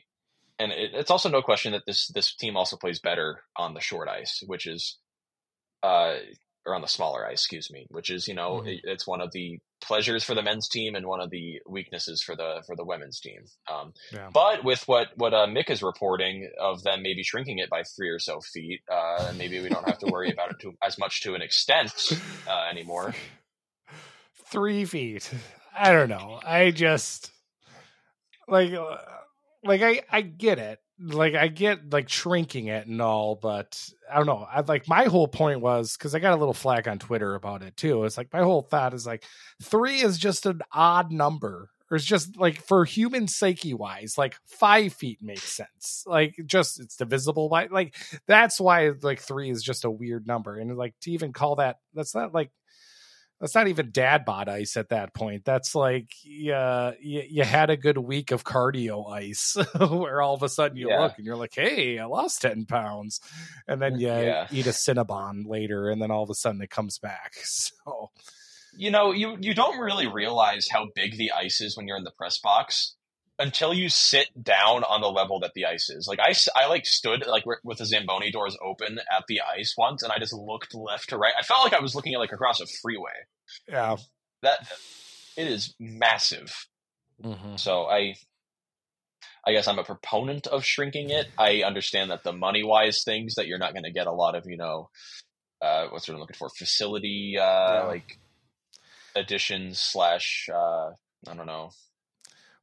and 0.59 0.71
it, 0.71 0.91
it's 0.93 1.11
also 1.11 1.29
no 1.29 1.41
question 1.41 1.73
that 1.73 1.83
this 1.85 2.07
this 2.07 2.35
team 2.35 2.57
also 2.57 2.77
plays 2.77 2.99
better 2.99 3.43
on 3.55 3.73
the 3.73 3.79
short 3.81 4.07
ice, 4.09 4.43
which 4.45 4.65
is, 4.67 4.97
uh, 5.83 6.15
or 6.65 6.75
on 6.75 6.81
the 6.81 6.87
smaller 6.87 7.25
ice, 7.25 7.39
excuse 7.39 7.69
me, 7.71 7.87
which 7.89 8.09
is 8.09 8.27
you 8.27 8.33
know 8.33 8.61
Mhm. 8.61 8.67
it, 8.73 8.81
it's 8.83 9.07
one 9.07 9.21
of 9.21 9.31
the 9.31 9.59
pleasures 9.79 10.23
for 10.23 10.33
the 10.33 10.41
men's 10.41 10.67
team 10.67 10.95
and 10.95 11.05
one 11.05 11.21
of 11.21 11.29
the 11.29 11.59
weaknesses 11.67 12.21
for 12.23 12.35
the 12.35 12.63
for 12.65 12.75
the 12.75 12.83
women's 12.83 13.19
team. 13.19 13.45
Um, 13.71 13.93
yeah 14.11 14.29
but 14.33 14.63
with 14.63 14.87
what 14.87 15.09
what 15.15 15.33
uh, 15.33 15.45
Mick 15.45 15.69
is 15.69 15.83
reporting 15.83 16.49
of 16.59 16.81
them 16.83 17.03
maybe 17.03 17.23
shrinking 17.23 17.59
it 17.59 17.69
by 17.69 17.83
three 17.83 18.09
or 18.09 18.19
so 18.19 18.39
feet, 18.41 18.81
uh, 18.91 19.31
maybe 19.35 19.59
we 19.59 19.69
don't 19.69 19.87
have 19.87 19.99
to 19.99 20.07
worry 20.11 20.31
about 20.31 20.51
it 20.51 20.59
to, 20.61 20.73
as 20.83 20.97
much 20.97 21.21
to 21.21 21.35
an 21.35 21.41
extent 21.41 21.93
uh, 22.47 22.67
anymore. 22.71 23.13
three 24.49 24.85
feet 24.85 25.29
i 25.77 25.91
don't 25.91 26.07
know 26.07 26.39
i 26.45 26.71
just 26.71 27.31
like 28.47 28.71
uh, 28.71 28.95
like 29.63 29.81
i 29.81 30.01
i 30.11 30.21
get 30.21 30.59
it 30.59 30.79
like 30.99 31.35
i 31.35 31.47
get 31.47 31.91
like 31.91 32.09
shrinking 32.09 32.67
it 32.67 32.87
and 32.87 33.01
all 33.01 33.35
but 33.35 33.89
i 34.11 34.17
don't 34.17 34.25
know 34.25 34.47
i 34.51 34.61
like 34.61 34.87
my 34.87 35.05
whole 35.05 35.27
point 35.27 35.61
was 35.61 35.95
because 35.95 36.15
i 36.15 36.19
got 36.19 36.33
a 36.33 36.37
little 36.37 36.53
flag 36.53 36.87
on 36.87 36.97
twitter 36.99 37.35
about 37.35 37.61
it 37.61 37.77
too 37.77 38.03
it's 38.03 38.17
like 38.17 38.31
my 38.33 38.41
whole 38.41 38.61
thought 38.61 38.93
is 38.93 39.05
like 39.05 39.23
three 39.61 39.99
is 39.99 40.17
just 40.17 40.45
an 40.45 40.61
odd 40.71 41.11
number 41.11 41.69
or 41.89 41.95
it's 41.95 42.05
just 42.05 42.37
like 42.37 42.61
for 42.61 42.83
human 42.85 43.27
psyche 43.27 43.73
wise, 43.73 44.17
like 44.17 44.35
five 44.45 44.93
feet 44.93 45.19
makes 45.21 45.51
sense. 45.51 46.03
Like 46.05 46.35
just 46.45 46.79
it's 46.79 46.97
divisible 46.97 47.49
by 47.49 47.67
like 47.67 47.95
that's 48.27 48.59
why 48.59 48.91
like 49.01 49.21
three 49.21 49.49
is 49.49 49.63
just 49.63 49.85
a 49.85 49.91
weird 49.91 50.27
number. 50.27 50.57
And 50.57 50.77
like 50.77 50.95
to 51.01 51.11
even 51.11 51.31
call 51.31 51.55
that 51.57 51.77
that's 51.93 52.13
not 52.13 52.33
like 52.33 52.51
that's 53.39 53.55
not 53.55 53.67
even 53.67 53.91
dad 53.91 54.25
bod 54.25 54.49
ice 54.49 54.75
at 54.77 54.89
that 54.89 55.13
point. 55.13 55.45
That's 55.45 55.75
like 55.75 56.11
yeah, 56.23 56.91
you, 56.99 57.23
you 57.29 57.43
had 57.43 57.69
a 57.69 57.77
good 57.77 57.97
week 57.97 58.31
of 58.31 58.43
cardio 58.43 59.09
ice 59.11 59.55
where 59.79 60.21
all 60.21 60.33
of 60.33 60.43
a 60.43 60.49
sudden 60.49 60.77
you 60.77 60.89
Yeah. 60.89 61.01
look 61.01 61.13
and 61.17 61.25
you're 61.25 61.35
like, 61.35 61.53
hey, 61.53 61.99
I 61.99 62.05
lost 62.05 62.41
10 62.41 62.65
pounds. 62.65 63.19
And 63.67 63.81
then 63.81 63.97
you 63.99 64.07
Yeah. 64.07 64.47
eat 64.51 64.67
a 64.67 64.71
Cinnabon 64.71 65.45
later, 65.47 65.89
and 65.89 66.01
then 66.01 66.11
all 66.11 66.23
of 66.23 66.29
a 66.29 66.35
sudden 66.35 66.61
it 66.61 66.69
comes 66.69 66.99
back. 66.99 67.33
So 67.43 68.11
You 68.73 68.91
know, 68.91 69.11
you 69.11 69.37
you 69.39 69.53
don't 69.53 69.79
really 69.79 70.07
realize 70.07 70.67
how 70.69 70.87
big 70.93 71.17
the 71.17 71.31
ice 71.31 71.61
is 71.61 71.77
when 71.77 71.87
you're 71.87 71.97
in 71.97 72.03
the 72.03 72.11
press 72.11 72.39
box 72.39 72.96
until 73.39 73.73
you 73.73 73.87
sit 73.89 74.27
down 74.41 74.83
on 74.83 75.01
the 75.01 75.07
level 75.07 75.39
that 75.41 75.51
the 75.53 75.65
ice 75.65 75.89
is. 75.89 76.07
Like 76.07 76.19
I, 76.19 76.33
I 76.55 76.67
like 76.67 76.85
stood 76.85 77.25
like 77.27 77.43
with 77.63 77.77
the 77.77 77.85
Zamboni 77.85 78.31
doors 78.31 78.57
open 78.65 78.97
at 78.99 79.23
the 79.27 79.41
ice 79.41 79.75
once, 79.77 80.01
and 80.03 80.11
I 80.11 80.17
just 80.19 80.33
looked 80.33 80.73
left 80.73 81.09
to 81.09 81.17
right. 81.17 81.33
I 81.39 81.43
felt 81.43 81.63
like 81.63 81.73
I 81.73 81.81
was 81.81 81.93
looking 81.95 82.13
at 82.13 82.19
like 82.19 82.31
across 82.31 82.59
a 82.61 82.65
freeway. 82.81 83.11
yeah. 83.67 83.95
That 84.43 84.67
it 85.35 85.47
is 85.47 85.73
massive. 85.79 86.53
Mhm. 87.23 87.59
So 87.59 87.85
I, 87.85 88.15
I 89.45 89.51
guess 89.51 89.67
I'm 89.67 89.79
a 89.79 89.83
proponent 89.83 90.45
of 90.47 90.63
shrinking 90.65 91.09
it. 91.09 91.27
I 91.37 91.63
understand 91.63 92.11
that 92.11 92.23
the 92.23 92.33
money 92.33 92.63
wise 92.63 93.03
things 93.05 93.35
that 93.35 93.47
you're 93.47 93.57
not 93.59 93.73
going 93.73 93.83
to 93.85 93.91
get 93.91 94.07
a 94.07 94.11
lot 94.11 94.35
of 94.35 94.45
you 94.47 94.57
know, 94.57 94.89
uh, 95.61 95.87
what's 95.89 96.07
what 96.07 96.15
I'm 96.15 96.19
looking 96.21 96.35
for 96.37 96.49
facility 96.57 97.35
uh, 97.39 97.43
Yeah. 97.43 97.83
like 97.87 98.19
additions 99.15 99.79
slash 99.79 100.49
uh, 100.53 100.89
I 101.27 101.33
don't 101.35 101.45
know. 101.47 101.69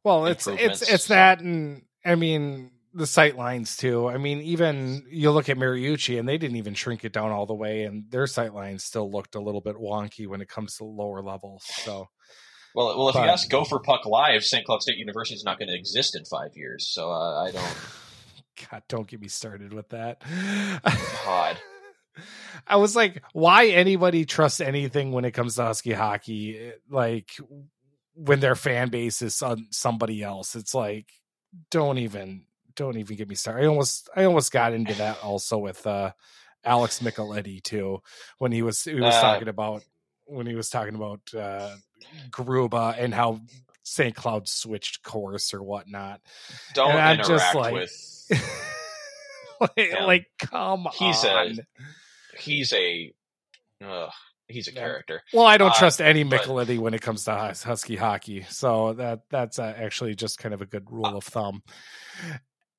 Well, 0.05 0.27
it's 0.27 0.47
it's 0.47 0.83
it's 0.83 1.09
that, 1.09 1.41
and 1.41 1.83
I 2.05 2.15
mean 2.15 2.71
the 2.93 3.07
sight 3.07 3.37
lines 3.37 3.77
too. 3.77 4.07
I 4.09 4.19
mean, 4.19 4.41
even 4.43 5.05
you 5.09 5.31
look 5.33 5.49
at 5.49 5.57
Mariucci, 5.57 6.19
and 6.19 6.29
they 6.29 6.39
didn't 6.39 6.57
even 6.57 6.75
shrink 6.75 7.05
it 7.05 7.13
down 7.13 7.33
all 7.33 7.47
the 7.47 7.55
way, 7.55 7.83
and 7.85 8.09
their 8.11 8.27
sight 8.27 8.55
lines 8.55 8.85
still 8.85 9.11
looked 9.11 9.35
a 9.35 9.41
little 9.41 9.61
bit 9.61 9.77
wonky 9.77 10.29
when 10.29 10.41
it 10.41 10.49
comes 10.49 10.77
to 10.77 10.85
lower 10.85 11.23
levels. 11.23 11.65
So 11.67 12.09
Well, 12.75 12.97
well, 12.99 13.09
if 13.09 13.15
But- 13.15 13.25
you 13.25 13.31
ask 13.31 13.49
Gopher 13.49 13.79
Puck 13.81 14.05
Live, 14.07 14.45
St. 14.45 14.65
Cloud 14.67 14.83
State 14.83 14.99
University 14.99 15.35
is 15.37 15.45
not 15.45 15.59
going 15.59 15.69
to 15.69 15.75
exist 15.77 16.15
in 16.15 16.25
five 16.25 16.51
years. 16.55 16.87
So 16.89 17.11
uh, 17.11 17.45
I 17.45 17.51
don't. 17.51 17.77
God, 18.71 18.83
don't 18.89 19.07
get 19.09 19.21
me 19.21 19.29
started 19.29 19.73
with 19.73 19.89
that. 19.89 20.23
God. 21.25 21.57
I 22.67 22.77
was 22.77 22.95
like, 22.95 23.23
why 23.33 23.67
anybody 23.69 24.25
trusts 24.25 24.61
anything 24.61 25.11
when 25.11 25.25
it 25.25 25.33
comes 25.33 25.57
to 25.57 25.65
Husky 25.65 25.93
hockey? 25.93 26.73
Like 26.89 27.33
when 28.15 28.41
their 28.41 28.55
fan 28.55 28.89
base 28.89 29.23
is 29.23 29.43
on 29.43 29.67
somebody 29.71 30.23
else, 30.23 30.55
it's 30.57 30.75
like, 30.75 31.11
don't 31.71 31.99
even, 31.99 32.45
don't 32.77 32.97
even 32.97 33.17
get 33.17 33.29
me 33.29 33.35
started. 33.35 33.65
I 33.65 33.67
almost, 33.67 34.09
I 34.17 34.25
almost 34.25 34.53
got 34.53 34.73
into 34.73 34.95
that 34.95 35.19
also 35.23 35.59
with 35.59 35.87
uh 35.87 36.13
Alex 36.65 37.01
Micheletti 37.01 37.63
too 37.63 38.01
when 38.39 38.51
he 38.51 38.63
was 38.63 38.83
he 38.85 38.95
was 38.95 39.15
Uh. 39.15 39.21
talking 39.21 39.49
about 39.49 39.85
when 40.27 40.47
he 40.47 40.55
was 40.55 40.71
talking 40.71 40.95
about 40.95 41.21
uh 41.37 41.75
Garuba 42.31 42.97
and 42.99 43.13
how 43.13 43.41
St. 43.83 44.15
Cloud 44.17 44.49
switched 44.49 45.03
course 45.03 45.53
or 45.53 45.63
whatnot. 45.63 46.21
Don't 46.73 46.91
And 46.93 47.21
I'm 47.21 47.27
just 47.27 47.55
like- 47.55 47.75
with. 47.75 48.31
like, 49.61 49.93
like, 50.01 50.27
come 50.39 50.89
He's 50.95 51.23
a- 51.25 51.31
on. 51.31 51.59
He's 52.39 52.73
a. 52.73 53.13
Ugh, 53.85 54.11
he's 54.49 54.69
a 54.69 54.73
Yeah. 54.73 54.81
character. 54.81 55.23
Well, 55.33 55.47
I 55.47 55.57
don't 55.57 55.71
Uh, 55.71 55.79
trust 55.79 56.01
any 56.01 56.23
but- 56.23 56.43
Micheletti 56.43 56.79
when 56.79 56.95
it 56.95 57.03
comes 57.03 57.25
to 57.25 57.35
Hus- 57.35 57.63
Husky 57.63 57.97
hockey, 57.97 58.43
so 58.51 58.93
that 58.95 59.21
that's 59.31 59.59
uh, 59.59 59.75
actually 59.77 60.15
just 60.15 60.39
kind 60.39 60.55
of 60.55 60.61
a 60.63 60.67
good 60.67 60.91
rule 60.91 61.17
of 61.17 61.25
thumb. 61.25 61.63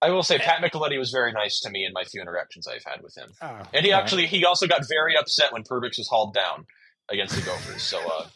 I 0.02 0.10
will 0.12 0.24
say 0.24 0.38
Pat 0.38 0.62
Micheletti 0.62 1.00
was 1.00 1.10
very 1.12 1.32
nice 1.32 1.60
to 1.62 1.70
me 1.70 1.86
in 1.86 1.92
my 1.94 2.04
few 2.04 2.22
interactions 2.22 2.68
I've 2.68 2.84
had 2.86 3.02
with 3.02 3.16
him, 3.18 3.32
Ah, 3.42 3.68
and 3.74 3.86
he 3.86 3.92
all 3.92 3.98
right. 3.98 4.04
actually 4.04 4.28
he 4.28 4.46
also 4.46 4.68
got 4.68 4.82
very 4.88 5.18
upset 5.18 5.52
when 5.54 5.64
Perbix 5.64 5.98
was 5.98 6.08
hauled 6.10 6.34
down 6.36 6.66
against 7.10 7.36
the 7.36 7.42
Gophers. 7.42 7.82
So 7.82 8.00
uh, 8.00 8.28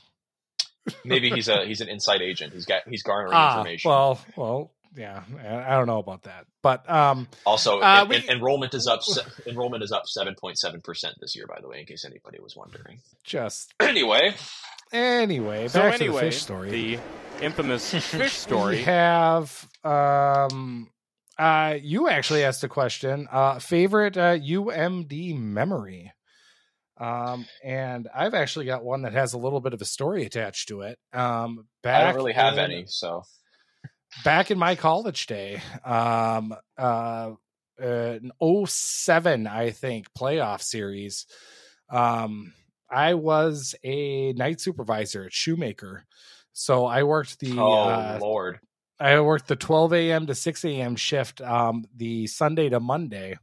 maybe 1.03 1.30
he's 1.30 1.47
a 1.47 1.65
he's 1.65 1.82
an 1.82 1.89
inside 1.89 2.21
agent. 2.21 2.53
He's 2.53 2.65
got 2.65 2.84
he's 2.88 3.03
garnering 3.03 3.34
ah, 3.36 3.57
information. 3.57 3.89
well, 3.89 4.19
well, 4.36 4.71
yeah, 5.00 5.24
I 5.43 5.74
I 5.74 5.78
don't 5.78 5.88
know 5.88 6.00
about 6.00 6.24
that, 6.24 6.45
but 6.62 6.88
um, 6.89 7.28
Also, 7.45 7.80
Uh, 7.80 8.02
en- 8.02 8.08
we- 8.10 8.16
en- 8.18 8.30
enrollment 8.38 8.74
is 8.74 8.86
up. 8.88 9.02
se- 9.02 9.22
enrollment 9.47 9.82
is 9.84 9.91
up 9.91 10.04
seven 10.08 10.36
point 10.36 10.58
seven 10.60 10.82
percent 10.82 11.16
this 11.22 11.36
year. 11.36 11.47
By 11.47 11.60
the 11.62 11.68
way, 11.68 11.80
in 11.80 11.86
case 11.86 12.06
anybody 12.06 12.39
was 12.41 12.56
wondering. 12.56 13.00
just 13.24 13.74
Anyway, 13.80 14.36
anyway, 14.91 15.68
So 15.70 15.82
anyway, 15.82 15.97
to 15.97 16.12
the 16.12 16.20
fish 16.20 16.41
story. 16.41 16.70
the 16.70 17.00
infamous 17.41 17.89
fish 18.12 18.47
we 18.47 18.82
have 18.84 19.68
um, 19.84 20.89
uh, 21.38 21.78
you 21.82 22.10
actually 22.10 22.43
asked 22.43 22.64
a 22.64 22.68
question. 22.70 23.28
Uh, 23.32 23.60
favorite 23.60 24.18
uh, 24.18 24.36
UMD 24.38 25.38
memory. 25.39 26.12
Um, 27.00 27.45
and 27.64 28.10
I've 28.14 28.34
actually 28.34 28.66
got 28.66 28.84
one 28.84 29.04
that 29.04 29.14
has 29.14 29.32
a 29.32 29.38
little 29.38 29.62
bit 29.62 29.74
of 29.74 29.82
a 29.82 29.86
story 29.86 30.26
attached 30.26 30.68
to 30.68 30.82
it. 30.82 31.00
Um, 31.14 31.66
back 31.82 32.02
I 32.02 32.06
don't 32.08 32.16
really 32.16 32.34
have 32.34 32.56
in- 32.56 32.60
any. 32.60 32.84
So 32.88 33.24
back 34.24 34.51
in 34.51 34.57
my 34.57 34.76
college 34.76 35.28
day, 35.28 35.62
um, 35.86 36.55
uh, 36.78 37.32
uh, 37.82 38.18
an 38.22 38.32
07, 38.68 39.47
I 39.47 39.72
think, 39.72 40.07
playoff 40.14 40.62
series. 40.62 41.26
Um, 41.89 42.53
I 42.89 43.14
was 43.14 43.76
a 43.84 44.34
night 44.34 44.60
supervisor 44.60 45.26
at 45.26 45.34
Shoemaker. 45.34 46.05
So 46.51 46.86
I 46.86 47.03
worked 47.03 47.39
the 47.39 47.57
oh 47.57 47.89
uh, 47.89 48.18
lord, 48.22 48.60
I 48.99 49.20
worked 49.22 49.47
the 49.47 49.55
12 49.55 49.93
a.m. 49.93 50.28
to 50.28 50.36
6 50.36 50.66
a.m. 50.66 50.95
shift 50.95 51.41
um, 51.41 51.86
the 51.95 52.28
Sunday 52.28 52.70
to 52.70 52.80
Monday. 52.80 53.38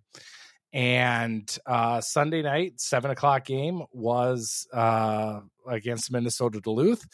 And 0.73 1.59
uh, 1.65 2.03
Sunday 2.03 2.43
night, 2.43 2.81
seven 2.81 3.11
o'clock 3.11 3.47
game 3.47 3.83
was 3.93 4.67
uh, 4.75 5.41
against 5.67 6.13
Minnesota 6.13 6.61
Duluth. 6.61 7.07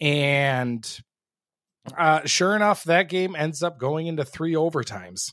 And 0.00 0.84
uh, 1.96 2.24
sure 2.24 2.56
enough, 2.56 2.84
that 2.84 3.08
game 3.08 3.36
ends 3.36 3.62
up 3.62 3.78
going 3.78 4.06
into 4.06 4.24
three 4.24 4.54
overtimes. 4.54 5.32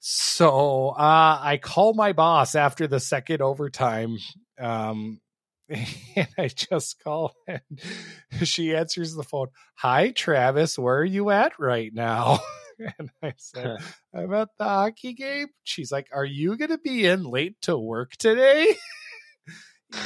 So 0.00 0.90
uh, 0.90 1.38
I 1.40 1.58
call 1.62 1.94
my 1.94 2.12
boss 2.12 2.54
after 2.54 2.86
the 2.86 3.00
second 3.00 3.42
overtime. 3.42 4.18
Um, 4.58 5.20
and 5.68 6.28
I 6.38 6.48
just 6.48 7.02
call 7.02 7.34
and 7.48 7.60
she 8.44 8.74
answers 8.74 9.14
the 9.14 9.24
phone. 9.24 9.48
Hi, 9.76 10.10
Travis. 10.10 10.78
Where 10.78 10.98
are 10.98 11.04
you 11.04 11.30
at 11.30 11.58
right 11.58 11.92
now? 11.92 12.40
And 12.78 13.08
I 13.22 13.32
said, 13.38 13.78
I'm 14.14 14.34
at 14.34 14.50
the 14.58 14.64
hockey 14.64 15.14
game. 15.14 15.46
She's 15.64 15.90
like, 15.90 16.08
Are 16.12 16.26
you 16.26 16.58
going 16.58 16.68
to 16.68 16.76
be 16.76 17.06
in 17.06 17.24
late 17.24 17.56
to 17.62 17.78
work 17.78 18.12
today? 18.18 18.74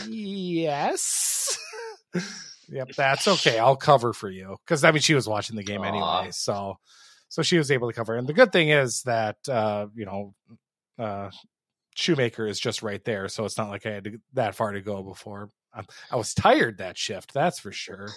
yes. 0.09 1.59
Yep, 2.71 2.93
that's 2.97 3.27
okay. 3.27 3.59
I'll 3.59 3.77
cover 3.77 4.13
for 4.13 4.31
you. 4.31 4.57
Because 4.65 4.85
I 4.85 4.93
mean, 4.93 5.03
she 5.03 5.15
was 5.15 5.29
watching 5.29 5.57
the 5.57 5.65
game 5.65 5.83
Aw. 5.83 5.85
anyway. 5.85 6.31
So, 6.33 6.79
so 7.29 7.43
she 7.43 7.59
was 7.59 7.71
able 7.71 7.89
to 7.89 7.95
cover. 7.95 8.15
And 8.15 8.29
the 8.29 8.33
good 8.33 8.53
thing 8.53 8.71
is 8.71 9.03
that, 9.03 9.37
uh, 9.49 9.87
you 9.95 10.07
know, 10.07 10.35
uh, 10.99 11.31
Shoemaker 11.97 12.47
is 12.47 12.61
just 12.61 12.83
right 12.83 13.05
there. 13.05 13.29
So 13.29 13.45
it's 13.45 13.59
not 13.59 13.71
like 13.71 13.87
I 13.87 13.91
had 13.91 14.05
to, 14.05 14.19
that 14.35 14.55
far 14.55 14.73
to 14.73 14.81
go 14.81 15.03
before. 15.03 15.49
Um, 15.75 15.87
I 16.11 16.17
was 16.17 16.35
tired 16.35 16.79
that 16.79 16.97
shift, 16.97 17.33
that's 17.35 17.59
for 17.59 17.73
sure. 17.73 18.09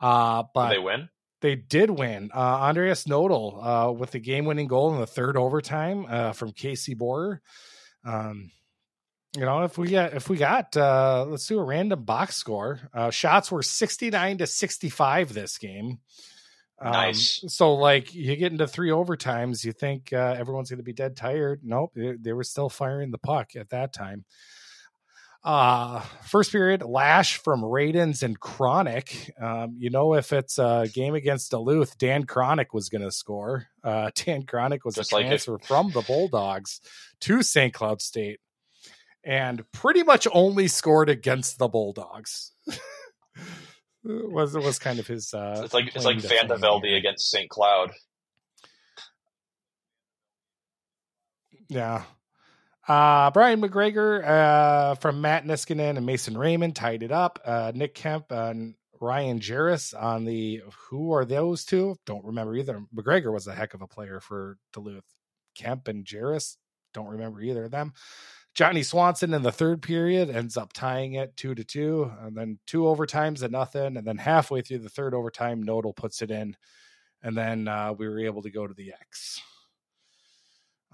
Uh, 0.00 0.44
but 0.54 0.68
Did 0.68 0.76
they 0.76 0.82
win? 0.82 1.08
they 1.40 1.54
did 1.54 1.90
win. 1.90 2.30
Uh, 2.34 2.38
Andreas 2.38 3.04
Nodl 3.04 3.88
uh, 3.88 3.92
with 3.92 4.10
the 4.10 4.18
game-winning 4.18 4.66
goal 4.66 4.94
in 4.94 5.00
the 5.00 5.06
third 5.06 5.36
overtime 5.36 6.06
uh, 6.08 6.32
from 6.32 6.52
Casey 6.52 6.94
Borer. 6.94 7.40
Um, 8.04 8.50
you 9.36 9.44
know, 9.44 9.64
if 9.64 9.76
we 9.76 9.90
got 9.90 10.14
if 10.14 10.28
we 10.28 10.36
got 10.36 10.76
uh, 10.76 11.26
let's 11.28 11.46
do 11.46 11.58
a 11.58 11.64
random 11.64 12.02
box 12.04 12.36
score. 12.36 12.80
Uh, 12.92 13.10
shots 13.10 13.52
were 13.52 13.62
sixty-nine 13.62 14.38
to 14.38 14.46
sixty-five 14.46 15.32
this 15.32 15.58
game. 15.58 15.98
Um, 16.80 16.92
Nice. 16.92 17.44
So, 17.48 17.74
like, 17.74 18.14
you 18.14 18.36
get 18.36 18.52
into 18.52 18.66
three 18.66 18.90
overtimes, 18.90 19.64
you 19.64 19.72
think 19.72 20.12
uh, 20.12 20.34
everyone's 20.38 20.68
going 20.68 20.78
to 20.78 20.84
be 20.84 20.92
dead 20.92 21.16
tired. 21.16 21.60
Nope, 21.62 21.92
they, 21.94 22.12
they 22.20 22.32
were 22.32 22.44
still 22.44 22.68
firing 22.68 23.10
the 23.10 23.18
puck 23.18 23.56
at 23.56 23.70
that 23.70 23.92
time. 23.92 24.24
Uh, 25.42 26.00
first 26.24 26.50
period, 26.50 26.82
Lasch 26.82 27.36
from 27.36 27.62
Raduns 27.62 28.24
and 28.24 28.38
Kronick. 28.38 29.30
Um, 29.40 29.76
you 29.78 29.90
know, 29.90 30.14
if 30.14 30.32
it's 30.32 30.58
a 30.58 30.88
game 30.92 31.14
against 31.14 31.52
Duluth, 31.52 31.96
Dan 31.98 32.24
Kronick 32.26 32.74
was 32.74 32.88
going 32.88 33.02
to 33.02 33.12
score. 33.12 33.68
Uh, 33.84 34.10
Dan 34.16 34.42
Kronick 34.42 34.80
was 34.84 34.96
Just 34.96 35.12
a 35.12 35.14
like 35.14 35.26
transfer 35.26 35.58
from 35.58 35.92
the 35.92 36.02
Bulldogs 36.02 36.80
to 37.20 37.42
St. 37.42 37.72
Cloud 37.72 38.02
State 38.02 38.40
and 39.26 39.70
pretty 39.72 40.04
much 40.04 40.26
only 40.32 40.68
scored 40.68 41.10
against 41.10 41.58
the 41.58 41.68
Bulldogs. 41.68 42.52
was 44.04 44.54
was 44.56 44.78
kind 44.78 45.00
of 45.00 45.06
his 45.06 45.34
uh 45.34 45.60
It's 45.64 45.74
like 45.74 45.94
it's 45.94 46.04
like 46.04 46.20
to 46.20 46.28
Van 46.28 46.46
de 46.46 46.56
Velde 46.56 46.84
here. 46.86 46.96
against 46.96 47.28
St. 47.30 47.50
Cloud. 47.50 47.90
Yeah. 51.68 52.04
Uh, 52.86 53.32
Brian 53.32 53.60
McGregor 53.60 54.24
uh, 54.24 54.94
from 54.94 55.20
Matt 55.20 55.44
Niskanen 55.44 55.96
and 55.96 56.06
Mason 56.06 56.38
Raymond 56.38 56.76
tied 56.76 57.02
it 57.02 57.10
up. 57.10 57.40
Uh, 57.44 57.72
Nick 57.74 57.94
Kemp 57.96 58.30
and 58.30 58.76
Ryan 59.00 59.40
Jarris 59.40 59.92
on 60.00 60.24
the 60.24 60.62
who 60.88 61.12
are 61.12 61.24
those 61.24 61.64
two? 61.64 61.96
Don't 62.06 62.24
remember 62.24 62.54
either. 62.54 62.80
McGregor 62.94 63.32
was 63.32 63.48
a 63.48 63.54
heck 63.54 63.74
of 63.74 63.82
a 63.82 63.88
player 63.88 64.20
for 64.20 64.56
Duluth. 64.72 65.04
Kemp 65.56 65.88
and 65.88 66.04
Jarris, 66.04 66.56
don't 66.94 67.08
remember 67.08 67.40
either 67.40 67.64
of 67.64 67.72
them. 67.72 67.92
Johnny 68.56 68.82
Swanson 68.82 69.34
in 69.34 69.42
the 69.42 69.52
third 69.52 69.82
period 69.82 70.30
ends 70.30 70.56
up 70.56 70.72
tying 70.72 71.12
it 71.12 71.36
two 71.36 71.54
to 71.54 71.62
two, 71.62 72.10
and 72.22 72.34
then 72.34 72.58
two 72.66 72.84
overtimes 72.84 73.42
at 73.42 73.50
nothing, 73.50 73.98
and 73.98 74.06
then 74.06 74.16
halfway 74.16 74.62
through 74.62 74.78
the 74.78 74.88
third 74.88 75.12
overtime, 75.12 75.62
Nodl 75.62 75.94
puts 75.94 76.22
it 76.22 76.30
in, 76.30 76.56
and 77.22 77.36
then 77.36 77.68
uh, 77.68 77.92
we 77.92 78.08
were 78.08 78.18
able 78.20 78.40
to 78.40 78.50
go 78.50 78.66
to 78.66 78.72
the 78.72 78.92
X, 78.98 79.42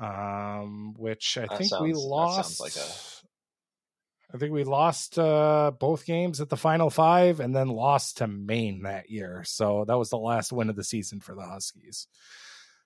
um, 0.01 0.95
which 0.99 1.39
I 1.39 1.43
That 1.43 1.59
think 1.59 1.71
sounds- 1.71 1.83
we 1.85 1.93
lost. 1.95 2.59
like 2.61 2.75
a- 2.75 3.13
I 4.35 4.39
think 4.39 4.53
we 4.53 4.65
lost 4.65 5.17
uh, 5.19 5.71
both 5.79 6.05
games 6.07 6.41
at 6.41 6.49
the 6.49 6.57
final 6.57 6.91
five, 6.91 7.39
and 7.39 7.55
then 7.55 7.69
lost 7.69 8.17
to 8.17 8.27
Maine 8.27 8.83
that 8.83 9.09
year. 9.09 9.45
So 9.45 9.85
that 9.87 9.99
was 9.99 10.11
the 10.11 10.17
last 10.19 10.53
win 10.53 10.69
of 10.69 10.75
the 10.75 10.83
season 10.83 11.21
for 11.21 11.35
the 11.37 11.43
Huskies. 11.47 12.09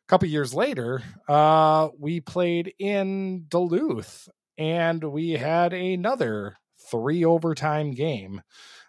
A 0.05 0.07
couple 0.09 0.29
years 0.29 0.53
later, 0.53 1.03
uh, 1.29 1.89
we 1.99 2.20
played 2.20 2.74
in 2.81 3.47
Duluth, 3.49 4.29
and 4.59 5.02
we 5.04 5.32
had 5.32 5.72
another 5.72 6.57
three 6.90 7.24
overtime 7.24 7.92
game 7.92 8.42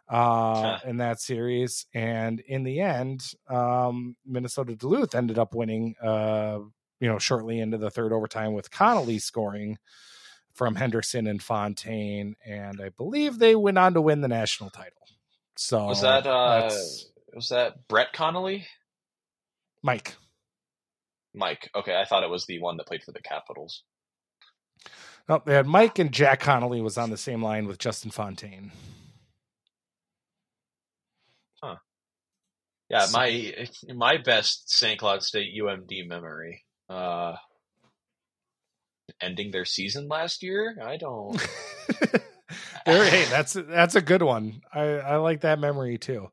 uh, 0.10 0.80
in 0.86 0.98
that 0.98 1.20
series. 1.20 1.86
And 1.94 2.40
in 2.40 2.64
the 2.64 2.82
end, 2.82 3.22
um, 3.50 4.16
Minnesota 4.26 4.76
Duluth 4.76 5.16
ended 5.16 5.38
up 5.38 5.54
winning. 5.54 5.96
Uh, 6.02 6.60
you 7.00 7.08
know, 7.08 7.20
shortly 7.20 7.60
into 7.60 7.78
the 7.78 7.92
third 7.92 8.12
overtime 8.12 8.54
with 8.54 8.72
Connolly 8.72 9.20
scoring 9.20 9.78
from 10.54 10.76
Henderson 10.76 11.28
and 11.28 11.42
Fontaine, 11.42 12.36
and 12.44 12.82
I 12.82 12.90
believe 12.90 13.38
they 13.38 13.56
went 13.56 13.78
on 13.78 13.94
to 13.94 14.02
win 14.02 14.22
the 14.22 14.28
national 14.28 14.72
title. 14.72 15.08
So 15.56 15.86
Was 15.86 16.02
that 16.02 16.26
uh 16.26 16.72
was 17.34 17.50
that 17.50 17.88
Brett 17.88 18.14
Connolly? 18.14 18.66
Mike? 19.84 20.16
Mike. 21.34 21.70
Okay, 21.76 21.96
I 21.96 22.06
thought 22.06 22.24
it 22.24 22.30
was 22.30 22.46
the 22.46 22.60
one 22.60 22.78
that 22.78 22.88
played 22.88 23.04
for 23.04 23.12
the 23.12 23.22
Capitals. 23.22 23.84
No, 25.30 25.42
they 25.46 25.54
had 25.54 25.68
Mike 25.68 26.00
and 26.00 26.12
Jack 26.12 26.40
Connolly 26.40 26.82
was 26.82 26.98
on 26.98 27.10
the 27.10 27.18
same 27.18 27.44
line 27.44 27.68
with 27.68 27.80
Justin 27.80 28.12
Fontaine. 28.12 28.72
Huh. 31.62 31.76
Yeah, 32.90 33.06
So- 33.06 33.18
my 33.18 33.68
my 33.94 34.18
best 34.18 34.70
St. 34.70 35.00
Cloud 35.00 35.24
State 35.24 35.54
UMD 35.60 36.08
memory. 36.08 36.64
Uh 36.90 37.36
ending 39.22 39.52
their 39.52 39.66
season 39.66 40.08
last 40.08 40.44
year? 40.44 40.78
I 40.84 40.98
don't 40.98 41.36
There- 42.86 43.10
hey, 43.10 43.26
that's 43.30 43.54
that's 43.54 43.96
a 43.96 44.02
good 44.02 44.22
one. 44.22 44.62
I, 44.74 44.82
I 44.82 45.16
like 45.18 45.42
that 45.42 45.60
memory 45.60 45.98
too. 45.98 46.30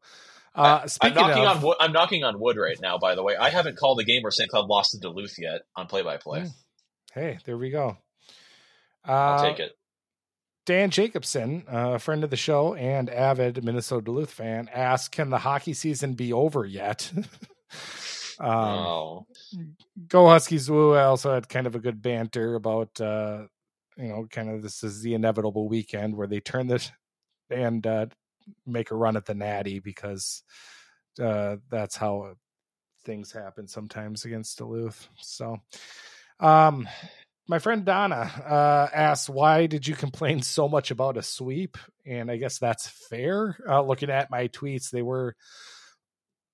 Uh, 0.54 0.80
I'm 0.82 0.88
speaking 0.88 1.16
knocking 1.16 1.44
of, 1.44 1.56
on 1.56 1.62
wood. 1.62 1.76
I'm 1.80 1.92
knocking 1.92 2.22
on 2.22 2.38
wood 2.38 2.56
right 2.56 2.78
now. 2.80 2.96
By 2.98 3.16
the 3.16 3.24
way, 3.24 3.34
I 3.34 3.50
haven't 3.50 3.76
called 3.76 3.98
a 3.98 4.04
game 4.04 4.22
where 4.22 4.30
St. 4.30 4.48
Cloud 4.48 4.68
lost 4.68 4.92
to 4.92 5.00
Duluth 5.00 5.34
yet 5.36 5.62
on 5.74 5.88
play-by-play. 5.88 6.42
Mm, 6.42 6.50
hey, 7.12 7.38
there 7.44 7.58
we 7.58 7.70
go. 7.70 7.96
Uh, 9.06 9.12
I'll 9.12 9.50
take 9.50 9.60
it. 9.60 9.72
Dan 10.66 10.90
Jacobson, 10.90 11.64
uh, 11.70 11.92
a 11.94 11.98
friend 11.98 12.24
of 12.24 12.30
the 12.30 12.36
show 12.36 12.74
and 12.74 13.10
avid 13.10 13.62
Minnesota 13.62 14.04
Duluth 14.04 14.30
fan, 14.30 14.70
asked, 14.72 15.12
"Can 15.12 15.28
the 15.28 15.38
hockey 15.38 15.74
season 15.74 16.14
be 16.14 16.32
over 16.32 16.64
yet?" 16.64 17.12
um, 18.40 18.48
oh, 18.48 19.26
Go 20.08 20.28
Huskies 20.28 20.70
Woo. 20.70 20.94
I 20.94 21.04
also 21.04 21.34
had 21.34 21.48
kind 21.48 21.66
of 21.66 21.74
a 21.74 21.80
good 21.80 22.00
banter 22.00 22.54
about, 22.54 22.98
uh, 22.98 23.46
you 23.98 24.08
know, 24.08 24.26
kind 24.30 24.48
of 24.48 24.62
this 24.62 24.82
is 24.82 25.02
the 25.02 25.14
inevitable 25.14 25.68
weekend 25.68 26.16
where 26.16 26.26
they 26.26 26.40
turn 26.40 26.66
this 26.66 26.90
and 27.50 27.86
uh, 27.86 28.06
make 28.66 28.90
a 28.90 28.96
run 28.96 29.16
at 29.16 29.26
the 29.26 29.34
Natty 29.34 29.80
because 29.80 30.42
uh, 31.22 31.56
that's 31.70 31.96
how 31.96 32.34
things 33.04 33.32
happen 33.32 33.68
sometimes 33.68 34.24
against 34.24 34.58
Duluth. 34.58 35.08
So, 35.20 35.58
um, 36.40 36.88
my 37.46 37.58
friend 37.58 37.84
Donna 37.84 38.30
uh, 38.46 38.88
asks, 38.94 39.28
"Why 39.28 39.66
did 39.66 39.86
you 39.86 39.94
complain 39.94 40.42
so 40.42 40.68
much 40.68 40.90
about 40.90 41.16
a 41.16 41.22
sweep?" 41.22 41.76
And 42.06 42.30
I 42.30 42.36
guess 42.36 42.58
that's 42.58 42.88
fair. 42.88 43.58
Uh, 43.68 43.82
looking 43.82 44.10
at 44.10 44.30
my 44.30 44.48
tweets, 44.48 44.90
they 44.90 45.02
were 45.02 45.36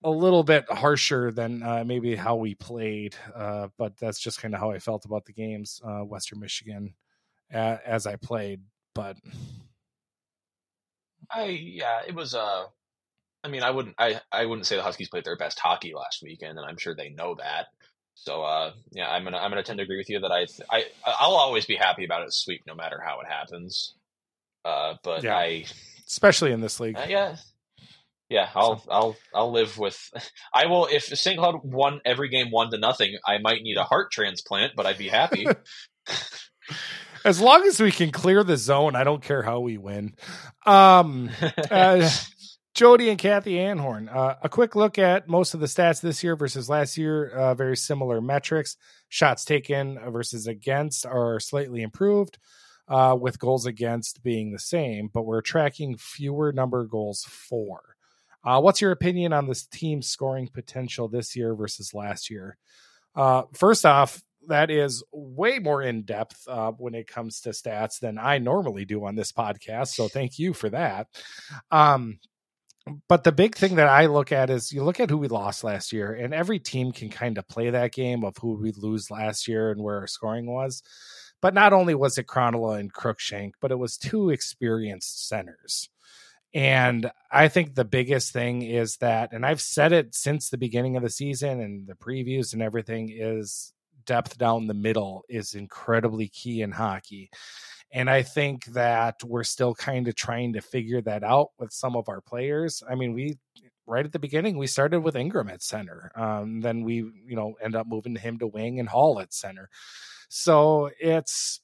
a 0.02 0.10
little 0.10 0.42
bit 0.42 0.70
harsher 0.70 1.30
than 1.30 1.62
uh, 1.62 1.84
maybe 1.86 2.16
how 2.16 2.36
we 2.36 2.54
played, 2.54 3.14
uh, 3.34 3.68
but 3.76 3.96
that's 3.98 4.18
just 4.18 4.40
kind 4.40 4.54
of 4.54 4.60
how 4.60 4.70
I 4.70 4.78
felt 4.78 5.04
about 5.04 5.26
the 5.26 5.32
games, 5.32 5.80
uh, 5.84 6.00
Western 6.00 6.40
Michigan, 6.40 6.94
as 7.50 8.06
I 8.06 8.16
played. 8.16 8.62
But 8.94 9.16
I 11.30 11.44
yeah, 11.46 12.00
it 12.06 12.14
was. 12.14 12.34
Uh, 12.34 12.64
I 13.44 13.48
mean, 13.48 13.62
I 13.62 13.70
wouldn't. 13.70 13.94
I 13.98 14.20
I 14.32 14.46
wouldn't 14.46 14.66
say 14.66 14.76
the 14.76 14.82
Huskies 14.82 15.08
played 15.08 15.24
their 15.24 15.36
best 15.36 15.58
hockey 15.58 15.94
last 15.94 16.22
weekend, 16.22 16.58
and 16.58 16.66
I'm 16.66 16.76
sure 16.76 16.94
they 16.94 17.10
know 17.10 17.36
that. 17.36 17.68
So 18.14 18.42
uh, 18.42 18.72
yeah, 18.92 19.10
I'm 19.10 19.24
gonna 19.24 19.38
I'm 19.38 19.50
gonna 19.50 19.62
tend 19.62 19.78
to 19.78 19.84
agree 19.84 19.96
with 19.96 20.10
you 20.10 20.20
that 20.20 20.30
I 20.30 20.46
I 20.70 20.84
I'll 21.06 21.36
always 21.36 21.66
be 21.66 21.76
happy 21.76 22.04
about 22.04 22.26
a 22.26 22.30
sweep 22.30 22.62
no 22.66 22.74
matter 22.74 23.00
how 23.04 23.20
it 23.20 23.26
happens. 23.26 23.94
Uh, 24.64 24.94
but 25.02 25.22
Yeah. 25.22 25.36
I 25.36 25.64
especially 26.06 26.52
in 26.52 26.60
this 26.60 26.80
league, 26.80 26.96
Uh, 26.96 27.06
yeah, 27.08 27.36
yeah. 28.28 28.50
I'll 28.54 28.82
I'll 28.90 29.16
I'll 29.34 29.52
live 29.52 29.78
with. 29.78 29.98
I 30.54 30.66
will 30.66 30.86
if 30.86 31.04
St. 31.04 31.38
Cloud 31.38 31.60
won 31.64 32.00
every 32.04 32.28
game 32.28 32.50
one 32.50 32.70
to 32.72 32.78
nothing. 32.78 33.16
I 33.26 33.38
might 33.38 33.62
need 33.62 33.76
a 33.76 33.84
heart 33.84 34.12
transplant, 34.12 34.72
but 34.76 34.86
I'd 34.86 34.98
be 34.98 35.08
happy. 35.08 35.46
as 37.24 37.40
long 37.40 37.64
as 37.64 37.80
we 37.80 37.90
can 37.90 38.10
clear 38.10 38.44
the 38.44 38.56
zone, 38.56 38.96
I 38.96 39.04
don't 39.04 39.22
care 39.22 39.42
how 39.42 39.60
we 39.60 39.78
win. 39.78 40.14
Um, 40.66 41.30
uh, 41.70 42.10
Jody 42.80 43.10
and 43.10 43.18
Kathy 43.18 43.56
Anhorn. 43.56 44.10
Uh, 44.10 44.36
a 44.40 44.48
quick 44.48 44.74
look 44.74 44.98
at 44.98 45.28
most 45.28 45.52
of 45.52 45.60
the 45.60 45.66
stats 45.66 46.00
this 46.00 46.24
year 46.24 46.34
versus 46.34 46.70
last 46.70 46.96
year. 46.96 47.28
Uh, 47.28 47.54
very 47.54 47.76
similar 47.76 48.22
metrics. 48.22 48.78
Shots 49.10 49.44
taken 49.44 49.98
versus 50.10 50.46
against 50.46 51.04
are 51.04 51.38
slightly 51.40 51.82
improved, 51.82 52.38
uh, 52.88 53.14
with 53.20 53.38
goals 53.38 53.66
against 53.66 54.22
being 54.22 54.50
the 54.50 54.58
same, 54.58 55.10
but 55.12 55.26
we're 55.26 55.42
tracking 55.42 55.98
fewer 55.98 56.52
number 56.52 56.86
goals 56.86 57.26
for. 57.28 57.82
Uh, 58.42 58.62
what's 58.62 58.80
your 58.80 58.92
opinion 58.92 59.34
on 59.34 59.46
this 59.46 59.66
team's 59.66 60.08
scoring 60.08 60.48
potential 60.48 61.06
this 61.06 61.36
year 61.36 61.54
versus 61.54 61.92
last 61.92 62.30
year? 62.30 62.56
Uh, 63.14 63.42
first 63.52 63.84
off, 63.84 64.22
that 64.48 64.70
is 64.70 65.04
way 65.12 65.58
more 65.58 65.82
in 65.82 66.00
depth 66.04 66.48
uh, 66.48 66.72
when 66.78 66.94
it 66.94 67.06
comes 67.06 67.42
to 67.42 67.50
stats 67.50 68.00
than 68.00 68.16
I 68.16 68.38
normally 68.38 68.86
do 68.86 69.04
on 69.04 69.16
this 69.16 69.32
podcast. 69.32 69.88
So 69.88 70.08
thank 70.08 70.38
you 70.38 70.54
for 70.54 70.70
that. 70.70 71.08
Um, 71.70 72.20
but 73.08 73.24
the 73.24 73.32
big 73.32 73.54
thing 73.54 73.76
that 73.76 73.88
I 73.88 74.06
look 74.06 74.32
at 74.32 74.50
is 74.50 74.72
you 74.72 74.82
look 74.82 75.00
at 75.00 75.10
who 75.10 75.18
we 75.18 75.28
lost 75.28 75.64
last 75.64 75.92
year, 75.92 76.12
and 76.12 76.32
every 76.32 76.58
team 76.58 76.92
can 76.92 77.10
kind 77.10 77.38
of 77.38 77.48
play 77.48 77.70
that 77.70 77.92
game 77.92 78.24
of 78.24 78.36
who 78.38 78.54
we 78.54 78.72
lose 78.72 79.10
last 79.10 79.46
year 79.46 79.70
and 79.70 79.82
where 79.82 79.98
our 79.98 80.06
scoring 80.06 80.46
was. 80.46 80.82
But 81.42 81.54
not 81.54 81.72
only 81.72 81.94
was 81.94 82.18
it 82.18 82.26
Krannila 82.26 82.78
and 82.78 82.92
Cruikshank, 82.92 83.52
but 83.60 83.70
it 83.70 83.78
was 83.78 83.96
two 83.96 84.30
experienced 84.30 85.28
centers. 85.28 85.88
And 86.52 87.10
I 87.30 87.48
think 87.48 87.74
the 87.74 87.84
biggest 87.84 88.32
thing 88.32 88.62
is 88.62 88.96
that, 88.96 89.32
and 89.32 89.46
I've 89.46 89.60
said 89.60 89.92
it 89.92 90.14
since 90.14 90.48
the 90.48 90.58
beginning 90.58 90.96
of 90.96 91.02
the 91.02 91.10
season 91.10 91.60
and 91.60 91.86
the 91.86 91.94
previews 91.94 92.52
and 92.52 92.60
everything, 92.60 93.08
is 93.10 93.72
depth 94.04 94.36
down 94.38 94.66
the 94.66 94.74
middle 94.74 95.24
is 95.28 95.54
incredibly 95.54 96.28
key 96.28 96.62
in 96.62 96.72
hockey. 96.72 97.30
And 97.92 98.08
I 98.08 98.22
think 98.22 98.66
that 98.66 99.22
we're 99.24 99.44
still 99.44 99.74
kind 99.74 100.06
of 100.06 100.14
trying 100.14 100.52
to 100.52 100.60
figure 100.60 101.00
that 101.02 101.24
out 101.24 101.48
with 101.58 101.72
some 101.72 101.96
of 101.96 102.08
our 102.08 102.20
players. 102.20 102.82
I 102.88 102.94
mean, 102.94 103.14
we 103.14 103.38
right 103.86 104.06
at 104.06 104.12
the 104.12 104.20
beginning 104.20 104.56
we 104.56 104.68
started 104.68 105.00
with 105.00 105.16
Ingram 105.16 105.48
at 105.48 105.62
center. 105.62 106.12
Um, 106.14 106.60
then 106.60 106.84
we, 106.84 106.96
you 107.26 107.34
know, 107.34 107.54
end 107.62 107.74
up 107.74 107.88
moving 107.88 108.14
him 108.14 108.38
to 108.38 108.46
wing 108.46 108.78
and 108.78 108.88
Hall 108.88 109.18
at 109.18 109.34
center. 109.34 109.68
So 110.28 110.90
it's 111.00 111.60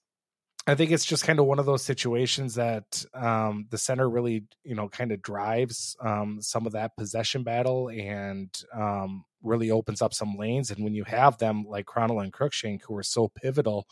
I 0.69 0.75
think 0.75 0.91
it's 0.91 1.05
just 1.05 1.25
kind 1.25 1.39
of 1.39 1.47
one 1.47 1.61
of 1.61 1.67
those 1.67 1.85
situations 1.85 2.57
that 2.57 3.05
um, 3.15 3.67
the 3.71 3.79
center 3.79 4.11
really, 4.11 4.47
you 4.65 4.75
know, 4.75 4.89
kind 4.89 5.13
of 5.13 5.23
drives 5.23 5.97
um, 6.01 6.39
some 6.41 6.67
of 6.67 6.73
that 6.73 6.97
possession 6.97 7.45
battle 7.45 7.89
and 7.89 8.51
um, 8.75 9.25
really 9.45 9.71
opens 9.71 10.03
up 10.03 10.13
some 10.13 10.35
lanes. 10.37 10.73
And 10.73 10.83
when 10.83 10.93
you 10.93 11.05
have 11.05 11.39
them 11.39 11.65
like 11.69 11.87
Krannila 11.87 12.25
and 12.25 12.33
Cruikshank, 12.33 12.81
who 12.83 12.97
are 12.97 13.05
so 13.05 13.29
pivotal, 13.29 13.87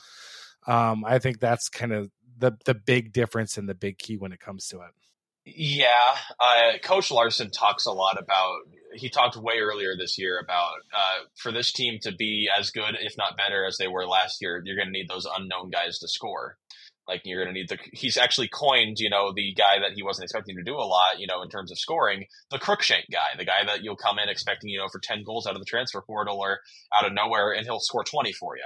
um, 0.67 1.05
I 1.05 1.21
think 1.21 1.39
that's 1.39 1.69
kind 1.69 1.93
of 1.93 2.11
the 2.39 2.53
the 2.65 2.75
big 2.75 3.13
difference 3.13 3.57
and 3.57 3.69
the 3.69 3.75
big 3.75 3.99
key 3.99 4.17
when 4.17 4.33
it 4.33 4.41
comes 4.41 4.69
to 4.69 4.81
it. 4.81 4.91
Yeah, 5.47 6.17
uh, 6.41 6.79
Coach 6.83 7.11
Larson 7.11 7.51
talks 7.51 7.85
a 7.85 7.93
lot 7.93 8.19
about. 8.19 8.61
He 8.95 9.11
talked 9.11 9.37
way 9.37 9.59
earlier 9.61 9.95
this 9.97 10.17
year 10.19 10.41
about 10.43 10.77
uh, 10.95 11.25
for 11.37 11.53
this 11.53 11.71
team 11.71 11.99
to 12.03 12.13
be 12.15 12.49
as 12.59 12.71
good, 12.71 12.97
if 13.01 13.15
not 13.19 13.37
better, 13.37 13.67
as 13.67 13.77
they 13.77 13.89
were 13.89 14.07
last 14.07 14.41
year. 14.41 14.63
You're 14.65 14.77
going 14.77 14.89
to 14.89 14.93
need 14.93 15.09
those 15.09 15.27
unknown 15.27 15.69
guys 15.69 15.99
to 15.99 16.09
score. 16.09 16.57
Like 17.07 17.23
you're 17.25 17.45
going 17.45 17.55
to 17.55 17.61
need 17.61 17.69
the. 17.69 17.77
He's 17.93 18.17
actually 18.17 18.49
coined, 18.49 18.99
you 18.99 19.11
know, 19.11 19.33
the 19.35 19.53
guy 19.53 19.81
that 19.83 19.93
he 19.95 20.03
wasn't 20.03 20.25
expecting 20.25 20.57
to 20.57 20.63
do 20.63 20.77
a 20.77 20.89
lot, 20.89 21.19
you 21.19 21.27
know, 21.27 21.43
in 21.43 21.51
terms 21.51 21.71
of 21.71 21.79
scoring, 21.79 22.25
the 22.51 22.59
Cruikshank 22.59 23.11
guy, 23.13 23.37
the 23.37 23.45
guy 23.45 23.65
that 23.67 23.85
you'll 23.85 23.97
come 23.97 24.19
in 24.19 24.31
expecting, 24.31 24.71
you 24.71 24.79
know, 24.79 24.89
for 24.89 25.01
ten 25.01 25.25
goals 25.25 25.47
out 25.47 25.55
of 25.55 25.61
the 25.61 25.67
transfer 25.67 26.01
portal 26.01 26.39
or 26.39 26.61
out 26.99 27.05
of 27.05 27.13
nowhere, 27.13 27.53
and 27.53 27.67
he'll 27.67 27.81
score 27.81 28.05
twenty 28.05 28.33
for 28.33 28.57
you. 28.57 28.65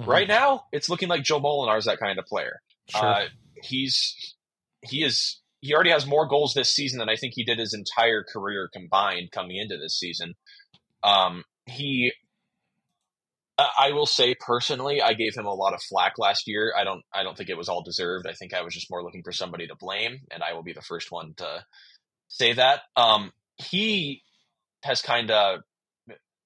Mm-hmm. 0.00 0.10
Right 0.10 0.26
now, 0.26 0.64
it's 0.72 0.88
looking 0.88 1.10
like 1.10 1.22
Joe 1.22 1.40
Molenaar's 1.40 1.84
that 1.84 2.00
kind 2.00 2.18
of 2.18 2.24
player. 2.24 2.62
Sure. 2.88 3.04
Uh, 3.04 3.24
he's 3.62 4.34
he 4.82 5.02
is 5.02 5.40
he 5.64 5.74
already 5.74 5.90
has 5.90 6.06
more 6.06 6.28
goals 6.28 6.52
this 6.52 6.74
season 6.74 6.98
than 6.98 7.08
I 7.08 7.16
think 7.16 7.32
he 7.34 7.42
did 7.42 7.58
his 7.58 7.72
entire 7.72 8.22
career 8.22 8.68
combined 8.70 9.30
coming 9.32 9.56
into 9.56 9.78
this 9.78 9.98
season. 9.98 10.34
Um, 11.02 11.44
he, 11.64 12.12
I 13.58 13.92
will 13.92 14.04
say 14.04 14.34
personally, 14.38 15.00
I 15.00 15.14
gave 15.14 15.34
him 15.34 15.46
a 15.46 15.54
lot 15.54 15.72
of 15.72 15.80
flack 15.82 16.18
last 16.18 16.46
year. 16.46 16.74
I 16.78 16.84
don't, 16.84 17.00
I 17.14 17.22
don't 17.22 17.34
think 17.34 17.48
it 17.48 17.56
was 17.56 17.70
all 17.70 17.82
deserved. 17.82 18.26
I 18.26 18.34
think 18.34 18.52
I 18.52 18.60
was 18.60 18.74
just 18.74 18.90
more 18.90 19.02
looking 19.02 19.22
for 19.22 19.32
somebody 19.32 19.66
to 19.68 19.74
blame, 19.74 20.18
and 20.30 20.42
I 20.42 20.52
will 20.52 20.62
be 20.62 20.74
the 20.74 20.82
first 20.82 21.10
one 21.10 21.32
to 21.38 21.64
say 22.28 22.52
that. 22.52 22.82
Um, 22.94 23.32
he 23.56 24.20
has 24.82 25.00
kind 25.00 25.30
of 25.30 25.60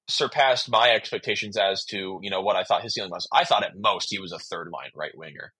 surpassed 0.06 0.70
my 0.70 0.90
expectations 0.90 1.56
as 1.56 1.84
to 1.86 2.20
you 2.22 2.30
know 2.30 2.40
what 2.40 2.54
I 2.54 2.62
thought 2.62 2.82
his 2.82 2.94
ceiling 2.94 3.10
was. 3.10 3.26
I 3.32 3.42
thought 3.42 3.64
at 3.64 3.76
most 3.76 4.10
he 4.10 4.20
was 4.20 4.30
a 4.30 4.38
third 4.38 4.68
line 4.72 4.90
right 4.94 5.16
winger 5.16 5.52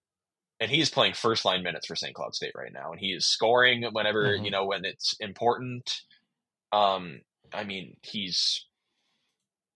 and 0.60 0.70
he's 0.70 0.90
playing 0.90 1.14
first 1.14 1.44
line 1.44 1.62
minutes 1.62 1.86
for 1.86 1.96
St. 1.96 2.14
Cloud 2.14 2.34
State 2.34 2.52
right 2.56 2.72
now, 2.72 2.90
and 2.92 3.00
he 3.00 3.08
is 3.08 3.26
scoring 3.26 3.84
whenever 3.92 4.24
mm-hmm. 4.24 4.44
you 4.44 4.50
know 4.50 4.66
when 4.66 4.84
it's 4.84 5.14
important. 5.20 6.00
Um, 6.72 7.20
I 7.52 7.64
mean, 7.64 7.96
he's 8.02 8.66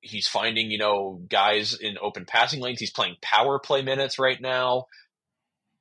he's 0.01 0.27
finding 0.27 0.71
you 0.71 0.79
know 0.79 1.23
guys 1.29 1.75
in 1.75 1.97
open 2.01 2.25
passing 2.27 2.61
lanes. 2.61 2.81
He's 2.81 2.93
playing 2.93 3.17
power 3.23 3.59
play 3.59 3.83
minutes 3.83 4.19
right 4.19 4.41
now, 4.41 4.87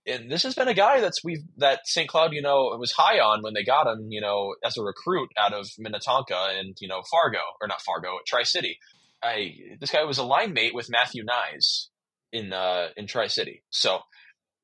and 0.05 0.31
this 0.31 0.43
has 0.43 0.53
been 0.53 0.67
a 0.67 0.73
guy 0.73 1.01
that's 1.01 1.23
we've 1.23 1.43
that 1.57 1.81
St. 1.85 2.07
Cloud 2.07 2.33
you 2.33 2.41
know 2.41 2.75
was 2.79 2.91
high 2.91 3.19
on 3.19 3.41
when 3.41 3.53
they 3.53 3.63
got 3.63 3.87
him 3.87 4.07
you 4.09 4.21
know 4.21 4.55
as 4.63 4.77
a 4.77 4.83
recruit 4.83 5.29
out 5.37 5.53
of 5.53 5.67
Minnetonka 5.79 6.49
and 6.57 6.75
you 6.79 6.87
know 6.87 7.01
Fargo 7.09 7.41
or 7.59 7.67
not 7.67 7.81
Fargo 7.81 8.17
Tri 8.27 8.43
City. 8.43 8.77
I 9.23 9.53
this 9.79 9.91
guy 9.91 10.03
was 10.03 10.19
a 10.19 10.23
line 10.23 10.53
mate 10.53 10.75
with 10.75 10.89
Matthew 10.89 11.23
Knies 11.25 11.87
in 12.31 12.53
uh 12.53 12.89
in 12.95 13.07
Tri 13.07 13.27
City, 13.27 13.63
so 13.71 13.99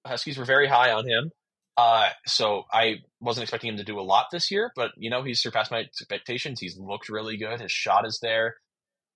Huskies 0.07 0.37
were 0.37 0.45
very 0.45 0.67
high 0.67 0.91
on 0.91 1.07
him. 1.07 1.31
Uh, 1.77 2.09
so 2.25 2.63
I 2.73 2.95
wasn't 3.21 3.43
expecting 3.43 3.69
him 3.69 3.77
to 3.77 3.83
do 3.83 3.99
a 3.99 4.01
lot 4.01 4.27
this 4.31 4.49
year, 4.49 4.71
but 4.75 4.91
you 4.97 5.11
know 5.11 5.23
he's 5.23 5.41
surpassed 5.41 5.69
my 5.69 5.79
expectations. 5.79 6.59
He's 6.59 6.77
looked 6.77 7.07
really 7.07 7.37
good. 7.37 7.61
His 7.61 7.71
shot 7.71 8.05
is 8.07 8.19
there. 8.19 8.55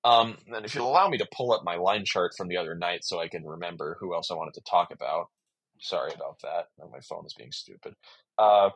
Um, 0.03 0.37
and 0.47 0.65
if 0.65 0.75
you'll 0.75 0.89
allow 0.89 1.07
me 1.07 1.17
to 1.17 1.27
pull 1.35 1.51
up 1.51 1.63
my 1.63 1.75
line 1.75 2.05
chart 2.05 2.33
from 2.35 2.47
the 2.47 2.57
other 2.57 2.75
night 2.75 3.03
so 3.03 3.19
I 3.19 3.27
can 3.27 3.45
remember 3.45 3.97
who 3.99 4.15
else 4.15 4.31
I 4.31 4.35
wanted 4.35 4.55
to 4.55 4.61
talk 4.69 4.89
about. 4.91 5.27
Sorry 5.79 6.11
about 6.13 6.39
that. 6.43 6.67
My 6.91 6.99
phone 7.07 7.25
is 7.25 7.33
being 7.33 7.51
stupid. 7.51 7.95
Uh, 8.37 8.69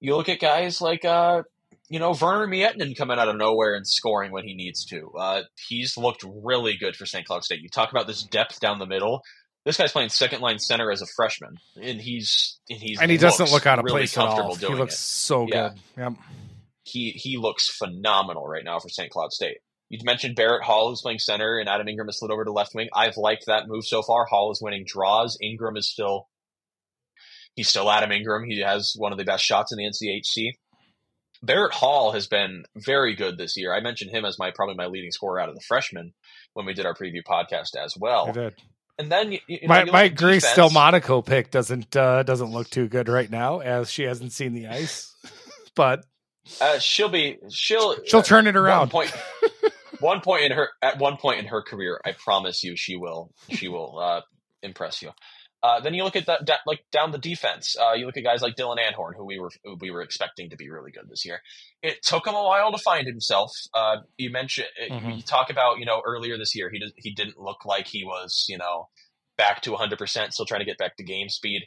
you 0.00 0.16
look 0.16 0.28
at 0.28 0.40
guys 0.40 0.80
like 0.80 1.04
uh, 1.04 1.42
you 1.88 2.00
know 2.00 2.12
Verner 2.12 2.48
Miettinen 2.48 2.96
coming 2.96 3.20
out 3.20 3.28
of 3.28 3.36
nowhere 3.36 3.76
and 3.76 3.86
scoring 3.86 4.32
when 4.32 4.44
he 4.44 4.54
needs 4.54 4.84
to. 4.86 5.12
Uh, 5.16 5.42
he's 5.68 5.96
looked 5.96 6.24
really 6.24 6.76
good 6.76 6.96
for 6.96 7.06
St. 7.06 7.24
Cloud 7.24 7.44
State. 7.44 7.60
You 7.60 7.68
talk 7.68 7.92
about 7.92 8.08
this 8.08 8.24
depth 8.24 8.58
down 8.58 8.80
the 8.80 8.86
middle 8.86 9.22
this 9.68 9.76
guy's 9.76 9.92
playing 9.92 10.08
second 10.08 10.40
line 10.40 10.58
center 10.58 10.90
as 10.90 11.02
a 11.02 11.06
freshman, 11.14 11.58
and 11.78 12.00
he's 12.00 12.58
and 12.70 12.80
he's 12.80 12.98
and 13.02 13.10
he 13.10 13.18
doesn't 13.18 13.52
look 13.52 13.66
out 13.66 13.78
of 13.78 13.84
really 13.84 13.98
place 13.98 14.16
at 14.16 14.24
all. 14.24 14.54
He 14.54 14.66
looks 14.68 14.94
it. 14.94 14.96
so 14.96 15.44
good. 15.44 15.52
Yeah. 15.54 15.72
Yep. 15.98 16.12
He 16.84 17.10
he 17.10 17.36
looks 17.36 17.68
phenomenal 17.68 18.48
right 18.48 18.64
now 18.64 18.78
for 18.78 18.88
St. 18.88 19.10
Cloud 19.10 19.30
State. 19.30 19.58
You 19.90 19.98
mentioned 20.04 20.36
Barrett 20.36 20.64
Hall, 20.64 20.88
who's 20.88 21.02
playing 21.02 21.18
center, 21.18 21.58
and 21.58 21.68
Adam 21.68 21.86
Ingram 21.86 22.08
has 22.08 22.18
slid 22.18 22.30
over 22.30 22.46
to 22.46 22.50
left 22.52 22.74
wing. 22.74 22.88
I've 22.94 23.18
liked 23.18 23.44
that 23.46 23.68
move 23.68 23.84
so 23.84 24.00
far. 24.00 24.24
Hall 24.24 24.50
is 24.52 24.62
winning 24.62 24.84
draws. 24.86 25.36
Ingram 25.42 25.76
is 25.76 25.86
still 25.86 26.28
he's 27.54 27.68
still 27.68 27.90
Adam 27.90 28.10
Ingram. 28.10 28.44
He 28.48 28.60
has 28.60 28.94
one 28.96 29.12
of 29.12 29.18
the 29.18 29.24
best 29.24 29.44
shots 29.44 29.70
in 29.70 29.76
the 29.76 29.84
NCHC. 29.84 30.52
Barrett 31.42 31.74
Hall 31.74 32.12
has 32.12 32.26
been 32.26 32.64
very 32.74 33.14
good 33.14 33.36
this 33.36 33.54
year. 33.58 33.74
I 33.74 33.80
mentioned 33.80 34.12
him 34.12 34.24
as 34.24 34.38
my 34.38 34.50
probably 34.50 34.76
my 34.76 34.86
leading 34.86 35.10
scorer 35.10 35.38
out 35.38 35.50
of 35.50 35.54
the 35.54 35.60
freshmen 35.60 36.14
when 36.54 36.64
we 36.64 36.72
did 36.72 36.86
our 36.86 36.94
preview 36.94 37.22
podcast 37.22 37.76
as 37.78 37.94
well. 37.98 38.32
And 38.98 39.12
then 39.12 39.32
you, 39.32 39.38
you 39.46 39.58
my 39.66 39.84
know, 39.84 39.92
my 39.92 40.08
Grace 40.08 40.56
Monaco 40.56 41.22
pick 41.22 41.52
doesn't 41.52 41.96
uh, 41.96 42.24
doesn't 42.24 42.50
look 42.50 42.68
too 42.68 42.88
good 42.88 43.08
right 43.08 43.30
now 43.30 43.60
as 43.60 43.90
she 43.90 44.02
hasn't 44.02 44.32
seen 44.32 44.52
the 44.54 44.66
ice, 44.66 45.14
but 45.76 46.04
uh, 46.60 46.78
she'll 46.80 47.08
be 47.08 47.38
she'll 47.48 47.96
she'll 48.04 48.22
turn 48.22 48.48
it 48.48 48.56
around. 48.56 48.92
One 48.92 49.06
point, 49.08 49.14
one 50.00 50.20
point 50.20 50.44
in 50.44 50.52
her 50.52 50.70
at 50.82 50.98
one 50.98 51.16
point 51.16 51.38
in 51.38 51.46
her 51.46 51.62
career, 51.62 52.00
I 52.04 52.12
promise 52.12 52.64
you, 52.64 52.74
she 52.76 52.96
will 52.96 53.32
she 53.50 53.68
will 53.68 53.98
uh, 54.00 54.20
impress 54.64 55.00
you. 55.00 55.12
Uh, 55.60 55.80
then 55.80 55.92
you 55.92 56.04
look 56.04 56.14
at 56.14 56.26
that, 56.26 56.46
that, 56.46 56.60
like 56.66 56.84
down 56.92 57.10
the 57.10 57.18
defense. 57.18 57.76
Uh, 57.80 57.92
you 57.92 58.06
look 58.06 58.16
at 58.16 58.22
guys 58.22 58.42
like 58.42 58.54
Dylan 58.54 58.78
Anhorn, 58.78 59.16
who 59.16 59.24
we 59.24 59.40
were 59.40 59.50
who 59.64 59.76
we 59.80 59.90
were 59.90 60.02
expecting 60.02 60.50
to 60.50 60.56
be 60.56 60.70
really 60.70 60.92
good 60.92 61.08
this 61.08 61.24
year. 61.24 61.40
It 61.82 62.02
took 62.02 62.26
him 62.26 62.34
a 62.34 62.42
while 62.44 62.70
to 62.70 62.78
find 62.78 63.06
himself. 63.06 63.50
Uh, 63.74 63.96
you 64.16 64.30
mentioned 64.30 64.68
uh, 64.80 64.94
mm-hmm. 64.94 65.10
you 65.10 65.22
talk 65.22 65.50
about 65.50 65.78
you 65.78 65.86
know 65.86 66.00
earlier 66.06 66.38
this 66.38 66.54
year 66.54 66.70
he 66.70 66.78
did, 66.78 66.92
he 66.96 67.12
didn't 67.12 67.38
look 67.38 67.64
like 67.64 67.88
he 67.88 68.04
was 68.04 68.46
you 68.48 68.56
know 68.56 68.88
back 69.36 69.62
to 69.62 69.72
100, 69.72 69.98
percent 69.98 70.32
still 70.32 70.46
trying 70.46 70.60
to 70.60 70.66
get 70.66 70.78
back 70.78 70.96
to 70.96 71.02
game 71.02 71.28
speed. 71.28 71.62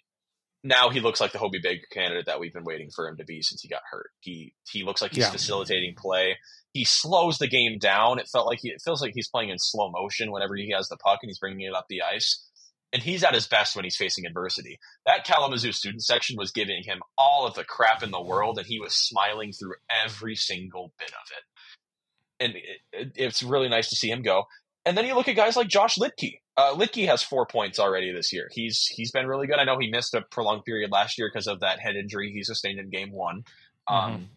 Now 0.64 0.90
he 0.90 1.02
looks 1.02 1.20
like 1.20 1.34
the 1.34 1.40
Hobey 1.40 1.60
Baker 1.62 1.88
candidate 1.92 2.28
that 2.28 2.40
we've 2.40 2.54
been 2.54 2.64
waiting 2.64 2.92
for 2.96 3.08
him 3.10 3.18
to 3.18 3.26
be 3.26 3.42
since 3.42 3.62
he 3.62 3.68
got 3.68 3.82
hurt. 3.92 4.12
He 4.22 4.54
he 4.72 4.84
looks 4.84 5.02
like 5.02 5.12
he's 5.12 5.26
yeah. 5.26 5.32
facilitating 5.32 5.96
play. 5.98 6.38
He 6.72 6.86
slows 6.86 7.40
the 7.40 7.50
game 7.50 7.78
down. 7.78 8.20
It 8.20 8.30
felt 8.32 8.48
like 8.48 8.60
he, 8.62 8.70
it 8.70 8.82
feels 8.82 9.02
like 9.02 9.12
he's 9.14 9.28
playing 9.28 9.50
in 9.50 9.58
slow 9.60 9.92
motion 9.92 10.32
whenever 10.32 10.56
he 10.56 10.72
has 10.74 10.88
the 10.88 10.96
puck 10.96 11.20
and 11.22 11.30
he's 11.30 11.40
bringing 11.40 11.68
it 11.68 11.76
up 11.76 11.88
the 11.90 12.04
ice 12.04 12.48
and 12.94 13.02
he's 13.02 13.24
at 13.24 13.34
his 13.34 13.48
best 13.48 13.76
when 13.76 13.86
he's 13.86 13.96
facing 13.96 14.26
adversity. 14.26 14.80
That 15.06 15.26
Kalamazoo 15.26 15.72
student 15.72 16.04
section 16.04 16.38
was 16.38 16.52
giving 16.52 16.84
him 16.84 17.02
all 17.18 17.48
of 17.48 17.54
the 17.54 17.64
crap 17.64 18.04
in 18.04 18.12
the 18.12 18.22
world, 18.22 18.58
and 18.58 18.68
he 18.68 18.80
was 18.80 18.94
smiling 18.94 19.54
through 19.54 19.76
every 20.04 20.36
single 20.36 20.94
bit 21.00 21.10
of 21.10 21.32
it. 21.38 22.44
And 22.44 22.56
it, 22.56 22.64
it, 22.92 23.12
it's 23.16 23.44
really 23.44 23.70
nice 23.70 23.90
to 23.90 23.96
see 23.96 24.10
him 24.10 24.22
go. 24.22 24.46
And 24.86 24.98
then 24.98 25.06
you 25.06 25.16
look 25.16 25.28
at 25.28 25.36
guys 25.36 25.56
like 25.56 25.68
Josh 25.68 25.98
Luedtke. 25.98 26.40
Uh, 26.58 26.74
Luedtke 26.74 27.08
has 27.08 27.22
four 27.22 27.46
points 27.46 27.80
already 27.80 28.12
this 28.12 28.34
year. 28.34 28.50
He's 28.52 28.88
he's 28.88 29.12
been 29.12 29.28
really 29.28 29.48
good. 29.48 29.60
I 29.60 29.64
know 29.64 29.78
he 29.80 29.90
missed 29.90 30.14
a 30.16 30.22
prolonged 30.22 30.66
period 30.66 30.92
last 30.92 31.18
year 31.18 31.30
because 31.32 31.48
of 31.48 31.60
that 31.60 31.80
head 31.80 31.96
injury 31.96 32.32
he 32.32 32.44
sustained 32.44 32.80
in 32.80 32.90
Game 32.90 33.12
One. 33.12 33.44
Mm-hmm. 33.88 34.14
Um, 34.14 34.30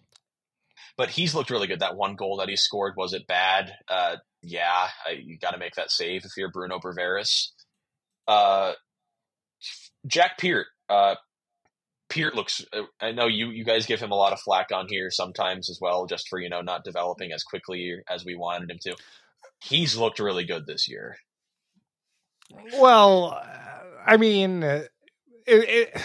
but 0.97 1.09
he's 1.09 1.35
looked 1.35 1.51
really 1.51 1.67
good. 1.67 1.81
That 1.81 1.97
one 1.97 2.15
goal 2.15 2.37
that 2.37 2.49
he 2.49 2.57
scored 2.57 2.95
was 2.97 3.15
it 3.15 3.27
bad? 3.27 3.73
Uh, 3.89 4.17
yeah, 4.43 4.89
I, 5.07 5.13
you 5.13 5.39
got 5.39 5.53
to 5.53 5.59
make 5.59 5.75
that 5.75 5.91
save 5.91 6.25
if 6.25 6.33
you're 6.37 6.51
Bruno 6.51 6.79
Bruveris. 6.79 7.49
Uh, 8.27 8.73
Jack 10.07 10.39
Peart. 10.39 10.67
Uh, 10.89 11.15
Peart 12.09 12.35
looks. 12.35 12.65
Uh, 12.73 12.83
I 13.01 13.13
know 13.13 13.27
you 13.27 13.51
you 13.51 13.65
guys 13.65 13.87
give 13.87 14.01
him 14.01 14.11
a 14.13 14.17
lot 14.17 14.33
of 14.33 14.41
flack 14.41 14.69
on 14.73 14.87
here 14.89 15.11
sometimes 15.11 15.71
as 15.71 15.79
well, 15.81 16.07
just 16.07 16.29
for 16.29 16.39
you 16.39 16.49
know 16.49 16.61
not 16.61 16.85
developing 16.85 17.33
as 17.33 17.43
quickly 17.43 17.97
as 18.09 18.25
we 18.25 18.37
wanted 18.37 18.71
him 18.71 18.79
to. 18.83 18.97
He's 19.63 19.97
looked 19.97 20.19
really 20.19 20.45
good 20.45 20.67
this 20.67 20.89
year. 20.89 21.17
Well, 22.79 23.41
I 24.07 24.17
mean, 24.17 24.63
uh, 24.63 24.85
it, 25.47 25.69
it, 25.95 26.03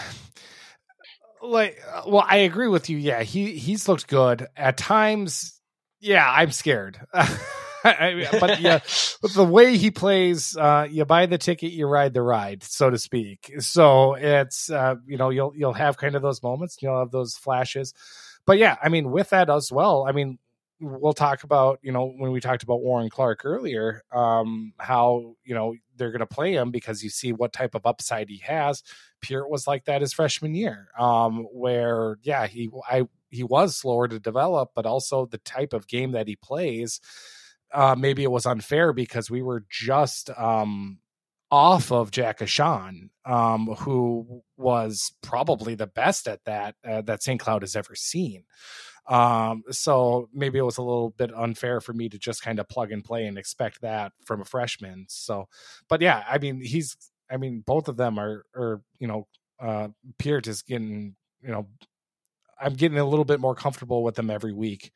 like, 1.42 1.80
well, 2.06 2.24
I 2.26 2.38
agree 2.38 2.68
with 2.68 2.88
you. 2.88 2.96
Yeah, 2.96 3.22
he 3.22 3.56
he's 3.56 3.88
looked 3.88 4.08
good 4.08 4.48
at 4.56 4.76
times. 4.76 5.60
Yeah, 6.00 6.28
I'm 6.28 6.50
scared. 6.50 6.98
but 7.84 8.60
yeah, 8.60 8.80
but 9.22 9.30
the 9.34 9.44
way 9.44 9.76
he 9.76 9.90
plays, 9.90 10.56
uh, 10.56 10.86
you 10.90 11.04
buy 11.04 11.26
the 11.26 11.38
ticket, 11.38 11.72
you 11.72 11.86
ride 11.86 12.14
the 12.14 12.22
ride, 12.22 12.62
so 12.62 12.90
to 12.90 12.98
speak. 12.98 13.52
So 13.58 14.14
it's 14.14 14.70
uh, 14.70 14.96
you 15.06 15.16
know 15.16 15.30
you'll 15.30 15.52
you'll 15.56 15.72
have 15.72 15.96
kind 15.96 16.14
of 16.14 16.22
those 16.22 16.42
moments, 16.42 16.78
you'll 16.80 16.98
have 16.98 17.10
those 17.10 17.36
flashes, 17.36 17.94
but 18.46 18.58
yeah, 18.58 18.76
I 18.82 18.88
mean 18.88 19.10
with 19.10 19.30
that 19.30 19.50
as 19.50 19.70
well. 19.72 20.06
I 20.08 20.12
mean 20.12 20.38
we'll 20.80 21.12
talk 21.12 21.44
about 21.44 21.78
you 21.82 21.92
know 21.92 22.12
when 22.16 22.32
we 22.32 22.40
talked 22.40 22.62
about 22.62 22.80
Warren 22.80 23.10
Clark 23.10 23.44
earlier, 23.44 24.02
um, 24.12 24.72
how 24.78 25.34
you 25.44 25.54
know 25.54 25.74
they're 25.96 26.10
going 26.10 26.20
to 26.20 26.26
play 26.26 26.54
him 26.54 26.70
because 26.70 27.04
you 27.04 27.10
see 27.10 27.32
what 27.32 27.52
type 27.52 27.74
of 27.74 27.86
upside 27.86 28.28
he 28.28 28.38
has. 28.38 28.82
Peart 29.22 29.50
was 29.50 29.66
like 29.66 29.84
that 29.84 30.00
his 30.00 30.12
freshman 30.12 30.54
year, 30.54 30.88
um, 30.98 31.46
where 31.52 32.16
yeah 32.22 32.46
he 32.46 32.70
I 32.90 33.06
he 33.30 33.44
was 33.44 33.76
slower 33.76 34.08
to 34.08 34.18
develop, 34.18 34.70
but 34.74 34.86
also 34.86 35.26
the 35.26 35.38
type 35.38 35.72
of 35.72 35.86
game 35.86 36.12
that 36.12 36.26
he 36.26 36.36
plays 36.36 37.00
uh, 37.72 37.94
maybe 37.98 38.22
it 38.22 38.30
was 38.30 38.46
unfair 38.46 38.92
because 38.92 39.30
we 39.30 39.42
were 39.42 39.64
just 39.70 40.30
um, 40.36 40.98
off 41.50 41.90
of 41.90 42.10
Jack 42.10 42.38
Ahcan, 42.38 43.10
um, 43.24 43.66
who 43.66 44.42
was 44.56 45.12
probably 45.22 45.74
the 45.74 45.86
best 45.86 46.28
at 46.28 46.44
that 46.44 46.74
uh, 46.86 47.02
that 47.02 47.22
St. 47.22 47.40
Cloud 47.40 47.62
has 47.62 47.76
ever 47.76 47.94
seen. 47.94 48.44
Um, 49.06 49.64
so 49.70 50.28
maybe 50.32 50.58
it 50.58 50.64
was 50.64 50.78
a 50.78 50.82
little 50.82 51.10
bit 51.10 51.32
unfair 51.34 51.80
for 51.80 51.92
me 51.92 52.08
to 52.08 52.18
just 52.18 52.42
kind 52.42 52.60
of 52.60 52.68
plug 52.68 52.92
and 52.92 53.04
play 53.04 53.26
and 53.26 53.38
expect 53.38 53.80
that 53.80 54.12
from 54.24 54.40
a 54.40 54.44
freshman. 54.44 55.06
So, 55.08 55.48
but 55.88 56.00
yeah, 56.00 56.22
I 56.28 56.38
mean, 56.38 56.60
he's, 56.62 56.96
I 57.30 57.36
mean, 57.36 57.64
both 57.66 57.88
of 57.88 57.96
them 57.96 58.18
are, 58.20 58.44
are 58.54 58.82
you 59.00 59.08
know, 59.08 59.26
uh, 59.60 59.88
Peart 60.18 60.46
is 60.46 60.62
getting, 60.62 61.16
you 61.42 61.50
know, 61.50 61.66
I'm 62.60 62.74
getting 62.74 62.98
a 62.98 63.04
little 63.04 63.24
bit 63.24 63.40
more 63.40 63.54
comfortable 63.54 64.04
with 64.04 64.14
them 64.14 64.30
every 64.30 64.52
week. 64.52 64.92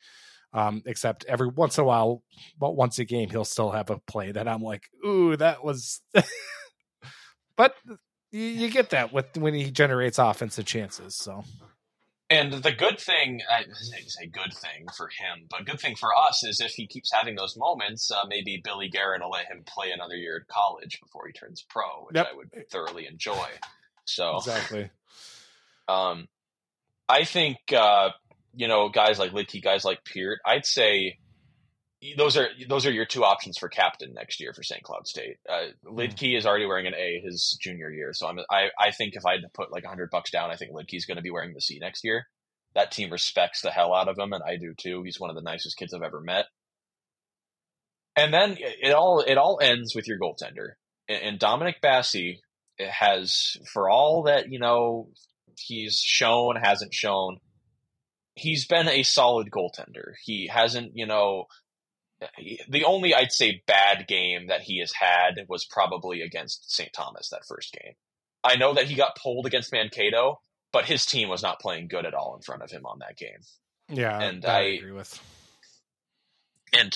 Um, 0.55 0.83
except 0.87 1.25
every 1.27 1.49
once 1.49 1.79
in 1.79 1.83
a 1.83 1.85
while, 1.85 2.23
but 2.57 2.77
once 2.77 3.01
a 3.01 3.05
game, 3.05 3.29
he'll 3.29 3.45
still 3.45 3.73
have 3.73 3.91
a 3.91 3.99
play 3.99 4.31
that 4.31 4.47
I'm 4.47 4.63
like, 4.63 4.85
ooh, 5.05 5.37
that 5.37 5.65
was. 5.65 6.01
but 7.57 7.75
you, 8.31 8.41
you, 8.41 8.71
get 8.71 8.91
that 8.91 9.13
with 9.13 9.37
when 9.37 9.53
he 9.53 9.73
generates 9.73 10.17
offensive 10.17 10.65
chances. 10.65 11.17
So, 11.17 11.43
and 12.31 12.53
the 12.53 12.73
good 12.73 12.99
thing, 12.99 13.41
I 13.51 13.65
say 14.07 14.27
good 14.27 14.53
thing 14.55 14.87
for 14.97 15.09
him, 15.09 15.47
but 15.51 15.67
good 15.67 15.79
thing 15.79 15.95
for 15.95 16.09
us 16.17 16.45
is 16.45 16.61
if 16.61 16.73
he 16.73 16.87
keeps 16.87 17.13
having 17.13 17.37
those 17.37 17.57
moments, 17.57 18.11
uh, 18.11 18.25
maybe 18.29 18.61
Billy 18.63 18.91
will 18.93 19.31
let 19.31 19.47
him 19.47 19.63
play 19.67 19.91
another 19.93 20.17
year 20.17 20.39
at 20.41 20.53
college 20.53 20.99
before 21.01 21.27
he 21.27 21.33
turns 21.33 21.65
pro, 21.69 21.85
which 22.07 22.17
yep. 22.17 22.29
I 22.33 22.37
would 22.37 22.51
thoroughly 22.71 23.07
enjoy. 23.07 23.49
So 24.05 24.37
exactly. 24.37 24.91
Um, 25.87 26.29
I 27.11 27.25
think 27.25 27.59
uh, 27.77 28.09
you 28.55 28.69
know 28.69 28.89
guys 28.89 29.19
like 29.19 29.33
Luedtke, 29.33 29.63
guys 29.63 29.85
like 29.85 30.01
Peart. 30.05 30.39
I'd 30.47 30.67
say 30.67 31.19
those 32.17 32.37
are 32.37 32.49
those 32.69 32.87
are 32.87 32.93
your 32.93 33.07
two 33.07 33.25
options 33.25 33.57
for 33.59 33.69
captain 33.69 34.13
next 34.15 34.41
year 34.41 34.53
for 34.53 34.63
St. 34.63 34.83
Cloud 34.83 35.07
State. 35.07 35.37
Uh, 35.49 35.67
Luedtke 35.87 36.37
is 36.37 36.47
already 36.47 36.67
wearing 36.67 36.87
an 36.87 36.95
A 36.95 37.21
his 37.25 37.59
junior 37.61 37.91
year, 37.91 38.13
so 38.13 38.27
I'm 38.27 38.39
I, 38.51 38.69
I 38.79 38.91
think 38.91 39.15
if 39.15 39.25
I 39.27 39.33
had 39.33 39.43
to 39.43 39.49
put 39.55 39.73
like 39.73 39.85
hundred 39.85 40.11
bucks 40.11 40.31
down, 40.31 40.51
I 40.51 40.57
think 40.57 40.73
Luedtke's 40.73 41.07
going 41.07 41.17
to 41.17 41.23
be 41.23 41.31
wearing 41.31 41.55
the 41.55 41.61
C 41.61 41.79
next 41.81 42.05
year. 42.05 42.27
That 42.75 42.91
team 42.91 43.11
respects 43.11 43.63
the 43.63 43.71
hell 43.71 43.95
out 43.95 44.09
of 44.09 44.19
him, 44.19 44.33
and 44.33 44.43
I 44.43 44.57
do 44.57 44.75
too. 44.77 45.03
He's 45.05 45.21
one 45.21 45.31
of 45.31 45.37
the 45.37 45.43
nicest 45.43 45.77
kids 45.77 45.95
I've 45.95 46.03
ever 46.03 46.21
met. 46.21 46.47
And 48.17 48.33
then 48.33 48.57
it 48.59 48.93
all 48.93 49.21
it 49.21 49.39
all 49.39 49.59
ends 49.61 49.95
with 49.95 50.07
your 50.07 50.19
goaltender 50.19 50.75
and, 51.09 51.23
and 51.23 51.39
Dominic 51.39 51.81
Basse 51.81 52.39
has, 52.79 53.57
for 53.73 53.89
all 53.89 54.25
that 54.25 54.51
you 54.51 54.59
know, 54.59 55.09
he's 55.59 55.99
shown 55.99 56.57
hasn't 56.57 56.95
shown. 56.95 57.39
He's 58.35 58.67
been 58.67 58.89
a 58.89 59.03
solid 59.03 59.51
goaltender. 59.51 60.15
He 60.23 60.49
hasn't, 60.49 60.93
you 60.95 61.07
know, 61.07 61.47
the 62.69 62.85
only 62.85 63.15
I'd 63.15 63.33
say 63.33 63.63
bad 63.67 64.07
game 64.09 64.49
that 64.49 64.63
he 64.63 64.81
has 64.81 64.93
had 64.93 65.47
was 65.49 65.65
probably 65.65 66.21
against 66.21 66.73
St. 66.73 66.93
Thomas 66.93 67.29
that 67.31 67.47
first 67.47 67.73
game. 67.73 67.95
I 68.43 68.57
know 68.57 68.75
that 68.75 68.87
he 68.87 68.95
got 68.95 69.17
pulled 69.17 69.47
against 69.47 69.73
Mankato, 69.73 70.41
but 70.73 70.85
his 70.85 71.07
team 71.07 71.29
was 71.29 71.43
not 71.43 71.61
playing 71.61 71.89
good 71.89 72.05
at 72.05 72.15
all 72.15 72.35
in 72.37 72.43
front 72.43 72.63
of 72.63 72.71
him 72.71 72.85
on 72.85 72.99
that 72.99 73.17
game. 73.17 73.41
Yeah, 73.89 74.19
and 74.21 74.45
I, 74.45 74.59
I 74.59 74.63
agree 74.63 74.93
with. 74.93 75.21
And 76.73 76.95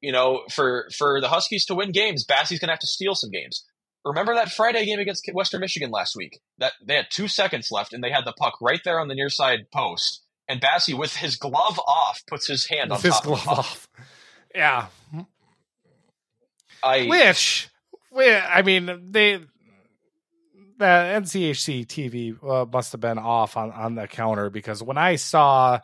you 0.00 0.12
know, 0.12 0.42
for 0.50 0.88
for 0.96 1.20
the 1.20 1.28
Huskies 1.28 1.64
to 1.66 1.74
win 1.74 1.92
games, 1.92 2.24
Basse's 2.24 2.58
going 2.58 2.68
to 2.68 2.72
have 2.72 2.80
to 2.80 2.86
steal 2.86 3.14
some 3.14 3.30
games. 3.30 3.64
Remember 4.04 4.34
that 4.34 4.52
Friday 4.52 4.84
game 4.84 4.98
against 4.98 5.26
Western 5.32 5.60
Michigan 5.60 5.90
last 5.90 6.14
week? 6.14 6.40
That 6.58 6.72
they 6.84 6.94
had 6.94 7.06
two 7.10 7.28
seconds 7.28 7.70
left 7.70 7.94
and 7.94 8.04
they 8.04 8.10
had 8.10 8.26
the 8.26 8.34
puck 8.34 8.54
right 8.60 8.80
there 8.84 9.00
on 9.00 9.08
the 9.08 9.14
near 9.14 9.30
side 9.30 9.70
post, 9.72 10.23
and 10.48 10.60
Basse, 10.60 10.92
with 10.94 11.16
his 11.16 11.36
glove 11.36 11.78
off, 11.86 12.22
puts 12.26 12.46
his 12.46 12.66
hand 12.66 12.90
With 12.90 12.98
on 12.98 13.02
his 13.02 13.14
top 13.14 13.24
glove 13.24 13.48
of 13.48 13.58
off. 13.58 13.88
Yeah, 14.54 14.86
I 16.82 17.06
which, 17.06 17.68
whi- 18.10 18.38
I 18.46 18.62
mean, 18.62 18.86
they 19.10 19.40
the 20.76 20.84
NCHC 20.84 21.86
TV 21.86 22.36
uh, 22.44 22.66
must 22.70 22.92
have 22.92 23.00
been 23.00 23.18
off 23.18 23.56
on 23.56 23.70
on 23.72 23.94
the 23.94 24.06
counter 24.06 24.50
because 24.50 24.82
when 24.82 24.98
I 24.98 25.16
saw 25.16 25.80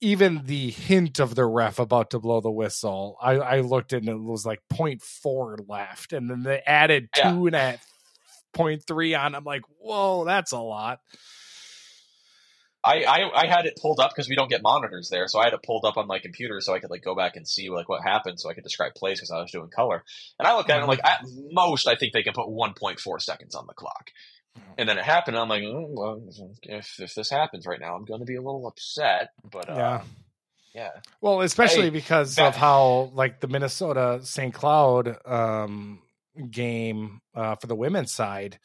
even 0.00 0.42
the 0.46 0.70
hint 0.70 1.20
of 1.20 1.34
the 1.34 1.44
ref 1.44 1.78
about 1.78 2.10
to 2.10 2.18
blow 2.18 2.40
the 2.40 2.50
whistle, 2.50 3.16
I, 3.22 3.32
I 3.34 3.60
looked 3.60 3.92
and 3.92 4.08
it 4.08 4.18
was 4.18 4.44
like 4.44 4.60
0.4 4.72 5.68
left, 5.68 6.12
and 6.12 6.28
then 6.28 6.42
they 6.42 6.60
added 6.66 7.08
Yeah. 7.16 7.32
two 7.32 7.46
and 7.46 7.54
at 7.56 7.80
point 8.52 8.82
three 8.86 9.14
on. 9.14 9.34
I'm 9.36 9.44
like, 9.44 9.62
whoa, 9.78 10.24
that's 10.24 10.50
a 10.52 10.58
lot. 10.58 10.98
I, 12.84 13.04
I, 13.04 13.42
I 13.42 13.46
had 13.46 13.66
it 13.66 13.78
pulled 13.80 14.00
up 14.00 14.10
because 14.10 14.28
we 14.28 14.34
don't 14.34 14.50
get 14.50 14.60
monitors 14.62 15.08
there, 15.08 15.28
so 15.28 15.38
I 15.38 15.44
had 15.44 15.52
it 15.52 15.62
pulled 15.62 15.84
up 15.84 15.96
on 15.96 16.06
my 16.08 16.18
computer 16.18 16.60
so 16.60 16.74
I 16.74 16.80
could 16.80 16.90
like 16.90 17.02
go 17.04 17.14
back 17.14 17.36
and 17.36 17.46
see 17.46 17.70
like 17.70 17.88
what 17.88 18.02
happened, 18.02 18.40
so 18.40 18.50
I 18.50 18.54
could 18.54 18.64
describe 18.64 18.94
plays 18.94 19.18
because 19.18 19.30
I 19.30 19.40
was 19.40 19.50
doing 19.52 19.68
color. 19.68 20.02
And 20.38 20.48
I 20.48 20.56
look 20.56 20.68
at 20.68 20.78
it, 20.78 20.82
I'm 20.82 20.88
like, 20.88 21.04
at 21.04 21.20
most, 21.52 21.86
I 21.86 21.94
think 21.94 22.12
they 22.12 22.22
can 22.24 22.32
put 22.32 22.48
1.4 22.48 23.20
seconds 23.20 23.54
on 23.54 23.66
the 23.66 23.74
clock. 23.74 24.10
And 24.76 24.88
then 24.88 24.98
it 24.98 25.04
happened. 25.04 25.38
I'm 25.38 25.48
like, 25.48 25.62
oh, 25.64 25.86
well, 25.90 26.22
if 26.64 27.00
if 27.00 27.14
this 27.14 27.30
happens 27.30 27.66
right 27.66 27.80
now, 27.80 27.94
I'm 27.94 28.04
going 28.04 28.20
to 28.20 28.26
be 28.26 28.34
a 28.36 28.42
little 28.42 28.66
upset. 28.66 29.30
But 29.50 29.70
uh, 29.70 29.74
Yeah. 29.76 30.02
yeah, 30.74 30.90
Well, 31.22 31.40
especially 31.40 31.84
Hey, 31.84 31.90
because 31.90 32.34
that- 32.34 32.48
of 32.48 32.56
how 32.56 33.10
like 33.14 33.40
the 33.40 33.48
Minnesota 33.48 34.20
St. 34.24 34.52
Cloud 34.52 35.16
um, 35.26 36.02
game 36.50 37.20
uh, 37.34 37.56
for 37.56 37.66
the 37.66 37.74
women's 37.76 38.12
side, 38.12 38.58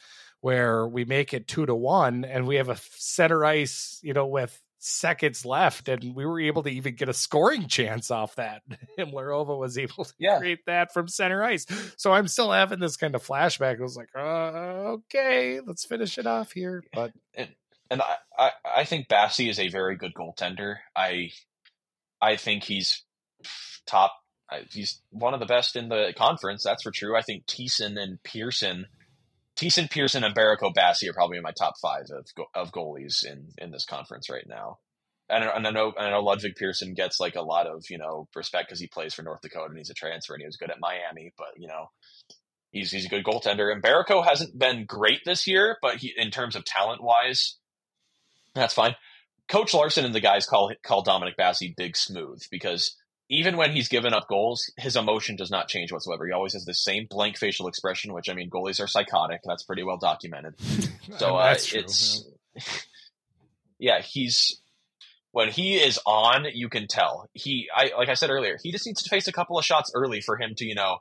where 0.48 0.88
we 0.88 1.04
make 1.04 1.34
it 1.34 1.46
two 1.46 1.66
to 1.66 1.76
one, 1.76 2.24
and 2.24 2.48
we 2.48 2.56
have 2.56 2.70
a 2.70 2.78
center 2.96 3.44
ice, 3.44 4.00
you 4.02 4.14
know, 4.14 4.26
with 4.28 4.58
seconds 4.80 5.46
left, 5.46 5.90
and 5.90 6.16
we 6.16 6.26
were 6.26 6.40
able 6.40 6.64
to 6.64 6.70
even 6.70 6.96
get 6.96 7.10
a 7.10 7.14
scoring 7.14 7.68
chance 7.68 8.10
off 8.12 8.36
that. 8.36 8.62
And 8.98 9.12
Larova 9.12 9.60
was 9.60 9.78
able 9.78 10.06
to 10.06 10.14
Yeah. 10.18 10.38
create 10.40 10.66
that 10.68 10.94
from 10.94 11.10
center 11.10 11.44
ice. 11.44 11.66
So 11.98 12.14
I'm 12.14 12.30
still 12.30 12.50
having 12.52 12.80
this 12.80 12.96
kind 12.96 13.14
of 13.14 13.28
flashback. 13.28 13.78
I 13.78 13.84
was 13.84 13.98
like, 13.98 14.08
uh, 14.16 14.96
okay, 14.98 15.60
let's 15.60 15.84
finish 15.86 16.18
it 16.18 16.26
off 16.26 16.54
here. 16.54 16.82
But 16.94 17.12
and 17.36 18.02
I, 18.02 18.16
I, 18.40 18.52
I 18.78 18.84
think 18.86 19.10
Basse 19.10 19.42
is 19.42 19.60
a 19.60 19.68
very 19.68 19.98
good 19.98 20.14
goaltender. 20.14 20.78
I 20.96 21.32
I 22.22 22.38
think 22.38 22.64
he's 22.64 23.04
top. 23.86 24.14
He's 24.72 25.02
one 25.12 25.34
of 25.34 25.42
the 25.42 25.46
best 25.46 25.76
in 25.76 25.90
the 25.90 26.14
conference. 26.18 26.64
That's 26.64 26.84
for 26.84 26.92
true. 26.92 27.18
I 27.18 27.22
think 27.22 27.46
Thiessen 27.48 28.00
and 28.02 28.18
Persson, 28.24 28.86
Thiessen, 29.58 29.90
Persson, 29.92 30.24
and 30.24 30.36
Mbereko 30.36 30.74
Basse 30.74 31.08
are 31.08 31.14
probably 31.14 31.38
in 31.38 31.44
my 31.44 31.52
top 31.58 31.74
five 31.82 32.06
of 32.12 32.28
of 32.54 32.72
goalies 32.72 33.26
in 33.26 33.50
in 33.58 33.72
this 33.72 33.86
conference 33.86 34.30
right 34.30 34.46
now. 34.48 34.78
And, 35.30 35.44
I- 35.44 35.56
and 35.56 35.68
I 35.68 35.72
know 35.72 35.94
I 35.98 36.10
know 36.12 36.22
Ludvig 36.22 36.56
Persson 36.56 36.94
gets 36.94 37.20
like 37.20 37.36
a 37.36 37.42
lot 37.42 37.68
of 37.68 37.84
you 37.90 37.98
know 37.98 38.28
respect 38.36 38.70
because 38.70 38.80
he 38.80 38.88
plays 38.88 39.14
for 39.14 39.24
North 39.24 39.42
Dakota 39.42 39.70
and 39.70 39.78
he's 39.78 39.90
a 39.90 39.94
transfer 39.96 40.34
and 40.34 40.42
he 40.42 40.48
was 40.48 40.58
good 40.58 40.72
at 40.72 40.80
Miami, 40.80 41.34
but 41.38 41.50
you 41.58 41.68
know 41.68 41.88
he's 42.72 42.92
he's 42.92 43.06
a 43.06 43.10
good 43.10 43.24
goaltender. 43.26 43.72
And 43.72 43.82
Mbereko 43.82 44.26
hasn't 44.26 44.58
been 44.58 44.86
great 44.86 45.22
this 45.26 45.48
year, 45.48 45.78
but 45.82 45.96
he 45.98 46.14
in 46.16 46.32
terms 46.32 46.56
of 46.56 46.64
talent 46.66 47.02
wise, 47.04 47.58
that's 48.56 48.74
fine. 48.74 48.96
Coach 49.50 49.74
Larson 49.74 50.06
and 50.06 50.14
the 50.16 50.20
guys 50.20 50.46
call 50.46 50.72
call 50.84 51.02
Dominic 51.04 51.36
Basse 51.38 51.64
big 51.76 51.96
smooth 51.98 52.42
because 52.52 52.96
even 53.30 53.58
when 53.58 53.72
he's 53.72 53.90
given 53.90 54.14
up 54.14 54.28
goals, 54.28 54.72
his 54.78 54.96
emotion 54.96 55.36
does 55.36 55.52
not 55.52 55.68
change 55.68 55.92
whatsoever. 55.92 56.26
He 56.26 56.32
always 56.32 56.54
has 56.54 56.66
the 56.66 56.74
same 56.74 57.08
blank 57.10 57.38
facial 57.38 57.68
expression, 57.68 58.14
which 58.14 58.30
I 58.30 58.34
mean, 58.34 58.50
goalies 58.50 58.82
are 58.82 58.88
psychotic. 58.88 59.42
That's 59.44 59.64
pretty 59.64 59.84
well 59.84 59.98
documented. 59.98 60.56
So 61.18 61.38
uh, 61.38 61.56
true. 61.56 61.80
it's 61.80 62.26
yeah, 63.80 64.02
he's 64.02 64.60
when 65.32 65.50
he 65.50 65.76
is 65.76 65.98
on, 66.06 66.46
you 66.54 66.68
can 66.68 66.86
tell. 66.86 67.30
He 67.32 67.70
I 67.74 67.92
like 67.98 68.10
I 68.10 68.14
said 68.16 68.30
earlier, 68.30 68.58
he 68.62 68.74
just 68.74 68.86
needs 68.86 69.02
to 69.04 69.10
face 69.10 69.26
a 69.26 69.32
couple 69.32 69.58
of 69.58 69.64
shots 69.64 69.90
early 69.96 70.20
for 70.20 70.38
him 70.38 70.54
to, 70.58 70.66
you 70.66 70.76
know, 70.76 70.98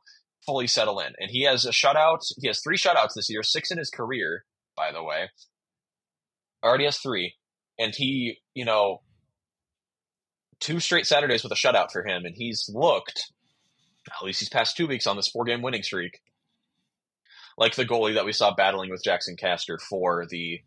fully 0.47 0.69
settle 0.69 1.01
in. 1.01 1.13
And 1.19 1.29
he 1.29 1.43
has 1.43 1.67
a 1.67 1.71
shutout. 1.71 2.21
He 2.41 2.47
has 2.47 2.61
three 2.63 2.77
shutouts 2.77 3.15
this 3.17 3.29
year, 3.29 3.43
six 3.43 3.73
in 3.73 3.79
his 3.79 3.91
career, 3.91 4.45
by 4.77 4.93
the 4.93 5.03
way. 5.03 5.29
Already 6.65 6.85
has 6.85 6.99
three. 6.99 7.35
And 7.79 7.93
he, 7.95 8.39
you 8.55 8.65
know, 8.65 9.03
two 10.61 10.81
straight 10.81 11.07
Saturdays 11.07 11.43
with 11.43 11.53
a 11.53 11.57
shutout 11.57 11.91
for 11.93 12.07
him, 12.07 12.25
and 12.25 12.35
he's 12.35 12.71
looked 12.73 13.33
at 14.09 14.25
least 14.25 14.41
these 14.41 14.49
past 14.49 14.77
two 14.77 14.87
weeks 14.87 15.07
on 15.07 15.17
this 15.17 15.29
four 15.29 15.45
game 15.45 15.63
winning 15.63 15.83
streak. 15.83 16.21
Like 17.59 17.75
the 17.75 17.87
goalie 17.87 18.15
that 18.15 18.27
we 18.27 18.33
saw 18.33 18.55
battling 18.55 18.91
with 18.91 19.03
Jaxon 19.05 19.39
Castor 19.39 19.79
for 19.79 20.27
the 20.29 20.61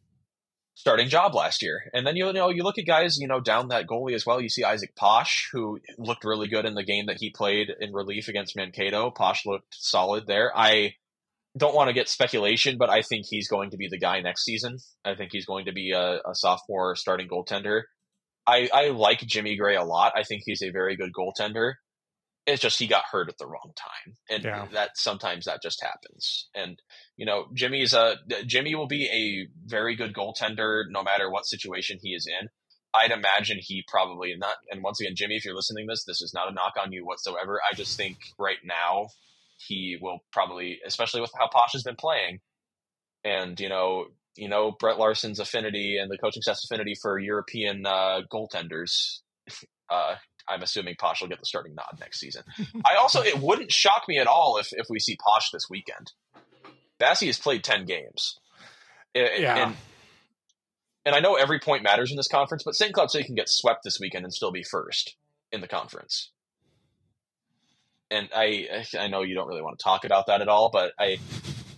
starting 0.74 1.10
job 1.10 1.36
last 1.36 1.62
year. 1.62 1.84
And 1.94 2.08
then 2.08 2.16
you 2.16 2.32
know 2.34 2.50
you 2.50 2.64
look 2.64 2.80
at 2.80 2.86
guys, 2.86 3.18
you 3.20 3.28
know, 3.28 3.40
down 3.40 3.68
that 3.68 3.86
goalie 3.86 4.16
as 4.16 4.26
well. 4.26 4.42
You 4.42 4.50
see 4.50 4.64
Isak 4.64 4.96
Posch, 4.96 5.50
who 5.52 5.80
looked 5.98 6.24
really 6.24 6.48
good 6.48 6.66
in 6.66 6.74
the 6.74 6.84
game 6.84 7.06
that 7.08 7.18
he 7.20 7.32
played 7.32 7.70
in 7.80 7.94
relief 7.94 8.28
against 8.28 8.56
Mankato. 8.56 9.12
Posch 9.12 9.46
looked 9.46 9.76
solid 9.76 10.26
there. 10.26 10.52
I 10.56 10.94
don't 11.58 11.76
want 11.76 11.90
to 11.90 11.94
get 11.94 12.08
speculation, 12.08 12.78
but 12.78 12.90
I 12.90 13.02
think 13.02 13.26
he's 13.28 13.50
going 13.50 13.72
to 13.72 13.78
be 13.78 13.88
the 13.90 14.00
guy 14.00 14.22
next 14.22 14.46
season. 14.46 14.78
I 15.04 15.16
think 15.16 15.32
he's 15.32 15.46
going 15.46 15.66
to 15.66 15.74
be 15.74 15.92
a, 15.92 16.20
a 16.26 16.34
sophomore 16.34 16.96
starting 16.96 17.28
goaltender. 17.28 17.84
I, 18.48 18.70
I 18.74 18.90
like 18.90 19.20
Jimmy 19.22 19.56
Gray 19.58 19.76
a 19.76 19.84
lot. 19.84 20.14
I 20.16 20.24
think 20.24 20.44
he's 20.46 20.62
a 20.64 20.72
very 20.72 20.96
good 20.96 21.12
goaltender. 21.14 21.74
It's 22.48 22.62
just 22.62 22.80
he 22.80 22.88
got 22.88 23.04
hurt 23.12 23.30
at 23.30 23.38
the 23.38 23.46
wrong 23.46 23.74
time, 23.76 24.16
and 24.30 24.44
Yeah. 24.44 24.68
that 24.74 24.92
sometimes 24.96 25.46
that 25.46 25.62
just 25.62 25.84
happens. 25.84 26.48
And 26.56 26.82
you 27.16 27.26
know, 27.26 27.46
Jimmy's 27.54 27.94
a 27.94 28.16
Jimmy 28.48 28.74
will 28.74 28.88
be 28.88 29.06
a 29.08 29.48
very 29.68 29.96
good 29.96 30.14
goaltender 30.16 30.84
no 30.90 31.04
matter 31.04 31.30
what 31.30 31.46
situation 31.46 32.00
he 32.02 32.10
is 32.16 32.26
in. 32.28 32.48
I'd 32.96 33.12
imagine 33.12 33.60
he 33.62 33.84
probably 33.88 34.34
not. 34.36 34.56
And 34.72 34.82
once 34.82 35.00
again, 35.00 35.14
Jimmy, 35.16 35.36
if 35.36 35.46
you're 35.46 35.54
listening 35.54 35.86
to 35.86 35.92
this, 35.92 36.06
this 36.06 36.22
is 36.24 36.34
not 36.34 36.50
a 36.50 36.54
knock 36.54 36.74
on 36.82 36.92
you 36.92 37.06
whatsoever. 37.06 37.60
I 37.70 37.76
just 37.76 37.96
think 37.96 38.18
right 38.40 38.58
now 38.64 39.10
he 39.58 40.00
will 40.02 40.22
probably, 40.34 40.80
especially 40.84 41.22
with 41.22 41.32
how 41.38 41.50
Posch 41.50 41.74
has 41.74 41.84
been 41.84 41.98
playing, 41.98 42.40
and 43.24 43.60
you 43.60 43.70
know, 43.70 44.06
you 44.40 44.48
know 44.50 44.72
Brett 44.72 44.98
Larson's 44.98 45.40
affinity 45.40 45.98
and 45.98 46.10
the 46.10 46.18
coaching 46.18 46.42
staff's 46.42 46.64
affinity 46.66 46.96
for 47.02 47.20
European 47.20 47.86
uh, 47.86 48.22
goaltenders. 48.32 49.20
Uh, 49.92 50.14
I'm 50.48 50.62
assuming 50.62 50.94
Posch 51.02 51.20
will 51.20 51.30
get 51.30 51.40
the 51.40 51.48
starting 51.48 51.74
nod 51.74 51.98
next 52.00 52.20
season. 52.20 52.44
I 52.86 52.98
also, 53.00 53.24
it 53.24 53.40
wouldn't 53.40 53.72
shock 53.72 54.04
me 54.08 54.20
at 54.20 54.28
all 54.28 54.60
if 54.60 54.68
if 54.72 54.86
we 54.88 55.00
see 55.00 55.18
Posch 55.18 55.46
this 55.52 55.66
weekend. 55.68 56.12
Basse 57.00 57.22
has 57.22 57.40
played 57.40 57.64
ten 57.64 57.86
games. 57.86 58.38
I- 59.16 59.38
Yeah. 59.40 59.56
and 59.70 59.76
and 61.08 61.16
I 61.16 61.22
know 61.22 61.34
every 61.34 61.60
point 61.60 61.82
matters 61.82 62.12
in 62.12 62.18
this 62.18 62.28
conference, 62.28 62.62
but 62.64 62.76
St. 62.76 62.94
Cloud 62.94 63.10
State 63.10 63.26
can 63.26 63.34
get 63.34 63.50
swept 63.50 63.80
this 63.84 64.00
weekend 64.00 64.26
and 64.26 64.32
still 64.32 64.52
be 64.52 64.62
first 64.62 65.16
in 65.52 65.60
the 65.62 65.68
conference. 65.68 66.30
And 68.12 68.30
I 68.36 68.86
I 69.00 69.08
know 69.08 69.24
you 69.24 69.34
don't 69.34 69.48
really 69.48 69.64
want 69.64 69.80
to 69.80 69.84
talk 69.84 70.06
about 70.06 70.28
that 70.28 70.42
at 70.42 70.48
all, 70.50 70.70
but 70.72 70.94
I 71.00 71.18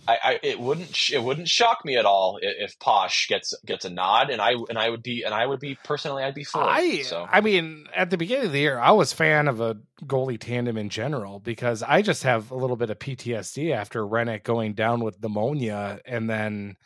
I, 0.08 0.18
I 0.24 0.40
it 0.42 0.58
wouldn't 0.60 0.94
sh- 0.94 1.12
it 1.12 1.22
wouldn't 1.22 1.48
shock 1.48 1.84
me 1.84 1.96
at 1.96 2.04
all 2.04 2.38
i- 2.42 2.64
if 2.64 2.78
Posch 2.78 3.28
gets 3.28 3.54
gets 3.64 3.84
a 3.84 3.90
nod, 3.90 4.30
and 4.30 4.40
I 4.42 4.52
and 4.68 4.76
I 4.78 4.90
would 4.90 5.02
be 5.02 5.22
and 5.24 5.32
I 5.32 5.46
would 5.46 5.60
be 5.60 5.76
personally 5.84 6.24
I'd 6.24 6.34
be 6.34 6.44
for 6.44 6.62
I 6.62 6.80
it. 6.80 7.06
So 7.06 7.26
I 7.30 7.40
mean, 7.40 7.86
at 7.94 8.10
the 8.10 8.16
beginning 8.16 8.46
of 8.46 8.52
the 8.52 8.58
year, 8.58 8.78
I 8.78 8.90
was 8.92 9.12
fan 9.12 9.48
of 9.48 9.60
a 9.60 9.76
goalie 10.04 10.40
tandem 10.40 10.76
in 10.76 10.88
general 10.88 11.38
because 11.38 11.82
I 11.82 12.02
just 12.02 12.24
have 12.24 12.50
a 12.50 12.56
little 12.56 12.76
bit 12.76 12.90
of 12.90 12.98
PTSD 12.98 13.72
after 13.72 14.02
Hrenak 14.02 14.42
going 14.42 14.74
down 14.74 15.04
with 15.04 15.22
pneumonia 15.22 16.00
and 16.04 16.28
then 16.28 16.76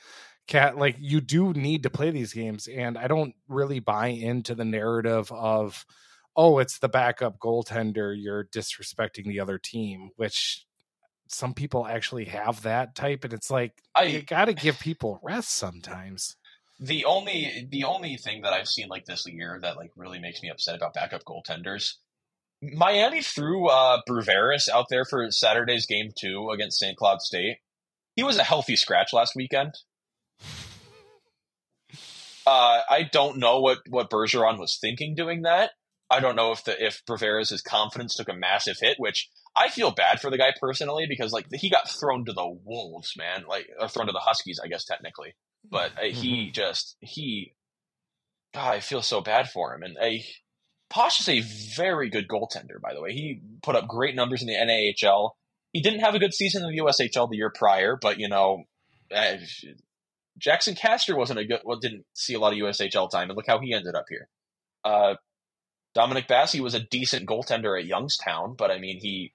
cat 0.47 0.77
like 0.77 0.97
you 1.01 1.21
do 1.21 1.53
need 1.55 1.83
to 1.83 1.91
play 1.91 2.11
these 2.11 2.33
games 2.33 2.69
and 2.69 2.97
i 2.97 3.09
don't 3.09 3.35
really 3.49 3.81
buy 3.81 4.07
into 4.07 4.55
the 4.55 4.65
narrative 4.65 5.33
of 5.33 5.85
oh 6.37 6.59
it's 6.61 6.79
the 6.79 6.89
backup 6.89 7.39
goaltender 7.41 8.15
you're 8.17 8.45
disrespecting 8.45 9.25
the 9.27 9.41
other 9.41 9.59
team 9.59 10.11
which 10.15 10.65
some 11.29 11.55
people 11.55 11.87
actually 11.87 12.27
have 12.27 12.63
that 12.63 12.95
type 12.95 13.25
and 13.25 13.33
it's 13.33 13.51
like 13.51 13.73
I- 13.95 14.05
you 14.05 14.23
got 14.23 14.47
to 14.47 14.55
give 14.55 14.79
people 14.79 15.21
rest 15.23 15.51
sometimes 15.51 16.37
the 16.79 17.05
only 17.05 17.67
the 17.71 17.85
only 17.85 18.17
thing 18.17 18.43
that 18.43 18.53
I've 18.53 18.69
seen 18.69 18.89
like 18.89 19.07
this 19.07 19.27
year 19.27 19.59
that 19.63 19.77
like 19.77 19.93
really 19.97 20.19
makes 20.19 20.43
me 20.43 20.51
upset 20.51 20.77
about 20.77 20.93
backup 20.95 21.25
goaltenders. 21.25 21.95
Miami 22.63 23.23
threw 23.23 23.69
uh 23.69 24.01
Bruveris 24.09 24.69
out 24.69 24.87
there 24.91 25.05
for 25.05 25.31
Saturday's 25.31 25.87
game 25.87 26.11
two 26.19 26.51
against 26.51 26.79
St. 26.79 26.97
Cloud 26.97 27.23
State. 27.23 27.59
He 28.15 28.23
was 28.23 28.37
a 28.39 28.43
healthy 28.45 28.77
scratch 28.77 29.13
last 29.13 29.35
weekend. 29.35 29.75
Uh, 32.47 32.81
I 32.89 33.09
don't 33.11 33.39
know 33.39 33.61
what 33.61 33.79
what 33.89 34.11
Bergeron 34.11 34.59
was 34.59 34.79
thinking 34.79 35.15
doing 35.15 35.43
that. 35.43 35.71
I 36.09 36.21
don't 36.21 36.37
know 36.37 36.53
if 36.53 36.63
the 36.65 36.85
if 36.85 37.03
Bruveris' 37.09 37.65
confidence 37.65 38.15
took 38.15 38.29
a 38.29 38.35
massive 38.35 38.77
hit, 38.81 38.97
which 38.99 39.29
I 39.57 39.69
feel 39.69 39.91
bad 39.91 40.21
for 40.21 40.31
the 40.31 40.39
guy 40.39 40.53
personally 40.61 41.07
because 41.09 41.33
like 41.33 41.47
he 41.53 41.71
got 41.71 41.89
thrown 41.89 42.25
to 42.27 42.33
the 42.33 42.47
wolves, 42.47 43.15
man, 43.17 43.45
like 43.49 43.69
or 43.81 43.89
thrown 43.89 44.07
to 44.07 44.13
the 44.13 44.21
Huskies, 44.21 44.61
I 44.63 44.69
guess 44.69 44.85
technically. 44.85 45.35
But 45.69 45.93
uh, 45.99 46.07
he 46.07 46.51
just 46.51 46.97
he, 47.01 47.55
God, 48.55 48.75
I 48.75 48.81
feel 48.81 49.03
so 49.03 49.21
bad 49.21 49.49
for 49.51 49.75
him. 49.75 49.83
And 49.83 49.97
uh, 49.97 50.23
Posch 50.93 51.21
is 51.21 51.29
a 51.29 51.41
very 51.75 52.11
good 52.11 52.29
goaltender, 52.29 52.81
by 52.81 52.93
the 52.95 53.01
way. 53.01 53.13
He 53.13 53.41
put 53.63 53.77
up 53.77 53.89
great 53.89 54.15
numbers 54.15 54.43
in 54.43 54.49
the 54.49 54.55
NAHL. 54.55 55.31
He 55.73 55.81
didn't 55.81 56.01
have 56.01 56.15
a 56.15 56.19
good 56.19 56.35
season 56.35 56.63
in 56.63 56.71
the 56.71 56.83
USHL 56.83 57.29
the 57.29 57.37
year 57.37 57.53
prior, 57.55 57.99
but 58.01 58.19
you 58.21 58.29
know, 58.29 58.65
uh, 59.15 59.37
Jaxon 60.39 60.77
Castor 60.77 61.17
wasn't 61.17 61.39
a 61.39 61.45
good. 61.45 61.61
Well, 61.65 61.79
didn't 61.79 62.05
see 62.15 62.35
a 62.35 62.39
lot 62.39 62.53
of 62.53 62.59
USHL 62.59 63.11
time, 63.11 63.31
and 63.31 63.37
look 63.37 63.47
how 63.47 63.59
he 63.59 63.73
ended 63.73 63.95
up 63.95 64.05
here. 64.09 64.29
Uh, 64.85 65.15
Dominic 65.95 66.29
Basse 66.29 66.61
was 66.61 66.75
a 66.75 66.81
decent 66.81 67.27
goaltender 67.27 67.79
at 67.79 67.87
Youngstown, 67.87 68.55
but 68.57 68.71
I 68.71 68.79
mean, 68.79 69.01
he 69.01 69.33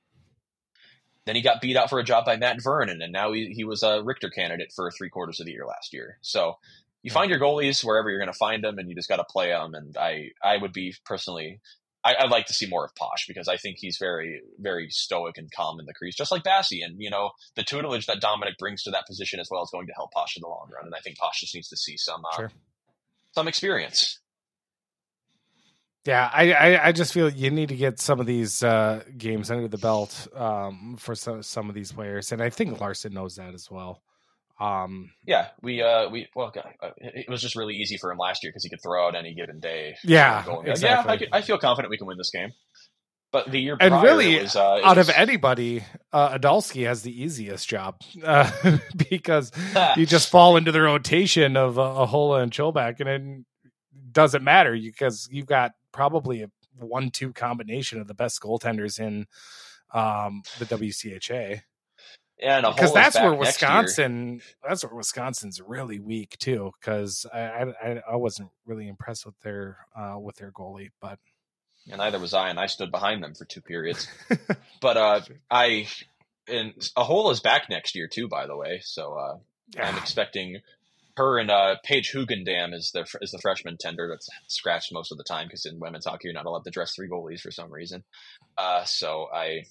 then 1.25 1.35
he 1.35 1.41
got 1.41 1.61
beat 1.61 1.77
out 1.77 1.89
for 1.89 1.99
a 1.99 2.03
job 2.03 2.25
by 2.25 2.37
Matt 2.37 2.61
Vernon, 2.63 3.01
and 3.01 3.11
now 3.13 3.31
he, 3.31 3.53
he 3.55 3.63
was 3.63 3.83
a 3.83 4.01
Richter 4.03 4.29
candidate 4.29 4.71
for 4.75 4.89
three 4.91 5.09
quarters 5.09 5.39
of 5.39 5.45
the 5.45 5.51
year 5.51 5.65
last 5.65 5.93
year. 5.93 6.17
So 6.21 6.57
you 7.03 7.11
find 7.11 7.29
your 7.29 7.39
goalies 7.39 7.83
wherever 7.83 8.09
you're 8.09 8.19
going 8.19 8.31
to 8.31 8.37
find 8.37 8.63
them, 8.63 8.77
and 8.79 8.89
you 8.89 8.95
just 8.95 9.09
got 9.09 9.17
to 9.17 9.23
play 9.23 9.49
them. 9.49 9.73
And 9.73 9.95
I, 9.97 10.31
I 10.43 10.57
would 10.57 10.73
be 10.73 10.95
personally, 11.05 11.59
I, 12.03 12.15
I'd 12.19 12.31
like 12.31 12.47
to 12.47 12.53
see 12.53 12.67
more 12.67 12.85
of 12.85 12.95
Posch 12.95 13.27
because 13.27 13.47
I 13.47 13.57
think 13.57 13.77
he's 13.79 13.97
very, 13.99 14.41
very 14.59 14.89
stoic 14.89 15.37
and 15.37 15.51
calm 15.51 15.79
in 15.79 15.85
the 15.85 15.93
crease, 15.93 16.15
just 16.15 16.31
like 16.31 16.43
Basse. 16.43 16.71
And 16.83 16.95
you 16.99 17.09
know, 17.09 17.31
the 17.55 17.63
tutelage 17.63 18.07
that 18.07 18.19
Dominic 18.19 18.57
brings 18.57 18.83
to 18.83 18.91
that 18.91 19.05
position 19.07 19.39
as 19.39 19.47
well 19.51 19.63
is 19.63 19.69
going 19.71 19.87
to 19.87 19.93
help 19.93 20.11
Posch 20.13 20.35
in 20.35 20.41
the 20.41 20.47
long 20.47 20.69
run. 20.73 20.85
And 20.85 20.95
I 20.95 20.99
think 20.99 21.17
Posch 21.17 21.39
just 21.39 21.53
needs 21.55 21.69
to 21.69 21.77
see 21.77 21.97
some, 21.97 22.23
uh, 22.25 22.35
Sure. 22.35 22.51
some 23.33 23.47
experience. 23.47 24.19
Yeah, 26.05 26.29
I, 26.33 26.51
I, 26.53 26.87
I 26.87 26.91
just 26.91 27.13
feel 27.13 27.29
you 27.29 27.51
need 27.51 27.69
to 27.69 27.75
get 27.75 27.99
some 27.99 28.19
of 28.19 28.25
these 28.25 28.63
uh, 28.63 29.03
games 29.17 29.51
under 29.51 29.67
the 29.67 29.77
belt 29.77 30.27
um, 30.35 30.97
for 30.99 31.13
some 31.13 31.43
some 31.43 31.69
of 31.69 31.75
these 31.75 31.91
players, 31.91 32.31
and 32.31 32.41
I 32.41 32.49
think 32.49 32.79
Larson 32.79 33.13
knows 33.13 33.35
that 33.35 33.53
as 33.53 33.69
well. 33.69 34.01
Um, 34.59 35.11
Yeah, 35.25 35.47
we 35.61 35.81
uh 35.81 36.09
we 36.09 36.27
well 36.35 36.51
God, 36.53 36.73
uh, 36.81 36.89
it 36.97 37.29
was 37.29 37.41
just 37.41 37.55
really 37.55 37.75
easy 37.75 37.97
for 37.97 38.11
him 38.11 38.17
last 38.17 38.43
year 38.43 38.51
because 38.51 38.63
he 38.63 38.69
could 38.69 38.81
throw 38.81 39.07
out 39.07 39.15
any 39.15 39.33
given 39.33 39.59
day. 39.59 39.95
Yeah, 40.03 40.43
exactly. 40.65 40.89
Yeah, 40.89 41.03
I, 41.07 41.17
could, 41.17 41.29
I 41.31 41.41
feel 41.41 41.57
confident 41.57 41.89
we 41.89 41.97
can 41.97 42.07
win 42.07 42.17
this 42.17 42.31
game. 42.31 42.51
But 43.31 43.49
the 43.49 43.59
year 43.59 43.77
And 43.79 44.03
really, 44.03 44.39
was, 44.41 44.57
uh, 44.57 44.81
out 44.83 44.97
of 44.97 45.09
anybody, 45.09 45.85
uh, 46.11 46.37
Idalski 46.37 46.85
has 46.85 47.01
the 47.01 47.23
easiest 47.23 47.67
job 47.67 48.01
uh, 48.23 48.51
because 49.09 49.51
you 49.95 50.05
just 50.05 50.29
fall 50.29 50.57
into 50.57 50.71
the 50.71 50.81
rotation 50.81 51.55
of 51.55 51.79
uh, 51.79 51.83
Ahola 51.83 52.43
and 52.43 52.51
Chilback, 52.51 52.99
and 52.99 53.09
it 53.09 53.45
doesn't 54.11 54.43
matter 54.43 54.73
because 54.73 55.29
you've 55.31 55.45
got 55.45 55.71
probably 55.91 56.43
a 56.43 56.49
one-two 56.79 57.33
combination 57.33 57.99
of 57.99 58.07
the 58.07 58.13
best 58.13 58.41
goaltenders 58.41 58.99
in 58.99 59.27
um, 59.93 60.43
the 60.59 60.65
WCHA. 60.65 61.61
and 62.41 62.65
a 62.65 62.71
because 62.71 62.93
that's 62.93 63.15
where 63.15 63.31
back 63.31 63.41
next 63.41 63.61
year. 63.61 63.71
Wisconsin 63.71 64.41
that's 64.67 64.83
where 64.83 64.95
Wisconsin's 64.95 65.61
really 65.61 65.99
weak 65.99 66.37
too. 66.39 66.71
Because 66.79 67.25
I, 67.33 67.73
I 67.81 68.01
I 68.11 68.15
wasn't 68.15 68.49
really 68.65 68.87
impressed 68.87 69.25
with 69.25 69.39
their 69.41 69.77
uh, 69.95 70.17
with 70.19 70.37
their 70.37 70.51
goalie, 70.51 70.89
but 71.01 71.19
and 71.89 71.97
neither 71.97 72.19
was 72.19 72.33
I, 72.33 72.49
and 72.49 72.59
I 72.59 72.67
stood 72.67 72.91
behind 72.91 73.23
them 73.23 73.33
for 73.33 73.45
two 73.45 73.61
periods. 73.61 74.07
But 74.81 74.97
uh, 74.97 75.21
I 75.51 75.87
and 76.47 76.73
Ahola 76.97 77.33
is 77.33 77.39
back 77.39 77.69
next 77.69 77.95
year 77.95 78.07
too, 78.07 78.27
by 78.27 78.47
the 78.47 78.57
way. 78.57 78.79
So 78.83 79.13
uh, 79.13 79.37
I'm 79.79 79.97
expecting 79.97 80.61
her 81.17 81.37
and 81.37 81.51
uh, 81.51 81.75
Paige 81.83 82.11
Hugendam 82.13 82.73
is 82.73 82.91
the 82.93 83.05
is 83.21 83.31
the 83.31 83.39
freshman 83.41 83.77
tender 83.79 84.07
that's 84.09 84.29
scratched 84.47 84.93
most 84.93 85.11
of 85.11 85.17
the 85.17 85.23
time 85.23 85.47
because 85.47 85.65
in 85.65 85.79
women's 85.79 86.05
hockey 86.05 86.21
you're 86.25 86.33
not 86.33 86.45
allowed 86.45 86.63
to 86.63 86.71
dress 86.71 86.93
three 86.95 87.09
goalies 87.09 87.41
for 87.41 87.51
some 87.51 87.71
reason. 87.71 88.03
Uh, 88.57 88.83
so 88.85 89.27
I 89.33 89.63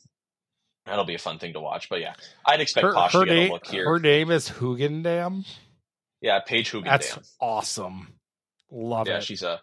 that'll 0.86 1.04
be 1.04 1.14
a 1.14 1.18
fun 1.18 1.38
thing 1.38 1.52
to 1.54 1.60
watch. 1.60 1.88
But 1.88 2.00
yeah, 2.00 2.14
I'd 2.46 2.60
expect 2.60 2.84
her, 2.84 2.92
Posh 2.92 3.12
her 3.12 3.20
to 3.20 3.26
get 3.26 3.34
name 3.34 3.50
a 3.50 3.52
look 3.54 3.66
here. 3.66 3.84
her 3.86 3.98
name 3.98 4.30
is 4.30 4.48
Hugendam. 4.50 5.46
yeah, 6.20 6.40
Paige 6.40 6.72
Hugendam. 6.72 6.84
That's 6.84 7.18
awesome. 7.40 8.08
Love 8.70 9.06
yeah, 9.08 9.14
it. 9.14 9.16
Yeah, 9.16 9.20
she's 9.20 9.42
a 9.42 9.60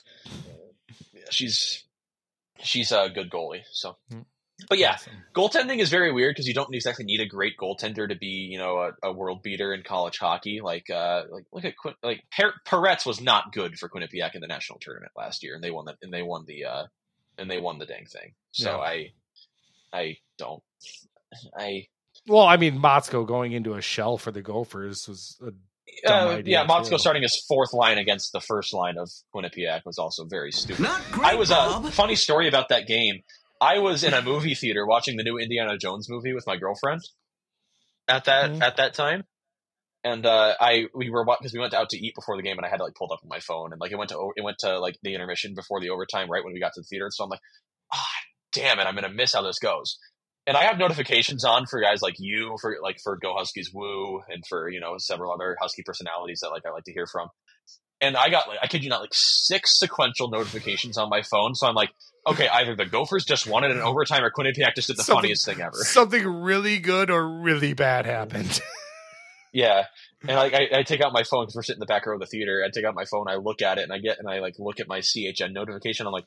she's 1.29 1.83
she's 2.59 2.91
a 2.91 3.09
good 3.13 3.29
goalie. 3.29 3.61
So, 3.71 3.97
Mm. 4.11 4.25
But 4.69 4.79
yeah, 4.79 4.93
Awesome. 4.93 5.13
goaltending 5.35 5.77
is 5.79 5.89
very 5.89 6.11
weird 6.11 6.33
because 6.33 6.47
you 6.47 6.53
don't 6.53 6.73
exactly 6.73 7.05
need 7.05 7.21
a 7.21 7.27
great 7.27 7.57
goaltender 7.57 8.09
to 8.09 8.15
be, 8.15 8.25
you 8.51 8.57
know, 8.57 8.79
a, 8.79 8.91
a 9.09 9.11
world 9.13 9.43
beater 9.43 9.71
in 9.73 9.83
college 9.83 10.17
hockey. 10.17 10.61
Like, 10.61 10.89
uh, 10.89 11.23
like 11.29 11.45
look 11.51 11.63
at 11.65 11.77
Quin- 11.77 11.93
like 12.01 12.23
per- 12.35 12.55
Perets 12.65 13.05
was 13.05 13.21
not 13.21 13.53
good 13.53 13.77
for 13.77 13.87
Quinnipiac 13.87 14.33
in 14.33 14.41
the 14.41 14.47
national 14.47 14.79
tournament 14.79 15.11
last 15.15 15.43
year, 15.43 15.53
and 15.53 15.63
they 15.63 15.69
won 15.71 15.85
the 15.85 15.95
and 16.01 16.11
they 16.11 16.23
won 16.23 16.45
the 16.47 16.65
uh, 16.65 16.83
and 17.37 17.49
they 17.51 17.59
won 17.59 17.77
the 17.77 17.85
dang 17.85 18.05
thing. 18.07 18.33
So 18.51 18.71
Yeah. 18.71 18.77
I, 18.77 19.11
I 19.93 20.17
don't, 20.39 20.63
I. 21.57 21.87
Well, 22.27 22.45
I 22.45 22.57
mean, 22.57 22.79
Motzko 22.79 23.25
going 23.27 23.51
into 23.53 23.75
a 23.75 23.81
shell 23.81 24.17
for 24.17 24.31
the 24.31 24.41
Gophers 24.41 25.07
was 25.07 25.37
a 25.41 25.51
Dumb 26.05 26.27
Uh, 26.27 26.31
idea, 26.31 26.61
yeah, 26.61 26.67
Motzko 26.67 26.89
too. 26.89 26.97
starting 26.97 27.21
his 27.21 27.43
fourth 27.47 27.73
line 27.73 27.97
against 27.97 28.31
the 28.33 28.41
first 28.41 28.73
line 28.73 28.97
of 28.97 29.09
Quinnipiac 29.33 29.81
was 29.85 29.97
also 29.97 30.25
very 30.25 30.51
stupid. 30.51 30.81
Not 30.83 31.01
great, 31.11 31.31
I 31.31 31.35
was 31.35 31.51
a 31.51 31.53
Bob. 31.55 31.89
funny 31.91 32.15
story 32.15 32.47
about 32.47 32.69
that 32.69 32.85
game. 32.87 33.21
I 33.59 33.79
was 33.79 34.03
in 34.03 34.13
a 34.13 34.21
movie 34.21 34.55
theater 34.55 34.85
watching 34.85 35.17
the 35.17 35.23
new 35.23 35.37
Indiana 35.37 35.77
Jones 35.77 36.07
movie 36.09 36.33
with 36.33 36.45
my 36.47 36.57
girlfriend 36.57 37.01
at 38.07 38.25
that 38.25 38.51
Mhm. 38.51 38.61
at 38.61 38.77
that 38.77 38.93
time, 38.93 39.23
and 40.03 40.25
uh, 40.25 40.55
I 40.59 40.85
we 40.95 41.09
were 41.09 41.25
because 41.25 41.53
we 41.53 41.59
went 41.59 41.73
out 41.73 41.89
to 41.89 41.97
eat 41.97 42.13
before 42.15 42.37
the 42.37 42.43
game, 42.43 42.57
and 42.57 42.65
I 42.65 42.69
had 42.69 42.77
to 42.77 42.83
like 42.83 42.95
pulled 42.95 43.11
up 43.11 43.19
on 43.23 43.29
my 43.29 43.39
phone, 43.39 43.71
and 43.71 43.81
like 43.81 43.91
it 43.91 43.97
went 43.97 44.09
to 44.11 44.31
it 44.35 44.43
went 44.43 44.57
to 44.59 44.79
like 44.79 44.95
the 45.03 45.13
intermission 45.13 45.53
before 45.55 45.81
the 45.81 45.89
overtime, 45.89 46.29
right 46.29 46.43
when 46.43 46.53
we 46.53 46.59
got 46.59 46.73
to 46.73 46.81
the 46.81 46.87
theater. 46.89 47.07
So 47.11 47.23
I'm 47.23 47.29
like, 47.29 47.41
ah, 47.93 48.05
damn 48.53 48.79
it, 48.79 48.83
I'm 48.85 48.95
gonna 48.95 49.09
miss 49.09 49.33
how 49.33 49.41
this 49.41 49.59
goes. 49.59 49.97
And 50.45 50.55
I 50.55 50.63
have 50.63 50.77
notifications 50.77 51.43
on 51.43 51.65
for 51.65 51.81
guys 51.81 52.01
like 52.01 52.15
you, 52.19 52.55
for 52.61 52.77
like 52.81 52.97
for 53.03 53.17
Go 53.17 53.35
Huskies 53.35 53.71
Woo, 53.73 54.21
and 54.29 54.43
for 54.47 54.69
you 54.69 54.79
know 54.79 54.95
several 54.97 55.33
other 55.33 55.57
Husky 55.59 55.83
personalities 55.85 56.39
that 56.41 56.49
like 56.51 56.63
I 56.65 56.71
like 56.71 56.85
to 56.85 56.93
hear 56.93 57.07
from. 57.07 57.27
And 57.99 58.15
I 58.15 58.29
got 58.29 58.47
like 58.47 58.59
I 58.61 58.67
kid 58.67 58.83
you 58.83 58.89
not 58.89 59.01
like 59.01 59.13
six 59.13 59.79
sequential 59.79 60.29
notifications 60.29 60.97
on 60.97 61.09
my 61.09 61.21
phone. 61.23 61.55
So 61.55 61.65
I'm 61.67 61.73
like, 61.75 61.89
okay, 62.27 62.47
either 62.47 62.75
the 62.75 62.85
Gophers 62.85 63.25
just 63.25 63.47
won 63.47 63.63
it 63.63 63.71
in 63.71 63.79
overtime 63.79 64.23
or 64.23 64.29
Quinnipiac 64.31 64.75
just 64.75 64.87
did 64.87 64.97
the 64.97 65.03
Something- 65.03 65.21
funniest 65.23 65.45
thing 65.45 65.61
ever. 65.61 65.77
something 65.77 66.25
really 66.25 66.77
good 66.79 67.09
or 67.09 67.27
really 67.27 67.73
bad 67.73 68.05
happened. 68.05 68.59
Yeah, 69.53 69.85
and 70.27 70.35
like 70.37 70.53
I, 70.53 70.67
I 70.79 70.83
take 70.83 71.01
out 71.01 71.13
my 71.13 71.23
phone 71.23 71.43
because 71.45 71.55
we're 71.55 71.63
sitting 71.63 71.77
in 71.77 71.79
the 71.79 71.85
back 71.87 72.05
row 72.05 72.13
of 72.13 72.19
the 72.19 72.27
theater. 72.27 72.63
I 72.63 72.69
take 72.69 72.83
out 72.85 72.93
my 72.93 73.05
phone, 73.05 73.27
I 73.27 73.35
look 73.37 73.63
at 73.63 73.79
it, 73.79 73.83
and 73.83 73.93
I 73.93 73.97
get 73.97 74.19
and 74.19 74.29
I 74.29 74.39
like 74.39 74.53
look 74.59 74.79
at 74.79 74.87
my 74.87 74.99
CHN 74.99 75.51
notification. 75.53 76.05
I'm 76.05 76.11
like, 76.11 76.25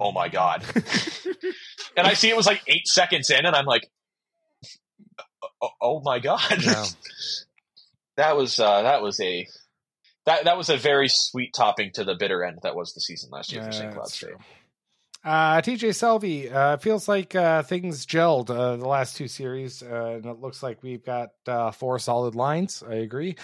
oh 0.00 0.12
my 0.12 0.28
god! 0.28 0.64
and 1.96 2.06
I 2.06 2.12
see 2.12 2.28
it 2.28 2.36
was 2.36 2.46
like 2.46 2.60
eight 2.66 2.86
seconds 2.86 3.30
in, 3.30 3.46
and 3.46 3.54
I'm 3.56 3.64
like, 3.64 3.88
oh, 5.62 5.68
oh 5.80 6.00
my 6.04 6.18
god! 6.18 6.62
Yeah. 6.62 6.84
that 8.16 8.36
was 8.36 8.58
uh, 8.58 8.82
that 8.82 9.00
was 9.02 9.18
a 9.20 9.46
that 10.28 10.44
that 10.44 10.56
was 10.56 10.68
a 10.68 10.76
very 10.76 11.08
sweet 11.08 11.52
topping 11.54 11.90
to 11.94 12.04
the 12.04 12.14
bitter 12.14 12.44
end 12.44 12.58
that 12.62 12.76
was 12.76 12.92
the 12.92 13.00
season 13.00 13.30
last 13.32 13.52
year 13.52 13.62
for 13.62 13.72
St. 13.72 13.92
Cloud 13.92 14.08
State. 14.08 14.28
true. 14.28 14.38
Uh, 15.24 15.60
TJ 15.60 15.88
Selvey, 15.90 16.50
uh, 16.52 16.76
feels 16.76 17.08
like 17.08 17.34
uh, 17.34 17.62
things 17.64 18.06
gelled 18.06 18.50
uh, 18.50 18.76
the 18.76 18.86
last 18.86 19.16
two 19.16 19.26
series, 19.26 19.82
uh, 19.82 20.12
and 20.14 20.26
it 20.26 20.38
looks 20.38 20.62
like 20.62 20.80
we've 20.82 21.04
got 21.04 21.30
uh, 21.46 21.72
four 21.72 21.98
solid 21.98 22.36
lines. 22.36 22.84
I 22.88 22.94
agree. 22.94 23.34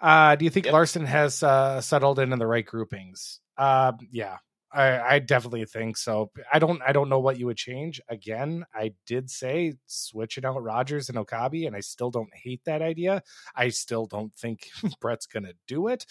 Uh, 0.00 0.36
do 0.36 0.44
you 0.44 0.50
think 0.50 0.66
Yep. 0.66 0.72
Larson 0.72 1.04
has 1.04 1.42
uh, 1.42 1.80
settled 1.80 2.20
in 2.20 2.32
in 2.32 2.38
the 2.38 2.46
right 2.46 2.64
groupings? 2.64 3.40
Yeah, 3.58 4.36
I, 4.74 5.14
I 5.14 5.18
definitely 5.20 5.64
think 5.66 5.96
so. 5.96 6.32
I 6.52 6.58
don't. 6.58 6.82
I 6.82 6.92
don't 6.92 7.08
know 7.08 7.20
what 7.20 7.38
you 7.38 7.46
would 7.46 7.56
change. 7.56 8.00
Again, 8.08 8.64
I 8.74 8.92
did 9.06 9.30
say 9.30 9.74
switching 9.86 10.44
out 10.44 10.62
Rogers 10.62 11.08
and 11.08 11.16
Okabe, 11.16 11.64
and 11.66 11.76
I 11.76 11.80
still 11.80 12.10
don't 12.10 12.34
hate 12.34 12.60
that 12.64 12.82
idea. 12.82 13.22
I 13.54 13.68
still 13.68 14.06
don't 14.06 14.34
think 14.34 14.68
Brett's 15.00 15.26
to 15.26 15.54
do 15.68 15.88
it. 15.88 16.06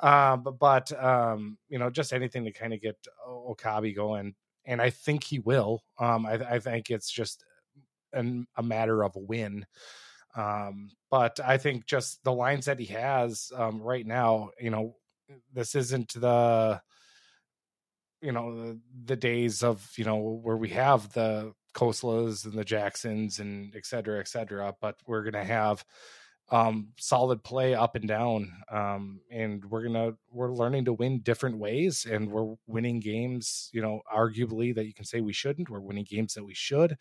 Um, 0.00 0.44
but, 0.58 0.92
um, 1.02 1.56
you 1.68 1.78
know, 1.78 1.88
just 1.90 2.12
anything 2.12 2.44
to 2.44 2.52
kind 2.52 2.74
of 2.74 2.80
get 2.80 2.96
Okabe 3.26 3.94
going, 3.94 4.34
and 4.64 4.82
I 4.82 4.90
think 4.90 5.22
he 5.22 5.38
will. 5.38 5.82
Um, 5.98 6.26
I, 6.26 6.34
I 6.34 6.58
think 6.58 6.90
it's 6.90 7.10
just 7.10 7.44
an, 8.12 8.46
a 8.56 8.62
matter 8.62 9.04
of 9.04 9.14
a 9.14 9.20
win. 9.20 9.66
Um, 10.36 10.90
but 11.10 11.38
I 11.44 11.58
think 11.58 11.86
just 11.86 12.22
the 12.24 12.32
lines 12.32 12.66
that 12.66 12.78
he 12.78 12.86
has 12.86 13.52
um, 13.56 13.80
right 13.80 14.06
now, 14.06 14.50
you 14.60 14.70
know, 14.70 14.96
this 15.52 15.74
isn't 15.74 16.14
the 16.14 16.80
you 18.22 18.32
know 18.32 18.54
the, 18.54 18.80
the 19.04 19.16
days 19.16 19.62
of 19.62 19.92
you 19.96 20.04
know 20.04 20.16
where 20.16 20.56
we 20.56 20.70
have 20.70 21.12
the 21.12 21.52
Khoslas 21.74 22.44
and 22.44 22.54
the 22.54 22.64
Jacksons 22.64 23.38
and 23.38 23.74
et 23.76 23.86
cetera, 23.86 24.20
et 24.20 24.28
cetera. 24.28 24.74
But 24.80 24.96
we're 25.06 25.22
gonna 25.22 25.44
have 25.44 25.84
um, 26.50 26.88
solid 26.98 27.44
play 27.44 27.74
up 27.74 27.94
and 27.94 28.08
down, 28.08 28.52
um, 28.70 29.20
and 29.30 29.64
we're 29.64 29.82
gonna 29.84 30.12
we're 30.30 30.52
learning 30.52 30.86
to 30.86 30.92
win 30.92 31.20
different 31.20 31.58
ways, 31.58 32.06
and 32.10 32.30
we're 32.30 32.54
winning 32.66 33.00
games. 33.00 33.70
You 33.72 33.82
know, 33.82 34.00
arguably 34.12 34.74
that 34.74 34.86
you 34.86 34.94
can 34.94 35.04
say 35.04 35.20
we 35.20 35.32
shouldn't. 35.32 35.70
We're 35.70 35.80
winning 35.80 36.06
games 36.08 36.34
that 36.34 36.44
we 36.44 36.54
should. 36.54 36.96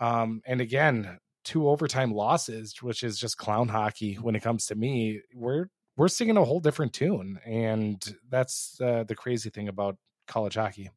Um, 0.00 0.40
and 0.46 0.60
again, 0.60 1.18
two 1.44 1.68
overtime 1.68 2.12
losses, 2.12 2.74
which 2.82 3.02
is 3.02 3.18
just 3.18 3.36
clown 3.36 3.68
hockey 3.68 4.14
when 4.14 4.34
it 4.34 4.42
comes 4.42 4.66
to 4.66 4.74
me. 4.74 5.20
We're 5.34 5.66
we're 5.96 6.08
singing 6.08 6.36
a 6.36 6.44
whole 6.44 6.60
different 6.60 6.92
tune, 6.92 7.38
and 7.44 8.02
that's 8.28 8.80
uh, 8.80 9.04
the 9.04 9.14
crazy 9.14 9.50
thing 9.50 9.68
about 9.68 9.96
college 10.30 10.54
hockey. 10.54 10.90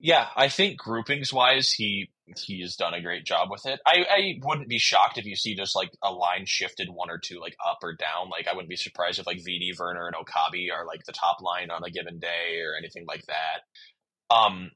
Yeah, 0.00 0.26
I 0.36 0.48
think 0.48 0.78
groupings 0.78 1.32
wise, 1.32 1.72
he 1.72 2.10
he 2.36 2.60
has 2.60 2.76
done 2.76 2.94
a 2.94 3.02
great 3.02 3.24
job 3.24 3.48
with 3.50 3.66
it. 3.66 3.80
I, 3.86 4.04
I 4.08 4.38
wouldn't 4.42 4.68
be 4.68 4.78
shocked 4.78 5.18
if 5.18 5.24
you 5.24 5.34
see 5.34 5.56
just 5.56 5.74
like 5.74 5.90
a 6.02 6.12
line 6.12 6.44
shifted 6.46 6.88
one 6.88 7.10
or 7.10 7.18
two 7.18 7.40
like 7.40 7.56
up 7.66 7.78
or 7.82 7.94
down. 7.94 8.30
Like 8.30 8.46
I 8.46 8.54
wouldn't 8.54 8.68
be 8.68 8.76
surprised 8.76 9.18
if 9.18 9.26
like 9.26 9.38
Veeti, 9.38 9.76
Verner, 9.76 10.06
and 10.06 10.14
Okabe 10.14 10.70
are 10.72 10.86
like 10.86 11.04
the 11.04 11.12
top 11.12 11.38
line 11.40 11.70
on 11.70 11.82
a 11.84 11.90
given 11.90 12.20
day 12.20 12.60
or 12.62 12.76
anything 12.78 13.06
like 13.08 13.24
that. 13.26 14.34
Um, 14.34 14.70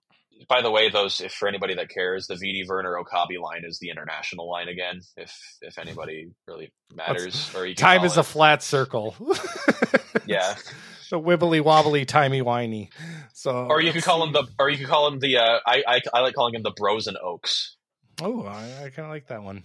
by 0.49 0.63
the 0.63 0.71
way, 0.71 0.91
those 0.91 1.21
if 1.21 1.33
for 1.33 1.47
anybody 1.47 1.75
that 1.75 1.89
cares, 1.89 2.27
the 2.27 2.35
Veeti 2.35 2.67
Verner 2.67 2.99
Okabe 2.99 3.41
line 3.41 3.63
is 3.65 3.79
the 3.79 3.91
international 3.91 4.51
line 4.51 4.69
again. 4.69 5.01
If 5.17 5.39
if 5.61 5.79
anybody 5.79 6.31
really 6.49 6.73
matters, 6.93 7.55
or 7.55 7.67
you 7.67 7.75
time 7.75 8.05
is 8.05 8.17
it. 8.17 8.21
a 8.21 8.25
flat 8.25 8.63
circle. 8.63 9.15
yeah, 10.27 10.57
the 11.13 11.21
wibbly 11.21 11.63
wobbly, 11.63 12.07
timey 12.07 12.41
whiny. 12.41 12.89
So, 13.35 13.67
or 13.67 13.83
you 13.83 13.93
could 13.93 14.03
call 14.03 14.25
him 14.25 14.33
the, 14.33 14.47
or 14.59 14.71
you 14.71 14.79
could 14.79 14.87
call 14.89 15.07
him 15.07 15.19
the. 15.19 15.37
Uh, 15.37 15.59
I, 15.67 15.85
I 15.87 16.01
I 16.15 16.21
like 16.21 16.35
calling 16.35 16.55
him 16.55 16.63
the 16.63 16.71
Bros 16.71 17.07
and 17.07 17.19
Oaks. 17.23 17.77
Oh, 18.23 18.45
I, 18.45 18.85
I 18.85 18.89
kind 18.89 19.05
of 19.05 19.11
like 19.11 19.29
that 19.29 19.43
one. 19.43 19.63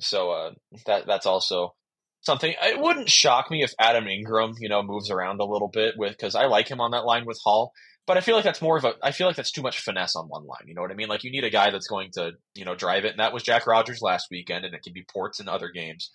So 0.00 0.30
uh, 0.32 0.50
that 0.84 1.06
that's 1.06 1.24
also 1.24 1.74
something. 2.20 2.54
It 2.62 2.78
wouldn't 2.78 3.08
shock 3.08 3.50
me 3.50 3.62
if 3.62 3.72
Adam 3.78 4.06
Ingram, 4.06 4.54
you 4.60 4.68
know, 4.68 4.82
moves 4.82 5.10
around 5.10 5.40
a 5.40 5.46
little 5.46 5.68
bit 5.68 5.94
with 5.96 6.12
because 6.12 6.34
I 6.34 6.44
like 6.44 6.68
him 6.68 6.80
on 6.80 6.90
that 6.90 7.06
line 7.06 7.24
with 7.24 7.40
Hall. 7.42 7.72
But 8.06 8.18
I 8.18 8.20
feel 8.20 8.34
like 8.36 8.44
that's 8.44 8.60
more 8.60 8.76
of 8.76 8.84
a. 8.84 8.92
I 9.02 9.12
feel 9.12 9.26
like 9.26 9.36
that's 9.36 9.50
too 9.50 9.62
much 9.62 9.80
finesse 9.80 10.14
on 10.14 10.28
one 10.28 10.44
line. 10.44 10.66
You 10.66 10.74
know 10.74 10.82
what 10.82 10.90
I 10.90 10.94
mean? 10.94 11.08
Like 11.08 11.24
you 11.24 11.30
need 11.30 11.44
a 11.44 11.50
guy 11.50 11.70
that's 11.70 11.86
going 11.86 12.10
to, 12.14 12.32
you 12.54 12.66
know, 12.66 12.74
drive 12.74 13.06
it, 13.06 13.12
and 13.12 13.20
that 13.20 13.32
was 13.32 13.42
Jack 13.42 13.66
Rogers 13.66 14.02
last 14.02 14.26
weekend, 14.30 14.66
and 14.66 14.74
it 14.74 14.82
can 14.82 14.92
be 14.92 15.04
Portz 15.04 15.40
in 15.40 15.48
other 15.48 15.70
games. 15.70 16.10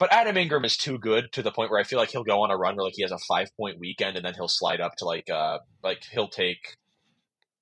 But 0.00 0.14
Adam 0.14 0.38
Ingram 0.38 0.64
is 0.64 0.78
too 0.78 0.98
good 0.98 1.30
to 1.32 1.42
the 1.42 1.52
point 1.52 1.70
where 1.70 1.78
I 1.78 1.84
feel 1.84 1.98
like 1.98 2.10
he'll 2.10 2.24
go 2.24 2.40
on 2.40 2.50
a 2.50 2.56
run 2.56 2.74
where 2.74 2.86
like 2.86 2.94
he 2.96 3.02
has 3.02 3.12
a 3.12 3.18
five 3.28 3.54
point 3.54 3.78
weekend 3.78 4.16
and 4.16 4.24
then 4.24 4.32
he'll 4.32 4.48
slide 4.48 4.80
up 4.80 4.96
to 4.96 5.04
like 5.04 5.28
uh 5.28 5.58
like 5.84 6.02
he'll 6.10 6.28
take 6.28 6.78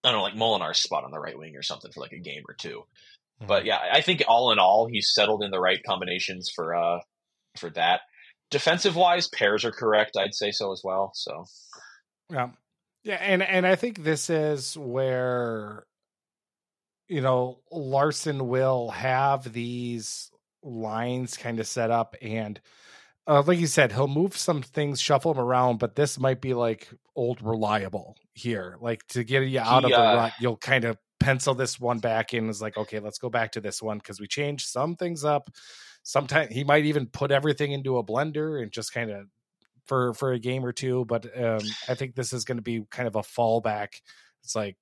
I 0.05 0.12
don't 0.12 0.20
know 0.20 0.23
like 0.23 0.35
Molenaar's 0.35 0.81
spot 0.81 1.02
on 1.02 1.10
the 1.10 1.19
right 1.19 1.36
wing 1.36 1.56
or 1.56 1.62
something 1.62 1.90
for 1.90 2.01
like 2.01 2.12
a 2.12 2.20
game 2.20 2.44
or 2.48 2.55
2 2.55 2.69
mm-hmm. 2.69 3.47
But 3.48 3.65
yeah, 3.65 3.81
I 3.93 4.02
think 4.02 4.23
all 4.28 4.52
in 4.52 4.60
all 4.60 4.86
he's 4.86 5.12
settled 5.12 5.43
in 5.43 5.51
the 5.51 5.60
right 5.60 5.81
combinations 5.85 6.48
for 6.55 6.77
uh 6.77 7.01
for 7.59 7.70
that. 7.70 8.02
Defensive 8.52 8.94
wise, 8.94 9.28
pairs 9.28 9.65
are 9.65 9.73
correct. 9.73 10.16
I'd 10.16 10.32
say 10.32 10.52
so 10.52 10.73
as 10.73 10.81
well. 10.85 11.10
So 11.15 11.44
yeah, 12.31 12.51
yeah, 13.02 13.16
and 13.16 13.43
and 13.43 13.66
I 13.66 13.74
think 13.74 14.05
this 14.05 14.31
is 14.31 14.78
where 14.78 15.86
you 17.09 17.20
know 17.20 17.59
Larson 17.73 18.47
will 18.47 18.90
have 18.90 19.52
these 19.52 20.31
lines 20.62 21.36
kind 21.36 21.60
of 21.60 21.66
set 21.66 21.90
up 21.90 22.16
and 22.20 22.60
uh, 23.26 23.43
like 23.47 23.59
you 23.59 23.66
said 23.66 23.93
he'll 23.93 24.09
move 24.09 24.36
some 24.36 24.62
things 24.62 25.01
shuffle 25.01 25.35
them 25.35 25.43
around 25.43 25.78
but 25.78 25.94
this 25.94 26.18
might 26.18 26.40
be 26.40 26.55
like 26.55 26.89
old 27.14 27.40
reliable 27.43 28.16
here 28.35 28.76
like 28.80 29.06
to 29.06 29.22
get 29.22 29.43
you 29.47 29.60
out 29.60 29.85
he, 29.85 29.93
of 29.93 29.97
the 29.97 30.01
uh, 30.01 30.16
rut 30.16 30.32
you'll 30.40 30.56
kind 30.56 30.85
of 30.85 30.97
pencil 31.20 31.55
this 31.55 31.78
one 31.80 31.98
back 31.98 32.32
in 32.32 32.48
is 32.48 32.62
like 32.62 32.76
okay 32.76 33.01
let's 33.01 33.18
go 33.18 33.28
back 33.28 33.52
to 33.52 33.60
this 33.60 33.82
one 33.82 33.98
because 33.98 34.20
we 34.20 34.26
changed 34.26 34.68
some 34.68 34.97
things 34.97 35.24
up. 35.24 35.51
Sometimes 36.02 36.55
he 36.55 36.64
might 36.64 36.86
even 36.86 37.06
put 37.06 37.30
everything 37.30 37.72
into 37.72 37.98
a 37.98 38.05
blender 38.05 38.62
and 38.62 38.72
just 38.72 38.94
kind 38.94 39.10
of 39.10 39.26
for 39.85 40.14
for 40.14 40.32
a 40.32 40.39
game 40.39 40.64
or 40.64 40.72
two 40.72 41.05
but 41.06 41.26
um 41.43 41.60
i 41.89 41.94
think 41.94 42.14
this 42.14 42.35
is 42.35 42.44
going 42.44 42.59
to 42.59 42.62
be 42.62 42.85
kind 42.90 43.09
of 43.09 43.16
a 43.16 43.20
fallback 43.20 44.02
it's 44.44 44.55
like 44.55 44.76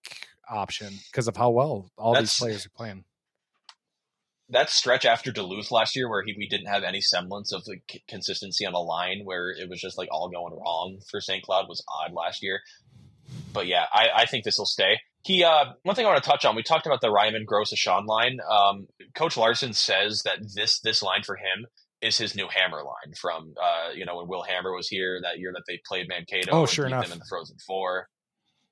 option 0.50 0.92
because 1.10 1.28
of 1.28 1.36
how 1.36 1.50
well 1.50 1.88
all 1.96 2.14
these 2.18 2.36
players 2.38 2.66
are 2.66 2.70
playing 2.70 3.04
that 4.51 4.70
stretch 4.70 5.05
after 5.05 5.32
Duluth 5.32 5.70
last 5.70 5.97
year, 5.97 6.09
where 6.09 6.23
he, 6.23 6.35
we 6.36 6.48
didn't 6.48 6.68
have 6.68 6.85
any 6.85 7.01
semblance 7.01 7.52
of 7.52 7.64
the 7.64 7.78
consistency 8.09 8.64
on 8.64 8.73
the 8.73 8.78
line, 8.78 9.23
where 9.24 9.51
it 9.51 9.68
was 9.68 9.81
just 9.81 9.98
like 9.98 10.09
all 10.10 10.28
going 10.28 10.55
wrong 10.55 10.98
for 11.10 11.20
St. 11.20 11.43
Cloud, 11.43 11.68
was 11.68 11.85
odd 11.89 12.12
last 12.12 12.43
year. 12.43 12.60
But 13.52 13.66
yeah, 13.66 13.85
I, 13.93 14.09
I 14.16 14.27
think 14.27 14.44
this 14.44 14.59
will 14.59 14.66
stay. 14.66 15.01
He 15.23 15.43
uh, 15.43 15.73
one 15.82 15.97
thing 15.97 16.06
I 16.06 16.09
want 16.09 16.23
to 16.23 16.31
touch 16.31 16.44
on. 16.44 16.55
We 16.55 16.62
talked 16.62 16.86
about 16.86 17.01
the 17.01 17.10
Ryman 17.10 17.44
Gross 17.44 17.70
Sean 17.70 18.06
line. 18.06 18.39
Um, 18.48 18.86
Coach 19.16 19.36
Larson 19.36 19.73
says 19.73 20.23
that 20.24 20.39
this 20.55 20.78
this 20.81 21.02
line 21.02 21.24
for 21.24 21.35
him 21.35 21.66
is 22.01 22.16
his 22.16 22.36
new 22.36 22.47
hammer 22.48 22.85
line 22.85 23.14
from 23.20 23.55
uh, 23.60 23.90
you 23.93 24.05
know 24.06 24.16
when 24.18 24.28
Will 24.28 24.43
Hammer 24.43 24.73
was 24.73 24.86
here 24.86 25.18
that 25.23 25.40
year 25.40 25.52
that 25.52 25.64
they 25.66 25.81
played 25.85 26.06
Mankato. 26.09 26.52
Oh, 26.52 26.66
sure 26.66 26.86
enough. 26.86 27.05
Them 27.05 27.14
in 27.14 27.18
the 27.18 27.24
Frozen 27.28 27.56
Four. 27.66 28.09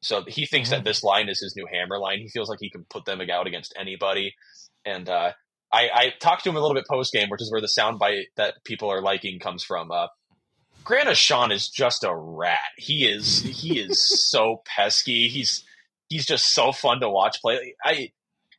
So 0.01 0.23
he 0.29 0.47
thinks 0.47 0.69
mm-hmm. 0.69 0.77
that 0.77 0.85
this 0.85 1.03
line 1.03 1.29
is 1.29 1.41
his 1.41 1.57
new 1.57 1.67
hammer 1.73 1.99
line. 1.99 2.19
He 2.19 2.29
feels 2.29 2.49
like 2.49 2.59
he 2.61 2.71
can 2.71 2.85
put 2.89 3.07
them 3.07 3.21
out 3.33 3.47
against 3.47 3.75
anybody. 3.77 4.35
And 4.85 5.09
uh, 5.09 5.33
I, 5.75 5.91
I 5.93 6.15
talked 6.21 6.45
to 6.45 6.51
him 6.51 6.57
a 6.57 6.61
little 6.61 6.75
bit 6.75 6.87
post 6.89 7.13
game, 7.13 7.29
which 7.31 7.43
is 7.43 7.51
where 7.51 7.61
the 7.61 7.67
soundbite 7.67 8.27
that 8.37 8.63
people 8.65 8.91
are 8.91 9.03
liking 9.03 9.41
comes 9.41 9.65
from. 9.65 9.91
Uh, 9.91 10.07
Grant 10.85 11.15
Sean 11.17 11.51
is 11.51 11.69
just 11.69 12.05
a 12.05 12.15
rat. 12.15 12.59
He 12.77 13.07
is 13.07 13.43
he 13.43 13.81
is 13.81 14.07
so 14.31 14.63
pesky. 14.65 15.29
He's 15.29 15.65
he's 16.09 16.27
just 16.27 16.55
so 16.55 16.71
fun 16.71 17.01
to 17.01 17.11
watch 17.11 17.41
play. 17.41 17.75
I 17.85 18.13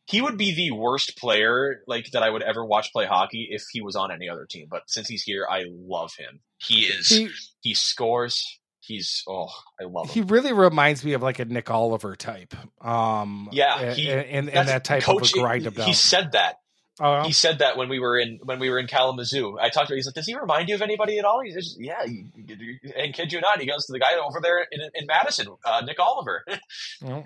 he 0.06 0.22
would 0.22 0.38
be 0.38 0.54
the 0.54 0.72
worst 0.72 1.18
player 1.18 1.82
like 1.88 2.12
that 2.12 2.22
I 2.22 2.30
would 2.30 2.44
ever 2.44 2.66
watch 2.66 2.92
play 2.92 3.06
hockey 3.06 3.48
if 3.50 3.64
he 3.72 3.82
was 3.82 3.96
on 3.96 4.12
any 4.12 4.30
other 4.30 4.46
team. 4.46 4.68
But 4.70 4.84
since 4.88 5.08
he's 5.08 5.24
here, 5.24 5.48
I 5.50 5.64
love 5.68 6.12
him. 6.18 6.42
He 6.58 6.82
is 6.82 7.08
he, 7.08 7.30
he 7.62 7.74
scores. 7.74 8.60
He's 8.82 9.24
oh, 9.28 9.50
I 9.82 9.86
love 9.86 10.08
him. 10.08 10.14
He 10.14 10.22
really 10.22 10.54
reminds 10.54 11.04
me 11.04 11.14
of 11.14 11.24
like 11.24 11.40
a 11.40 11.46
Nick 11.46 11.72
Oliver 11.72 12.16
type. 12.16 12.54
Um, 12.82 13.50
yeah, 13.52 13.94
he, 13.94 14.12
and, 14.12 14.50
and, 14.50 14.68
that 14.68 14.84
type 14.84 15.02
coach, 15.02 15.34
of 15.34 15.38
a 15.38 15.42
grind 15.42 15.78
He 15.78 15.94
said 15.94 16.34
that 16.34 16.58
Oh, 16.99 17.23
he 17.23 17.34
said 17.34 17.59
that 17.59 17.76
when 17.76 17.89
we 17.89 17.99
were 17.99 18.17
in 18.17 18.39
when 18.43 18.59
we 18.59 18.69
were 18.69 18.80
in 18.80 18.88
Kalamazoo. 18.88 19.57
I 19.59 19.69
talked 19.69 19.88
to 19.88 19.93
him. 19.93 19.97
He's 19.97 20.05
like, 20.05 20.15
"Does 20.15 20.27
he 20.27 20.35
remind 20.35 20.69
you 20.69 20.76
of 20.76 20.81
anybody 20.81 21.19
at 21.19 21.26
all?" 21.26 21.41
He 21.41 21.51
says, 21.51 21.76
"Yeah." 21.77 22.01
and 22.01 23.13
kid 23.13 23.34
you 23.34 23.41
not, 23.41 23.59
he 23.59 23.67
goes 23.67 23.85
to 23.88 23.91
the 23.91 23.99
guy 23.99 24.15
over 24.17 24.39
there 24.41 24.65
in, 24.72 24.80
in 24.93 25.05
Madison, 25.05 25.47
uh, 25.65 25.81
Nick 25.85 25.99
Oliver. 25.99 26.45
well, 27.01 27.26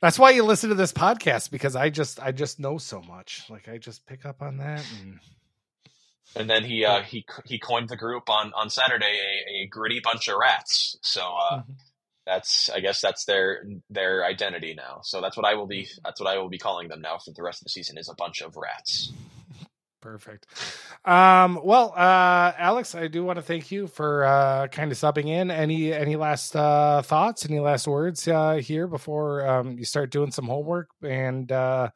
that's 0.00 0.18
why 0.18 0.30
you 0.30 0.42
listen 0.42 0.68
to 0.70 0.74
this 0.74 0.92
podcast 0.92 1.52
because 1.52 1.76
I 1.76 1.90
just 1.90 2.20
I 2.20 2.32
just 2.32 2.58
know 2.58 2.78
so 2.78 3.00
much. 3.02 3.44
Like 3.48 3.68
I 3.68 3.78
just 3.78 4.04
pick 4.06 4.24
up 4.24 4.42
on 4.42 4.58
that 4.58 4.84
and. 5.00 5.20
And 6.36 6.48
then 6.48 6.62
he 6.62 6.84
uh, 6.84 7.02
he 7.02 7.26
he 7.44 7.58
coined 7.58 7.88
the 7.88 7.96
group 7.96 8.30
on 8.30 8.52
on 8.54 8.70
Saturday 8.70 9.18
a, 9.18 9.64
a 9.64 9.66
gritty 9.66 9.98
bunch 9.98 10.28
of 10.28 10.36
rats. 10.38 10.96
So 11.02 11.22
uh, 11.22 11.56
mm-hmm 11.58 11.72
that's 12.30 12.70
I 12.70 12.80
guess 12.80 13.00
that's 13.00 13.24
their 13.24 13.64
their 13.90 14.24
identity 14.24 14.74
now. 14.74 15.00
So 15.02 15.20
that's 15.20 15.36
what 15.36 15.44
I 15.44 15.54
will 15.54 15.66
be 15.66 15.88
that's 16.04 16.20
what 16.20 16.32
I 16.32 16.38
will 16.38 16.48
be 16.48 16.58
calling 16.58 16.88
them 16.88 17.00
now 17.00 17.18
for 17.18 17.32
the 17.32 17.42
rest 17.42 17.60
of 17.60 17.64
the 17.64 17.70
season 17.70 17.98
is 17.98 18.08
a 18.08 18.14
bunch 18.14 18.40
of 18.40 18.56
rats. 18.56 19.12
Perfect. 20.00 20.46
Um, 21.04 21.60
well, 21.62 21.92
uh, 21.94 22.52
Alex, 22.56 22.94
I 22.94 23.08
do 23.08 23.22
want 23.22 23.36
to 23.36 23.42
thank 23.42 23.70
you 23.70 23.86
for 23.86 24.24
uh, 24.24 24.68
kind 24.68 24.90
of 24.90 24.96
subbing 24.96 25.26
in. 25.26 25.50
Any 25.50 25.92
any 25.92 26.16
last 26.16 26.56
uh, 26.56 27.02
thoughts? 27.02 27.44
Any 27.44 27.58
last 27.58 27.86
words 27.86 28.26
uh, 28.26 28.54
here 28.54 28.86
before 28.86 29.46
um, 29.46 29.76
you 29.78 29.84
start 29.84 30.10
doing 30.10 30.30
some 30.30 30.46
homework 30.46 30.88
and 31.02 31.50
uh, 31.50 31.90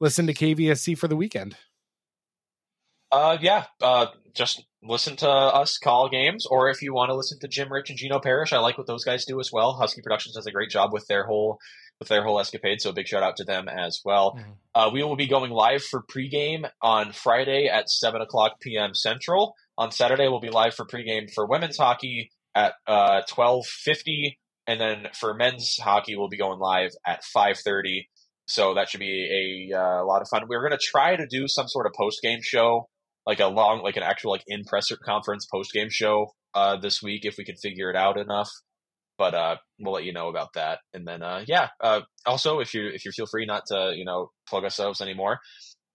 listen 0.00 0.26
to 0.26 0.34
KVSC 0.34 0.98
for 0.98 1.06
the 1.06 1.16
weekend? 1.16 1.56
Uh, 3.12 3.36
yeah. 3.40 3.66
Uh, 3.80 4.06
just 4.32 4.64
listen 4.86 5.16
to 5.16 5.28
us 5.28 5.78
call 5.78 6.08
games, 6.08 6.46
or 6.46 6.70
if 6.70 6.82
you 6.82 6.92
want 6.92 7.10
to 7.10 7.16
listen 7.16 7.38
to 7.40 7.48
Jim 7.48 7.72
Rich 7.72 7.90
and 7.90 7.98
Gino 7.98 8.20
Parrish, 8.20 8.52
I 8.52 8.58
like 8.58 8.78
what 8.78 8.86
those 8.86 9.04
guys 9.04 9.24
do 9.24 9.40
as 9.40 9.50
well. 9.52 9.74
Husky 9.74 10.02
Productions 10.02 10.34
does 10.34 10.46
a 10.46 10.52
great 10.52 10.70
job 10.70 10.92
with 10.92 11.06
their 11.06 11.24
whole 11.24 11.58
with 12.00 12.08
their 12.08 12.24
whole 12.24 12.40
escapade, 12.40 12.80
so 12.80 12.92
big 12.92 13.06
shout 13.06 13.22
out 13.22 13.36
to 13.36 13.44
them 13.44 13.68
as 13.68 14.00
well. 14.04 14.34
Mm-hmm. 14.36 14.50
Uh, 14.74 14.90
we 14.90 15.04
will 15.04 15.16
be 15.16 15.28
going 15.28 15.52
live 15.52 15.82
for 15.82 16.02
pregame 16.02 16.68
on 16.82 17.12
Friday 17.12 17.68
at 17.68 17.88
seven 17.88 18.20
o'clock 18.20 18.60
p.m. 18.60 18.94
Central. 18.94 19.54
On 19.78 19.90
Saturday, 19.90 20.28
we'll 20.28 20.40
be 20.40 20.50
live 20.50 20.74
for 20.74 20.86
pregame 20.86 21.32
for 21.32 21.46
women's 21.46 21.78
hockey 21.78 22.30
at 22.54 22.74
uh, 22.86 23.22
twelve 23.28 23.66
fifty, 23.66 24.38
and 24.66 24.80
then 24.80 25.08
for 25.14 25.34
men's 25.34 25.76
hockey, 25.80 26.16
we'll 26.16 26.28
be 26.28 26.36
going 26.36 26.58
live 26.58 26.90
at 27.06 27.24
five 27.24 27.58
thirty. 27.58 28.08
So 28.46 28.74
that 28.74 28.90
should 28.90 29.00
be 29.00 29.70
a 29.72 29.76
uh, 29.76 30.04
lot 30.04 30.20
of 30.20 30.28
fun. 30.28 30.42
We're 30.48 30.60
going 30.60 30.78
to 30.78 30.84
try 30.84 31.16
to 31.16 31.26
do 31.26 31.48
some 31.48 31.66
sort 31.66 31.86
of 31.86 31.92
post 31.96 32.20
game 32.22 32.40
show 32.42 32.88
like 33.26 33.40
a 33.40 33.46
long, 33.46 33.82
like 33.82 33.96
an 33.96 34.02
actual 34.02 34.32
like 34.32 34.44
in 34.46 34.64
presser 34.64 34.96
conference 34.96 35.46
post 35.46 35.72
game 35.72 35.88
show 35.90 36.28
uh, 36.54 36.76
this 36.76 37.02
week 37.02 37.24
if 37.24 37.36
we 37.38 37.44
can 37.44 37.56
figure 37.56 37.90
it 37.90 37.96
out 37.96 38.18
enough. 38.18 38.50
But 39.16 39.34
uh, 39.34 39.56
we'll 39.78 39.94
let 39.94 40.04
you 40.04 40.12
know 40.12 40.28
about 40.28 40.54
that. 40.54 40.80
And 40.92 41.06
then 41.06 41.22
uh, 41.22 41.44
yeah, 41.46 41.68
uh, 41.80 42.00
also 42.26 42.60
if 42.60 42.74
you 42.74 42.88
if 42.88 43.04
you 43.04 43.12
feel 43.12 43.26
free 43.26 43.46
not 43.46 43.62
to 43.68 43.92
you 43.94 44.04
know 44.04 44.30
plug 44.48 44.64
ourselves 44.64 45.00
anymore, 45.00 45.38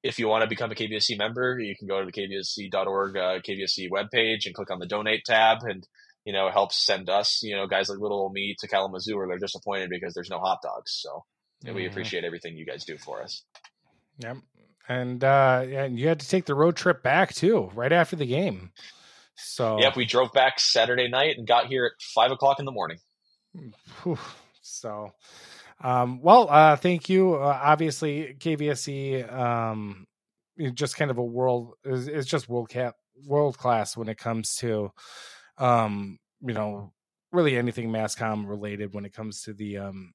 if 0.04 0.20
you 0.20 0.28
want 0.28 0.44
to 0.44 0.48
become 0.48 0.72
a 0.72 0.76
KVSC 0.76 1.18
member, 1.18 1.60
you 1.60 1.76
can 1.78 1.88
go 1.88 2.00
to 2.00 2.06
the 2.06 2.12
kvsc.org 2.12 3.18
uh, 3.18 3.40
KVSC 3.40 3.90
webpage 3.90 4.46
and 4.46 4.56
click 4.56 4.72
on 4.72 4.80
the 4.80 4.86
donate 4.86 5.24
tab, 5.26 5.60
and 5.64 5.86
you 6.26 6.34
know 6.34 6.48
it 6.48 6.54
helps 6.54 6.86
send 6.86 7.10
us, 7.10 7.42
you 7.44 7.56
know, 7.56 7.68
guys 7.68 7.90
like 7.90 8.00
little 8.00 8.30
me 8.34 8.56
to 8.60 8.68
Kalamazoo, 8.68 9.16
where 9.16 9.28
they're 9.28 9.38
disappointed 9.38 9.90
because 9.90 10.14
there's 10.14 10.30
no 10.30 10.40
hot 10.40 10.60
dogs. 10.64 10.98
So 11.02 11.24
yeah, 11.64 11.74
we 11.74 11.88
appreciate 11.88 12.24
everything 12.24 12.56
you 12.56 12.66
guys 12.66 12.86
do 12.86 12.98
for 12.98 13.22
us. 13.22 13.44
Yep. 14.20 14.38
And 14.90 15.24
uh 15.24 15.66
and 15.70 15.98
you 16.00 16.08
had 16.08 16.20
to 16.20 16.28
take 16.28 16.46
the 16.46 16.56
road 16.56 16.76
trip 16.76 17.04
back 17.04 17.34
too, 17.34 17.70
right 17.76 17.92
after 17.92 18.16
the 18.16 18.26
game. 18.26 18.72
So 19.36 19.80
Yep, 19.80 19.96
we 19.96 20.06
drove 20.06 20.34
back 20.34 20.60
Saturday 20.60 21.08
night 21.08 21.38
and 21.38 21.48
got 21.48 21.68
here 21.68 21.86
at 21.86 22.02
five 22.02 22.32
o'clock 22.32 22.60
in 22.60 22.66
the 22.66 22.72
morning. 22.72 22.98
So, 24.62 25.12
um, 25.82 26.22
well, 26.22 26.48
uh, 26.50 26.76
thank 26.76 27.10
you. 27.10 27.36
Uh, 27.36 27.60
obviously, 27.62 28.36
KVSC, 28.38 29.32
um, 29.32 30.06
just 30.74 30.96
kind 30.96 31.10
of 31.10 31.18
a 31.18 31.24
world 31.24 31.74
is 31.84 32.08
it's 32.08 32.28
just 32.28 32.50
world 32.50 32.70
cap 32.70 32.96
world 33.26 33.58
class 33.58 33.98
when 33.98 34.10
it 34.10 34.18
comes 34.18 34.56
to, 34.58 34.92
um, 35.58 36.20
you 36.42 36.54
know, 36.54 36.94
really 37.32 37.58
anything 37.58 37.90
masscom 37.90 38.48
related 38.48 38.94
when 38.94 39.06
it 39.06 39.14
comes 39.14 39.42
to 39.44 39.54
the 39.54 39.78
um 39.78 40.14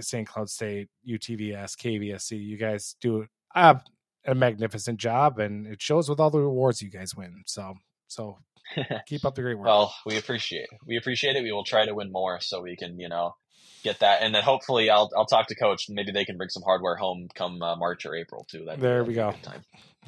St. 0.00 0.26
Cloud 0.26 0.48
State, 0.48 0.88
UTVS, 1.08 1.76
KVSC. 1.76 2.40
You 2.40 2.56
guys 2.56 2.94
do 3.00 3.26
a, 3.54 3.80
a 4.26 4.34
magnificent 4.34 4.98
job, 4.98 5.38
and 5.38 5.66
it 5.66 5.80
shows 5.80 6.08
with 6.08 6.20
all 6.20 6.30
the 6.30 6.38
awards 6.38 6.82
you 6.82 6.90
guys 6.90 7.14
win. 7.16 7.42
So, 7.46 7.74
so 8.08 8.38
keep 9.06 9.24
up 9.24 9.34
the 9.34 9.42
great 9.42 9.56
work. 9.58 9.66
Well, 9.66 9.94
we 10.04 10.16
appreciate 10.18 10.62
it. 10.72 10.78
We 10.86 10.96
appreciate 10.96 11.36
it. 11.36 11.42
We 11.42 11.52
will 11.52 11.64
try 11.64 11.86
to 11.86 11.94
win 11.94 12.10
more 12.12 12.40
so 12.40 12.62
we 12.62 12.76
can, 12.76 12.98
you 12.98 13.08
know, 13.08 13.34
get 13.82 14.00
that. 14.00 14.22
And 14.22 14.34
then 14.34 14.42
hopefully 14.42 14.90
I'll 14.90 15.10
I'll 15.16 15.26
talk 15.26 15.46
to 15.48 15.54
coach. 15.54 15.86
Maybe 15.88 16.10
they 16.12 16.24
can 16.24 16.36
bring 16.36 16.48
some 16.48 16.62
hardware 16.64 16.96
home 16.96 17.28
come 17.34 17.62
uh, 17.62 17.76
March 17.76 18.04
or 18.06 18.14
April 18.14 18.44
too. 18.50 18.64
That'd 18.64 18.80
be- 18.80 18.82
There 18.82 19.04
that'd 19.04 19.08
we 19.08 19.14
go. 19.14 19.34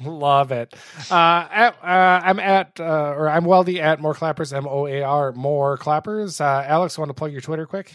Love 0.01 0.53
it. 0.53 0.73
Uh, 1.11 1.45
at, 1.51 1.75
uh, 1.83 2.21
I'm 2.23 2.39
at, 2.39 2.79
uh, 2.79 2.83
or 3.17 3.27
I'm 3.29 3.43
Weldie 3.43 3.79
at 3.79 3.99
More 3.99 4.13
Clappers, 4.13 4.53
M 4.53 4.65
O 4.65 4.87
A 4.87 5.01
R, 5.01 5.33
More 5.33 5.77
Clappers. 5.77 6.39
Uh, 6.39 6.63
Alex, 6.65 6.97
want 6.97 7.09
to 7.09 7.13
plug 7.13 7.33
your 7.33 7.41
Twitter 7.41 7.65
quick? 7.65 7.91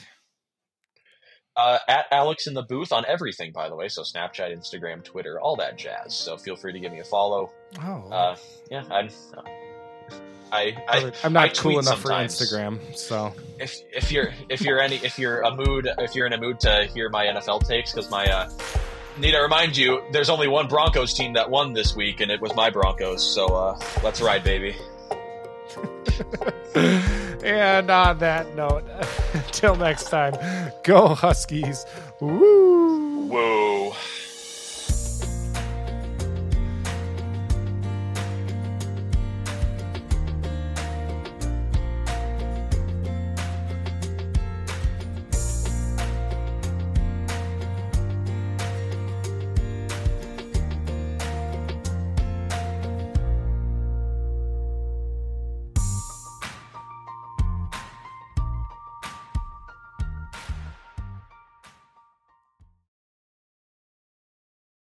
Uh, 1.57 1.79
at 1.87 2.07
Alex 2.11 2.47
in 2.49 2.55
the 2.55 2.63
booth 2.63 2.91
on 2.93 3.05
everything, 3.07 3.53
by 3.53 3.69
the 3.69 3.77
way. 3.77 3.89
So 3.89 4.03
Snapchat, 4.03 4.53
Instagram, 4.57 5.05
Twitter, 5.05 5.39
all 5.41 5.55
that 5.57 5.79
jazz. 5.79 6.13
So 6.17 6.37
feel 6.37 6.57
free 6.57 6.73
to 6.73 6.81
give 6.81 6.91
me 6.93 6.99
a 6.99 7.05
follow. 7.05 7.53
Oh, 7.81 8.09
Uh, 8.11 8.37
yeah, 8.71 8.83
I'm. 8.91 9.09
I, 10.53 10.77
I 10.89 11.13
I'm 11.25 11.33
not 11.33 11.45
I 11.45 11.49
cool 11.49 11.79
enough 11.81 12.01
sometimes. 12.03 12.39
for 12.39 12.45
Instagram, 12.45 12.97
so 12.97 13.33
if 13.59 13.77
if 13.93 14.13
you're 14.13 14.33
if 14.49 14.61
you're 14.61 14.79
any 14.81 14.97
if 14.97 15.19
you're 15.19 15.41
a 15.41 15.55
mood 15.55 15.89
if 15.99 16.15
you're 16.15 16.27
in 16.27 16.33
a 16.33 16.39
mood 16.41 16.61
to 16.61 16.85
hear 16.95 17.09
my 17.09 17.25
NFL 17.27 17.67
takes 17.67 17.93
because 17.93 18.09
my 18.11 18.25
uh, 18.27 18.49
need 19.19 19.33
to 19.33 19.39
remind 19.41 19.77
you 19.77 20.01
there's 20.13 20.29
only 20.31 20.47
one 20.47 20.69
Broncos 20.69 21.13
team 21.15 21.33
that 21.33 21.51
won 21.51 21.73
this 21.73 21.97
week 21.97 22.21
and 22.21 22.31
it 22.31 22.41
was 22.41 22.55
my 22.55 22.71
Broncos 22.71 23.25
so 23.35 23.47
uh, 23.47 23.81
let's 24.05 24.21
ride 24.21 24.45
baby 24.45 24.77
and 27.45 27.91
on 27.91 28.19
that 28.19 28.55
note, 28.55 28.85
until 29.35 29.77
next 29.77 30.11
time, 30.11 30.35
go 30.83 31.09
Huskies. 31.09 31.87
Woo! 32.21 33.27
whoa 33.27 33.93